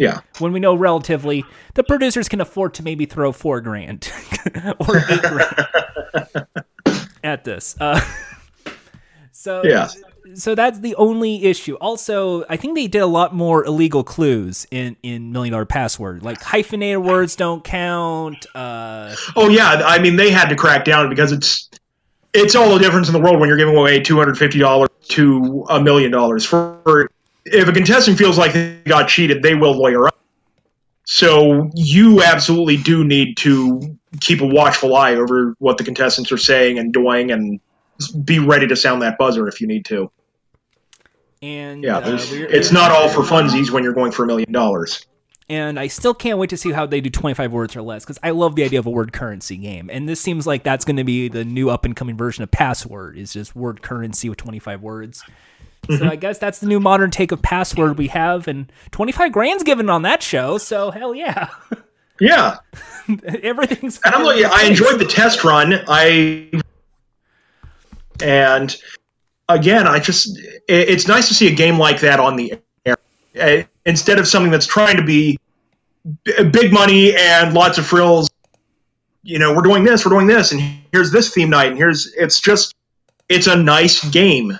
Yeah. 0.00 0.20
when 0.38 0.52
we 0.52 0.58
know 0.60 0.74
relatively 0.74 1.44
the 1.74 1.84
producers 1.84 2.28
can 2.28 2.40
afford 2.40 2.74
to 2.74 2.82
maybe 2.82 3.04
throw 3.06 3.30
four 3.32 3.60
grand 3.60 4.10
or 4.88 4.96
eight 5.10 5.22
grand 5.22 6.46
at 7.22 7.44
this 7.44 7.76
uh, 7.80 8.00
so 9.32 9.62
Yeah. 9.64 9.88
so 10.34 10.54
that's 10.54 10.78
the 10.80 10.94
only 10.96 11.44
issue. 11.44 11.74
Also, 11.76 12.44
I 12.48 12.56
think 12.56 12.74
they 12.76 12.86
did 12.86 13.00
a 13.02 13.06
lot 13.06 13.34
more 13.34 13.64
illegal 13.64 14.02
clues 14.04 14.66
in 14.70 14.96
in 15.02 15.32
Million 15.32 15.52
Dollar 15.52 15.64
Password, 15.66 16.22
like 16.22 16.40
hyphenated 16.42 16.98
words 17.04 17.36
don't 17.36 17.62
count. 17.64 18.46
Uh, 18.54 19.14
Oh 19.36 19.48
yeah, 19.48 19.82
I 19.84 19.98
mean 19.98 20.16
they 20.16 20.30
had 20.30 20.48
to 20.48 20.56
crack 20.56 20.84
down 20.84 21.08
because 21.10 21.32
it's 21.32 21.68
it's 22.32 22.54
all 22.54 22.72
the 22.72 22.78
difference 22.78 23.08
in 23.08 23.12
the 23.12 23.20
world 23.20 23.40
when 23.40 23.48
you're 23.48 23.58
giving 23.58 23.76
away 23.76 24.00
two 24.00 24.16
hundred 24.16 24.36
fifty 24.38 24.58
dollars 24.58 24.88
to 25.08 25.64
a 25.70 25.80
million 25.82 26.10
dollars. 26.10 26.44
For 26.44 27.10
if 27.52 27.68
a 27.68 27.72
contestant 27.72 28.18
feels 28.18 28.38
like 28.38 28.52
they 28.52 28.78
got 28.86 29.08
cheated, 29.08 29.42
they 29.42 29.54
will 29.54 29.72
lawyer 29.72 30.06
up. 30.06 30.16
So 31.04 31.70
you 31.74 32.22
absolutely 32.22 32.76
do 32.76 33.04
need 33.04 33.36
to 33.38 33.98
keep 34.20 34.40
a 34.40 34.46
watchful 34.46 34.94
eye 34.96 35.14
over 35.14 35.54
what 35.58 35.76
the 35.78 35.84
contestants 35.84 36.30
are 36.30 36.38
saying 36.38 36.78
and 36.78 36.92
doing, 36.92 37.30
and 37.30 37.60
be 38.24 38.38
ready 38.38 38.66
to 38.68 38.76
sound 38.76 39.02
that 39.02 39.18
buzzer 39.18 39.48
if 39.48 39.60
you 39.60 39.66
need 39.66 39.84
to. 39.86 40.10
and 41.42 41.82
Yeah, 41.82 41.98
uh, 41.98 42.18
we're- 42.30 42.48
it's 42.50 42.70
not 42.70 42.90
all 42.92 43.08
for 43.08 43.22
funsies 43.22 43.70
when 43.70 43.82
you're 43.82 43.94
going 43.94 44.12
for 44.12 44.24
a 44.24 44.26
million 44.26 44.52
dollars. 44.52 45.06
and 45.48 45.80
I 45.80 45.88
still 45.88 46.14
can't 46.14 46.38
wait 46.38 46.50
to 46.50 46.56
see 46.56 46.70
how 46.70 46.86
they 46.86 47.00
do 47.00 47.10
25 47.10 47.50
words 47.50 47.74
or 47.74 47.82
less 47.82 48.04
because 48.04 48.18
I 48.22 48.30
love 48.30 48.54
the 48.56 48.62
idea 48.62 48.78
of 48.78 48.86
a 48.86 48.90
word 48.90 49.12
currency 49.12 49.56
game, 49.56 49.90
and 49.92 50.08
this 50.08 50.20
seems 50.20 50.46
like 50.46 50.62
that's 50.62 50.84
going 50.84 50.98
to 50.98 51.04
be 51.04 51.28
the 51.28 51.44
new 51.44 51.70
up 51.70 51.84
and 51.84 51.96
coming 51.96 52.16
version 52.16 52.44
of 52.44 52.50
Password 52.52 53.16
is 53.18 53.32
just 53.32 53.56
word 53.56 53.82
currency 53.82 54.28
with 54.28 54.38
25 54.38 54.80
words. 54.82 55.24
So 55.88 56.06
I 56.08 56.14
guess 56.16 56.38
that's 56.38 56.58
the 56.60 56.66
new 56.66 56.78
modern 56.78 57.10
take 57.10 57.32
of 57.32 57.42
Password 57.42 57.98
we 57.98 58.06
have, 58.08 58.46
and 58.46 58.70
25 58.92 59.32
grand's 59.32 59.62
given 59.64 59.90
on 59.90 60.02
that 60.02 60.22
show. 60.22 60.56
So 60.58 60.90
hell 60.92 61.14
yeah, 61.14 61.48
Yeah, 62.20 62.58
everything's. 63.42 63.98
and 64.04 64.14
I'm 64.14 64.24
like, 64.24 64.44
I 64.44 64.66
enjoyed 64.66 65.00
the 65.00 65.06
test 65.06 65.42
run. 65.42 65.74
I 65.88 66.50
and 68.22 68.76
again, 69.48 69.86
I 69.86 69.98
just 69.98 70.38
it, 70.38 70.62
it's 70.68 71.08
nice 71.08 71.28
to 71.28 71.34
see 71.34 71.48
a 71.48 71.54
game 71.54 71.78
like 71.78 72.00
that 72.00 72.20
on 72.20 72.36
the 72.36 72.60
air 72.84 72.96
uh, 73.40 73.62
instead 73.86 74.18
of 74.18 74.26
something 74.28 74.50
that's 74.52 74.66
trying 74.66 74.96
to 74.96 75.02
be 75.04 75.38
b- 76.24 76.44
big 76.44 76.72
money 76.72 77.14
and 77.16 77.54
lots 77.54 77.78
of 77.78 77.86
frills. 77.86 78.28
You 79.22 79.38
know, 79.38 79.54
we're 79.54 79.62
doing 79.62 79.84
this, 79.84 80.04
we're 80.04 80.12
doing 80.12 80.26
this, 80.26 80.52
and 80.52 80.60
here's 80.92 81.10
this 81.12 81.32
theme 81.34 81.50
night, 81.50 81.68
and 81.68 81.76
here's 81.76 82.12
it's 82.14 82.40
just 82.40 82.74
it's 83.28 83.46
a 83.46 83.56
nice 83.56 84.08
game, 84.10 84.58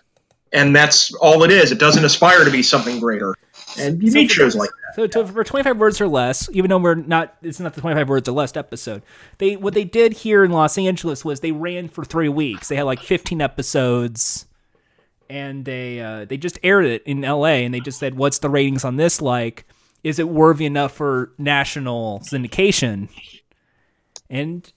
and 0.53 0.75
that's 0.75 1.13
all 1.15 1.43
it 1.43 1.51
is. 1.51 1.73
It 1.73 1.79
doesn't 1.79 2.05
aspire 2.05 2.45
to 2.45 2.51
be 2.51 2.63
something 2.63 3.01
greater, 3.01 3.35
and 3.79 4.03
you 4.03 4.11
So 4.11 4.19
need 4.19 4.31
shows 4.31 4.57
like 4.57 4.71
that. 4.71 4.95
So 4.95 5.07
to, 5.07 5.33
for 5.33 5.45
25 5.45 5.79
words 5.79 6.01
or 6.01 6.09
less, 6.09 6.49
even 6.53 6.69
though 6.69 6.79
we're 6.79 6.97
not, 6.97 7.37
it's 7.43 7.61
not 7.61 7.75
the 7.75 7.81
25 7.81 8.09
words 8.09 8.29
or 8.29 8.33
less 8.33 8.57
episode. 8.57 9.03
They 9.39 9.57
what 9.57 9.75
they 9.75 9.85
did 9.85 10.13
here 10.13 10.45
in 10.45 10.51
Los 10.51 10.77
Angeles 10.77 11.25
was 11.25 11.41
they 11.41 11.53
ran 11.53 11.89
for 11.89 12.05
three 12.05 12.29
weeks. 12.29 12.69
They 12.69 12.77
had 12.77 12.85
like 12.85 13.01
15 13.01 13.41
episodes, 13.41 14.47
and 15.29 15.65
they 15.65 16.01
uh, 16.01 16.25
they 16.25 16.37
just 16.37 16.59
aired 16.63 16.85
it 16.87 17.03
in 17.05 17.25
L.A. 17.25 17.65
and 17.65 17.73
they 17.73 17.81
just 17.81 17.99
said, 18.01 18.17
"What's 18.17 18.39
the 18.39 18.51
ratings 18.51 18.85
on 18.85 18.97
this 18.97 19.21
like? 19.23 19.65
Is 20.03 20.19
it 20.19 20.29
worthy 20.29 20.67
enough 20.67 20.93
for 20.93 21.33
national 21.39 22.21
syndication?" 22.21 23.09
And 24.29 24.71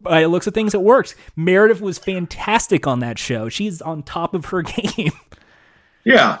by 0.00 0.22
the 0.22 0.28
looks 0.28 0.46
of 0.46 0.54
things, 0.54 0.74
it 0.74 0.82
works. 0.82 1.14
Meredith 1.36 1.80
was 1.80 1.98
fantastic 1.98 2.86
on 2.86 3.00
that 3.00 3.18
show. 3.18 3.48
She's 3.48 3.82
on 3.82 4.02
top 4.02 4.34
of 4.34 4.46
her 4.46 4.62
game. 4.62 5.12
Yeah, 6.04 6.38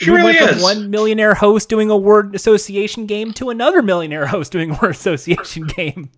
she 0.00 0.10
we 0.10 0.16
really 0.16 0.32
went 0.32 0.48
from 0.48 0.56
is. 0.56 0.62
one 0.62 0.90
millionaire 0.90 1.34
host 1.34 1.68
doing 1.68 1.90
a 1.90 1.96
word 1.96 2.34
association 2.34 3.04
game 3.04 3.32
to 3.34 3.50
another 3.50 3.82
millionaire 3.82 4.26
host 4.28 4.50
doing 4.50 4.70
a 4.70 4.78
word 4.80 4.92
association 4.92 5.66
game. 5.66 6.10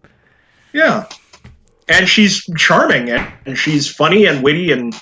Yeah. 0.73 1.09
And 1.89 2.09
she's 2.09 2.49
charming 2.57 3.11
and, 3.11 3.33
and 3.45 3.59
she's 3.59 3.93
funny 3.93 4.27
and 4.27 4.43
witty 4.43 4.71
and 4.71 4.95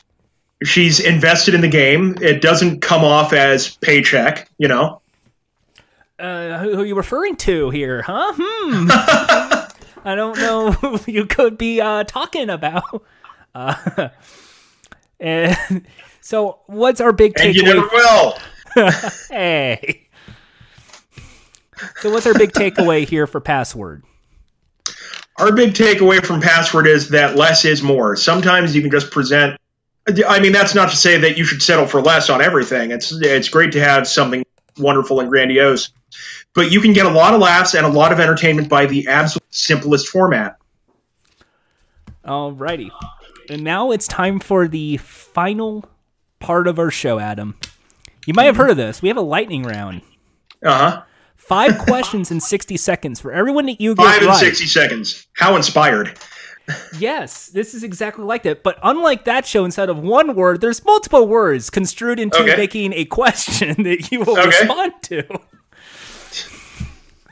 she's 0.65 0.99
invested 0.99 1.55
in 1.55 1.61
the 1.61 1.69
game. 1.69 2.17
It 2.23 2.41
doesn't 2.41 2.81
come 2.81 3.05
off 3.05 3.35
as 3.35 3.77
paycheck, 3.77 4.49
you 4.57 4.69
know. 4.69 5.03
Uh, 6.19 6.59
who, 6.59 6.77
who 6.77 6.83
are 6.83 6.87
you 6.87 6.95
referring 6.95 7.37
to 7.37 7.71
here, 7.71 8.03
huh? 8.03 8.33
Hmm. 8.37 9.57
I 10.05 10.15
don't 10.15 10.39
know 10.39 10.73
who 10.73 11.01
you 11.11 11.27
could 11.27 11.59
be 11.59 11.81
uh, 11.81 12.05
talking 12.05 12.51
about. 12.51 13.03
Uh, 13.53 14.11
and 15.19 15.85
so, 16.21 16.61
what's 16.67 17.01
our 17.01 17.11
big 17.11 17.33
And 17.41 17.53
you 17.53 17.65
never 17.65 17.81
takeaway? 17.81 18.41
will. 18.77 19.01
Hey. 19.29 20.07
So, 21.97 22.13
what's 22.13 22.27
our 22.29 22.35
big 22.35 22.53
takeaway 22.53 23.09
here 23.09 23.27
for 23.27 23.41
password? 23.41 24.05
Our 25.39 25.51
big 25.51 25.73
takeaway 25.75 26.25
from 26.25 26.41
Password 26.41 26.87
is 26.87 27.09
that 27.09 27.35
less 27.35 27.65
is 27.65 27.83
more. 27.83 28.15
Sometimes 28.15 28.77
you 28.77 28.83
can 28.83 28.91
just 28.93 29.11
present 29.11 29.59
I 30.29 30.41
mean 30.41 30.53
that's 30.53 30.75
not 30.75 30.91
to 30.91 30.97
say 30.97 31.19
that 31.19 31.37
you 31.37 31.45
should 31.45 31.63
settle 31.63 31.87
for 31.87 32.01
less 32.01 32.31
on 32.31 32.41
everything. 32.41 32.91
It's 32.91 33.13
it's 33.13 33.49
great 33.49 33.73
to 33.73 33.81
have 33.81 34.07
something 34.09 34.45
wonderful 34.79 35.21
and 35.21 35.29
grandiose. 35.29 35.91
But 36.55 36.73
you 36.73 36.81
can 36.81 36.93
get 36.93 37.07
a 37.07 37.11
lot 37.11 37.33
of 37.35 37.41
laughs 37.41 37.75
and 37.75 37.87
a 37.87 37.89
lot 37.89 38.11
of 38.13 38.19
entertainment 38.21 38.69
by 38.69 38.87
the 38.87 39.07
absolute 39.07 39.45
simplest 39.55 40.09
format. 40.09 40.57
Alrighty. 42.25 42.91
And 43.49 43.63
now 43.65 43.91
it's 43.91 44.07
time 44.07 44.39
for 44.41 44.69
the 44.69 44.97
final 44.99 45.85
part 46.39 46.67
of 46.67 46.79
our 46.79 46.91
show, 46.91 47.19
Adam. 47.19 47.57
You 48.27 48.35
might 48.35 48.45
have 48.45 48.57
heard 48.57 48.71
of 48.71 48.77
this. 48.77 49.01
We 49.03 49.09
have 49.09 49.17
a 49.17 49.21
lightning 49.23 49.63
round. 49.63 50.03
Uh-huh. 50.65 51.03
Five 51.37 51.79
questions 51.87 52.31
in 52.31 52.41
60 52.41 52.77
seconds 52.77 53.21
for 53.21 53.33
everyone 53.33 53.67
that 53.67 53.81
you 53.81 53.95
get 53.95 54.05
Five 54.05 54.19
and 54.19 54.27
right. 54.27 54.37
sixty 54.37 54.67
seconds. 54.67 55.27
How 55.33 55.57
inspired. 55.57 56.19
Yes, 56.99 57.47
this 57.49 57.75
is 57.75 57.83
exactly 57.83 58.25
like 58.25 58.45
that. 58.45 58.63
But 58.63 58.79
unlike 58.85 59.25
that 59.25 59.45
show, 59.47 59.65
instead 59.65 59.89
of 59.89 59.99
one 59.99 60.37
word, 60.37 60.61
there's 60.61 60.85
multiple 60.85 61.27
words 61.27 61.69
construed 61.71 62.21
into 62.21 62.39
Okay. 62.43 62.57
making 62.57 62.93
a 62.93 63.05
question 63.07 63.83
that 63.83 64.13
you 64.13 64.21
will 64.21 64.39
Okay. 64.39 64.47
respond 64.47 64.93
to. 65.05 65.25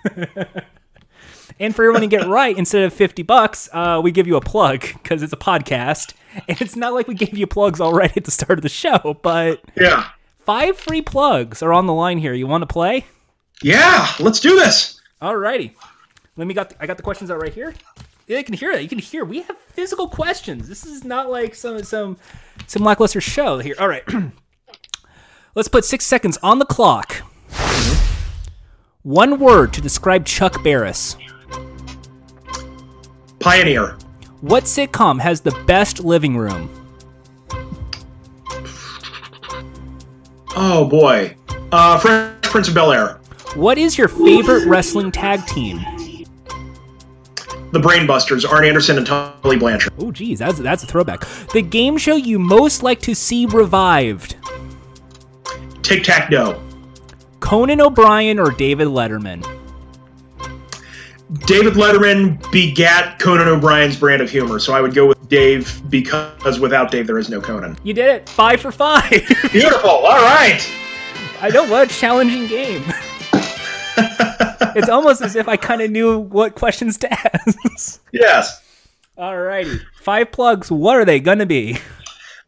and 1.60 1.74
for 1.74 1.82
everyone 1.84 2.02
to 2.02 2.06
get 2.06 2.26
right, 2.28 2.56
instead 2.56 2.84
of 2.84 2.92
50 2.92 3.22
bucks, 3.22 3.68
uh, 3.72 4.00
we 4.02 4.10
give 4.12 4.26
you 4.26 4.36
a 4.36 4.40
plug 4.40 4.80
because 4.80 5.22
it's 5.22 5.32
a 5.32 5.36
podcast. 5.36 6.14
And 6.48 6.60
it's 6.60 6.76
not 6.76 6.94
like 6.94 7.08
we 7.08 7.14
gave 7.14 7.36
you 7.36 7.46
plugs 7.46 7.80
already 7.80 8.12
at 8.16 8.24
the 8.24 8.30
start 8.30 8.58
of 8.58 8.62
the 8.62 8.68
show, 8.68 9.18
but 9.22 9.60
Yeah. 9.76 10.08
five 10.44 10.78
free 10.78 11.02
plugs 11.02 11.62
are 11.62 11.72
on 11.72 11.86
the 11.86 11.94
line 11.94 12.18
here. 12.18 12.32
You 12.32 12.46
want 12.46 12.62
to 12.62 12.66
play? 12.66 13.06
Yeah, 13.62 14.06
let's 14.20 14.38
do 14.40 14.54
this. 14.54 15.00
Alrighty. 15.20 15.72
Let 16.36 16.46
me 16.46 16.54
got 16.54 16.70
the, 16.70 16.76
I 16.80 16.86
got 16.86 16.96
the 16.96 17.02
questions 17.02 17.30
out 17.30 17.40
right 17.42 17.52
here. 17.52 17.74
Yeah, 18.28 18.38
you 18.38 18.44
can 18.44 18.54
hear 18.54 18.72
that. 18.72 18.82
You 18.82 18.88
can 18.88 18.98
hear. 19.00 19.24
We 19.24 19.40
have 19.42 19.56
physical 19.72 20.06
questions. 20.06 20.68
This 20.68 20.84
is 20.86 21.02
not 21.02 21.28
like 21.30 21.54
some 21.56 21.82
some 21.82 22.18
some 22.68 22.84
lackluster 22.84 23.20
show 23.20 23.58
here. 23.58 23.74
All 23.80 23.88
right. 23.88 24.04
Let's 25.56 25.68
put 25.68 25.84
six 25.84 26.04
seconds 26.06 26.38
on 26.42 26.58
the 26.60 26.66
clock. 26.66 27.22
One 29.02 29.38
word 29.38 29.72
to 29.74 29.80
describe 29.80 30.26
Chuck 30.26 30.62
Barris. 30.64 31.16
Pioneer. 33.38 33.96
What 34.40 34.64
sitcom 34.64 35.20
has 35.20 35.40
the 35.40 35.52
best 35.66 36.00
living 36.00 36.36
room? 36.36 36.68
Oh 40.56 40.86
boy. 40.90 41.36
Uh 41.70 41.98
Fresh 42.00 42.34
Prince 42.42 42.68
of 42.68 42.74
Bel 42.74 42.90
Air. 42.92 43.20
What 43.54 43.78
is 43.78 43.96
your 43.96 44.08
favorite 44.08 44.66
wrestling 44.66 45.12
tag 45.12 45.46
team? 45.46 45.78
The 47.70 47.78
Brainbusters, 47.78 48.50
Arn 48.50 48.64
Anderson 48.64 48.98
and 48.98 49.06
Tully 49.06 49.58
Blanchard. 49.58 49.92
Oh, 49.98 50.10
geez, 50.10 50.40
that's 50.40 50.58
that's 50.58 50.82
a 50.82 50.86
throwback. 50.86 51.24
The 51.52 51.62
game 51.62 51.98
show 51.98 52.16
you 52.16 52.38
most 52.38 52.82
like 52.82 53.00
to 53.02 53.14
see 53.14 53.46
revived. 53.46 54.36
Tic 55.82 56.02
Tac 56.02 56.30
Doe. 56.30 56.60
Conan 57.40 57.80
O'Brien 57.80 58.38
or 58.38 58.50
David 58.50 58.88
Letterman? 58.88 59.42
David 61.46 61.74
Letterman 61.74 62.50
begat 62.50 63.18
Conan 63.18 63.48
O'Brien's 63.48 63.96
brand 63.98 64.22
of 64.22 64.30
humor, 64.30 64.58
so 64.58 64.72
I 64.72 64.80
would 64.80 64.94
go 64.94 65.06
with 65.06 65.28
Dave 65.28 65.82
because 65.90 66.58
without 66.58 66.90
Dave 66.90 67.06
there 67.06 67.18
is 67.18 67.28
no 67.28 67.40
Conan. 67.40 67.76
You 67.82 67.92
did 67.92 68.06
it. 68.08 68.28
Five 68.30 68.60
for 68.60 68.72
five. 68.72 69.10
Beautiful. 69.52 69.90
All 69.90 70.22
right. 70.22 70.60
I 71.40 71.50
know 71.50 71.66
what 71.68 71.90
a 71.90 71.94
challenging 71.94 72.46
game. 72.46 72.82
it's 74.74 74.88
almost 74.88 75.20
as 75.20 75.36
if 75.36 75.48
I 75.48 75.56
kind 75.56 75.82
of 75.82 75.90
knew 75.90 76.18
what 76.18 76.54
questions 76.54 76.96
to 76.98 77.12
ask. 77.34 78.02
Yes. 78.10 78.62
All 79.18 79.36
righty. 79.36 79.80
Five 80.00 80.32
plugs. 80.32 80.70
What 80.70 80.96
are 80.96 81.04
they 81.04 81.20
going 81.20 81.38
to 81.40 81.46
be? 81.46 81.78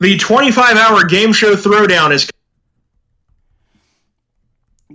The 0.00 0.16
25-hour 0.16 1.04
game 1.04 1.32
show 1.34 1.54
throwdown 1.54 2.12
is 2.12 2.30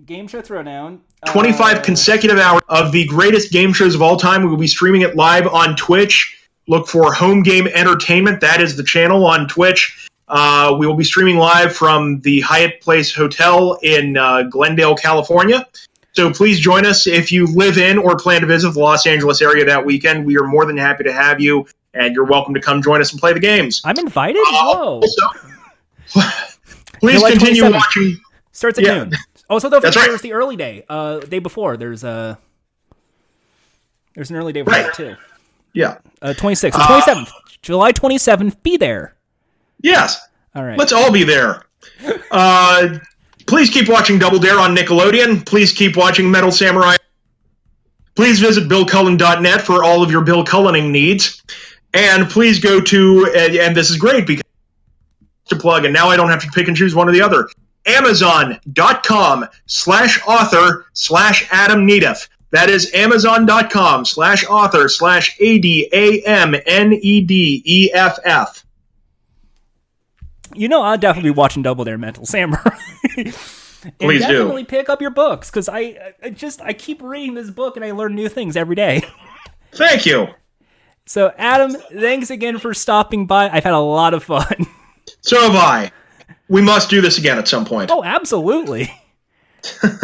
Game 0.05 0.27
show 0.27 0.41
throwdown. 0.41 0.99
25 1.25 1.77
Uh, 1.77 1.81
consecutive 1.81 2.37
hours 2.37 2.61
of 2.69 2.91
the 2.91 3.05
greatest 3.05 3.51
game 3.51 3.73
shows 3.73 3.95
of 3.95 4.01
all 4.01 4.17
time. 4.17 4.43
We 4.43 4.49
will 4.49 4.57
be 4.57 4.67
streaming 4.67 5.01
it 5.01 5.15
live 5.15 5.47
on 5.47 5.75
Twitch. 5.75 6.37
Look 6.67 6.87
for 6.87 7.11
Home 7.13 7.41
Game 7.41 7.67
Entertainment. 7.67 8.39
That 8.41 8.61
is 8.61 8.75
the 8.75 8.83
channel 8.83 9.25
on 9.25 9.47
Twitch. 9.47 10.07
Uh, 10.27 10.75
we 10.77 10.85
will 10.85 10.95
be 10.95 11.03
streaming 11.03 11.37
live 11.37 11.75
from 11.75 12.19
the 12.21 12.41
Hyatt 12.41 12.81
Place 12.81 13.13
Hotel 13.13 13.79
in 13.81 14.17
uh, 14.17 14.43
Glendale, 14.43 14.95
California. 14.95 15.67
So 16.13 16.31
please 16.31 16.59
join 16.59 16.85
us 16.85 17.07
if 17.07 17.31
you 17.31 17.47
live 17.47 17.77
in 17.77 17.97
or 17.97 18.15
plan 18.15 18.41
to 18.41 18.47
visit 18.47 18.73
the 18.73 18.79
Los 18.79 19.07
Angeles 19.07 19.41
area 19.41 19.65
that 19.65 19.83
weekend. 19.83 20.25
We 20.25 20.37
are 20.37 20.45
more 20.45 20.65
than 20.65 20.77
happy 20.77 21.03
to 21.03 21.13
have 21.13 21.41
you, 21.41 21.65
and 21.93 22.13
you're 22.13 22.25
welcome 22.25 22.53
to 22.53 22.61
come 22.61 22.81
join 22.81 23.01
us 23.01 23.11
and 23.11 23.19
play 23.19 23.33
the 23.33 23.39
games. 23.39 23.81
I'm 23.83 23.97
invited? 23.97 24.41
Whoa. 24.49 25.01
Also, 25.01 25.21
please 26.99 27.17
July 27.19 27.31
continue 27.31 27.63
27th. 27.63 27.73
watching. 27.73 28.21
Starts 28.51 28.77
at 28.79 28.85
yeah. 28.85 29.03
noon. 29.03 29.11
Oh, 29.49 29.59
so 29.59 29.69
That's 29.69 29.85
forget 29.85 29.95
right. 29.97 30.07
there's 30.09 30.21
the 30.21 30.33
early 30.33 30.55
day. 30.55 30.83
Uh, 30.89 31.19
day 31.19 31.39
before. 31.39 31.77
There's 31.77 32.03
a. 32.03 32.37
There's 34.15 34.29
an 34.29 34.37
early 34.37 34.53
day 34.53 34.63
for 34.63 34.71
Right. 34.71 34.85
that 34.85 34.93
too. 34.95 35.15
Yeah. 35.73 35.97
Uh, 36.21 36.33
26th. 36.37 36.71
27th. 36.71 37.29
July 37.61 37.91
27th. 37.91 38.61
Be 38.63 38.77
there. 38.77 39.15
Yes. 39.81 40.25
All 40.55 40.63
right. 40.63 40.77
Let's 40.77 40.93
all 40.93 41.11
be 41.11 41.23
there. 41.23 41.63
Uh, 42.31 42.97
please 43.45 43.69
keep 43.69 43.89
watching 43.89 44.17
Double 44.17 44.39
Dare 44.39 44.57
on 44.59 44.75
Nickelodeon. 44.75 45.45
Please 45.45 45.71
keep 45.73 45.97
watching 45.97 46.31
Mental 46.31 46.51
Samurai. 46.51 46.95
Please 48.15 48.39
visit 48.39 48.69
BillCullen.net 48.69 49.61
for 49.61 49.83
all 49.83 50.01
of 50.01 50.09
your 50.09 50.21
Bill 50.21 50.45
Cullening 50.45 50.89
needs. 50.91 51.43
And 51.93 52.29
please 52.29 52.59
go 52.59 52.79
to, 52.79 53.33
and, 53.37 53.55
and 53.55 53.75
this 53.75 53.89
is 53.89 53.97
great 53.97 54.25
because 54.25 54.43
to 55.47 55.55
plug, 55.57 55.83
and 55.85 55.93
now 55.93 56.07
I 56.07 56.15
don't 56.15 56.29
have 56.29 56.41
to 56.43 56.49
pick 56.51 56.67
and 56.69 56.75
choose 56.75 56.95
one 56.95 57.07
or 57.07 57.11
the 57.11 57.21
other. 57.21 57.47
Amazon.com 57.85 59.45
slash 59.65 60.19
author 60.27 60.85
slash 60.93 61.47
Adam 61.51 61.87
Nedeff. 61.87 62.27
That 62.51 62.69
is 62.69 62.93
amazon.com 62.93 64.05
slash 64.05 64.45
author 64.45 64.87
slash 64.87 65.35
A 65.39 65.59
D 65.59 65.89
A 65.91 66.21
M 66.21 66.55
N 66.65 66.93
E 66.93 67.21
D 67.21 67.61
E 67.65 67.91
F 67.93 68.17
F. 68.23 68.65
You 70.53 70.69
know, 70.69 70.81
I'll 70.81 70.97
definitely 70.97 71.31
be 71.31 71.35
watching 71.35 71.63
Double 71.63 71.83
Dare 71.83 71.97
Mental 71.97 72.25
Samurai. 72.25 72.77
Please 73.99 74.25
do. 74.25 74.31
definitely 74.31 74.63
pick 74.63 74.89
up 74.89 75.01
your 75.01 75.11
books 75.11 75.49
because 75.49 75.69
I, 75.69 76.13
I 76.23 76.29
just 76.29 76.61
I 76.61 76.73
keep 76.73 77.01
reading 77.01 77.35
this 77.35 77.49
book 77.49 77.75
and 77.75 77.85
I 77.85 77.91
learn 77.91 78.15
new 78.15 78.29
things 78.29 78.55
every 78.55 78.75
day. 78.75 79.03
Thank 79.73 80.05
you. 80.05 80.27
So, 81.05 81.31
Adam, 81.37 81.73
thanks 81.93 82.31
again 82.31 82.57
for 82.57 82.73
stopping 82.73 83.27
by. 83.27 83.47
I've 83.49 83.63
had 83.63 83.73
a 83.73 83.79
lot 83.79 84.13
of 84.13 84.23
fun. 84.23 84.65
So 85.21 85.39
have 85.39 85.55
I. 85.55 85.91
We 86.47 86.61
must 86.61 86.89
do 86.89 87.01
this 87.01 87.17
again 87.17 87.37
at 87.37 87.47
some 87.47 87.65
point. 87.65 87.89
Oh, 87.91 88.03
absolutely. 88.03 88.93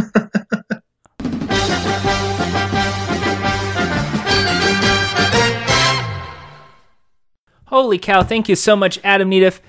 Holy 7.68 7.98
cow, 7.98 8.22
thank 8.22 8.50
you 8.50 8.56
so 8.56 8.76
much, 8.76 9.00
Adam 9.02 9.32
Nedeff. 9.32 9.62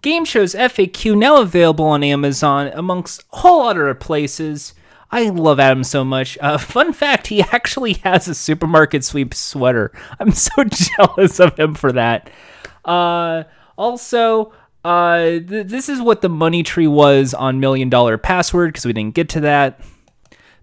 Game 0.00 0.24
Show's 0.24 0.54
FAQ 0.54 1.16
now 1.18 1.42
available 1.42 1.84
on 1.84 2.02
Amazon 2.02 2.68
amongst 2.68 3.22
a 3.32 3.36
whole 3.36 3.68
other 3.68 3.92
places. 3.94 4.72
I 5.10 5.28
love 5.28 5.60
Adam 5.60 5.84
so 5.84 6.02
much. 6.02 6.38
Uh, 6.40 6.56
fun 6.58 6.94
fact, 6.94 7.26
he 7.26 7.42
actually 7.42 7.94
has 7.94 8.28
a 8.28 8.34
supermarket 8.34 9.04
sweep 9.04 9.34
sweater. 9.34 9.92
I'm 10.18 10.32
so 10.32 10.64
jealous 10.96 11.38
of 11.38 11.58
him 11.58 11.74
for 11.74 11.92
that. 11.92 12.30
Uh, 12.82 13.44
also, 13.76 14.54
uh, 14.84 15.20
th- 15.20 15.66
this 15.66 15.88
is 15.88 16.00
what 16.00 16.22
the 16.22 16.28
money 16.28 16.62
tree 16.62 16.86
was 16.86 17.34
on 17.34 17.60
Million 17.60 17.88
Dollar 17.90 18.18
Password 18.18 18.72
because 18.72 18.86
we 18.86 18.92
didn't 18.92 19.14
get 19.14 19.28
to 19.30 19.40
that. 19.40 19.80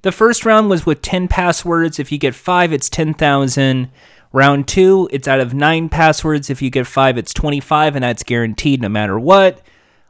The 0.02 0.12
first 0.12 0.46
round 0.46 0.70
was 0.70 0.86
with 0.86 1.02
10 1.02 1.28
passwords. 1.28 2.00
If 2.00 2.12
you 2.12 2.18
get 2.18 2.36
five, 2.36 2.72
it's 2.72 2.90
10,000. 2.90 3.90
Round 4.34 4.68
two, 4.68 5.08
it's 5.12 5.28
out 5.28 5.40
of 5.40 5.54
nine 5.54 5.90
passwords. 5.90 6.50
If 6.50 6.62
you 6.62 6.70
get 6.70 6.86
five, 6.86 7.18
it's 7.18 7.34
25, 7.34 7.96
and 7.96 8.04
that's 8.04 8.24
guaranteed 8.24 8.82
no 8.82 8.90
matter 8.90 9.18
what. 9.18 9.62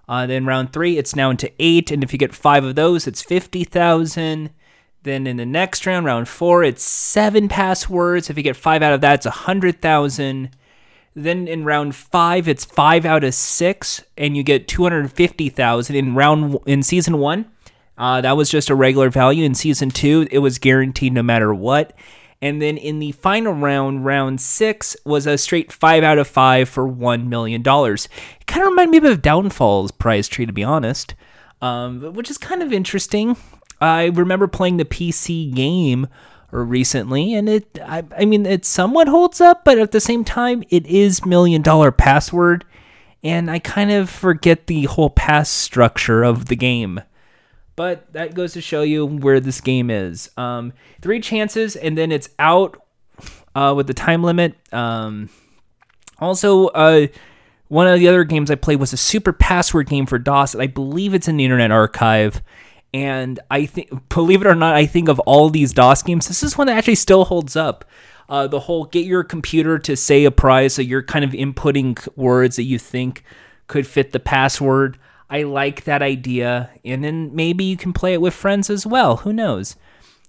Uh, 0.09 0.25
then 0.25 0.45
round 0.45 0.73
three, 0.73 0.97
it's 0.97 1.15
now 1.15 1.29
into 1.29 1.51
eight, 1.59 1.91
and 1.91 2.03
if 2.03 2.13
you 2.13 2.19
get 2.19 2.33
five 2.33 2.63
of 2.63 2.75
those, 2.75 3.07
it's 3.07 3.21
50,000. 3.21 4.49
Then 5.03 5.27
in 5.27 5.37
the 5.37 5.45
next 5.45 5.85
round, 5.85 6.05
round 6.05 6.27
four, 6.27 6.63
it's 6.63 6.83
seven 6.83 7.47
passwords. 7.47 8.29
If 8.29 8.37
you 8.37 8.43
get 8.43 8.55
five 8.55 8.81
out 8.81 8.93
of 8.93 9.01
that, 9.01 9.15
it's 9.15 9.25
100,000. 9.25 10.49
Then 11.17 11.47
in 11.47 11.65
round 11.65 11.95
five, 11.95 12.47
it's 12.47 12.63
five 12.63 13.03
out 13.03 13.23
of 13.23 13.33
six, 13.33 14.03
and 14.19 14.37
you 14.37 14.43
get 14.43 14.67
250,000. 14.67 15.95
In 15.95 16.13
round 16.13 16.59
in 16.67 16.83
season 16.83 17.17
one, 17.17 17.49
uh, 17.97 18.21
that 18.21 18.37
was 18.37 18.51
just 18.51 18.69
a 18.69 18.75
regular 18.75 19.09
value. 19.09 19.43
In 19.43 19.55
season 19.55 19.89
two, 19.89 20.27
it 20.29 20.37
was 20.37 20.59
guaranteed 20.59 21.13
no 21.13 21.23
matter 21.23 21.51
what. 21.51 21.93
And 22.39 22.61
then 22.61 22.77
in 22.77 22.99
the 22.99 23.13
final 23.13 23.53
round, 23.53 24.05
round 24.05 24.39
six, 24.39 24.95
was 25.05 25.25
a 25.25 25.39
straight 25.39 25.71
five 25.71 26.03
out 26.03 26.19
of 26.19 26.27
five 26.27 26.69
for 26.69 26.87
$1 26.87 27.25
million. 27.25 27.61
It 27.61 28.45
kind 28.45 28.61
of 28.61 28.69
reminded 28.69 29.01
me 29.01 29.09
of 29.09 29.23
Downfall's 29.23 29.89
prize 29.89 30.27
tree, 30.27 30.45
to 30.45 30.53
be 30.53 30.63
honest, 30.63 31.15
um, 31.63 32.13
which 32.13 32.29
is 32.29 32.37
kind 32.37 32.61
of 32.61 32.71
interesting. 32.71 33.37
I 33.81 34.05
remember 34.05 34.47
playing 34.47 34.77
the 34.77 34.85
PC 34.85 35.51
game 35.51 36.05
recently, 36.51 37.33
and 37.33 37.49
it, 37.49 37.79
I, 37.83 38.03
I 38.17 38.25
mean, 38.25 38.45
it 38.45 38.65
somewhat 38.65 39.07
holds 39.07 39.41
up, 39.41 39.63
but 39.65 39.77
at 39.77 39.91
the 39.91 39.99
same 39.99 40.23
time, 40.23 40.63
it 40.69 40.85
is 40.85 41.25
million 41.25 41.61
dollar 41.61 41.91
password, 41.91 42.65
and 43.23 43.51
I 43.51 43.59
kind 43.59 43.91
of 43.91 44.09
forget 44.09 44.67
the 44.67 44.85
whole 44.85 45.09
pass 45.09 45.49
structure 45.49 46.23
of 46.23 46.45
the 46.45 46.55
game 46.55 47.01
but 47.77 48.11
that 48.11 48.33
goes 48.33 48.53
to 48.53 48.59
show 48.59 48.81
you 48.81 49.05
where 49.05 49.39
this 49.39 49.61
game 49.61 49.89
is. 49.89 50.31
Um, 50.35 50.73
three 50.99 51.21
chances, 51.21 51.75
and 51.77 51.95
then 51.95 52.11
it's 52.11 52.27
out 52.39 52.81
uh, 53.55 53.73
with 53.77 53.85
the 53.85 53.93
time 53.93 54.23
limit. 54.23 54.55
Um, 54.73 55.29
also, 56.19 56.67
uh, 56.69 57.05
one 57.67 57.87
of 57.87 57.99
the 57.99 58.07
other 58.07 58.23
games 58.23 58.49
I 58.49 58.55
played 58.55 58.79
was 58.79 58.93
a 58.93 58.97
super 58.97 59.31
password 59.31 59.87
game 59.87 60.07
for 60.07 60.17
DOS. 60.17 60.55
I 60.55 60.65
believe 60.65 61.13
it's 61.13 61.27
in 61.27 61.37
the 61.37 61.45
Internet 61.45 61.71
Archive. 61.71 62.41
And 62.93 63.39
I 63.51 63.65
think, 63.65 64.09
believe 64.09 64.41
it 64.41 64.47
or 64.47 64.55
not, 64.55 64.75
I 64.75 64.85
think 64.85 65.09
of 65.09 65.19
all 65.21 65.49
these 65.49 65.73
DOS 65.73 66.03
games, 66.03 66.27
this 66.27 66.43
is 66.43 66.57
one 66.57 66.67
that 66.67 66.77
actually 66.77 66.95
still 66.95 67.25
holds 67.25 67.55
up. 67.55 67.85
Uh, 68.29 68.47
the 68.47 68.61
whole 68.61 68.85
get 68.85 69.05
your 69.05 69.23
computer 69.23 69.79
to 69.79 69.95
say 69.95 70.25
a 70.25 70.31
prize, 70.31 70.73
so 70.73 70.81
you're 70.81 71.03
kind 71.03 71.23
of 71.23 71.31
inputting 71.31 72.07
words 72.17 72.57
that 72.57 72.63
you 72.63 72.77
think 72.77 73.23
could 73.67 73.87
fit 73.87 74.11
the 74.11 74.19
password. 74.19 74.97
I 75.29 75.43
like 75.43 75.83
that 75.83 76.01
idea, 76.01 76.69
and 76.83 77.03
then 77.03 77.35
maybe 77.35 77.65
you 77.65 77.77
can 77.77 77.93
play 77.93 78.13
it 78.13 78.21
with 78.21 78.33
friends 78.33 78.69
as 78.69 78.85
well. 78.85 79.17
Who 79.17 79.33
knows? 79.33 79.75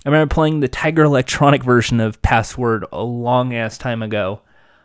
I 0.04 0.10
remember 0.10 0.32
playing 0.32 0.60
the 0.60 0.68
Tiger 0.68 1.04
Electronic 1.04 1.62
version 1.62 2.00
of 2.00 2.22
Password 2.22 2.84
a 2.92 3.02
long 3.02 3.54
ass 3.54 3.78
time 3.78 4.02
ago. 4.02 4.40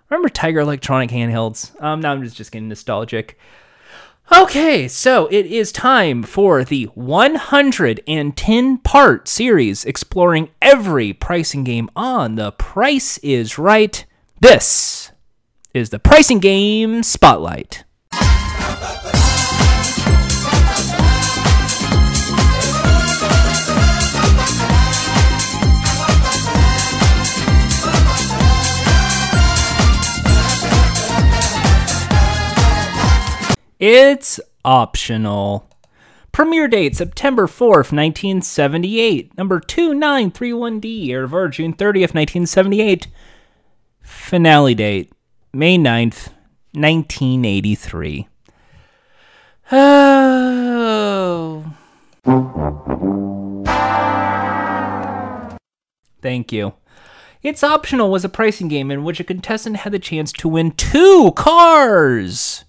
Remember 0.10 0.30
Tiger 0.30 0.60
Electronic 0.60 1.10
handhelds? 1.10 1.80
Um, 1.82 2.02
now 2.02 2.12
I'm 2.12 2.24
just, 2.24 2.36
just 2.36 2.52
getting 2.52 2.70
nostalgic. 2.70 3.38
Okay, 4.32 4.88
so 4.88 5.28
it 5.28 5.46
is 5.48 5.72
time 5.74 6.24
for 6.24 6.64
the 6.64 6.86
110 6.96 8.78
part 8.78 9.28
series 9.28 9.84
exploring 9.84 10.50
every 10.62 11.12
pricing 11.12 11.66
game 11.66 11.90
on 11.96 12.36
The 12.36 12.54
Price 12.54 13.18
is 13.18 13.58
Right. 13.60 14.06
This 14.40 15.12
is 15.74 15.90
the 15.90 16.00
Pricing 16.00 16.40
Game 16.40 17.04
Spotlight. 17.04 17.84
It's 33.86 34.40
optional. 34.64 35.68
Premiere 36.32 36.70
date 36.70 36.96
September 36.96 37.48
4th, 37.48 37.92
1978. 37.92 39.38
Number 39.38 39.60
2931D, 39.60 41.10
Air 41.10 41.24
of 41.24 41.52
June 41.52 41.74
30th, 41.74 42.16
1978. 42.16 43.08
Finale 44.02 44.74
date 44.74 45.12
May 45.52 45.78
9th, 45.78 46.30
1983. 46.72 48.30
Oh. 49.74 51.66
Thank 56.22 56.54
you. 56.54 56.72
It's 57.42 57.66
Optional 57.66 58.10
was 58.10 58.24
a 58.24 58.30
pricing 58.30 58.70
game 58.70 58.92
in 58.92 59.04
which 59.04 59.20
a 59.20 59.26
contestant 59.26 59.76
had 59.76 59.92
the 59.92 60.00
chance 60.00 60.32
to 60.32 60.48
win 60.48 60.72
two 60.72 61.34
cars. 61.36 62.64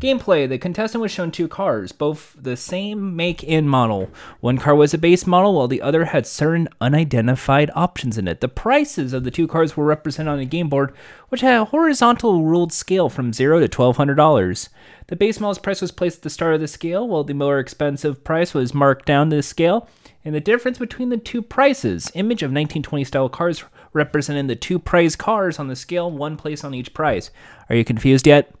Gameplay 0.00 0.46
The 0.46 0.58
contestant 0.58 1.00
was 1.00 1.10
shown 1.10 1.30
two 1.30 1.48
cars, 1.48 1.90
both 1.90 2.36
the 2.38 2.54
same 2.54 3.16
make 3.16 3.42
and 3.48 3.68
model. 3.68 4.10
One 4.40 4.58
car 4.58 4.74
was 4.74 4.92
a 4.92 4.98
base 4.98 5.26
model, 5.26 5.54
while 5.54 5.68
the 5.68 5.80
other 5.80 6.04
had 6.04 6.26
certain 6.26 6.68
unidentified 6.82 7.70
options 7.74 8.18
in 8.18 8.28
it. 8.28 8.42
The 8.42 8.48
prices 8.48 9.14
of 9.14 9.24
the 9.24 9.30
two 9.30 9.48
cars 9.48 9.74
were 9.74 9.86
represented 9.86 10.30
on 10.30 10.38
a 10.38 10.44
game 10.44 10.68
board, 10.68 10.94
which 11.30 11.40
had 11.40 11.58
a 11.58 11.64
horizontal 11.64 12.44
ruled 12.44 12.74
scale 12.74 13.08
from 13.08 13.32
0 13.32 13.60
to 13.60 13.68
$1,200. 13.68 14.68
The 15.06 15.16
base 15.16 15.40
model's 15.40 15.58
price 15.58 15.80
was 15.80 15.92
placed 15.92 16.18
at 16.18 16.22
the 16.24 16.30
start 16.30 16.54
of 16.54 16.60
the 16.60 16.68
scale, 16.68 17.08
while 17.08 17.24
the 17.24 17.32
more 17.32 17.58
expensive 17.58 18.22
price 18.22 18.52
was 18.52 18.74
marked 18.74 19.06
down 19.06 19.30
to 19.30 19.36
the 19.36 19.42
scale. 19.42 19.88
And 20.26 20.34
the 20.34 20.40
difference 20.40 20.76
between 20.76 21.08
the 21.08 21.16
two 21.16 21.40
prices, 21.40 22.12
image 22.14 22.42
of 22.42 22.50
1920 22.50 23.02
style 23.04 23.30
cars 23.30 23.64
representing 23.94 24.46
the 24.46 24.56
two 24.56 24.78
prize 24.78 25.16
cars 25.16 25.58
on 25.58 25.68
the 25.68 25.76
scale, 25.76 26.10
one 26.10 26.36
place 26.36 26.64
on 26.64 26.74
each 26.74 26.92
prize. 26.92 27.30
Are 27.70 27.76
you 27.76 27.84
confused 27.84 28.26
yet? 28.26 28.52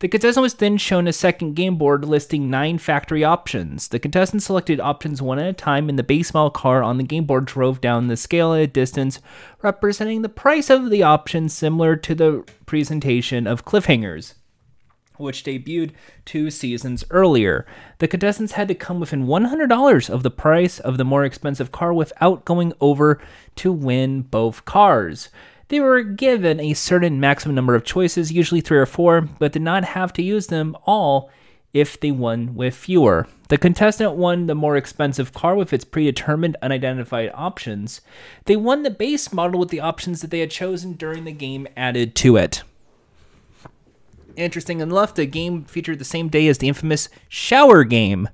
The 0.00 0.06
contestant 0.06 0.42
was 0.42 0.54
then 0.54 0.76
shown 0.76 1.08
a 1.08 1.12
second 1.12 1.54
game 1.54 1.76
board 1.76 2.04
listing 2.04 2.48
nine 2.48 2.78
factory 2.78 3.24
options. 3.24 3.88
The 3.88 3.98
contestant 3.98 4.44
selected 4.44 4.78
options 4.78 5.20
one 5.20 5.40
at 5.40 5.48
a 5.48 5.52
time, 5.52 5.88
and 5.88 5.98
the 5.98 6.04
base 6.04 6.32
model 6.32 6.50
car 6.50 6.84
on 6.84 6.98
the 6.98 7.04
game 7.04 7.24
board 7.24 7.46
drove 7.46 7.80
down 7.80 8.06
the 8.06 8.16
scale 8.16 8.54
at 8.54 8.60
a 8.60 8.66
distance, 8.68 9.20
representing 9.60 10.22
the 10.22 10.28
price 10.28 10.70
of 10.70 10.90
the 10.90 11.02
option 11.02 11.48
similar 11.48 11.96
to 11.96 12.14
the 12.14 12.44
presentation 12.64 13.46
of 13.46 13.64
Cliffhangers 13.64 14.34
which 15.18 15.42
debuted 15.42 15.90
two 16.24 16.48
seasons 16.48 17.04
earlier. 17.10 17.66
The 17.98 18.06
contestants 18.06 18.52
had 18.52 18.68
to 18.68 18.74
come 18.74 19.00
within 19.00 19.26
$100 19.26 20.10
of 20.10 20.22
the 20.22 20.30
price 20.30 20.78
of 20.78 20.96
the 20.96 21.04
more 21.04 21.24
expensive 21.24 21.72
car 21.72 21.92
without 21.92 22.44
going 22.44 22.72
over 22.80 23.20
to 23.56 23.72
win 23.72 24.22
both 24.22 24.64
cars. 24.64 25.28
They 25.68 25.80
were 25.80 26.02
given 26.02 26.60
a 26.60 26.74
certain 26.74 27.20
maximum 27.20 27.54
number 27.54 27.74
of 27.74 27.84
choices, 27.84 28.32
usually 28.32 28.60
three 28.60 28.78
or 28.78 28.86
four, 28.86 29.20
but 29.20 29.52
did 29.52 29.62
not 29.62 29.84
have 29.84 30.12
to 30.14 30.22
use 30.22 30.46
them 30.46 30.76
all 30.86 31.30
if 31.74 32.00
they 32.00 32.10
won 32.10 32.54
with 32.54 32.74
fewer. 32.74 33.28
The 33.48 33.58
contestant 33.58 34.14
won 34.14 34.46
the 34.46 34.54
more 34.54 34.76
expensive 34.76 35.32
car 35.32 35.54
with 35.54 35.72
its 35.72 35.84
predetermined 35.84 36.56
unidentified 36.62 37.30
options. 37.34 38.00
They 38.46 38.56
won 38.56 38.82
the 38.82 38.90
base 38.90 39.32
model 39.32 39.60
with 39.60 39.68
the 39.68 39.80
options 39.80 40.22
that 40.22 40.30
they 40.30 40.40
had 40.40 40.50
chosen 40.50 40.94
during 40.94 41.24
the 41.24 41.32
game 41.32 41.68
added 41.76 42.14
to 42.16 42.36
it. 42.36 42.62
Interesting 44.36 44.80
enough, 44.80 45.14
the 45.14 45.26
game 45.26 45.64
featured 45.64 45.98
the 45.98 46.04
same 46.04 46.28
day 46.28 46.46
as 46.48 46.58
the 46.58 46.68
infamous 46.68 47.08
shower 47.28 47.84
game. 47.84 48.28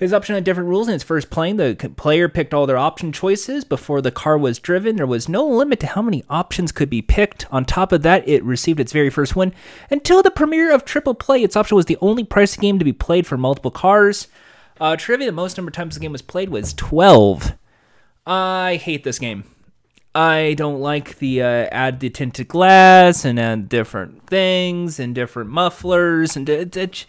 His 0.00 0.14
option 0.14 0.34
had 0.34 0.44
different 0.44 0.70
rules 0.70 0.88
in 0.88 0.94
its 0.94 1.04
first 1.04 1.28
playing. 1.28 1.58
The 1.58 1.92
player 1.94 2.26
picked 2.26 2.54
all 2.54 2.66
their 2.66 2.78
option 2.78 3.12
choices 3.12 3.64
before 3.64 4.00
the 4.00 4.10
car 4.10 4.38
was 4.38 4.58
driven. 4.58 4.96
There 4.96 5.06
was 5.06 5.28
no 5.28 5.46
limit 5.46 5.78
to 5.80 5.88
how 5.88 6.00
many 6.00 6.24
options 6.30 6.72
could 6.72 6.88
be 6.88 7.02
picked. 7.02 7.46
On 7.52 7.66
top 7.66 7.92
of 7.92 8.00
that, 8.00 8.26
it 8.26 8.42
received 8.42 8.80
its 8.80 8.94
very 8.94 9.10
first 9.10 9.36
win. 9.36 9.52
Until 9.90 10.22
the 10.22 10.30
premiere 10.30 10.72
of 10.72 10.86
Triple 10.86 11.12
Play, 11.14 11.42
It's 11.42 11.54
Optional 11.54 11.76
was 11.76 11.84
the 11.84 11.98
only 12.00 12.24
price 12.24 12.56
game 12.56 12.78
to 12.78 12.84
be 12.84 12.94
played 12.94 13.26
for 13.26 13.36
multiple 13.36 13.70
cars. 13.70 14.28
Uh, 14.80 14.96
trivia: 14.96 15.26
the 15.26 15.32
most 15.32 15.58
number 15.58 15.68
of 15.68 15.74
times 15.74 15.96
the 15.96 16.00
game 16.00 16.12
was 16.12 16.22
played 16.22 16.48
was 16.48 16.72
12. 16.72 17.52
I 18.26 18.76
hate 18.76 19.04
this 19.04 19.18
game. 19.18 19.44
I 20.14 20.54
don't 20.56 20.80
like 20.80 21.18
the 21.18 21.42
uh, 21.42 21.68
add 21.70 22.00
the 22.00 22.08
tinted 22.08 22.48
glass 22.48 23.26
and 23.26 23.38
add 23.38 23.68
different 23.68 24.26
things 24.26 24.98
and 24.98 25.14
different 25.14 25.50
mufflers 25.50 26.36
and 26.36 26.48
it, 26.48 26.76
it, 26.76 27.06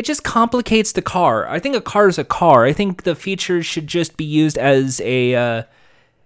it 0.00 0.06
just 0.06 0.24
complicates 0.24 0.92
the 0.92 1.02
car. 1.02 1.46
I 1.46 1.58
think 1.58 1.76
a 1.76 1.80
car 1.82 2.08
is 2.08 2.16
a 2.16 2.24
car. 2.24 2.64
I 2.64 2.72
think 2.72 3.02
the 3.02 3.14
features 3.14 3.66
should 3.66 3.86
just 3.86 4.16
be 4.16 4.24
used 4.24 4.56
as 4.56 4.98
a 5.02 5.34
uh, 5.34 5.62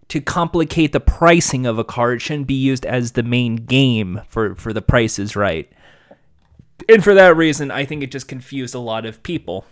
to 0.07 0.21
complicate 0.21 0.93
the 0.93 1.01
pricing 1.01 1.67
of 1.67 1.77
a 1.77 1.83
car. 1.83 2.13
It 2.13 2.21
shouldn't 2.21 2.47
be 2.47 2.55
used 2.55 2.87
as 2.87 3.13
the 3.13 3.25
main 3.25 3.57
game 3.57 4.21
for 4.29 4.55
for 4.55 4.73
the 4.73 4.81
Price 4.81 5.19
Is 5.19 5.35
Right. 5.35 5.69
And 6.89 7.03
for 7.03 7.15
that 7.15 7.37
reason, 7.37 7.73
I 7.73 7.85
think 7.85 8.05
it 8.05 8.13
just 8.13 8.29
confused 8.29 8.77
a 8.77 8.79
lot 8.79 9.05
of 9.05 9.25
people. 9.25 9.65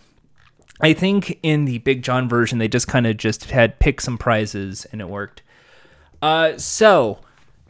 I 0.81 0.91
think 0.91 1.39
in 1.41 1.63
the 1.63 1.77
Big 1.77 2.03
John 2.03 2.27
version, 2.27 2.57
they 2.57 2.67
just 2.67 2.89
kind 2.89 3.07
of 3.07 3.15
just 3.15 3.51
had 3.51 3.79
pick 3.79 4.01
some 4.01 4.17
prizes 4.17 4.85
and 4.91 4.99
it 4.99 5.07
worked. 5.07 5.43
Uh, 6.21 6.57
so 6.57 7.19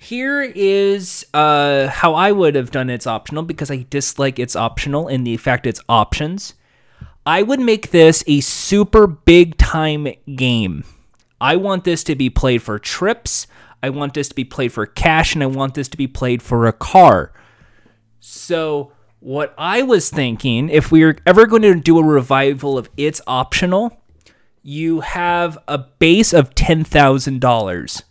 here 0.04 0.42
is 0.42 1.26
uh, 1.34 1.88
how 1.88 2.14
I 2.14 2.32
would 2.32 2.56
have 2.56 2.72
done 2.72 2.90
it's 2.90 3.08
optional 3.08 3.44
because 3.44 3.72
I 3.72 3.86
dislike 3.90 4.38
it's 4.38 4.56
optional 4.56 5.08
in 5.08 5.24
the 5.24 5.38
fact 5.38 5.66
it's 5.66 5.82
options. 5.88 6.56
I 7.26 7.42
would 7.42 7.62
make 7.62 7.92
this 7.92 8.24
a 8.28 8.42
super 8.42 9.08
big 9.08 9.58
time 9.58 10.08
game. 10.36 10.84
I 11.40 11.56
want 11.56 11.86
this 11.86 12.04
to 12.06 12.16
be 12.16 12.30
played 12.30 12.62
for 12.62 12.80
trips. 12.80 13.48
I 13.82 13.90
want 13.90 14.14
this 14.14 14.28
to 14.30 14.36
be 14.36 14.44
played 14.44 14.74
for 14.74 14.86
cash, 14.86 15.34
and 15.34 15.44
I 15.44 15.48
want 15.48 15.74
this 15.74 15.88
to 15.90 15.98
be 15.98 16.08
played 16.08 16.42
for 16.42 16.68
a 16.68 16.74
car. 16.74 17.32
So 18.20 18.92
what 19.20 19.54
I 19.58 19.84
was 19.84 20.10
thinking, 20.10 20.70
if 20.70 20.92
we 20.92 21.04
are 21.04 21.16
ever 21.26 21.46
going 21.46 21.62
to 21.62 21.76
do 21.76 21.98
a 21.98 22.04
revival 22.04 22.78
of 22.78 22.90
It's 22.98 23.22
Optional, 23.26 24.02
you 24.62 25.00
have 25.00 25.58
a 25.68 25.78
base 25.78 26.34
of 26.34 26.56
$10,000. 26.56 28.04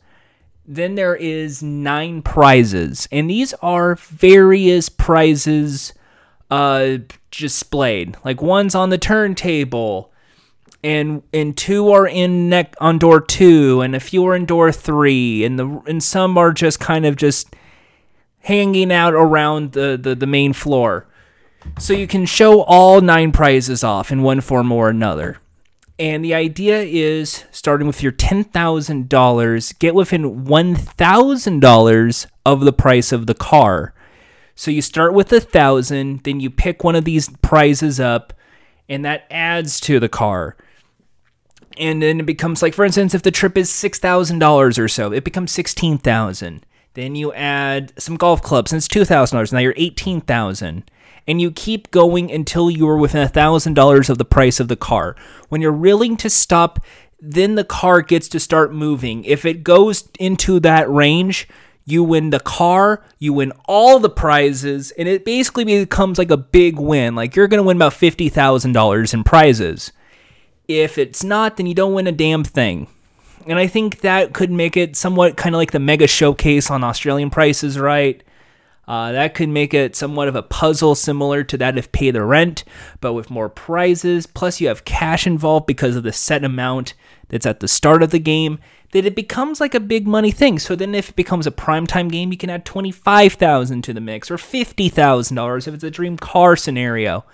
Then 0.66 0.94
there 0.94 1.16
is 1.16 1.62
nine 1.62 2.22
prizes, 2.22 3.08
and 3.10 3.28
these 3.28 3.52
are 3.54 3.96
various 3.96 4.88
prizes 4.88 5.92
uh, 6.50 6.98
displayed. 7.30 8.16
Like 8.24 8.40
one's 8.40 8.74
on 8.74 8.90
the 8.90 8.98
turntable, 8.98 10.12
and 10.84 11.22
and 11.32 11.56
two 11.56 11.90
are 11.90 12.06
in 12.06 12.48
neck 12.48 12.74
on 12.80 12.98
door 12.98 13.20
two, 13.20 13.80
and 13.80 13.96
a 13.96 14.00
few 14.00 14.24
are 14.26 14.36
in 14.36 14.46
door 14.46 14.70
three, 14.70 15.44
and 15.44 15.58
the 15.58 15.82
and 15.86 16.02
some 16.02 16.38
are 16.38 16.52
just 16.52 16.78
kind 16.78 17.06
of 17.06 17.16
just 17.16 17.54
hanging 18.42 18.92
out 18.92 19.14
around 19.14 19.72
the, 19.72 19.98
the, 20.00 20.14
the 20.14 20.26
main 20.26 20.52
floor. 20.52 21.06
So 21.78 21.92
you 21.92 22.06
can 22.06 22.26
show 22.26 22.62
all 22.62 23.00
nine 23.00 23.32
prizes 23.32 23.84
off 23.84 24.10
in 24.10 24.22
one 24.22 24.40
form 24.40 24.72
or 24.72 24.88
another. 24.88 25.38
And 25.98 26.24
the 26.24 26.34
idea 26.34 26.80
is 26.82 27.44
starting 27.50 27.86
with 27.86 28.02
your 28.02 28.12
$10,000, 28.12 29.78
get 29.78 29.94
within 29.94 30.44
$1,000 30.44 32.26
of 32.44 32.60
the 32.60 32.72
price 32.72 33.12
of 33.12 33.26
the 33.26 33.34
car. 33.34 33.94
So 34.54 34.70
you 34.70 34.82
start 34.82 35.14
with 35.14 35.32
a 35.32 35.40
thousand, 35.40 36.24
then 36.24 36.40
you 36.40 36.50
pick 36.50 36.84
one 36.84 36.96
of 36.96 37.04
these 37.04 37.28
prizes 37.42 38.00
up, 38.00 38.32
and 38.88 39.04
that 39.04 39.26
adds 39.30 39.80
to 39.80 40.00
the 40.00 40.08
car. 40.08 40.56
And 41.78 42.02
then 42.02 42.20
it 42.20 42.26
becomes 42.26 42.62
like, 42.62 42.74
for 42.74 42.84
instance, 42.84 43.14
if 43.14 43.22
the 43.22 43.30
trip 43.30 43.56
is 43.56 43.70
six 43.70 43.98
thousand 43.98 44.40
dollars 44.40 44.78
or 44.78 44.88
so, 44.88 45.12
it 45.12 45.24
becomes 45.24 45.52
sixteen 45.52 45.96
thousand. 45.96 46.66
Then 46.94 47.14
you 47.14 47.32
add 47.32 47.94
some 47.98 48.16
golf 48.16 48.42
clubs, 48.42 48.72
and 48.72 48.78
it's 48.78 48.88
two 48.88 49.06
thousand 49.06 49.36
dollars. 49.36 49.52
Now 49.52 49.60
you're 49.60 49.72
eighteen 49.76 50.20
thousand, 50.20 50.90
and 51.26 51.40
you 51.40 51.50
keep 51.50 51.90
going 51.90 52.30
until 52.30 52.70
you 52.70 52.88
are 52.88 52.96
within 52.96 53.22
a 53.22 53.28
thousand 53.28 53.74
dollars 53.74 54.10
of 54.10 54.18
the 54.18 54.24
price 54.24 54.60
of 54.60 54.68
the 54.68 54.76
car. 54.76 55.16
When 55.48 55.60
you're 55.60 55.72
willing 55.72 56.16
to 56.18 56.30
stop, 56.30 56.80
then 57.20 57.54
the 57.54 57.64
car 57.64 58.02
gets 58.02 58.28
to 58.28 58.40
start 58.40 58.72
moving. 58.72 59.24
If 59.24 59.44
it 59.44 59.62
goes 59.62 60.08
into 60.18 60.58
that 60.60 60.90
range, 60.90 61.48
you 61.84 62.02
win 62.04 62.30
the 62.30 62.40
car, 62.40 63.04
you 63.18 63.32
win 63.32 63.52
all 63.66 63.98
the 63.98 64.10
prizes, 64.10 64.90
and 64.92 65.08
it 65.08 65.24
basically 65.24 65.64
becomes 65.64 66.18
like 66.18 66.30
a 66.30 66.36
big 66.36 66.78
win. 66.78 67.14
Like 67.14 67.36
you're 67.36 67.48
gonna 67.48 67.62
win 67.62 67.76
about 67.76 67.94
fifty 67.94 68.28
thousand 68.28 68.72
dollars 68.72 69.14
in 69.14 69.24
prizes. 69.24 69.92
If 70.68 70.98
it's 70.98 71.24
not, 71.24 71.56
then 71.56 71.66
you 71.66 71.74
don't 71.74 71.94
win 71.94 72.06
a 72.06 72.12
damn 72.12 72.44
thing. 72.44 72.88
And 73.46 73.58
I 73.58 73.66
think 73.66 74.00
that 74.00 74.32
could 74.32 74.50
make 74.50 74.76
it 74.76 74.96
somewhat 74.96 75.36
kind 75.36 75.54
of 75.54 75.58
like 75.58 75.72
the 75.72 75.80
mega 75.80 76.06
showcase 76.06 76.70
on 76.70 76.84
Australian 76.84 77.30
prices, 77.30 77.78
right? 77.78 78.22
Uh, 78.86 79.12
that 79.12 79.34
could 79.34 79.48
make 79.48 79.72
it 79.72 79.94
somewhat 79.94 80.28
of 80.28 80.34
a 80.34 80.42
puzzle 80.42 80.94
similar 80.94 81.44
to 81.44 81.56
that 81.56 81.78
of 81.78 81.92
Pay 81.92 82.10
the 82.10 82.24
Rent, 82.24 82.64
but 83.00 83.12
with 83.12 83.30
more 83.30 83.48
prizes. 83.48 84.26
Plus, 84.26 84.60
you 84.60 84.68
have 84.68 84.84
cash 84.84 85.26
involved 85.26 85.66
because 85.66 85.94
of 85.94 86.02
the 86.02 86.12
set 86.12 86.42
amount 86.42 86.94
that's 87.28 87.46
at 87.46 87.60
the 87.60 87.68
start 87.68 88.02
of 88.02 88.10
the 88.10 88.18
game. 88.18 88.58
That 88.90 89.06
it 89.06 89.16
becomes 89.16 89.60
like 89.60 89.74
a 89.74 89.80
big 89.80 90.06
money 90.06 90.30
thing. 90.30 90.58
So 90.58 90.76
then, 90.76 90.94
if 90.94 91.10
it 91.10 91.16
becomes 91.16 91.46
a 91.46 91.52
primetime 91.52 92.10
game, 92.10 92.30
you 92.30 92.36
can 92.36 92.50
add 92.50 92.64
twenty 92.64 92.90
five 92.90 93.34
thousand 93.34 93.82
to 93.82 93.94
the 93.94 94.00
mix 94.00 94.30
or 94.30 94.36
fifty 94.36 94.88
thousand 94.88 95.36
dollars 95.36 95.66
if 95.66 95.74
it's 95.74 95.84
a 95.84 95.90
dream 95.90 96.18
car 96.18 96.56
scenario 96.56 97.24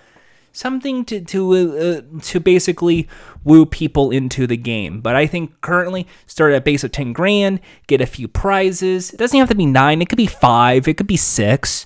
something 0.51 1.05
to 1.05 1.21
to 1.21 1.53
uh, 1.53 2.21
to 2.23 2.39
basically 2.39 3.07
woo 3.43 3.65
people 3.65 4.11
into 4.11 4.47
the 4.47 4.57
game. 4.57 5.01
But 5.01 5.15
I 5.15 5.27
think 5.27 5.61
currently 5.61 6.07
start 6.27 6.53
at 6.53 6.65
base 6.65 6.83
of 6.83 6.91
ten 6.91 7.13
grand, 7.13 7.59
get 7.87 8.01
a 8.01 8.05
few 8.05 8.27
prizes. 8.27 9.11
It 9.11 9.17
doesn't 9.17 9.39
have 9.39 9.49
to 9.49 9.55
be 9.55 9.65
nine; 9.65 10.01
it 10.01 10.09
could 10.09 10.17
be 10.17 10.27
five, 10.27 10.87
it 10.87 10.97
could 10.97 11.07
be 11.07 11.17
six. 11.17 11.85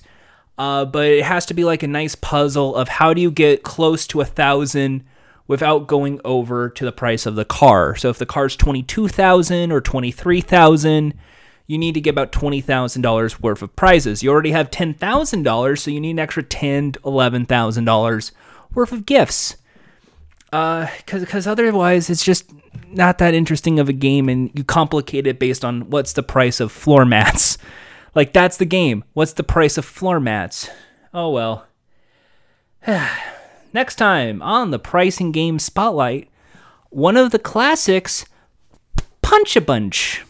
Uh, 0.56 0.84
but 0.84 1.06
it 1.06 1.24
has 1.24 1.46
to 1.46 1.54
be 1.54 1.64
like 1.64 1.82
a 1.82 1.88
nice 1.88 2.14
puzzle 2.14 2.76
of 2.76 2.88
how 2.88 3.12
do 3.12 3.20
you 3.20 3.30
get 3.30 3.64
close 3.64 4.06
to 4.06 4.20
a 4.20 4.24
thousand 4.24 5.04
without 5.46 5.86
going 5.86 6.20
over 6.24 6.70
to 6.70 6.84
the 6.84 6.92
price 6.92 7.26
of 7.26 7.34
the 7.34 7.44
car. 7.44 7.96
So 7.96 8.08
if 8.08 8.18
the 8.18 8.26
car's 8.26 8.56
twenty 8.56 8.82
two 8.82 9.08
thousand 9.08 9.72
or 9.72 9.80
twenty 9.80 10.10
three 10.10 10.40
thousand. 10.40 11.14
You 11.66 11.78
need 11.78 11.94
to 11.94 12.00
get 12.02 12.10
about 12.10 12.30
twenty 12.30 12.60
thousand 12.60 13.00
dollars 13.00 13.40
worth 13.40 13.62
of 13.62 13.74
prizes. 13.74 14.22
You 14.22 14.30
already 14.30 14.50
have 14.50 14.70
ten 14.70 14.92
thousand 14.92 15.44
dollars, 15.44 15.82
so 15.82 15.90
you 15.90 15.98
need 15.98 16.10
an 16.10 16.18
extra 16.18 16.42
ten 16.42 16.92
eleven 17.06 17.46
thousand 17.46 17.86
dollars 17.86 18.32
worth 18.74 18.92
of 18.92 19.06
gifts. 19.06 19.56
Uh, 20.52 20.86
cause, 21.06 21.24
cause 21.24 21.46
otherwise 21.46 22.08
it's 22.08 22.24
just 22.24 22.50
not 22.90 23.18
that 23.18 23.34
interesting 23.34 23.80
of 23.80 23.88
a 23.88 23.92
game 23.92 24.28
and 24.28 24.50
you 24.54 24.62
complicate 24.62 25.26
it 25.26 25.38
based 25.38 25.64
on 25.64 25.90
what's 25.90 26.12
the 26.12 26.22
price 26.22 26.60
of 26.60 26.70
floor 26.70 27.04
mats. 27.04 27.58
Like 28.14 28.32
that's 28.32 28.58
the 28.58 28.64
game. 28.64 29.02
What's 29.12 29.32
the 29.32 29.42
price 29.42 29.76
of 29.76 29.84
floor 29.84 30.20
mats? 30.20 30.70
Oh 31.12 31.30
well. 31.30 31.66
Next 33.72 33.96
time 33.96 34.40
on 34.40 34.70
the 34.70 34.78
pricing 34.78 35.32
game 35.32 35.58
spotlight, 35.58 36.30
one 36.90 37.16
of 37.16 37.32
the 37.32 37.40
classics, 37.40 38.24
Punch 39.20 39.56
a 39.56 39.60
Bunch. 39.60 40.24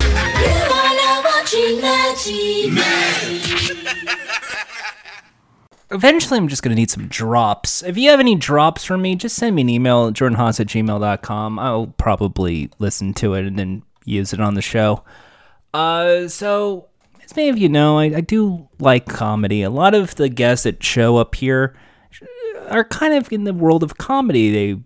eventually 5.90 6.38
I'm 6.38 6.48
just 6.48 6.62
going 6.62 6.74
to 6.74 6.80
need 6.80 6.90
some 6.90 7.08
drops. 7.08 7.82
If 7.82 7.96
you 7.96 8.10
have 8.10 8.20
any 8.20 8.34
drops 8.34 8.84
for 8.84 8.98
me, 8.98 9.14
just 9.14 9.36
send 9.36 9.54
me 9.56 9.62
an 9.62 9.68
email 9.68 10.06
at 10.06 10.14
jordanhaas 10.14 10.60
at 10.60 10.66
gmail.com. 10.66 11.58
I'll 11.58 11.88
probably 11.98 12.70
listen 12.78 13.14
to 13.14 13.34
it 13.34 13.46
and 13.46 13.58
then 13.58 13.82
use 14.04 14.32
it 14.32 14.40
on 14.40 14.54
the 14.54 14.62
show. 14.62 15.04
Uh, 15.72 16.28
so, 16.28 16.88
as 17.22 17.36
many 17.36 17.48
of 17.48 17.58
you 17.58 17.68
know, 17.68 17.98
I, 17.98 18.04
I 18.04 18.20
do 18.20 18.68
like 18.78 19.06
comedy. 19.06 19.62
A 19.62 19.70
lot 19.70 19.94
of 19.94 20.14
the 20.16 20.28
guests 20.28 20.64
that 20.64 20.82
show 20.82 21.16
up 21.16 21.34
here 21.34 21.76
are 22.68 22.84
kind 22.84 23.14
of 23.14 23.30
in 23.32 23.44
the 23.44 23.52
world 23.52 23.82
of 23.82 23.98
comedy. 23.98 24.50
They 24.50 24.80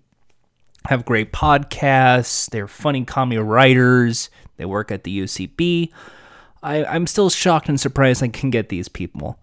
have 0.86 1.04
great 1.04 1.32
podcasts, 1.32 2.48
they're 2.50 2.66
funny 2.66 3.04
comedy 3.04 3.38
writers, 3.38 4.30
they 4.56 4.64
work 4.64 4.90
at 4.90 5.04
the 5.04 5.20
UCB. 5.20 5.90
I, 6.62 6.84
I'm 6.84 7.06
still 7.06 7.30
shocked 7.30 7.68
and 7.68 7.78
surprised 7.78 8.22
I 8.22 8.28
can 8.28 8.50
get 8.50 8.68
these 8.68 8.88
people. 8.88 9.38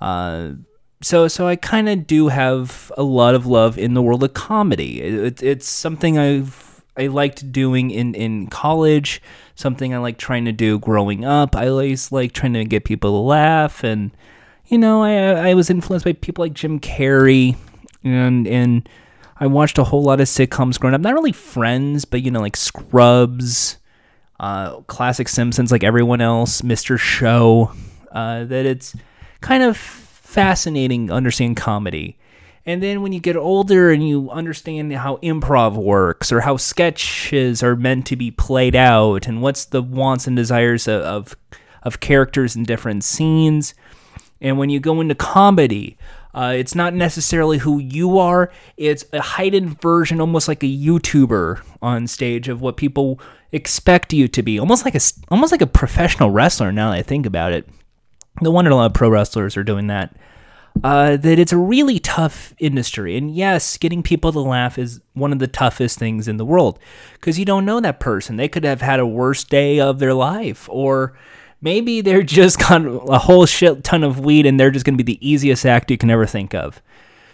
Uh, 0.00 0.52
so 1.00 1.28
so 1.28 1.46
I 1.46 1.56
kind 1.56 1.88
of 1.88 2.06
do 2.06 2.28
have 2.28 2.92
a 2.96 3.02
lot 3.02 3.34
of 3.34 3.46
love 3.46 3.78
in 3.78 3.94
the 3.94 4.02
world 4.02 4.22
of 4.24 4.34
comedy. 4.34 5.00
It, 5.00 5.42
it's 5.42 5.68
something 5.68 6.18
I've 6.18 6.82
I 6.96 7.06
liked 7.06 7.52
doing 7.52 7.90
in 7.90 8.14
in 8.14 8.48
college. 8.48 9.22
Something 9.54 9.94
I 9.94 9.98
like 9.98 10.18
trying 10.18 10.44
to 10.46 10.52
do 10.52 10.78
growing 10.78 11.24
up. 11.24 11.54
I 11.54 11.68
always 11.68 12.10
like 12.10 12.32
trying 12.32 12.54
to 12.54 12.64
get 12.64 12.84
people 12.84 13.10
to 13.12 13.18
laugh, 13.18 13.84
and 13.84 14.10
you 14.66 14.78
know, 14.78 15.02
I 15.02 15.50
I 15.50 15.54
was 15.54 15.70
influenced 15.70 16.04
by 16.04 16.12
people 16.12 16.44
like 16.44 16.54
Jim 16.54 16.80
Carrey, 16.80 17.56
and 18.02 18.48
and 18.48 18.88
I 19.38 19.46
watched 19.46 19.78
a 19.78 19.84
whole 19.84 20.02
lot 20.02 20.20
of 20.20 20.26
sitcoms 20.26 20.80
growing 20.80 20.94
up. 20.94 21.00
Not 21.00 21.14
really 21.14 21.32
Friends, 21.32 22.04
but 22.04 22.22
you 22.22 22.32
know, 22.32 22.40
like 22.40 22.56
Scrubs, 22.56 23.78
uh, 24.40 24.80
classic 24.82 25.28
Simpsons, 25.28 25.70
like 25.70 25.84
everyone 25.84 26.20
else, 26.20 26.62
Mr. 26.62 26.98
Show. 26.98 27.72
Uh, 28.10 28.44
that 28.44 28.66
it's 28.66 28.96
kind 29.40 29.62
of 29.62 30.07
fascinating 30.28 31.10
understand 31.10 31.56
comedy. 31.56 32.18
And 32.66 32.82
then 32.82 33.00
when 33.00 33.14
you 33.14 33.18
get 33.18 33.34
older 33.34 33.90
and 33.90 34.06
you 34.06 34.30
understand 34.30 34.92
how 34.92 35.16
improv 35.16 35.74
works 35.74 36.30
or 36.30 36.42
how 36.42 36.58
sketches 36.58 37.62
are 37.62 37.74
meant 37.74 38.04
to 38.08 38.16
be 38.16 38.30
played 38.30 38.76
out 38.76 39.26
and 39.26 39.40
what's 39.40 39.64
the 39.64 39.80
wants 39.80 40.26
and 40.26 40.36
desires 40.36 40.86
of, 40.86 41.00
of, 41.00 41.36
of 41.82 42.00
characters 42.00 42.54
in 42.56 42.64
different 42.64 43.04
scenes, 43.04 43.72
and 44.42 44.58
when 44.58 44.68
you 44.68 44.80
go 44.80 45.00
into 45.00 45.14
comedy, 45.14 45.96
uh, 46.34 46.52
it's 46.54 46.74
not 46.74 46.92
necessarily 46.92 47.56
who 47.56 47.78
you 47.78 48.18
are. 48.18 48.52
It's 48.76 49.06
a 49.14 49.22
heightened 49.22 49.80
version, 49.80 50.20
almost 50.20 50.46
like 50.46 50.62
a 50.62 50.66
YouTuber 50.66 51.62
on 51.80 52.06
stage 52.06 52.48
of 52.48 52.60
what 52.60 52.76
people 52.76 53.18
expect 53.50 54.12
you 54.12 54.28
to 54.28 54.42
be. 54.42 54.60
Almost 54.60 54.84
like 54.84 54.94
a 54.94 55.00
almost 55.30 55.52
like 55.52 55.62
a 55.62 55.66
professional 55.66 56.30
wrestler. 56.30 56.70
Now 56.70 56.90
that 56.90 56.98
I 56.98 57.02
think 57.02 57.24
about 57.24 57.54
it, 57.54 57.66
no 58.40 58.50
wonder 58.50 58.70
a 58.70 58.76
lot 58.76 58.86
of 58.86 58.94
pro 58.94 59.08
wrestlers 59.08 59.56
are 59.56 59.64
doing 59.64 59.88
that 59.88 60.14
uh, 60.84 61.16
that 61.16 61.38
it's 61.38 61.52
a 61.52 61.56
really 61.56 61.98
tough 61.98 62.54
industry. 62.58 63.16
And 63.16 63.34
yes, 63.34 63.76
getting 63.76 64.02
people 64.02 64.32
to 64.32 64.40
laugh 64.40 64.78
is 64.78 65.00
one 65.14 65.32
of 65.32 65.38
the 65.38 65.46
toughest 65.46 65.98
things 65.98 66.28
in 66.28 66.36
the 66.36 66.44
world 66.44 66.78
because 67.14 67.38
you 67.38 67.44
don't 67.44 67.64
know 67.64 67.80
that 67.80 68.00
person. 68.00 68.36
They 68.36 68.48
could 68.48 68.64
have 68.64 68.80
had 68.80 69.00
a 69.00 69.06
worse 69.06 69.44
day 69.44 69.80
of 69.80 69.98
their 69.98 70.14
life, 70.14 70.68
or 70.70 71.18
maybe 71.60 72.00
they're 72.00 72.22
just 72.38 72.58
got 72.58 72.84
a 72.86 73.18
whole 73.18 73.46
shit 73.46 73.84
ton 73.84 74.04
of 74.04 74.20
weed 74.20 74.46
and 74.46 74.58
they're 74.58 74.70
just 74.70 74.84
going 74.84 74.96
to 74.96 75.04
be 75.04 75.14
the 75.14 75.28
easiest 75.28 75.66
act 75.66 75.90
you 75.90 75.98
can 75.98 76.10
ever 76.10 76.26
think 76.26 76.54
of. 76.54 76.80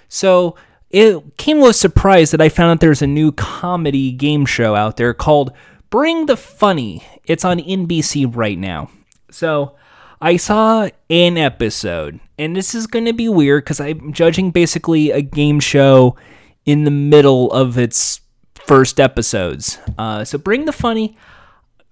So 0.09 0.56
it 0.90 1.36
came 1.36 1.60
with 1.60 1.76
surprise 1.76 2.31
that 2.31 2.40
I 2.40 2.48
found 2.48 2.70
out 2.70 2.81
there's 2.81 3.02
a 3.02 3.06
new 3.06 3.32
comedy 3.32 4.12
game 4.12 4.47
show 4.47 4.74
out 4.74 4.97
there 4.97 5.12
called 5.12 5.52
Bring 5.90 6.26
the 6.26 6.36
Funny. 6.36 7.05
It's 7.24 7.44
on 7.44 7.59
NBC 7.59 8.35
right 8.35 8.59
now. 8.59 8.90
So 9.31 9.74
I 10.20 10.36
saw 10.36 10.89
an 11.11 11.36
episode, 11.36 12.20
and 12.39 12.57
this 12.57 12.74
is 12.74 12.86
going 12.86 13.05
to 13.05 13.12
be 13.12 13.28
weird 13.28 13.65
because 13.65 13.81
I'm 13.81 14.12
judging 14.12 14.51
basically 14.51 15.11
a 15.11 15.23
game 15.23 15.61
show 15.61 16.16
in 16.65 16.85
the 16.85 16.91
middle 16.91 17.51
of 17.53 17.77
its 17.77 18.20
first 18.66 19.01
episodes. 19.01 19.78
Uh, 19.99 20.24
so 20.24 20.39
bring 20.39 20.65
the 20.65 20.73
funny. 20.73 21.16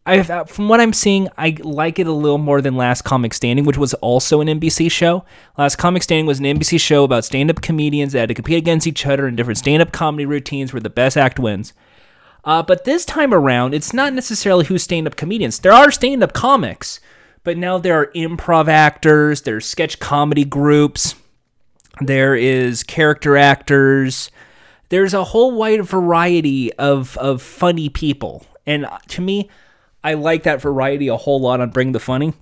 I 0.04 0.18
uh, 0.18 0.44
from 0.44 0.68
what 0.68 0.80
I'm 0.80 0.92
seeing, 0.92 1.28
I 1.38 1.56
like 1.60 1.98
it 1.98 2.08
a 2.08 2.12
little 2.12 2.38
more 2.38 2.60
than 2.60 2.76
Last 2.76 3.02
Comic 3.02 3.34
Standing, 3.34 3.64
which 3.64 3.78
was 3.78 3.94
also 3.94 4.40
an 4.40 4.48
NBC 4.48 4.90
show. 4.90 5.24
Last 5.56 5.76
Comic 5.76 6.02
Standing 6.02 6.26
was 6.26 6.40
an 6.40 6.44
NBC 6.44 6.80
show 6.80 7.04
about 7.04 7.24
stand-up 7.24 7.62
comedians 7.62 8.12
that 8.12 8.20
had 8.20 8.28
to 8.28 8.34
compete 8.34 8.58
against 8.58 8.86
each 8.86 9.06
other 9.06 9.28
in 9.28 9.36
different 9.36 9.58
stand-up 9.58 9.92
comedy 9.92 10.26
routines 10.26 10.72
where 10.72 10.80
the 10.80 10.90
best 10.90 11.16
act 11.16 11.38
wins. 11.38 11.72
Uh, 12.44 12.62
but 12.64 12.84
this 12.84 13.04
time 13.04 13.32
around, 13.32 13.74
it's 13.74 13.92
not 13.92 14.12
necessarily 14.12 14.64
who's 14.64 14.82
stand-up 14.82 15.14
comedians. 15.14 15.60
There 15.60 15.72
are 15.72 15.92
stand-up 15.92 16.32
comics 16.32 16.98
but 17.44 17.56
now 17.56 17.78
there 17.78 18.00
are 18.00 18.06
improv 18.14 18.68
actors, 18.68 19.42
there's 19.42 19.66
sketch 19.66 19.98
comedy 19.98 20.44
groups, 20.44 21.14
there 22.00 22.34
is 22.34 22.82
character 22.82 23.36
actors. 23.36 24.30
There's 24.88 25.14
a 25.14 25.24
whole 25.24 25.52
wide 25.52 25.84
variety 25.84 26.72
of, 26.74 27.16
of 27.18 27.42
funny 27.42 27.88
people. 27.88 28.46
And 28.66 28.86
to 29.08 29.20
me, 29.22 29.50
I 30.04 30.14
like 30.14 30.42
that 30.42 30.60
variety 30.60 31.08
a 31.08 31.16
whole 31.16 31.40
lot 31.40 31.60
on 31.60 31.70
Bring 31.70 31.92
the 31.92 32.00
Funny 32.00 32.34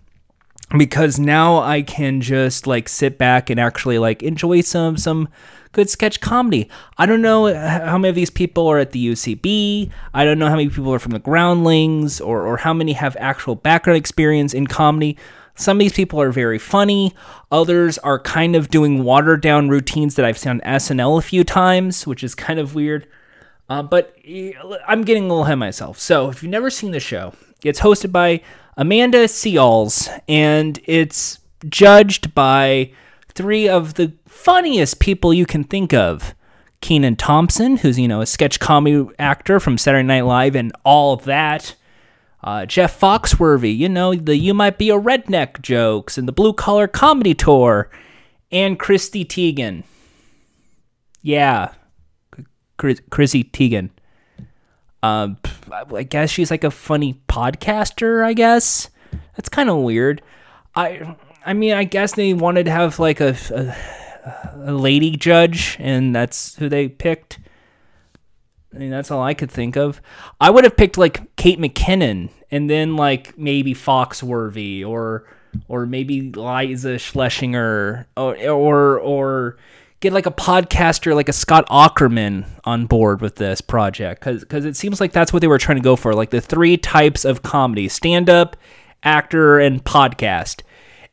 because 0.77 1.19
now 1.19 1.59
I 1.59 1.83
can 1.83 2.21
just 2.21 2.67
like 2.67 2.89
sit 2.89 3.19
back 3.19 3.51
and 3.51 3.59
actually 3.59 3.99
like 3.99 4.23
enjoy 4.23 4.61
some 4.61 4.97
some 4.97 5.29
good 5.73 5.89
sketch 5.89 6.21
comedy. 6.21 6.69
I 6.99 7.07
don't 7.07 7.23
know 7.23 7.53
how 7.55 7.99
many 7.99 8.09
of 8.09 8.15
these 8.15 8.31
people 8.31 8.67
are 8.69 8.79
at 8.79 8.93
the 8.93 9.13
UCB. 9.13 9.91
I 10.13 10.25
don't 10.25 10.39
know 10.39 10.49
how 10.49 10.57
many 10.57 10.69
people 10.69 10.93
are 10.93 10.99
from 10.99 11.13
the 11.13 11.19
Groundlings 11.19 12.21
or, 12.21 12.45
or 12.45 12.57
how 12.59 12.75
many 12.75 12.93
have 12.95 13.17
actual 13.21 13.55
background 13.55 13.97
experience 13.97 14.53
in 14.53 14.67
comedy. 14.67 15.17
Some 15.55 15.77
of 15.77 15.81
these 15.81 15.93
people 15.93 16.21
are 16.21 16.33
very 16.33 16.59
funny. 16.59 17.15
Others 17.53 17.99
are 17.99 18.19
kind 18.19 18.57
of 18.57 18.69
doing 18.69 19.05
watered 19.05 19.43
down 19.43 19.69
routines 19.69 20.15
that 20.17 20.25
I've 20.25 20.39
seen 20.39 20.51
on 20.51 20.61
SNL 20.61 21.19
a 21.19 21.23
few 21.23 21.45
times, 21.45 22.07
which 22.07 22.25
is 22.25 22.35
kind 22.35 22.59
of 22.59 22.75
weird. 22.75 23.07
Uh, 23.69 23.83
but 23.83 24.17
I'm 24.89 25.03
getting 25.05 25.25
a 25.25 25.29
little 25.29 25.43
ahead 25.45 25.53
of 25.53 25.59
myself. 25.59 25.99
So 25.99 26.31
if 26.31 26.43
you've 26.43 26.51
never 26.51 26.71
seen 26.71 26.91
the 26.93 27.01
show, 27.01 27.35
it's 27.63 27.81
hosted 27.81 28.11
by 28.11 28.43
Amanda 28.77 29.25
Seales, 29.25 30.09
and 30.29 30.79
it's 30.85 31.39
judged 31.69 32.35
by 32.35 32.93
three 33.35 33.69
of 33.69 33.95
the 33.95 34.13
funniest 34.27 35.01
people 35.01 35.35
you 35.35 35.47
can 35.47 35.65
think 35.65 35.93
of. 35.93 36.35
Kenan 36.81 37.17
Thompson, 37.17 37.77
who's, 37.77 37.99
you 37.99 38.09
know, 38.09 38.23
a 38.23 38.27
sketch 38.27 38.59
comedy 38.59 39.07
actor 39.19 39.61
from 39.61 39.77
Saturday 39.77 40.07
Night 40.07 40.25
Live 40.25 40.57
and 40.57 40.73
all 40.85 41.13
of 41.13 41.25
that. 41.25 41.75
Uh, 42.43 42.65
Jeff 42.65 42.99
Foxworthy, 42.99 43.77
you 43.77 43.89
know, 43.89 44.15
the 44.15 44.37
You 44.37 44.55
Might 44.55 44.79
Be 44.79 44.89
a 44.89 44.99
Redneck 44.99 45.61
jokes 45.61 46.17
and 46.17 46.27
the 46.27 46.33
Blue 46.33 46.55
Collar 46.55 46.89
Comedy 46.89 47.35
Tour. 47.35 47.91
And 48.51 48.79
Chrissy 48.79 49.25
Teigen. 49.25 49.85
Yeah. 51.23 51.73
Chris, 52.79 53.01
Chrissy 53.11 53.45
Teigen. 53.45 53.91
Um, 55.03 55.39
I 55.73 56.03
guess 56.03 56.31
she's 56.31 56.51
like 56.51 56.65
a 56.65 56.71
funny 56.71 57.21
podcaster, 57.29 58.25
I 58.25 58.35
guess. 58.35 58.91
That's 59.37 59.49
kind 59.49 59.71
of 59.71 59.79
weird. 59.79 60.23
I 60.75 61.17
I 61.45 61.55
mean, 61.55 61.73
I 61.73 61.85
guess 61.85 62.15
they 62.15 62.35
wanted 62.35 62.65
to 62.65 62.71
have 62.71 62.99
like 62.99 63.21
a, 63.21 63.37
a 63.55 63.75
a 64.57 64.73
lady 64.73 65.13
judge, 65.13 65.77
and 65.81 66.15
that's 66.15 66.55
who 66.57 66.69
they 66.69 66.89
picked. 66.89 67.39
I 68.75 68.79
mean, 68.79 68.91
that's 68.91 69.11
all 69.11 69.23
I 69.23 69.35
could 69.35 69.51
think 69.51 69.77
of. 69.77 70.01
I 70.41 70.51
would 70.51 70.65
have 70.65 70.77
picked 70.77 70.99
like 70.99 71.35
Kate 71.37 71.59
McKinnon, 71.59 72.31
and 72.51 72.69
then 72.69 72.97
like 72.97 73.37
maybe 73.39 73.75
Foxworthy, 73.75 74.87
or 74.87 75.27
or 75.69 75.87
maybe 75.87 76.31
Liza 76.31 76.97
Shlesinger, 76.97 78.07
or 78.17 78.37
or 78.49 78.99
or 78.99 79.57
get 80.01 80.13
like 80.13 80.27
a 80.27 80.31
podcaster 80.31 81.15
like 81.15 81.29
a 81.29 81.33
Scott 81.33 81.69
Aukerman 81.69 82.47
on 82.65 82.87
board 82.87 83.21
with 83.21 83.37
this 83.37 83.61
project, 83.61 84.21
because 84.21 84.41
because 84.41 84.65
it 84.65 84.77
seems 84.77 85.01
like 85.01 85.13
that's 85.13 85.33
what 85.33 85.41
they 85.41 85.49
were 85.49 85.59
trying 85.59 85.79
to 85.79 85.85
go 85.85 85.97
for, 85.97 86.15
like 86.15 86.31
the 86.31 86.41
three 86.41 86.77
types 86.77 87.25
of 87.25 87.43
comedy: 87.43 87.89
stand 87.89 88.29
up, 88.29 88.57
actor, 89.03 89.59
and 89.59 89.85
podcast. 89.85 90.63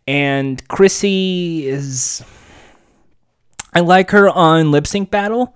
And 0.07 0.65
Chrissy 0.69 1.68
is 1.68 2.23
I 3.73 3.81
like 3.81 4.11
her 4.11 4.30
on 4.30 4.72
Lip 4.72 4.88
Sync 4.88 5.11
Battle, 5.11 5.55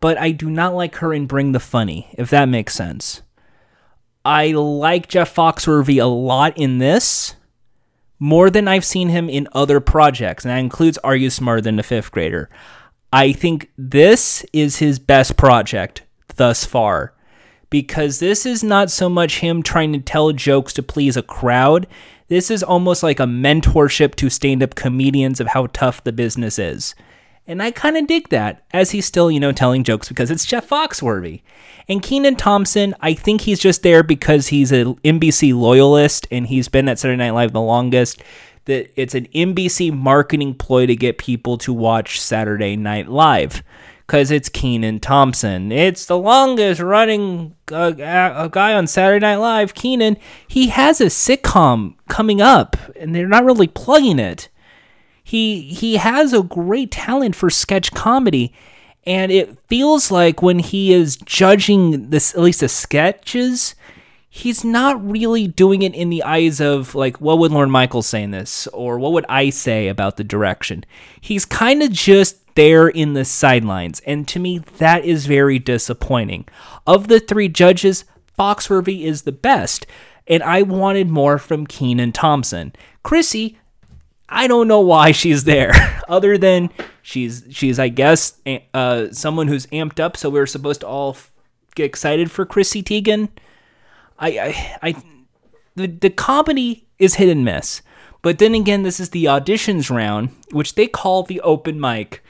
but 0.00 0.18
I 0.18 0.32
do 0.32 0.50
not 0.50 0.74
like 0.74 0.96
her 0.96 1.14
in 1.14 1.26
Bring 1.26 1.52
the 1.52 1.60
Funny, 1.60 2.08
if 2.18 2.28
that 2.30 2.46
makes 2.46 2.74
sense. 2.74 3.22
I 4.24 4.48
like 4.48 5.08
Jeff 5.08 5.34
Foxworthy 5.34 6.02
a 6.02 6.06
lot 6.06 6.58
in 6.58 6.78
this, 6.78 7.36
more 8.18 8.50
than 8.50 8.68
I've 8.68 8.84
seen 8.84 9.08
him 9.08 9.28
in 9.28 9.48
other 9.52 9.80
projects, 9.80 10.44
and 10.44 10.50
that 10.50 10.58
includes 10.58 10.98
Are 10.98 11.16
You 11.16 11.30
Smarter 11.30 11.60
Than 11.60 11.78
a 11.78 11.82
Fifth 11.82 12.10
Grader? 12.10 12.48
I 13.12 13.32
think 13.32 13.70
this 13.78 14.44
is 14.52 14.76
his 14.76 14.98
best 14.98 15.36
project 15.36 16.02
thus 16.36 16.64
far 16.64 17.14
because 17.70 18.18
this 18.18 18.46
is 18.46 18.64
not 18.64 18.90
so 18.90 19.08
much 19.08 19.38
him 19.38 19.62
trying 19.62 19.92
to 19.92 20.00
tell 20.00 20.32
jokes 20.32 20.72
to 20.74 20.82
please 20.82 21.16
a 21.16 21.22
crowd. 21.22 21.86
This 22.28 22.50
is 22.50 22.62
almost 22.62 23.02
like 23.02 23.20
a 23.20 23.24
mentorship 23.24 24.14
to 24.16 24.30
stand 24.30 24.62
up 24.62 24.74
comedians 24.74 25.40
of 25.40 25.48
how 25.48 25.68
tough 25.68 26.02
the 26.04 26.12
business 26.12 26.58
is. 26.58 26.94
And 27.48 27.62
I 27.62 27.70
kind 27.70 27.96
of 27.96 28.06
dig 28.06 28.28
that, 28.28 28.62
as 28.72 28.90
he's 28.90 29.06
still, 29.06 29.30
you 29.30 29.40
know, 29.40 29.52
telling 29.52 29.82
jokes 29.82 30.10
because 30.10 30.30
it's 30.30 30.44
Jeff 30.44 30.68
Foxworthy. 30.68 31.40
And 31.88 32.02
Kenan 32.02 32.36
Thompson, 32.36 32.94
I 33.00 33.14
think 33.14 33.40
he's 33.40 33.58
just 33.58 33.82
there 33.82 34.02
because 34.02 34.48
he's 34.48 34.70
an 34.70 34.96
NBC 34.96 35.58
loyalist 35.58 36.28
and 36.30 36.46
he's 36.46 36.68
been 36.68 36.90
at 36.90 36.98
Saturday 36.98 37.16
Night 37.16 37.30
Live 37.30 37.52
the 37.52 37.62
longest. 37.62 38.22
That 38.66 38.92
it's 38.96 39.14
an 39.14 39.28
NBC 39.34 39.90
marketing 39.94 40.56
ploy 40.56 40.84
to 40.84 40.94
get 40.94 41.16
people 41.16 41.56
to 41.58 41.72
watch 41.72 42.20
Saturday 42.20 42.76
Night 42.76 43.08
Live 43.08 43.62
because 44.06 44.30
it's 44.30 44.50
Kenan 44.50 45.00
Thompson. 45.00 45.72
It's 45.72 46.04
the 46.04 46.18
longest 46.18 46.82
running 46.82 47.54
uh, 47.72 47.92
uh, 47.98 48.48
guy 48.48 48.74
on 48.74 48.86
Saturday 48.86 49.24
Night 49.24 49.36
Live. 49.36 49.72
Kenan, 49.72 50.18
he 50.46 50.66
has 50.66 51.00
a 51.00 51.06
sitcom 51.06 51.94
coming 52.08 52.42
up, 52.42 52.76
and 52.94 53.14
they're 53.14 53.26
not 53.26 53.46
really 53.46 53.68
plugging 53.68 54.18
it 54.18 54.50
he 55.28 55.60
he 55.62 55.96
has 55.96 56.32
a 56.32 56.42
great 56.42 56.90
talent 56.90 57.36
for 57.36 57.50
sketch 57.50 57.92
comedy 57.92 58.54
and 59.04 59.30
it 59.30 59.58
feels 59.68 60.10
like 60.10 60.40
when 60.40 60.58
he 60.58 60.92
is 60.92 61.16
judging 61.18 62.08
this 62.08 62.34
at 62.34 62.40
least 62.40 62.60
the 62.60 62.68
sketches 62.68 63.74
he's 64.30 64.64
not 64.64 65.06
really 65.06 65.46
doing 65.46 65.82
it 65.82 65.94
in 65.94 66.08
the 66.08 66.22
eyes 66.22 66.62
of 66.62 66.94
like 66.94 67.20
what 67.20 67.38
would 67.38 67.52
Lorne 67.52 67.70
Michaels 67.70 68.06
say 68.06 68.22
in 68.22 68.30
this? 68.30 68.66
Or 68.68 68.98
what 68.98 69.12
would 69.12 69.26
I 69.28 69.50
say 69.50 69.88
about 69.88 70.16
the 70.16 70.24
direction? 70.24 70.84
He's 71.20 71.44
kind 71.44 71.82
of 71.82 71.90
just 71.90 72.54
there 72.54 72.88
in 72.88 73.12
the 73.12 73.24
sidelines 73.24 74.00
and 74.00 74.26
to 74.28 74.38
me 74.38 74.58
that 74.78 75.04
is 75.04 75.26
very 75.26 75.58
disappointing. 75.58 76.46
Of 76.86 77.08
the 77.08 77.20
three 77.20 77.48
judges 77.48 78.04
Foxworthy 78.38 79.02
is 79.02 79.22
the 79.22 79.32
best 79.32 79.86
and 80.26 80.42
I 80.42 80.62
wanted 80.62 81.10
more 81.10 81.38
from 81.38 81.66
Kenan 81.66 82.12
Thompson. 82.12 82.72
Chrissy 83.02 83.58
I 84.28 84.46
don't 84.46 84.68
know 84.68 84.80
why 84.80 85.12
she's 85.12 85.44
there, 85.44 85.72
other 86.08 86.36
than 86.38 86.70
she's 87.02 87.44
she's 87.50 87.78
I 87.78 87.88
guess 87.88 88.38
uh, 88.74 89.10
someone 89.12 89.48
who's 89.48 89.66
amped 89.66 90.00
up. 90.00 90.16
So 90.16 90.30
we 90.30 90.38
are 90.40 90.46
supposed 90.46 90.80
to 90.80 90.86
all 90.86 91.10
f- 91.10 91.32
get 91.74 91.84
excited 91.86 92.30
for 92.30 92.44
Chrissy 92.44 92.82
Teigen. 92.82 93.28
I 94.18 94.38
I, 94.38 94.78
I 94.82 95.02
the 95.76 95.86
the 95.86 96.10
comedy 96.10 96.86
is 96.98 97.14
hit 97.14 97.28
and 97.28 97.44
miss, 97.44 97.82
but 98.22 98.38
then 98.38 98.54
again, 98.54 98.82
this 98.82 99.00
is 99.00 99.10
the 99.10 99.24
auditions 99.26 99.94
round, 99.94 100.30
which 100.50 100.74
they 100.74 100.86
call 100.86 101.22
the 101.22 101.40
open 101.40 101.80
mic. 101.80 102.22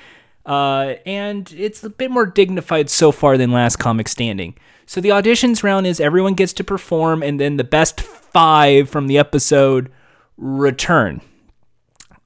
Uh, 0.47 0.95
and 1.05 1.53
it's 1.59 1.85
a 1.85 1.91
bit 1.91 2.11
more 2.11 2.25
dignified 2.25 2.89
so 2.89 3.13
far 3.13 3.37
than 3.37 3.53
Last 3.53 3.77
Comic 3.77 4.09
Standing. 4.09 4.55
So 4.87 4.99
the 5.03 5.11
auditions 5.11 5.63
round 5.63 5.87
is 5.87 6.01
everyone 6.01 6.33
gets 6.33 6.55
to 6.55 6.65
perform, 6.65 7.23
and 7.23 7.39
then 7.39 7.59
the 7.59 7.65
best 7.65 8.01
five 8.01 8.89
from 8.89 9.09
the 9.09 9.19
episode 9.19 9.93
return. 10.39 11.21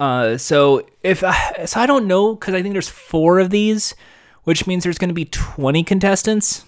Uh, 0.03 0.37
so 0.37 0.85
if 1.05 1.23
I, 1.23 1.65
so, 1.65 1.79
I 1.79 1.87
don't 1.87 2.09
know 2.09 2.35
because 2.35 2.55
I 2.55 2.63
think 2.63 2.73
there's 2.73 2.89
four 2.89 3.39
of 3.39 3.51
these, 3.51 3.95
which 4.43 4.67
means 4.67 4.83
there's 4.83 4.99
going 4.99 5.11
to 5.11 5.15
be 5.15 5.27
20 5.27 5.85
contestants. 5.85 6.65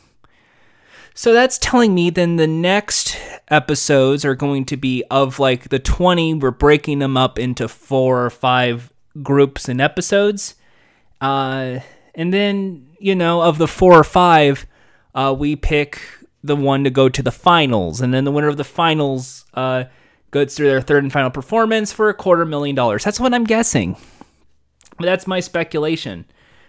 So 1.15 1.33
that's 1.33 1.59
telling 1.59 1.97
me 1.97 2.11
then 2.11 2.37
the 2.37 2.47
next 2.47 3.19
episodes 3.49 4.25
are 4.25 4.37
going 4.37 4.67
to 4.67 4.77
be 4.77 5.03
of 5.11 5.41
like 5.41 5.71
the 5.71 5.81
20, 5.81 6.35
we're 6.35 6.53
breaking 6.53 7.01
them 7.01 7.17
up 7.17 7.37
into 7.37 7.67
four 7.67 8.25
or 8.25 8.31
five 8.31 8.93
groups 9.21 9.69
and 9.69 9.81
episodes. 9.81 10.55
Uh, 11.21 11.81
and 12.15 12.33
then, 12.33 12.87
you 13.01 13.17
know, 13.17 13.43
of 13.43 13.59
the 13.59 13.67
four 13.67 13.99
or 13.99 14.05
five, 14.05 14.65
uh, 15.13 15.35
we 15.37 15.57
pick 15.57 16.01
the 16.45 16.55
one 16.55 16.85
to 16.85 16.91
go 16.91 17.09
to 17.09 17.23
the 17.23 17.33
finals. 17.33 18.01
And 18.01 18.15
then 18.15 18.23
the 18.23 18.31
winner 18.31 18.47
of 18.47 18.59
the 18.59 18.63
finals 18.63 19.45
uh, 19.55 19.85
goes 20.35 20.57
through 20.57 20.67
their 20.67 20.81
third 20.81 21.05
and 21.05 21.13
final 21.13 21.31
performance 21.31 21.93
for 21.93 22.09
a 22.09 22.15
quarter 22.15 22.45
million 22.45 22.75
dollars. 22.75 23.05
That's 23.05 23.21
what 23.21 23.33
I'm 23.33 23.45
guessing. 23.45 23.97
But 24.99 25.07
that's 25.07 25.27
my 25.27 25.41
speculation. 25.41 26.27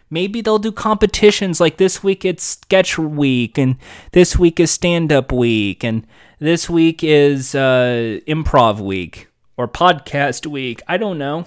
Maybe 0.10 0.42
they'll 0.42 0.60
do 0.60 0.72
competitions 0.72 1.60
like 1.60 1.78
this 1.78 2.04
week 2.04 2.24
it's 2.24 2.44
sketch 2.44 2.98
week, 3.00 3.58
and 3.58 3.78
this 4.12 4.38
week 4.38 4.60
is 4.60 4.70
stand 4.70 5.12
up 5.12 5.32
week, 5.32 5.84
and 5.84 6.06
this 6.40 6.70
week 6.70 7.04
is 7.04 7.56
uh, 7.56 8.20
improv 8.28 8.80
week 8.80 9.30
or 9.58 9.68
podcast 9.68 10.46
week. 10.46 10.82
I 10.88 10.98
don't 10.98 11.18
know. 11.18 11.46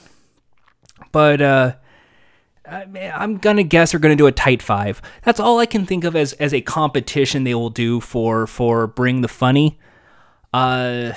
But 1.13 1.41
uh, 1.41 1.77
I, 2.69 2.85
am 2.95 3.39
gonna 3.39 3.63
guess 3.63 3.93
they're 3.93 4.01
gonna 4.01 4.17
do 4.17 4.27
a 4.27 4.33
tight 4.33 4.61
five. 4.61 5.01
That's 5.23 5.39
all 5.39 5.61
I 5.61 5.67
can 5.67 5.87
think 5.87 6.03
of 6.03 6.17
as 6.17 6.33
as 6.35 6.53
a 6.53 6.61
competition 6.63 7.45
they 7.45 7.55
will 7.55 7.71
do 7.71 8.01
for 8.01 8.49
for 8.49 8.89
bring 8.89 9.21
the 9.21 9.29
funny. 9.29 9.79
Uh, 10.53 11.13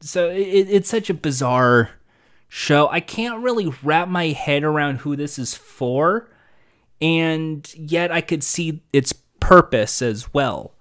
so 0.00 0.30
it, 0.30 0.68
it's 0.68 0.88
such 0.88 1.10
a 1.10 1.14
bizarre 1.14 1.90
show. 2.48 2.88
I 2.88 3.00
can't 3.00 3.42
really 3.42 3.72
wrap 3.82 4.08
my 4.08 4.28
head 4.28 4.64
around 4.64 4.98
who 4.98 5.16
this 5.16 5.38
is 5.38 5.54
for 5.54 6.28
and 7.00 7.72
yet 7.74 8.10
I 8.10 8.20
could 8.20 8.42
see 8.42 8.82
its 8.92 9.12
purpose 9.40 10.02
as 10.02 10.32
well. 10.32 10.74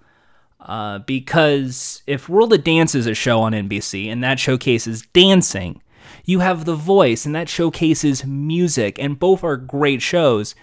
Uh, 0.59 0.99
because 0.99 2.01
if 2.07 2.27
World 2.27 2.51
of 2.53 2.63
Dance 2.63 2.95
is 2.95 3.07
a 3.07 3.13
show 3.13 3.41
on 3.41 3.53
NBC 3.53 4.11
and 4.11 4.23
that 4.23 4.39
showcases 4.39 5.03
dancing, 5.13 5.81
you 6.25 6.39
have 6.39 6.65
The 6.65 6.75
Voice 6.75 7.25
and 7.25 7.35
that 7.35 7.47
showcases 7.47 8.25
music, 8.25 8.97
and 8.99 9.19
both 9.19 9.43
are 9.43 9.55
great 9.55 10.01
shows. 10.01 10.55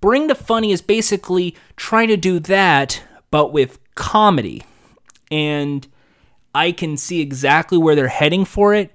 Bring 0.00 0.26
the 0.26 0.34
Funny 0.34 0.72
is 0.72 0.80
basically 0.80 1.56
trying 1.76 2.08
to 2.08 2.16
do 2.16 2.38
that, 2.40 3.02
but 3.30 3.52
with 3.52 3.78
comedy. 3.94 4.62
And 5.30 5.86
I 6.54 6.72
can 6.72 6.96
see 6.96 7.20
exactly 7.20 7.78
where 7.78 7.94
they're 7.94 8.08
heading 8.08 8.44
for 8.44 8.74
it, 8.74 8.94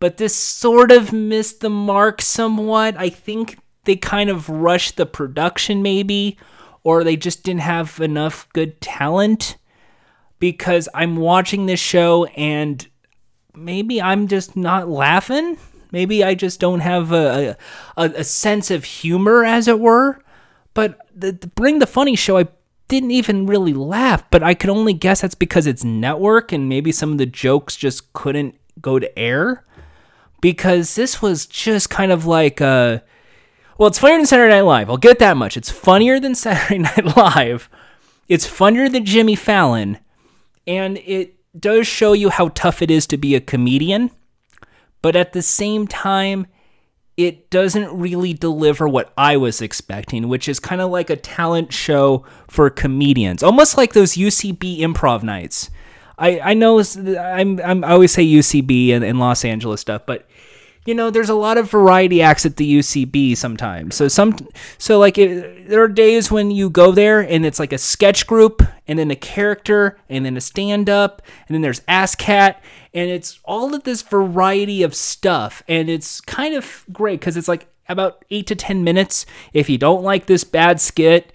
but 0.00 0.16
this 0.16 0.34
sort 0.34 0.90
of 0.92 1.12
missed 1.12 1.60
the 1.60 1.70
mark 1.70 2.20
somewhat. 2.20 2.96
I 2.96 3.08
think 3.08 3.58
they 3.84 3.96
kind 3.96 4.30
of 4.30 4.48
rushed 4.48 4.96
the 4.96 5.06
production, 5.06 5.82
maybe, 5.82 6.38
or 6.84 7.02
they 7.02 7.16
just 7.16 7.42
didn't 7.42 7.62
have 7.62 7.98
enough 8.00 8.48
good 8.52 8.80
talent. 8.80 9.56
Because 10.40 10.88
I'm 10.94 11.16
watching 11.16 11.66
this 11.66 11.80
show 11.80 12.26
and 12.26 12.86
maybe 13.56 14.00
I'm 14.00 14.28
just 14.28 14.56
not 14.56 14.88
laughing. 14.88 15.58
Maybe 15.90 16.22
I 16.22 16.36
just 16.36 16.60
don't 16.60 16.78
have 16.78 17.10
a, 17.10 17.56
a, 17.96 18.04
a 18.04 18.22
sense 18.22 18.70
of 18.70 18.84
humor, 18.84 19.44
as 19.44 19.66
it 19.66 19.80
were. 19.80 20.22
But 20.74 20.98
the, 21.12 21.32
the 21.32 21.48
Bring 21.48 21.80
the 21.80 21.88
Funny 21.88 22.14
show, 22.14 22.38
I 22.38 22.46
didn't 22.88 23.10
even 23.10 23.46
really 23.46 23.74
laugh, 23.74 24.24
but 24.30 24.42
I 24.42 24.54
could 24.54 24.70
only 24.70 24.94
guess 24.94 25.20
that's 25.20 25.34
because 25.34 25.66
it's 25.66 25.84
network 25.84 26.52
and 26.52 26.68
maybe 26.68 26.90
some 26.90 27.12
of 27.12 27.18
the 27.18 27.26
jokes 27.26 27.76
just 27.76 28.12
couldn't 28.12 28.54
go 28.80 28.98
to 28.98 29.18
air. 29.18 29.64
Because 30.40 30.94
this 30.94 31.20
was 31.20 31.46
just 31.46 31.90
kind 31.90 32.12
of 32.12 32.24
like 32.24 32.60
a 32.60 33.02
well, 33.78 33.86
it's 33.86 33.98
funnier 33.98 34.18
than 34.18 34.26
Saturday 34.26 34.54
Night 34.54 34.62
Live. 34.62 34.90
I'll 34.90 34.96
get 34.96 35.20
that 35.20 35.36
much. 35.36 35.56
It's 35.56 35.70
funnier 35.70 36.18
than 36.18 36.34
Saturday 36.36 36.78
Night 36.78 37.16
Live. 37.16 37.70
It's 38.28 38.46
funnier 38.46 38.88
than 38.88 39.04
Jimmy 39.04 39.36
Fallon. 39.36 39.98
And 40.66 40.98
it 40.98 41.36
does 41.58 41.86
show 41.86 42.12
you 42.12 42.28
how 42.28 42.48
tough 42.48 42.82
it 42.82 42.90
is 42.90 43.06
to 43.06 43.16
be 43.16 43.34
a 43.34 43.40
comedian. 43.40 44.10
But 45.00 45.14
at 45.14 45.32
the 45.32 45.42
same 45.42 45.86
time, 45.86 46.48
it 47.18 47.50
doesn't 47.50 47.92
really 47.98 48.32
deliver 48.32 48.88
what 48.88 49.12
I 49.18 49.36
was 49.36 49.60
expecting, 49.60 50.28
which 50.28 50.48
is 50.48 50.60
kind 50.60 50.80
of 50.80 50.90
like 50.92 51.10
a 51.10 51.16
talent 51.16 51.72
show 51.72 52.24
for 52.46 52.70
comedians, 52.70 53.42
almost 53.42 53.76
like 53.76 53.92
those 53.92 54.12
UCB 54.14 54.78
improv 54.78 55.24
nights. 55.24 55.68
I, 56.16 56.38
I 56.40 56.54
know 56.54 56.78
I'm, 56.78 57.60
I'm 57.60 57.84
I 57.84 57.90
always 57.90 58.12
say 58.12 58.24
UCB 58.24 58.92
and, 58.92 59.04
and 59.04 59.18
Los 59.18 59.44
Angeles 59.44 59.80
stuff, 59.80 60.02
but 60.06 60.28
you 60.88 60.94
know, 60.94 61.10
there's 61.10 61.28
a 61.28 61.34
lot 61.34 61.58
of 61.58 61.70
variety 61.70 62.22
acts 62.22 62.46
at 62.46 62.56
the 62.56 62.78
UCB 62.78 63.36
sometimes. 63.36 63.94
So 63.94 64.08
some, 64.08 64.34
so 64.78 64.98
like 64.98 65.18
it, 65.18 65.68
there 65.68 65.82
are 65.82 65.88
days 65.88 66.30
when 66.30 66.50
you 66.50 66.70
go 66.70 66.92
there 66.92 67.20
and 67.20 67.44
it's 67.44 67.58
like 67.58 67.74
a 67.74 67.78
sketch 67.78 68.26
group 68.26 68.62
and 68.86 68.98
then 68.98 69.10
a 69.10 69.14
character 69.14 69.98
and 70.08 70.24
then 70.24 70.34
a 70.38 70.40
stand 70.40 70.88
up 70.88 71.20
and 71.46 71.54
then 71.54 71.60
there's 71.60 71.80
ASSSSCAT 71.80 72.56
and 72.94 73.10
it's 73.10 73.38
all 73.44 73.74
of 73.74 73.84
this 73.84 74.00
variety 74.00 74.82
of 74.82 74.94
stuff 74.94 75.62
and 75.68 75.90
it's 75.90 76.22
kind 76.22 76.54
of 76.54 76.86
great 76.90 77.20
because 77.20 77.36
it's 77.36 77.48
like 77.48 77.66
about 77.86 78.24
eight 78.30 78.46
to 78.46 78.56
ten 78.56 78.82
minutes. 78.82 79.26
If 79.52 79.68
you 79.68 79.76
don't 79.76 80.02
like 80.02 80.24
this 80.24 80.42
bad 80.42 80.80
skit, 80.80 81.34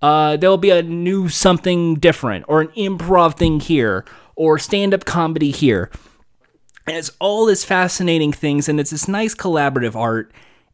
uh, 0.00 0.38
there'll 0.38 0.56
be 0.56 0.70
a 0.70 0.82
new 0.82 1.28
something 1.28 1.96
different 1.96 2.46
or 2.48 2.62
an 2.62 2.68
improv 2.68 3.36
thing 3.36 3.60
here 3.60 4.06
or 4.34 4.58
stand 4.58 4.94
up 4.94 5.04
comedy 5.04 5.50
here. 5.50 5.90
And 6.86 6.96
it's 6.96 7.10
all 7.18 7.46
this 7.46 7.64
fascinating 7.64 8.32
things, 8.32 8.68
and 8.68 8.78
it's 8.78 8.90
this 8.90 9.08
nice 9.08 9.34
collaborative 9.34 9.94
art. 9.94 10.32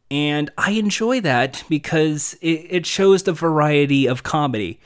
And 0.09 0.49
I 0.57 0.71
enjoy 0.71 1.21
that 1.21 1.63
because 1.69 2.37
it, 2.41 2.67
it 2.69 2.85
shows 2.85 3.23
the 3.23 3.31
variety 3.31 4.07
of 4.07 4.23
comedy. 4.23 4.79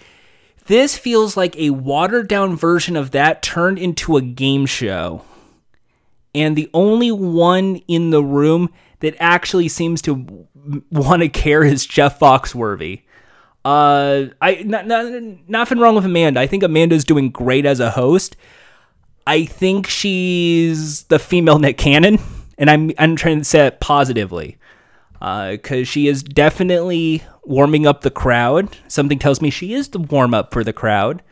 This 0.67 0.97
feels 0.97 1.35
like 1.35 1.55
a 1.57 1.71
watered 1.71 2.27
down 2.27 2.55
version 2.55 2.95
of 2.95 3.11
that 3.11 3.41
turned 3.41 3.79
into 3.79 4.17
a 4.17 4.21
game 4.21 4.65
show. 4.65 5.23
And 6.35 6.55
the 6.55 6.69
only 6.73 7.11
one 7.11 7.77
in 7.87 8.09
the 8.09 8.23
room 8.23 8.71
that 8.99 9.15
actually 9.19 9.67
seems 9.67 10.01
to 10.03 10.47
want 10.91 11.21
to 11.21 11.29
care 11.29 11.63
is 11.63 11.85
Jeff 11.85 12.19
Foxworthy. 12.19 13.01
Uh, 13.63 14.27
I 14.41 14.63
not, 14.63 14.85
not, 14.85 15.11
nothing 15.47 15.79
wrong 15.79 15.95
with 15.95 16.05
Amanda. 16.05 16.39
I 16.39 16.47
think 16.47 16.61
Amanda's 16.61 17.03
doing 17.03 17.31
great 17.31 17.65
as 17.65 17.79
a 17.79 17.91
host, 17.91 18.35
I 19.27 19.45
think 19.45 19.87
she's 19.87 21.03
the 21.03 21.19
female 21.19 21.59
Nick 21.59 21.77
Cannon, 21.77 22.19
and 22.57 22.69
I'm 22.69 22.91
I'm 22.97 23.15
trying 23.15 23.39
to 23.39 23.43
say 23.43 23.67
it 23.67 23.79
positively, 23.79 24.57
because 25.13 25.81
uh, 25.81 25.83
she 25.83 26.07
is 26.07 26.23
definitely 26.23 27.23
warming 27.43 27.87
up 27.87 28.01
the 28.01 28.11
crowd. 28.11 28.77
Something 28.87 29.19
tells 29.19 29.41
me 29.41 29.49
she 29.49 29.73
is 29.73 29.89
the 29.89 29.99
warm 29.99 30.33
up 30.33 30.53
for 30.53 30.63
the 30.63 30.73
crowd, 30.73 31.23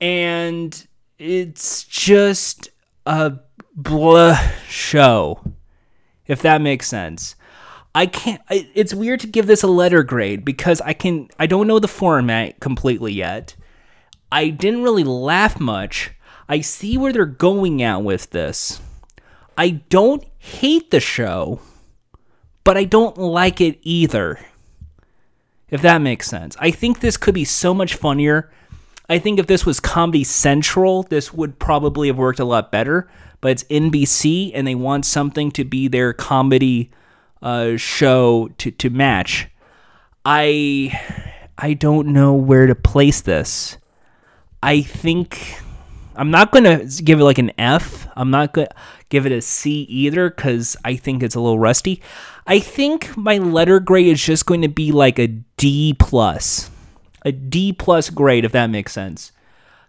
and 0.00 0.86
it's 1.18 1.84
just 1.84 2.70
a 3.04 3.38
blah 3.74 4.38
show, 4.68 5.40
if 6.26 6.40
that 6.42 6.62
makes 6.62 6.88
sense. 6.88 7.34
I 7.94 8.06
can't. 8.06 8.40
It's 8.50 8.94
weird 8.94 9.20
to 9.20 9.26
give 9.26 9.46
this 9.46 9.62
a 9.62 9.68
letter 9.68 10.02
grade 10.02 10.44
because 10.44 10.80
I 10.80 10.94
can. 10.94 11.28
I 11.38 11.46
don't 11.46 11.66
know 11.66 11.78
the 11.78 11.88
format 11.88 12.60
completely 12.60 13.12
yet. 13.12 13.54
I 14.30 14.48
didn't 14.50 14.82
really 14.82 15.04
laugh 15.04 15.58
much 15.58 16.12
I 16.48 16.60
see 16.60 16.96
where 16.96 17.12
they're 17.12 17.26
going 17.26 17.82
at 17.82 18.02
with 18.02 18.30
this. 18.30 18.80
I 19.56 19.70
don't 19.90 20.24
hate 20.38 20.90
the 20.90 21.00
show, 21.00 21.60
but 22.64 22.76
I 22.76 22.84
don't 22.84 23.18
like 23.18 23.60
it 23.60 23.78
either. 23.82 24.38
If 25.70 25.82
that 25.82 26.00
makes 26.00 26.26
sense. 26.26 26.56
I 26.58 26.70
think 26.70 27.00
this 27.00 27.16
could 27.16 27.34
be 27.34 27.44
so 27.44 27.74
much 27.74 27.94
funnier. 27.94 28.50
I 29.08 29.18
think 29.18 29.38
if 29.38 29.46
this 29.46 29.66
was 29.66 29.80
Comedy 29.80 30.24
Central, 30.24 31.02
this 31.02 31.32
would 31.32 31.58
probably 31.58 32.08
have 32.08 32.16
worked 32.16 32.40
a 32.40 32.44
lot 32.44 32.72
better. 32.72 33.08
But 33.40 33.52
it's 33.52 33.64
NBC, 33.64 34.52
and 34.54 34.66
they 34.66 34.74
want 34.74 35.04
something 35.04 35.50
to 35.52 35.64
be 35.64 35.88
their 35.88 36.12
comedy 36.12 36.90
uh, 37.42 37.76
show 37.76 38.48
to, 38.58 38.70
to 38.70 38.90
match. 38.90 39.48
I 40.24 40.98
I 41.56 41.74
don't 41.74 42.08
know 42.08 42.34
where 42.34 42.66
to 42.66 42.74
place 42.74 43.20
this. 43.20 43.76
I 44.62 44.82
think 44.82 45.60
I'm 46.18 46.30
not 46.30 46.50
gonna 46.50 46.84
give 46.84 47.20
it 47.20 47.24
like 47.24 47.38
an 47.38 47.52
F. 47.56 48.08
I'm 48.16 48.30
not 48.30 48.52
gonna 48.52 48.68
give 49.08 49.24
it 49.24 49.32
a 49.32 49.40
C 49.40 49.82
either 49.82 50.28
because 50.28 50.76
I 50.84 50.96
think 50.96 51.22
it's 51.22 51.34
a 51.36 51.40
little 51.40 51.58
rusty. 51.58 52.02
I 52.46 52.58
think 52.58 53.16
my 53.16 53.38
letter 53.38 53.78
grade 53.78 54.08
is 54.08 54.22
just 54.22 54.44
going 54.46 54.62
to 54.62 54.68
be 54.68 54.90
like 54.90 55.18
a 55.18 55.28
D 55.28 55.94
plus, 55.98 56.70
a 57.24 57.30
D 57.32 57.72
plus 57.72 58.10
grade 58.10 58.44
if 58.44 58.52
that 58.52 58.68
makes 58.68 58.92
sense, 58.92 59.32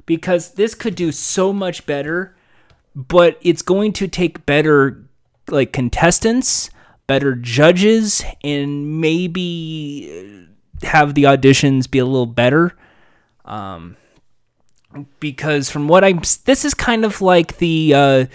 because 0.06 0.52
this 0.54 0.76
could 0.76 0.96
do 0.96 1.12
so 1.12 1.52
much 1.52 1.86
better, 1.86 2.36
but 2.96 3.38
it's 3.42 3.62
going 3.62 3.94
to 3.94 4.08
take 4.08 4.46
better 4.46 5.06
like 5.50 5.74
contestants, 5.74 6.70
better 7.08 7.34
judges, 7.34 8.24
and 8.44 9.02
maybe 9.02 10.48
have 10.84 11.16
the 11.16 11.24
auditions 11.24 11.90
be 11.90 12.00
a 12.00 12.06
little 12.06 12.26
better. 12.26 12.78
Um, 13.46 13.98
because 15.20 15.70
from 15.70 15.88
what 15.88 16.04
I'm, 16.04 16.22
this 16.46 16.66
is 16.66 16.74
kind 16.74 17.06
of 17.06 17.22
like 17.22 17.58
the, 17.58 17.94
uh, 17.94 18.26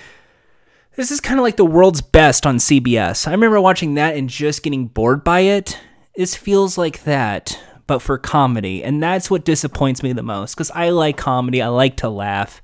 this 0.96 1.10
is 1.10 1.20
kind 1.20 1.40
of 1.40 1.44
like 1.44 1.56
the 1.56 1.64
world's 1.64 2.00
best 2.00 2.46
on 2.46 2.58
CBS. 2.58 3.26
I 3.26 3.32
remember 3.32 3.60
watching 3.60 3.94
that 3.94 4.16
and 4.16 4.28
just 4.28 4.62
getting 4.62 4.86
bored 4.86 5.24
by 5.24 5.40
it. 5.40 5.78
This 6.14 6.36
feels 6.36 6.78
like 6.78 7.02
that, 7.04 7.60
but 7.86 8.00
for 8.00 8.16
comedy, 8.18 8.84
and 8.84 9.02
that's 9.02 9.30
what 9.30 9.44
disappoints 9.44 10.02
me 10.02 10.12
the 10.12 10.22
most. 10.22 10.54
Because 10.54 10.70
I 10.70 10.90
like 10.90 11.16
comedy, 11.16 11.60
I 11.60 11.68
like 11.68 11.96
to 11.98 12.08
laugh. 12.08 12.62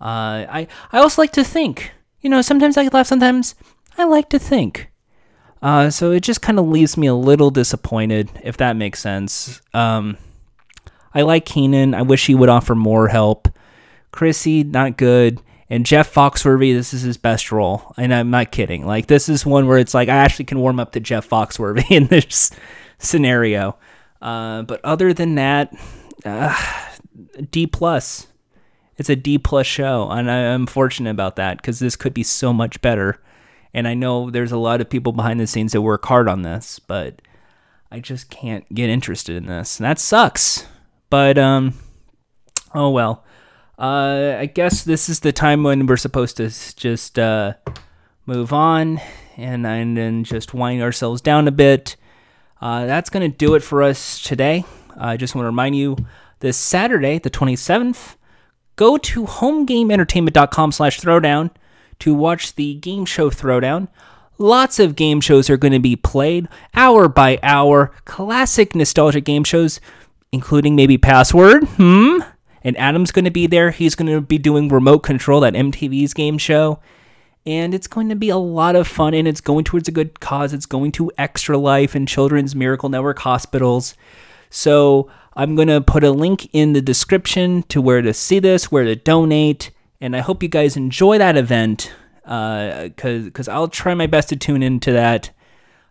Uh, 0.00 0.48
I 0.48 0.66
I 0.90 0.98
also 0.98 1.20
like 1.20 1.32
to 1.32 1.44
think. 1.44 1.92
You 2.22 2.30
know, 2.30 2.40
sometimes 2.40 2.78
I 2.78 2.88
laugh, 2.88 3.06
sometimes 3.06 3.54
I 3.98 4.04
like 4.04 4.30
to 4.30 4.38
think. 4.38 4.90
Uh, 5.62 5.90
so 5.90 6.10
it 6.10 6.22
just 6.22 6.40
kind 6.40 6.58
of 6.58 6.66
leaves 6.66 6.96
me 6.96 7.06
a 7.06 7.14
little 7.14 7.50
disappointed, 7.50 8.30
if 8.42 8.56
that 8.56 8.76
makes 8.76 9.00
sense. 9.00 9.60
Um, 9.74 10.16
I 11.14 11.22
like 11.22 11.44
Kenan. 11.44 11.94
I 11.94 12.02
wish 12.02 12.26
he 12.26 12.34
would 12.34 12.48
offer 12.48 12.74
more 12.74 13.08
help. 13.08 13.48
Chrissy, 14.12 14.64
not 14.64 14.96
good. 14.96 15.40
And 15.68 15.86
Jeff 15.86 16.12
Foxworthy, 16.12 16.74
this 16.74 16.92
is 16.92 17.02
his 17.02 17.16
best 17.16 17.52
role. 17.52 17.94
And 17.96 18.12
I'm 18.12 18.30
not 18.30 18.50
kidding. 18.50 18.86
Like, 18.86 19.06
this 19.06 19.28
is 19.28 19.46
one 19.46 19.66
where 19.66 19.78
it's 19.78 19.94
like, 19.94 20.08
I 20.08 20.16
actually 20.16 20.46
can 20.46 20.58
warm 20.58 20.80
up 20.80 20.92
to 20.92 21.00
Jeff 21.00 21.28
Foxworthy 21.28 21.90
in 21.90 22.06
this 22.06 22.50
scenario. 22.98 23.78
Uh, 24.20 24.62
but 24.62 24.80
other 24.84 25.14
than 25.14 25.36
that, 25.36 25.72
uh, 26.24 26.54
D 27.50 27.66
plus. 27.66 28.26
It's 28.96 29.08
a 29.08 29.16
D 29.16 29.38
plus 29.38 29.66
show, 29.66 30.10
and 30.10 30.30
I'm 30.30 30.66
fortunate 30.66 31.10
about 31.10 31.36
that 31.36 31.56
because 31.56 31.78
this 31.78 31.96
could 31.96 32.12
be 32.12 32.22
so 32.22 32.52
much 32.52 32.82
better. 32.82 33.18
And 33.72 33.88
I 33.88 33.94
know 33.94 34.28
there's 34.28 34.52
a 34.52 34.58
lot 34.58 34.82
of 34.82 34.90
people 34.90 35.12
behind 35.12 35.40
the 35.40 35.46
scenes 35.46 35.72
that 35.72 35.80
work 35.80 36.04
hard 36.04 36.28
on 36.28 36.42
this, 36.42 36.78
but 36.80 37.22
I 37.90 38.00
just 38.00 38.28
can't 38.28 38.68
get 38.74 38.90
interested 38.90 39.36
in 39.36 39.46
this. 39.46 39.78
And 39.78 39.86
that 39.86 39.98
sucks. 39.98 40.66
But 41.10 41.36
um, 41.38 41.74
oh 42.74 42.90
well. 42.90 43.24
Uh, 43.78 44.36
I 44.38 44.46
guess 44.46 44.84
this 44.84 45.08
is 45.08 45.20
the 45.20 45.32
time 45.32 45.62
when 45.62 45.86
we're 45.86 45.96
supposed 45.96 46.36
to 46.36 46.50
just 46.76 47.18
uh, 47.18 47.54
move 48.26 48.52
on 48.52 49.00
and, 49.38 49.66
and 49.66 49.96
then 49.96 50.22
just 50.22 50.52
wind 50.52 50.82
ourselves 50.82 51.22
down 51.22 51.48
a 51.48 51.52
bit. 51.52 51.96
Uh, 52.60 52.84
that's 52.84 53.08
going 53.08 53.30
to 53.30 53.36
do 53.36 53.54
it 53.54 53.62
for 53.62 53.82
us 53.82 54.20
today. 54.20 54.64
I 54.98 55.16
just 55.16 55.34
want 55.34 55.44
to 55.44 55.48
remind 55.48 55.76
you 55.76 55.96
this 56.40 56.58
Saturday, 56.58 57.18
the 57.18 57.30
27th, 57.30 58.16
go 58.76 58.98
to 58.98 59.24
homegameentertainment.com 59.24 60.72
slash 60.72 61.00
throwdown 61.00 61.50
to 62.00 62.14
watch 62.14 62.54
the 62.54 62.74
game 62.74 63.06
show 63.06 63.30
Throwdown. 63.30 63.88
Lots 64.36 64.78
of 64.78 64.96
game 64.96 65.20
shows 65.20 65.50
are 65.50 65.58
going 65.58 65.72
to 65.72 65.78
be 65.78 65.96
played 65.96 66.48
hour 66.74 67.08
by 67.08 67.38
hour, 67.42 67.92
classic 68.06 68.74
nostalgic 68.74 69.24
game 69.24 69.44
shows, 69.44 69.80
including 70.32 70.76
maybe 70.76 70.98
Password. 70.98 71.64
Hmm? 71.64 72.20
and 72.62 72.76
Adam's 72.76 73.12
going 73.12 73.24
to 73.24 73.30
be 73.30 73.46
there. 73.46 73.70
He's 73.70 73.94
going 73.94 74.12
to 74.12 74.20
be 74.20 74.38
doing 74.38 74.68
remote 74.68 75.00
control 75.00 75.44
at 75.44 75.54
MTV's 75.54 76.14
game 76.14 76.38
show. 76.38 76.80
And 77.46 77.74
it's 77.74 77.86
going 77.86 78.10
to 78.10 78.16
be 78.16 78.28
a 78.28 78.36
lot 78.36 78.76
of 78.76 78.86
fun, 78.86 79.14
and 79.14 79.26
it's 79.26 79.40
going 79.40 79.64
towards 79.64 79.88
a 79.88 79.92
good 79.92 80.20
cause. 80.20 80.52
It's 80.52 80.66
going 80.66 80.92
to 80.92 81.10
Extra 81.16 81.56
Life 81.56 81.94
and 81.94 82.06
Children's 82.06 82.54
Miracle 82.54 82.90
Network 82.90 83.20
hospitals. 83.20 83.94
So 84.50 85.10
I'm 85.34 85.56
going 85.56 85.68
to 85.68 85.80
put 85.80 86.04
a 86.04 86.10
link 86.10 86.50
in 86.52 86.74
the 86.74 86.82
description 86.82 87.62
to 87.64 87.80
where 87.80 88.02
to 88.02 88.12
see 88.12 88.40
this, 88.40 88.70
where 88.70 88.84
to 88.84 88.94
donate. 88.94 89.70
And 90.02 90.14
I 90.14 90.20
hope 90.20 90.42
you 90.42 90.50
guys 90.50 90.76
enjoy 90.76 91.16
that 91.16 91.36
event 91.36 91.94
because 92.22 93.26
uh, 93.26 93.30
cause 93.32 93.48
I'll 93.48 93.68
try 93.68 93.94
my 93.94 94.06
best 94.06 94.28
to 94.28 94.36
tune 94.36 94.62
into 94.62 94.92
that. 94.92 95.30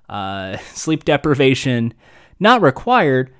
Uh, 0.08 0.58
sleep 0.74 1.04
deprivation, 1.04 1.96
not 2.40 2.62
required, 2.62 3.34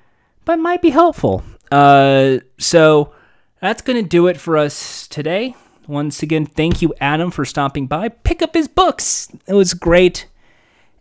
but 0.50 0.58
might 0.58 0.82
be 0.82 0.90
helpful. 0.90 1.44
Uh, 1.70 2.38
so 2.58 3.12
that's 3.60 3.82
going 3.82 4.02
to 4.02 4.08
do 4.08 4.26
it 4.26 4.36
for 4.36 4.56
us 4.56 5.06
today. 5.06 5.54
Once 5.86 6.24
again, 6.24 6.44
thank 6.44 6.82
you, 6.82 6.92
Adam, 7.00 7.30
for 7.30 7.44
stopping 7.44 7.86
by. 7.86 8.08
Pick 8.08 8.42
up 8.42 8.52
his 8.52 8.66
books. 8.66 9.28
It 9.46 9.54
was 9.54 9.74
great. 9.74 10.26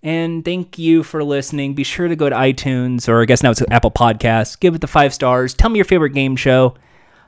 And 0.03 0.45
thank 0.45 0.77
you 0.77 1.01
for 1.01 1.23
listening. 1.23 1.73
Be 1.73 1.83
sure 1.83 2.07
to 2.07 2.15
go 2.15 2.29
to 2.29 2.35
iTunes, 2.35 3.09
or 3.09 3.23
I 3.23 3.25
guess 3.25 3.41
now 3.41 3.49
it's 3.49 3.63
Apple 3.71 3.89
Podcasts. 3.89 4.59
Give 4.59 4.75
it 4.75 4.81
the 4.81 4.87
five 4.87 5.15
stars. 5.15 5.55
Tell 5.55 5.71
me 5.71 5.79
your 5.79 5.85
favorite 5.85 6.13
game 6.13 6.35
show. 6.35 6.75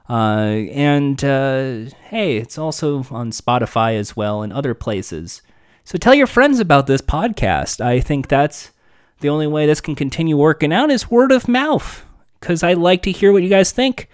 Uh, 0.07 0.68
and 0.73 1.23
uh, 1.23 1.89
hey, 2.03 2.38
it's 2.38 2.60
also 2.60 2.98
on 3.10 3.31
Spotify 3.31 3.95
as 3.95 4.15
well 4.15 4.43
and 4.43 4.53
other 4.53 4.76
places. 4.76 5.41
So 5.85 5.98
tell 5.98 6.14
your 6.14 6.27
friends 6.27 6.60
about 6.60 6.85
this 6.85 7.02
podcast. 7.02 7.84
I 7.84 7.99
think 7.99 8.27
that's 8.27 8.69
the 9.22 9.30
only 9.30 9.48
way 9.48 9.65
this 9.65 9.81
can 9.81 9.95
continue 9.95 10.38
working 10.38 10.72
out 10.72 10.91
is 10.91 11.10
word 11.10 11.31
of 11.31 11.48
mouth 11.48 12.06
because 12.41 12.63
I 12.63 12.73
like 12.73 13.03
to 13.03 13.11
hear 13.11 13.31
what 13.31 13.43
you 13.43 13.49
guys 13.49 13.72
think. 13.72 14.09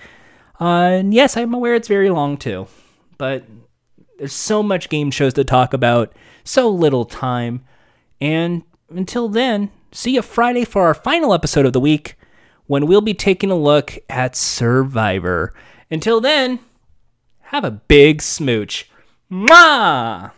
Uh, 0.62 0.99
and 0.99 1.14
yes, 1.14 1.36
I'm 1.36 1.54
aware 1.54 1.74
it's 1.74 1.88
very 1.88 2.12
long 2.12 2.38
too, 2.38 2.68
but 3.18 3.44
there's 4.20 4.34
so 4.34 4.62
much 4.62 4.90
game 4.90 5.10
shows 5.10 5.34
to 5.36 5.44
talk 5.44 5.74
about, 5.74 6.14
so 6.44 6.70
little 6.70 7.06
time. 7.06 7.64
And 8.22 8.64
until 8.90 9.30
then, 9.30 9.72
see 9.91 10.16
you 10.16 10.22
Friday 10.22 10.66
for 10.66 10.86
our 10.86 10.94
final 10.94 11.34
episode 11.34 11.66
of 11.66 11.74
the 11.74 11.80
week 11.80 12.16
when 12.66 12.86
we'll 12.86 13.02
be 13.02 13.14
taking 13.14 13.49
a 13.49 13.56
look 13.56 13.98
at 14.10 14.36
Survivor. 14.36 15.54
Until 15.90 16.20
then, 16.20 16.60
have 17.44 17.64
a 17.64 17.72
big 17.72 18.22
smooch. 18.22 18.90
Mwah! 19.32 20.32